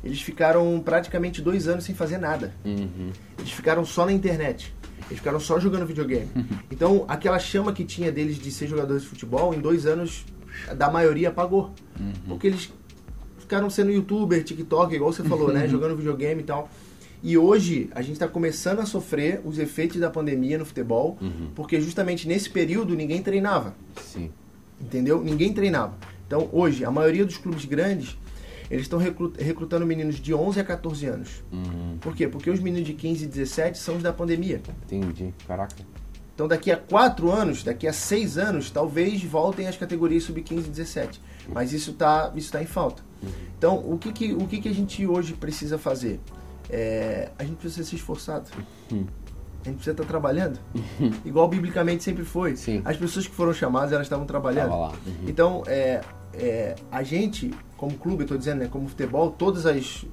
eles 0.03 0.21
ficaram 0.21 0.81
praticamente 0.83 1.41
dois 1.41 1.67
anos 1.67 1.85
sem 1.85 1.95
fazer 1.95 2.17
nada. 2.17 2.53
Uhum. 2.65 3.11
Eles 3.37 3.51
ficaram 3.51 3.85
só 3.85 4.05
na 4.05 4.11
internet. 4.11 4.73
Eles 5.07 5.19
ficaram 5.19 5.39
só 5.39 5.59
jogando 5.59 5.85
videogame. 5.85 6.29
Então, 6.71 7.05
aquela 7.07 7.37
chama 7.37 7.71
que 7.71 7.85
tinha 7.85 8.11
deles 8.11 8.35
de 8.37 8.51
ser 8.51 8.67
jogadores 8.67 9.03
de 9.03 9.07
futebol, 9.07 9.53
em 9.53 9.61
dois 9.61 9.85
anos, 9.85 10.25
da 10.75 10.89
maioria 10.89 11.29
apagou. 11.29 11.71
Uhum. 11.99 12.13
Porque 12.29 12.47
eles 12.47 12.73
ficaram 13.37 13.69
sendo 13.69 13.91
youtuber, 13.91 14.43
TikTok, 14.43 14.95
igual 14.95 15.13
você 15.13 15.23
falou, 15.23 15.53
né? 15.53 15.67
Jogando 15.69 15.95
videogame 15.95 16.41
e 16.41 16.45
tal. 16.45 16.67
E 17.21 17.37
hoje 17.37 17.89
a 17.95 18.01
gente 18.01 18.13
está 18.13 18.27
começando 18.27 18.79
a 18.79 18.85
sofrer 18.85 19.39
os 19.45 19.57
efeitos 19.57 19.97
da 19.97 20.09
pandemia 20.09 20.57
no 20.57 20.65
futebol, 20.65 21.17
uhum. 21.21 21.51
porque 21.55 21.79
justamente 21.79 22.27
nesse 22.27 22.49
período 22.49 22.95
ninguém 22.95 23.21
treinava. 23.21 23.75
Sim. 24.01 24.29
Entendeu? 24.81 25.23
Ninguém 25.23 25.53
treinava. 25.53 25.95
Então 26.27 26.49
hoje, 26.51 26.83
a 26.83 26.91
maioria 26.91 27.23
dos 27.23 27.37
clubes 27.37 27.63
grandes, 27.63 28.17
eles 28.73 28.85
estão 28.85 28.99
recrutando 28.99 29.85
meninos 29.85 30.15
de 30.15 30.33
11 30.33 30.59
a 30.59 30.63
14 30.63 31.05
anos. 31.05 31.43
Uhum. 31.51 31.97
Por 32.01 32.15
quê? 32.15 32.27
Porque 32.27 32.49
os 32.49 32.59
meninos 32.59 32.87
de 32.87 32.93
15 32.93 33.25
e 33.25 33.27
17 33.27 33.77
são 33.77 33.97
os 33.97 34.03
da 34.03 34.11
pandemia. 34.11 34.61
Entendi. 34.85 35.33
Caraca. 35.47 35.75
Então 36.33 36.47
daqui 36.47 36.71
a 36.71 36.77
4 36.77 37.31
anos, 37.31 37.63
daqui 37.63 37.87
a 37.87 37.93
6 37.93 38.37
anos, 38.37 38.71
talvez 38.71 39.23
voltem 39.23 39.67
as 39.67 39.77
categorias 39.77 40.23
sub-15 40.23 40.65
e 40.65 40.69
17. 40.69 41.21
Mas 41.49 41.71
isso 41.71 41.91
está 41.91 42.31
isso 42.35 42.51
tá 42.51 42.61
em 42.61 42.65
falta. 42.65 43.03
Uhum. 43.21 43.29
Então, 43.57 43.77
o 43.77 43.97
que, 43.97 44.11
que, 44.11 44.33
o 44.33 44.47
que, 44.47 44.59
que 44.59 44.69
a 44.69 44.73
gente 44.73 45.05
hoje 45.05 45.33
precisa 45.33 45.77
fazer? 45.77 46.19
é, 46.69 47.29
a 47.37 47.43
gente 47.43 47.57
precisa 47.57 47.87
ser 47.87 47.95
esforçado. 47.95 48.49
Uhum. 48.91 49.05
A 49.61 49.65
gente 49.65 49.75
precisa 49.75 49.91
estar 49.91 50.05
trabalhando. 50.05 50.59
Igual 51.23 51.47
biblicamente 51.47 52.03
sempre 52.03 52.25
foi. 52.25 52.55
Sim. 52.55 52.81
As 52.83 52.97
pessoas 52.97 53.27
que 53.27 53.33
foram 53.33 53.53
chamadas, 53.53 53.93
elas 53.93 54.05
estavam 54.07 54.25
trabalhando. 54.25 54.73
Uhum. 54.73 54.91
Então, 55.27 55.63
é, 55.67 56.01
é, 56.33 56.75
a 56.91 57.03
gente, 57.03 57.51
como 57.77 57.97
clube, 57.97 58.19
eu 58.19 58.23
estou 58.23 58.37
dizendo, 58.37 58.59
né, 58.59 58.67
como 58.67 58.87
futebol, 58.87 59.31
todos 59.31 59.65
as, 59.65 60.05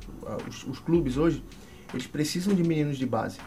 os, 0.48 0.64
os, 0.64 0.78
clubes 0.78 1.16
hoje, 1.16 1.42
eles 1.92 2.06
precisam 2.06 2.54
de 2.54 2.62
meninos 2.62 2.98
de 2.98 3.06
base. 3.06 3.38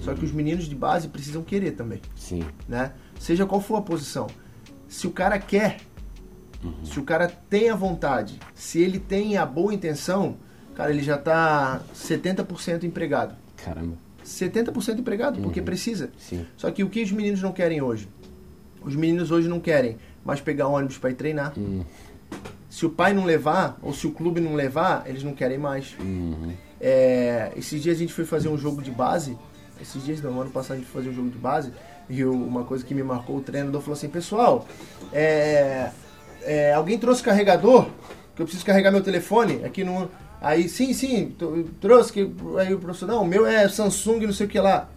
Só 0.00 0.14
que 0.14 0.24
os 0.24 0.32
meninos 0.32 0.66
de 0.66 0.74
base 0.74 1.08
precisam 1.08 1.42
querer 1.42 1.72
também. 1.72 2.00
Sim. 2.16 2.42
Né? 2.68 2.92
Seja 3.18 3.46
qual 3.46 3.60
for 3.60 3.76
a 3.76 3.82
posição. 3.82 4.26
Se 4.88 5.06
o 5.06 5.10
cara 5.10 5.38
quer, 5.38 5.80
uhum. 6.62 6.84
se 6.84 6.98
o 6.98 7.04
cara 7.04 7.28
tem 7.28 7.70
a 7.70 7.76
vontade, 7.76 8.38
se 8.54 8.80
ele 8.80 8.98
tem 8.98 9.36
a 9.36 9.46
boa 9.46 9.72
intenção, 9.72 10.36
cara, 10.74 10.90
ele 10.90 11.02
já 11.02 11.16
está 11.16 11.80
70% 11.94 12.84
empregado. 12.84 13.36
Caramba. 13.56 13.96
70% 14.24 14.98
empregado, 14.98 15.36
uhum. 15.36 15.42
porque 15.44 15.60
precisa. 15.60 16.10
Sim. 16.18 16.46
Só 16.56 16.70
que 16.70 16.82
o 16.82 16.88
que 16.88 17.02
os 17.02 17.12
meninos 17.12 17.42
não 17.42 17.52
querem 17.52 17.80
hoje? 17.80 18.08
Os 18.82 18.96
meninos 18.96 19.30
hoje 19.30 19.48
não 19.48 19.60
querem 19.60 19.98
mais 20.24 20.40
pegar 20.40 20.68
ônibus 20.68 20.98
para 20.98 21.10
ir 21.10 21.14
treinar. 21.14 21.52
Uhum. 21.56 21.84
Se 22.72 22.86
o 22.86 22.90
pai 22.90 23.12
não 23.12 23.26
levar, 23.26 23.78
ou 23.82 23.92
se 23.92 24.06
o 24.06 24.12
clube 24.12 24.40
não 24.40 24.54
levar, 24.54 25.02
eles 25.06 25.22
não 25.22 25.34
querem 25.34 25.58
mais. 25.58 25.94
Uhum. 26.00 26.54
É, 26.80 27.52
esses 27.54 27.82
dias 27.82 27.98
a 27.98 27.98
gente 27.98 28.14
foi 28.14 28.24
fazer 28.24 28.48
um 28.48 28.56
jogo 28.56 28.80
de 28.80 28.90
base. 28.90 29.36
Esses 29.78 30.02
dias, 30.02 30.22
não, 30.22 30.40
ano 30.40 30.50
passado 30.50 30.76
a 30.76 30.78
gente 30.78 30.88
foi 30.88 31.02
fazer 31.02 31.12
um 31.12 31.16
jogo 31.16 31.28
de 31.28 31.36
base. 31.36 31.70
E 32.08 32.20
eu, 32.20 32.32
uma 32.32 32.64
coisa 32.64 32.82
que 32.82 32.94
me 32.94 33.02
marcou, 33.02 33.36
o 33.36 33.40
treinador 33.42 33.82
falou 33.82 33.92
assim: 33.92 34.08
Pessoal, 34.08 34.66
é, 35.12 35.90
é, 36.40 36.72
alguém 36.72 36.96
trouxe 36.96 37.22
carregador? 37.22 37.90
Que 38.34 38.40
eu 38.40 38.46
preciso 38.46 38.64
carregar 38.64 38.90
meu 38.90 39.02
telefone 39.02 39.62
aqui 39.66 39.84
no. 39.84 40.10
Aí, 40.40 40.66
sim, 40.66 40.94
sim, 40.94 41.36
trouxe 41.78 42.10
que. 42.10 42.32
Aí 42.58 42.72
o 42.72 42.78
professor, 42.78 43.06
não, 43.06 43.22
o 43.22 43.26
meu 43.26 43.44
é 43.44 43.68
Samsung, 43.68 44.20
não 44.20 44.32
sei 44.32 44.46
o 44.46 44.48
que 44.48 44.58
lá. 44.58 44.88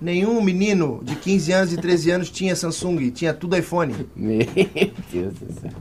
Nenhum 0.00 0.40
menino 0.40 1.00
de 1.02 1.16
15 1.16 1.52
anos 1.52 1.72
e 1.72 1.76
13 1.76 2.10
anos 2.12 2.30
tinha 2.30 2.54
Samsung, 2.54 3.10
tinha 3.10 3.34
tudo 3.34 3.56
iPhone. 3.56 4.06
Meu 4.14 4.46
Deus 5.10 5.34
do 5.34 5.60
céu. 5.60 5.72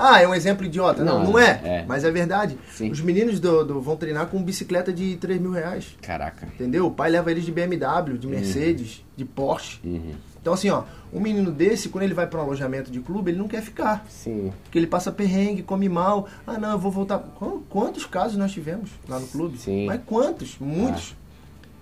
Ah, 0.00 0.20
é 0.20 0.26
um 0.26 0.34
exemplo 0.34 0.64
idiota. 0.64 1.04
Não, 1.04 1.18
não, 1.20 1.32
não 1.32 1.38
é, 1.38 1.60
é, 1.62 1.84
Mas 1.86 2.04
é 2.04 2.10
verdade. 2.10 2.58
Sim. 2.72 2.90
Os 2.90 3.00
meninos 3.00 3.38
do, 3.38 3.64
do, 3.64 3.80
vão 3.80 3.96
treinar 3.96 4.26
com 4.26 4.42
bicicleta 4.42 4.92
de 4.92 5.16
3 5.16 5.40
mil 5.40 5.52
reais. 5.52 5.96
Caraca. 6.00 6.46
Entendeu? 6.46 6.86
O 6.86 6.90
pai 6.90 7.10
leva 7.10 7.30
eles 7.30 7.44
de 7.44 7.52
BMW, 7.52 8.18
de 8.18 8.26
Mercedes, 8.26 8.98
uhum. 8.98 9.04
de 9.16 9.24
Porsche. 9.24 9.80
Uhum. 9.84 10.14
Então, 10.40 10.54
assim, 10.54 10.70
ó, 10.70 10.84
um 11.12 11.20
menino 11.20 11.50
desse, 11.50 11.90
quando 11.90 12.04
ele 12.04 12.14
vai 12.14 12.26
para 12.26 12.40
um 12.40 12.44
alojamento 12.44 12.90
de 12.90 13.00
clube, 13.00 13.30
ele 13.30 13.38
não 13.38 13.46
quer 13.46 13.62
ficar. 13.62 14.06
Sim. 14.08 14.52
Porque 14.62 14.78
ele 14.78 14.86
passa 14.86 15.12
perrengue, 15.12 15.62
come 15.62 15.88
mal. 15.88 16.26
Ah, 16.46 16.58
não, 16.58 16.72
eu 16.72 16.78
vou 16.78 16.90
voltar. 16.90 17.18
Quantos 17.68 18.06
casos 18.06 18.38
nós 18.38 18.50
tivemos 18.50 18.90
lá 19.06 19.18
no 19.18 19.26
clube? 19.26 19.58
Sim. 19.58 19.84
Mas 19.86 20.00
quantos? 20.06 20.56
Muitos. 20.58 21.14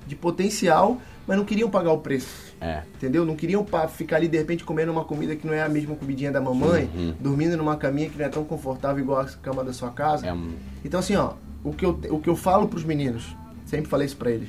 De 0.09 0.17
potencial, 0.17 1.01
mas 1.27 1.37
não 1.37 1.45
queriam 1.45 1.71
pagar 1.71 1.93
o 1.93 1.99
preço. 1.99 2.55
É. 2.61 2.83
Entendeu? 2.97 3.25
Não 3.25 3.37
queriam 3.37 3.65
ficar 3.89 4.17
ali, 4.17 4.27
de 4.27 4.37
repente, 4.37 4.65
comendo 4.65 4.91
uma 4.91 5.05
comida 5.05 5.37
que 5.37 5.47
não 5.47 5.55
é 5.55 5.63
a 5.63 5.69
mesma 5.69 5.95
comidinha 5.95 6.33
da 6.33 6.41
mamãe, 6.41 6.91
uhum. 6.93 7.15
dormindo 7.21 7.57
numa 7.57 7.77
caminha 7.77 8.09
que 8.09 8.19
não 8.19 8.25
é 8.25 8.29
tão 8.29 8.45
confortável 8.45 9.01
igual 9.03 9.21
a 9.21 9.27
cama 9.27 9.63
da 9.63 9.73
sua 9.73 9.91
casa. 9.91 10.27
É. 10.27 10.37
Então, 10.85 10.99
assim, 10.99 11.15
ó, 11.15 11.35
o 11.63 11.73
que 11.73 11.85
eu, 11.85 12.01
o 12.11 12.19
que 12.19 12.29
eu 12.29 12.35
falo 12.35 12.67
pros 12.67 12.83
meninos, 12.83 13.37
sempre 13.65 13.89
falei 13.89 14.07
isso 14.07 14.17
pra 14.17 14.31
eles, 14.31 14.49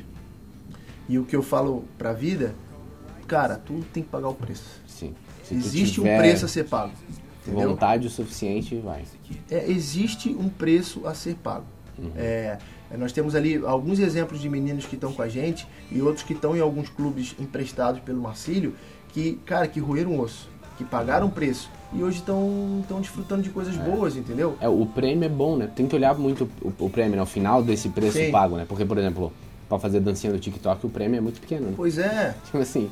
e 1.08 1.20
o 1.20 1.26
que 1.26 1.36
eu 1.36 1.44
falo 1.44 1.84
pra 1.98 2.14
vida 2.14 2.56
cara, 3.30 3.56
tudo 3.58 3.86
tem 3.94 4.02
que 4.02 4.10
pagar 4.10 4.28
o 4.28 4.34
preço. 4.34 4.82
Sim. 4.88 5.14
Se 5.44 5.54
existe 5.54 6.02
um 6.02 6.04
preço 6.04 6.46
a 6.46 6.48
ser 6.48 6.66
pago. 6.66 6.92
Entendeu? 7.46 7.70
Vontade 7.70 8.08
o 8.08 8.10
suficiente, 8.10 8.76
vai. 8.78 9.04
É, 9.50 9.70
existe 9.72 10.30
um 10.30 10.50
preço 10.50 11.08
a 11.08 11.14
ser 11.14 11.36
pago. 11.36 11.66
Uhum. 11.98 12.12
É, 12.16 12.58
nós 12.98 13.12
temos 13.12 13.36
ali 13.36 13.62
alguns 13.64 14.00
exemplos 14.00 14.42
de 14.42 14.50
meninos 14.50 14.86
que 14.86 14.96
estão 14.96 15.14
com 15.14 15.22
a 15.22 15.28
gente 15.28 15.68
e 15.92 16.02
outros 16.02 16.24
que 16.24 16.34
estão 16.34 16.56
em 16.56 16.60
alguns 16.60 16.90
clubes 16.90 17.36
emprestados 17.40 18.02
pelo 18.02 18.22
Marcílio 18.22 18.74
que, 19.10 19.40
cara, 19.46 19.68
que 19.68 19.80
roeram 19.80 20.20
osso, 20.20 20.50
que 20.78 20.84
pagaram 20.84 21.30
preço 21.30 21.70
e 21.94 22.04
hoje 22.04 22.18
estão 22.18 22.84
desfrutando 23.00 23.42
de 23.42 23.50
coisas 23.50 23.76
é. 23.76 23.80
boas, 23.80 24.16
entendeu? 24.16 24.56
É, 24.62 24.70
o 24.70 24.86
prêmio 24.86 25.26
é 25.26 25.30
bom, 25.30 25.58
né? 25.58 25.70
Tem 25.76 25.88
que 25.88 25.96
olhar 25.96 26.16
muito 26.18 26.48
o, 26.62 26.86
o 26.86 26.90
prêmio 26.90 27.16
no 27.16 27.24
né? 27.24 27.26
final 27.26 27.64
desse 27.64 27.90
preço 27.90 28.18
Sim. 28.18 28.32
pago, 28.32 28.56
né? 28.56 28.66
Porque, 28.68 28.86
por 28.86 28.98
exemplo, 28.98 29.34
para 29.68 29.80
fazer 29.80 30.00
dancinha 30.00 30.32
no 30.32 30.40
TikTok, 30.40 30.86
o 30.86 30.90
prêmio 30.90 31.18
é 31.18 31.22
muito 31.22 31.42
pequeno, 31.42 31.68
né? 31.68 31.74
Pois 31.76 31.98
é. 31.98 32.36
Tipo 32.46 32.60
assim, 32.60 32.90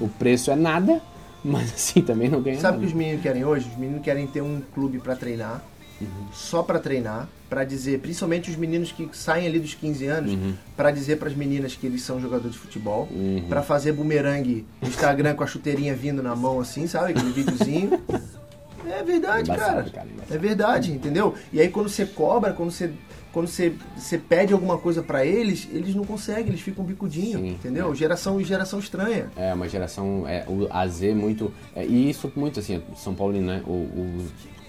o 0.00 0.08
preço 0.08 0.50
é 0.50 0.56
nada, 0.56 1.00
mas 1.44 1.72
assim 1.72 2.02
também 2.02 2.28
não 2.28 2.40
ganha 2.40 2.58
Sabe 2.58 2.78
o 2.78 2.80
que 2.80 2.86
os 2.86 2.92
meninos 2.92 3.22
querem 3.22 3.44
hoje? 3.44 3.68
Os 3.68 3.76
meninos 3.76 4.02
querem 4.02 4.26
ter 4.26 4.42
um 4.42 4.60
clube 4.74 4.98
para 4.98 5.14
treinar, 5.14 5.62
uhum. 6.00 6.26
só 6.32 6.62
para 6.62 6.78
treinar, 6.78 7.28
para 7.48 7.64
dizer, 7.64 8.00
principalmente 8.00 8.50
os 8.50 8.56
meninos 8.56 8.92
que 8.92 9.08
saem 9.12 9.46
ali 9.46 9.58
dos 9.58 9.74
15 9.74 10.06
anos, 10.06 10.32
uhum. 10.32 10.54
para 10.76 10.90
dizer 10.90 11.16
para 11.16 11.28
as 11.28 11.34
meninas 11.34 11.74
que 11.74 11.86
eles 11.86 12.02
são 12.02 12.20
jogadores 12.20 12.52
de 12.52 12.58
futebol, 12.58 13.08
uhum. 13.10 13.44
para 13.48 13.62
fazer 13.62 13.92
bumerangue 13.92 14.66
no 14.80 14.88
Instagram 14.88 15.34
com 15.34 15.44
a 15.44 15.46
chuteirinha 15.46 15.94
vindo 15.94 16.22
na 16.22 16.36
mão 16.36 16.60
assim, 16.60 16.86
sabe? 16.86 17.12
Aquele 17.12 17.32
videozinho. 17.32 18.00
É 18.88 19.02
verdade, 19.02 19.50
cara. 19.50 19.84
cara 19.90 20.08
É 20.30 20.38
verdade, 20.38 20.90
entendeu? 20.90 21.34
E 21.52 21.60
aí 21.60 21.68
quando 21.68 21.88
você 21.88 22.06
cobra, 22.06 22.52
quando 22.52 22.70
você 22.70 22.90
quando 23.32 23.46
você, 23.46 23.72
você 23.96 24.18
pede 24.18 24.52
alguma 24.52 24.76
coisa 24.76 25.02
para 25.02 25.24
eles, 25.24 25.68
eles 25.72 25.94
não 25.94 26.04
conseguem, 26.04 26.48
eles 26.48 26.60
ficam 26.60 26.84
bicudinho, 26.84 27.38
Sim, 27.38 27.48
entendeu? 27.50 27.92
é. 27.92 27.94
Geração 27.94 28.42
geração 28.42 28.78
estranha. 28.80 29.30
É, 29.36 29.54
uma 29.54 29.68
geração, 29.68 30.26
é, 30.26 30.44
o 30.48 30.66
AZ 30.70 31.00
muito. 31.14 31.52
É, 31.74 31.84
e 31.84 32.10
isso 32.10 32.30
muito 32.34 32.58
assim, 32.58 32.82
São 32.96 33.14
Paulino, 33.14 33.46
né? 33.46 33.62
O, 33.66 33.70
o, 33.70 34.26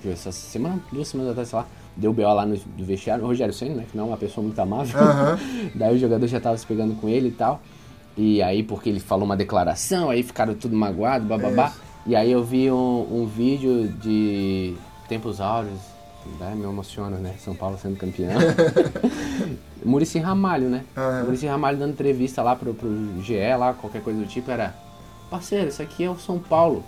essa 0.09 0.31
semana, 0.31 0.79
duas 0.91 1.07
semanas 1.07 1.31
atrás, 1.31 1.49
sei 1.49 1.59
lá, 1.59 1.67
deu 1.95 2.13
BO 2.13 2.21
lá 2.21 2.45
no, 2.45 2.55
no 2.77 2.85
vestiário, 2.85 3.23
o 3.23 3.27
Rogério 3.27 3.53
Senna, 3.53 3.75
né? 3.75 3.85
Que 3.89 3.97
não 3.97 4.05
é 4.05 4.07
uma 4.07 4.17
pessoa 4.17 4.45
muito 4.45 4.59
amável. 4.59 4.99
Uhum. 4.99 5.71
Daí 5.75 5.95
o 5.95 5.99
jogador 5.99 6.27
já 6.27 6.39
tava 6.39 6.57
se 6.57 6.65
pegando 6.65 6.95
com 6.95 7.07
ele 7.09 7.29
e 7.29 7.31
tal. 7.31 7.61
E 8.17 8.41
aí, 8.41 8.63
porque 8.63 8.89
ele 8.89 8.99
falou 8.99 9.25
uma 9.25 9.37
declaração, 9.37 10.09
aí 10.09 10.21
ficaram 10.21 10.53
tudo 10.53 10.75
magoado, 10.75 11.25
bababá. 11.25 11.73
É 11.87 11.91
e 12.09 12.15
aí 12.15 12.31
eu 12.31 12.43
vi 12.43 12.71
um, 12.71 13.21
um 13.21 13.25
vídeo 13.25 13.87
de 13.87 14.75
Tempos 15.07 15.39
Áureos, 15.39 15.79
né, 16.39 16.53
me 16.55 16.63
emociona, 16.63 17.17
né? 17.17 17.35
São 17.39 17.55
Paulo 17.55 17.77
sendo 17.77 17.97
campeão. 17.97 18.39
Murici 19.83 20.19
Ramalho, 20.19 20.69
né? 20.69 20.83
Uhum. 20.95 21.25
Murici 21.25 21.47
Ramalho 21.47 21.77
dando 21.77 21.91
entrevista 21.91 22.41
lá 22.41 22.55
pro, 22.55 22.73
pro 22.73 22.89
GE, 23.21 23.55
lá, 23.57 23.73
qualquer 23.73 24.01
coisa 24.01 24.19
do 24.19 24.27
tipo, 24.27 24.51
era. 24.51 24.75
Parceiro, 25.29 25.69
isso 25.69 25.81
aqui 25.81 26.03
é 26.03 26.09
o 26.09 26.17
São 26.17 26.37
Paulo. 26.39 26.83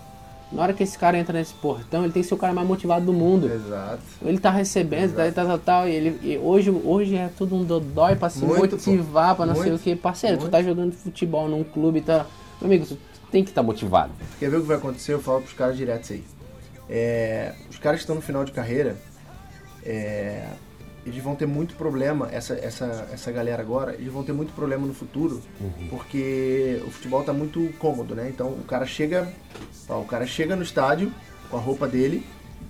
Na 0.54 0.62
hora 0.62 0.74
que 0.74 0.84
esse 0.84 0.98
cara 0.98 1.18
entra 1.18 1.34
nesse 1.34 1.54
portão, 1.56 2.04
ele 2.04 2.14
tem 2.14 2.22
que 2.22 2.28
ser 2.28 2.36
o 2.36 2.38
cara 2.38 2.54
mais 2.54 2.68
motivado 2.68 3.04
do 3.04 3.12
mundo. 3.12 3.52
Exato. 3.52 4.04
Ele 4.22 4.38
tá 4.38 4.52
recebendo, 4.52 5.16
tal, 5.16 5.32
tal, 5.32 5.46
tal, 5.48 5.60
tal, 5.60 5.88
e 5.90 5.92
ele 5.92 6.20
e 6.22 6.38
hoje, 6.38 6.70
hoje 6.70 7.16
é 7.16 7.28
tudo 7.36 7.56
um 7.56 7.64
dodói 7.64 8.16
pra 8.16 8.30
se 8.30 8.46
Muito, 8.46 8.76
motivar, 8.76 9.36
pra 9.36 9.48
não 9.48 9.56
sei 9.56 9.72
Muito. 9.72 9.82
o 9.82 9.84
que. 9.84 9.96
Parceiro, 9.96 10.38
tu 10.38 10.42
Muito. 10.42 10.52
tá 10.52 10.62
jogando 10.62 10.94
futebol 10.94 11.50
num 11.50 11.64
clube, 11.64 12.02
tá. 12.02 12.28
Meu 12.62 12.68
amigo, 12.68 12.86
tu 12.86 12.98
tem 13.32 13.44
que 13.44 13.50
estar 13.50 13.64
motivado. 13.64 14.12
Quer 14.40 14.52
ver 14.52 14.58
o 14.58 14.62
que 14.62 14.68
vai 14.68 14.78
acontecer? 14.78 15.14
Eu 15.14 15.22
falo 15.22 15.42
pros 15.42 15.54
caras 15.54 15.76
direto 15.76 16.04
isso 16.04 16.14
aí. 16.14 16.24
É, 16.88 17.56
os 17.72 17.80
caras 17.80 18.00
que 18.00 18.04
estão 18.04 18.16
no 18.16 18.22
final 18.22 18.46
de 18.46 18.52
carreira, 18.52 18.96
é, 19.84 20.46
eles 21.06 21.24
vão 21.24 21.36
ter 21.36 21.46
muito 21.46 21.76
problema, 21.76 22.30
essa, 22.32 22.54
essa, 22.56 23.08
essa 23.12 23.32
galera 23.32 23.62
agora, 23.62 23.94
eles 23.94 24.12
vão 24.12 24.24
ter 24.24 24.34
muito 24.34 24.54
problema 24.54 24.86
no 24.88 24.94
futuro, 24.94 25.42
porque 25.90 26.82
o 26.88 26.92
futebol 26.92 27.24
tá 27.24 27.34
muito 27.34 27.74
cômodo, 27.78 28.16
né? 28.16 28.30
Então 28.30 28.48
o 28.48 28.64
cara 28.64 28.86
chega, 28.86 29.32
ó, 29.90 30.00
o 30.00 30.06
cara 30.06 30.26
chega 30.26 30.56
no 30.56 30.64
estádio 30.64 31.12
com 31.50 31.58
a 31.58 31.60
roupa 31.60 31.88
dele, 31.88 32.26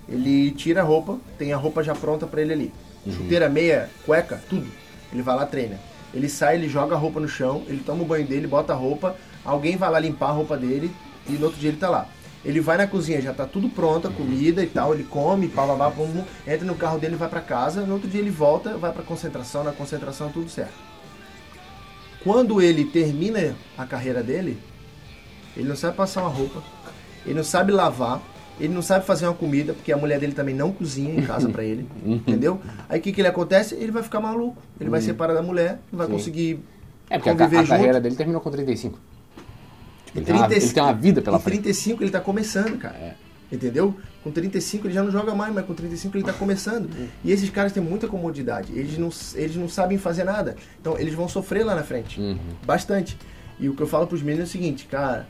ele 0.08 0.50
tira 0.50 0.80
a 0.80 0.84
roupa, 0.84 1.18
tem 1.38 1.52
a 1.52 1.56
roupa 1.56 1.82
já 1.82 1.94
pronta 1.94 2.26
pra 2.26 2.42
ele 2.42 2.52
ali. 2.52 2.72
Chuteira, 3.10 3.48
meia, 3.48 3.90
cueca, 4.04 4.42
tudo. 4.48 4.66
Ele 5.12 5.22
vai 5.22 5.36
lá, 5.36 5.46
treina. 5.46 5.78
Ele 6.12 6.28
sai, 6.28 6.56
ele 6.56 6.68
joga 6.68 6.94
a 6.94 6.98
roupa 6.98 7.20
no 7.20 7.28
chão, 7.28 7.62
ele 7.68 7.82
toma 7.84 8.02
o 8.02 8.06
banho 8.06 8.26
dele, 8.26 8.46
bota 8.46 8.72
a 8.72 8.76
roupa, 8.76 9.16
alguém 9.44 9.76
vai 9.76 9.90
lá 9.90 9.98
limpar 9.98 10.30
a 10.30 10.32
roupa 10.32 10.56
dele 10.56 10.90
e 11.28 11.32
no 11.32 11.46
outro 11.46 11.60
dia 11.60 11.70
ele 11.70 11.78
tá 11.78 11.90
lá. 11.90 12.08
Ele 12.44 12.60
vai 12.60 12.76
na 12.76 12.86
cozinha, 12.86 13.22
já 13.22 13.32
tá 13.32 13.46
tudo 13.46 13.70
pronto, 13.70 14.06
a 14.06 14.10
comida 14.10 14.62
e 14.62 14.66
tal, 14.66 14.92
ele 14.92 15.04
come, 15.04 15.48
pá, 15.48 15.62
pum, 15.90 16.24
entra 16.46 16.66
no 16.66 16.74
carro 16.74 16.98
dele, 16.98 17.16
vai 17.16 17.28
pra 17.28 17.40
casa, 17.40 17.86
no 17.86 17.94
outro 17.94 18.08
dia 18.08 18.20
ele 18.20 18.30
volta, 18.30 18.76
vai 18.76 18.92
pra 18.92 19.02
concentração, 19.02 19.64
na 19.64 19.72
concentração 19.72 20.30
tudo 20.30 20.50
certo. 20.50 20.74
Quando 22.22 22.60
ele 22.60 22.84
termina 22.84 23.54
a 23.78 23.86
carreira 23.86 24.22
dele, 24.22 24.58
ele 25.56 25.68
não 25.68 25.76
sabe 25.76 25.96
passar 25.96 26.20
uma 26.22 26.30
roupa, 26.30 26.62
ele 27.24 27.34
não 27.34 27.44
sabe 27.44 27.72
lavar, 27.72 28.20
ele 28.60 28.72
não 28.74 28.82
sabe 28.82 29.06
fazer 29.06 29.26
uma 29.26 29.34
comida, 29.34 29.72
porque 29.72 29.90
a 29.90 29.96
mulher 29.96 30.20
dele 30.20 30.32
também 30.32 30.54
não 30.54 30.70
cozinha 30.70 31.14
em 31.14 31.22
casa 31.24 31.48
pra 31.48 31.64
ele, 31.64 31.88
entendeu? 32.04 32.60
Aí 32.90 32.98
o 32.98 33.02
que 33.02 33.10
que 33.12 33.20
ele 33.22 33.28
acontece? 33.28 33.74
Ele 33.74 33.90
vai 33.90 34.02
ficar 34.02 34.20
maluco, 34.20 34.62
ele 34.78 34.90
vai 34.90 35.00
separar 35.00 35.32
da 35.32 35.42
mulher, 35.42 35.80
não 35.90 35.96
vai 35.98 36.06
Sim. 36.06 36.12
conseguir 36.12 36.60
É, 37.08 37.18
porque 37.18 37.30
a, 37.30 37.32
a 37.32 37.48
junto. 37.48 37.68
carreira 37.68 38.00
dele 38.00 38.16
terminou 38.16 38.40
com 38.42 38.50
35. 38.50 38.98
Ele, 40.14 40.24
tem 40.24 40.34
uma, 40.34 40.46
35 40.46 40.64
ele 40.64 40.74
tem 40.74 40.82
uma 40.82 40.92
vida 40.92 41.22
pela 41.22 41.38
frente. 41.38 41.62
35 41.62 42.02
ele 42.02 42.10
tá 42.10 42.20
começando, 42.20 42.78
cara. 42.78 42.96
É. 42.96 43.14
Entendeu? 43.52 43.94
Com 44.22 44.30
35 44.30 44.86
ele 44.86 44.94
já 44.94 45.02
não 45.02 45.10
joga 45.10 45.34
mais, 45.34 45.52
mas 45.52 45.66
com 45.66 45.74
35 45.74 46.16
ele 46.16 46.24
tá 46.24 46.32
começando. 46.32 46.88
E 47.22 47.30
esses 47.30 47.48
caras 47.50 47.72
têm 47.72 47.82
muita 47.82 48.08
comodidade. 48.08 48.72
Eles 48.72 48.98
não, 48.98 49.10
eles 49.34 49.56
não 49.56 49.68
sabem 49.68 49.98
fazer 49.98 50.24
nada. 50.24 50.56
Então 50.80 50.98
eles 50.98 51.14
vão 51.14 51.28
sofrer 51.28 51.64
lá 51.64 51.74
na 51.74 51.82
frente. 51.82 52.20
Uhum. 52.20 52.38
Bastante. 52.64 53.16
E 53.58 53.68
o 53.68 53.74
que 53.74 53.82
eu 53.82 53.86
falo 53.86 54.06
pros 54.06 54.22
meninos 54.22 54.48
é 54.48 54.50
o 54.50 54.52
seguinte, 54.52 54.86
cara, 54.86 55.28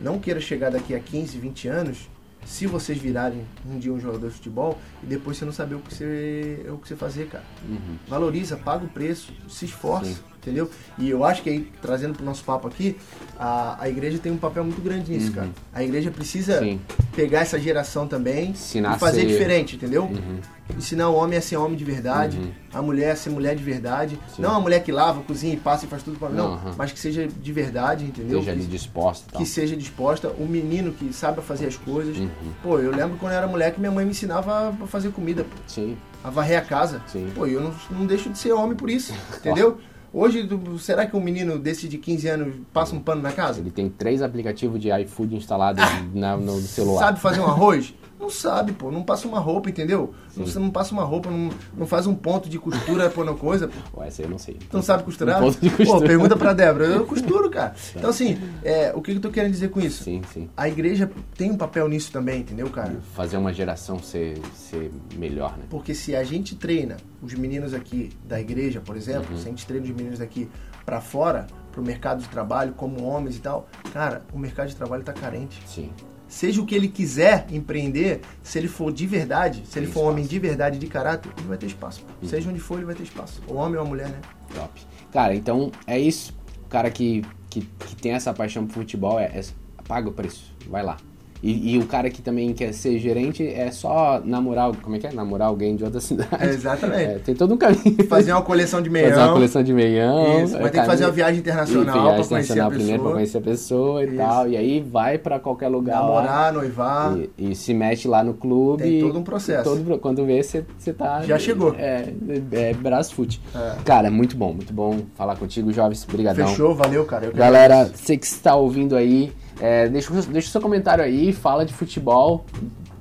não 0.00 0.18
queira 0.18 0.40
chegar 0.40 0.70
daqui 0.70 0.94
a 0.94 0.98
15, 0.98 1.38
20 1.38 1.68
anos, 1.68 2.08
se 2.44 2.66
vocês 2.66 2.98
virarem 2.98 3.46
um 3.64 3.78
dia 3.78 3.92
um 3.92 4.00
jogador 4.00 4.28
de 4.28 4.34
futebol 4.34 4.78
e 5.02 5.06
depois 5.06 5.36
você 5.36 5.44
não 5.44 5.52
saber 5.52 5.76
o 5.76 5.78
que 5.78 5.94
você, 5.94 6.66
o 6.68 6.78
que 6.78 6.88
você 6.88 6.96
fazer, 6.96 7.28
cara. 7.28 7.44
Uhum. 7.68 7.96
Valoriza, 8.08 8.56
paga 8.56 8.84
o 8.84 8.88
preço, 8.88 9.32
se 9.48 9.64
esforça, 9.64 10.14
Sim. 10.14 10.31
Entendeu? 10.42 10.68
E 10.98 11.08
eu 11.08 11.24
acho 11.24 11.42
que 11.42 11.48
aí, 11.48 11.72
trazendo 11.80 12.14
pro 12.14 12.24
nosso 12.24 12.42
papo 12.44 12.66
aqui, 12.68 12.96
a, 13.38 13.76
a 13.80 13.88
igreja 13.88 14.18
tem 14.18 14.30
um 14.32 14.36
papel 14.36 14.64
muito 14.64 14.82
grande 14.82 15.10
nisso, 15.12 15.32
cara. 15.32 15.48
A 15.72 15.82
igreja 15.82 16.10
precisa 16.10 16.60
Uhum. 16.60 16.72
Sim. 16.72 16.80
pegar 17.14 17.40
essa 17.40 17.58
geração 17.58 18.06
também 18.06 18.50
Ensinar 18.50 18.96
e 18.96 18.98
fazer 18.98 19.20
ser- 19.22 19.26
diferente, 19.28 19.76
entendeu? 19.76 20.04
Uhum. 20.04 20.38
Ensinar 20.76 21.08
o 21.10 21.14
homem 21.14 21.38
a 21.38 21.42
ser 21.42 21.56
homem 21.56 21.76
de 21.76 21.84
verdade, 21.84 22.38
a 22.72 22.80
mulher 22.80 23.12
a 23.12 23.16
ser 23.16 23.30
mulher 23.30 23.54
de 23.54 23.62
verdade. 23.62 24.18
Sim. 24.34 24.42
Não 24.42 24.54
a 24.56 24.60
mulher 24.60 24.82
que 24.82 24.90
lava, 24.90 25.20
cozinha 25.22 25.52
e 25.54 25.56
passa 25.56 25.84
e 25.84 25.88
faz 25.88 26.02
tudo 26.02 26.18
pra 26.18 26.28
não, 26.28 26.56
Não, 26.56 26.74
mas 26.76 26.92
que 26.92 26.98
seja 26.98 27.26
de 27.28 27.52
verdade, 27.52 28.04
entendeu? 28.04 28.40
Ali 28.40 28.60
que, 28.62 28.66
disposta 28.66 29.26
tal. 29.30 29.40
que 29.40 29.46
seja 29.46 29.76
disposta, 29.76 30.28
o 30.38 30.46
menino 30.46 30.92
que 30.92 31.12
saiba 31.12 31.42
fazer 31.42 31.66
as 31.66 31.76
coisas. 31.76 32.16
Uhum. 32.16 32.28
Pô, 32.62 32.78
eu 32.78 32.90
lembro 32.90 33.16
quando 33.18 33.32
eu 33.32 33.38
era 33.38 33.46
moleque, 33.46 33.78
minha 33.78 33.92
mãe 33.92 34.04
me 34.04 34.12
ensinava 34.12 34.68
a 34.82 34.86
fazer 34.86 35.10
comida, 35.10 35.44
pô, 35.44 35.56
Sim. 35.66 35.96
a 36.24 36.30
varrer 36.30 36.58
a 36.58 36.62
casa. 36.62 37.02
Sim. 37.06 37.30
Pô, 37.34 37.46
e 37.46 37.52
eu 37.52 37.60
não, 37.60 37.74
não 37.90 38.06
deixo 38.06 38.30
de 38.30 38.38
ser 38.38 38.52
homem 38.52 38.76
por 38.76 38.88
isso, 38.88 39.12
entendeu? 39.36 39.78
Hoje, 40.14 40.46
será 40.78 41.06
que 41.06 41.16
um 41.16 41.20
menino 41.20 41.58
desse 41.58 41.88
de 41.88 41.96
15 41.96 42.28
anos 42.28 42.54
passa 42.72 42.94
um 42.94 43.00
pano 43.00 43.22
na 43.22 43.32
casa? 43.32 43.60
Ele 43.60 43.70
tem 43.70 43.88
três 43.88 44.20
aplicativos 44.20 44.78
de 44.78 44.90
iFood 45.02 45.34
instalados 45.34 45.82
na- 46.12 46.36
no 46.36 46.60
celular. 46.60 47.00
Sabe 47.00 47.20
fazer 47.20 47.40
um 47.40 47.46
arroz? 47.46 47.94
Não 48.22 48.30
sabe, 48.30 48.70
pô. 48.70 48.90
Não 48.92 49.02
passa 49.02 49.26
uma 49.26 49.40
roupa, 49.40 49.68
entendeu? 49.68 50.14
Não, 50.36 50.46
você 50.46 50.58
não 50.60 50.70
passa 50.70 50.92
uma 50.94 51.02
roupa, 51.02 51.28
não, 51.28 51.50
não 51.76 51.86
faz 51.88 52.06
um 52.06 52.14
ponto 52.14 52.48
de 52.48 52.56
costura 52.56 53.10
por 53.10 53.26
uma 53.26 53.34
coisa. 53.36 53.66
pô. 53.66 54.00
Ué, 54.00 54.06
essa 54.06 54.22
aí 54.22 54.26
eu 54.26 54.30
não 54.30 54.38
sei. 54.38 54.54
Tu 54.54 54.76
não 54.76 54.82
sabe 54.82 55.02
costurar? 55.02 55.42
Um 55.42 55.46
ponto 55.46 55.60
de 55.60 55.68
costura. 55.70 55.98
Pô, 56.00 56.06
pergunta 56.06 56.36
pra 56.36 56.52
Débora. 56.52 56.84
Eu 56.86 57.04
costuro, 57.06 57.50
cara. 57.50 57.74
Então, 57.96 58.08
assim, 58.10 58.38
é, 58.62 58.92
o 58.94 59.02
que 59.02 59.10
que 59.10 59.18
eu 59.18 59.20
tô 59.22 59.30
querendo 59.30 59.50
dizer 59.50 59.70
com 59.70 59.80
isso? 59.80 60.04
Sim, 60.04 60.22
sim. 60.32 60.48
A 60.56 60.68
igreja 60.68 61.10
tem 61.36 61.50
um 61.50 61.56
papel 61.56 61.88
nisso 61.88 62.12
também, 62.12 62.42
entendeu, 62.42 62.70
cara? 62.70 63.00
Fazer 63.14 63.36
uma 63.36 63.52
geração 63.52 63.98
ser, 63.98 64.38
ser 64.54 64.92
melhor, 65.16 65.58
né? 65.58 65.64
Porque 65.68 65.92
se 65.92 66.14
a 66.14 66.22
gente 66.22 66.54
treina 66.54 66.98
os 67.20 67.34
meninos 67.34 67.74
aqui 67.74 68.10
da 68.24 68.40
igreja, 68.40 68.80
por 68.80 68.96
exemplo, 68.96 69.32
Uhum. 69.32 69.36
se 69.36 69.46
a 69.46 69.50
gente 69.50 69.66
treina 69.66 69.84
os 69.84 69.92
meninos 69.92 70.20
aqui 70.20 70.48
pra 70.86 71.00
fora, 71.00 71.48
pro 71.72 71.82
mercado 71.82 72.22
de 72.22 72.28
trabalho, 72.28 72.72
como 72.76 73.02
homens 73.04 73.36
e 73.36 73.40
tal, 73.40 73.68
cara, 73.92 74.22
o 74.32 74.38
mercado 74.38 74.68
de 74.68 74.76
trabalho 74.76 75.02
tá 75.02 75.12
carente. 75.12 75.60
Sim. 75.66 75.90
Seja 76.32 76.62
o 76.62 76.66
que 76.66 76.74
ele 76.74 76.88
quiser 76.88 77.46
empreender, 77.50 78.22
se 78.42 78.58
ele 78.58 78.66
for 78.66 78.90
de 78.90 79.06
verdade, 79.06 79.62
se 79.66 79.78
ele 79.78 79.86
for 79.86 80.04
um 80.04 80.08
homem 80.08 80.26
de 80.26 80.38
verdade, 80.38 80.78
de 80.78 80.86
caráter, 80.86 81.30
ele 81.36 81.46
vai 81.46 81.58
ter 81.58 81.66
espaço. 81.66 82.02
Seja 82.22 82.48
onde 82.48 82.58
for, 82.58 82.76
ele 82.78 82.86
vai 82.86 82.94
ter 82.94 83.02
espaço. 83.02 83.42
O 83.46 83.54
homem 83.54 83.78
ou 83.78 83.84
a 83.84 83.88
mulher, 83.88 84.08
né? 84.08 84.18
Top. 84.54 84.80
Cara, 85.12 85.34
então 85.34 85.70
é 85.86 85.98
isso. 86.00 86.34
O 86.64 86.68
cara 86.68 86.90
que, 86.90 87.22
que, 87.50 87.60
que 87.60 87.96
tem 87.96 88.12
essa 88.12 88.32
paixão 88.32 88.66
por 88.66 88.72
futebol 88.72 89.20
é, 89.20 89.26
é- 89.26 89.44
paga 89.86 90.08
o 90.08 90.12
preço. 90.12 90.54
Vai 90.68 90.82
lá. 90.82 90.96
E, 91.42 91.74
e 91.74 91.78
o 91.78 91.86
cara 91.86 92.08
que 92.08 92.22
também 92.22 92.52
quer 92.52 92.72
ser 92.72 92.98
gerente 93.00 93.44
é 93.44 93.70
só 93.72 94.20
namorar, 94.24 94.70
como 94.80 94.94
é 94.94 94.98
que 95.00 95.08
é? 95.08 95.12
Namorar 95.12 95.48
alguém 95.48 95.74
de 95.74 95.82
outra 95.82 95.98
cidade. 96.00 96.28
É, 96.40 96.46
exatamente. 96.50 97.02
É, 97.02 97.18
tem 97.18 97.34
todo 97.34 97.54
um 97.54 97.56
caminho. 97.56 97.82
Fazer 98.08 98.30
uma 98.32 98.42
coleção 98.42 98.80
de 98.80 98.88
meião. 98.88 99.10
Fazer 99.10 99.22
uma 99.22 99.32
coleção 99.32 99.62
de 99.64 99.72
meião. 99.72 100.44
Isso, 100.44 100.56
é, 100.56 100.60
vai 100.60 100.70
ter 100.70 100.80
que 100.80 100.86
fazer 100.86 101.04
uma 101.04 101.10
viagem 101.10 101.40
internacional 101.40 102.14
pra 102.14 102.24
conhecer 102.24 102.34
a 102.34 102.36
internacional 102.36 102.70
primeiro 102.70 102.92
pra 102.92 102.96
pessoa. 103.02 103.14
conhecer 103.14 103.38
a 103.38 103.40
pessoa 103.40 104.04
e 104.04 104.06
Isso. 104.06 104.16
tal. 104.16 104.48
E 104.48 104.56
aí 104.56 104.80
vai 104.80 105.18
pra 105.18 105.40
qualquer 105.40 105.68
lugar 105.68 106.00
lá. 106.00 106.06
Namorar, 106.22 106.52
noivar. 106.52 107.18
E, 107.18 107.50
e 107.50 107.54
se 107.56 107.74
mete 107.74 108.06
lá 108.06 108.22
no 108.22 108.34
clube. 108.34 108.82
Tem 108.84 109.00
todo 109.00 109.18
um 109.18 109.24
processo. 109.24 109.64
todo- 109.64 109.98
quando 109.98 110.24
vê, 110.24 110.40
você 110.44 110.64
tá. 110.96 111.22
Já 111.22 111.38
chegou. 111.40 111.74
É, 111.76 112.12
é, 112.52 112.70
é 112.70 112.74
Brasfoot. 112.74 113.40
É. 113.54 113.72
Cara, 113.84 114.10
muito 114.12 114.36
bom, 114.36 114.52
muito 114.52 114.72
bom 114.72 114.96
falar 115.16 115.34
contigo, 115.36 115.72
Jovens. 115.72 116.06
Obrigadão. 116.08 116.46
Fechou, 116.46 116.72
valeu, 116.74 117.04
cara. 117.04 117.30
Galera, 117.32 117.86
você 117.92 118.16
que 118.16 118.26
está 118.26 118.54
ouvindo 118.54 118.94
aí, 118.94 119.32
é, 119.60 119.88
deixa, 119.88 120.12
deixa 120.12 120.48
o 120.48 120.50
seu 120.50 120.60
comentário 120.60 121.02
aí, 121.04 121.32
fala 121.32 121.64
de 121.64 121.72
futebol. 121.72 122.44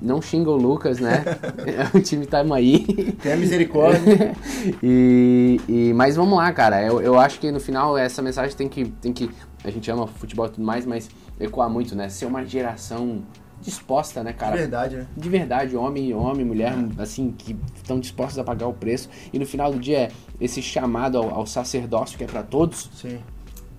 Não 0.01 0.19
xinga 0.19 0.49
o 0.49 0.55
Lucas, 0.55 0.99
né? 0.99 1.23
o 1.93 1.99
time 1.99 2.25
tá 2.25 2.43
aí. 2.53 2.83
Tenha 3.21 3.35
misericórdia. 3.37 4.33
e, 4.81 5.59
e- 5.67 5.93
mas 5.93 6.15
vamos 6.15 6.37
lá, 6.37 6.51
cara. 6.51 6.81
Eu, 6.83 6.99
eu 7.01 7.19
acho 7.19 7.39
que 7.39 7.51
no 7.51 7.59
final 7.59 7.97
essa 7.97 8.21
mensagem 8.21 8.55
tem 8.55 8.67
que, 8.67 8.85
tem 8.85 9.13
que. 9.13 9.29
A 9.63 9.69
gente 9.69 9.89
ama 9.91 10.07
futebol 10.07 10.47
e 10.47 10.49
tudo 10.49 10.65
mais, 10.65 10.85
mas 10.87 11.09
ecoar 11.39 11.69
muito, 11.69 11.95
né? 11.95 12.09
Ser 12.09 12.25
uma 12.25 12.43
geração 12.43 13.21
disposta, 13.61 14.23
né, 14.23 14.31
De 14.31 14.37
cara? 14.37 14.55
verdade, 14.55 14.95
né? 14.95 15.07
De 15.15 15.29
verdade, 15.29 15.77
homem, 15.77 16.13
homem, 16.15 16.43
mulher, 16.43 16.73
assim, 16.97 17.31
que 17.37 17.55
estão 17.75 17.99
dispostos 17.99 18.39
a 18.39 18.43
pagar 18.43 18.65
o 18.67 18.73
preço. 18.73 19.07
E 19.31 19.37
no 19.37 19.45
final 19.45 19.71
do 19.71 19.79
dia, 19.79 19.99
é 19.99 20.11
esse 20.39 20.63
chamado 20.63 21.19
ao, 21.19 21.29
ao 21.29 21.45
sacerdócio 21.45 22.17
que 22.17 22.23
é 22.23 22.27
pra 22.27 22.41
todos, 22.41 22.89
Sim. 22.95 23.19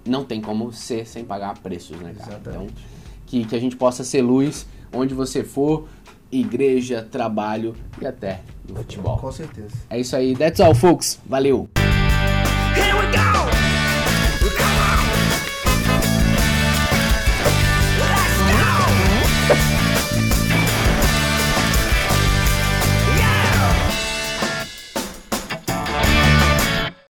Não 0.05 0.25
tem 0.25 0.41
como 0.41 0.73
ser 0.73 1.07
sem 1.07 1.25
pagar 1.25 1.59
preços, 1.59 1.99
né, 1.99 2.15
cara? 2.17 2.33
Exatamente. 2.33 2.73
Então, 2.73 2.93
que, 3.27 3.45
que 3.45 3.57
a 3.57 3.61
gente 3.61 3.77
possa 3.77 4.05
ser 4.05 4.23
luz 4.23 4.67
onde 4.93 5.15
você 5.15 5.43
for, 5.43 5.89
igreja, 6.31 7.07
trabalho 7.11 7.75
e 8.01 8.07
até 8.07 8.41
no 8.69 8.77
futebol. 8.77 9.19
Com 9.19 9.33
certeza. 9.33 9.75
É 9.89 9.99
isso 9.99 10.15
aí. 10.15 10.35
That's 10.37 10.61
all, 10.61 10.75
folks. 10.75 11.19
Valeu! 11.27 11.69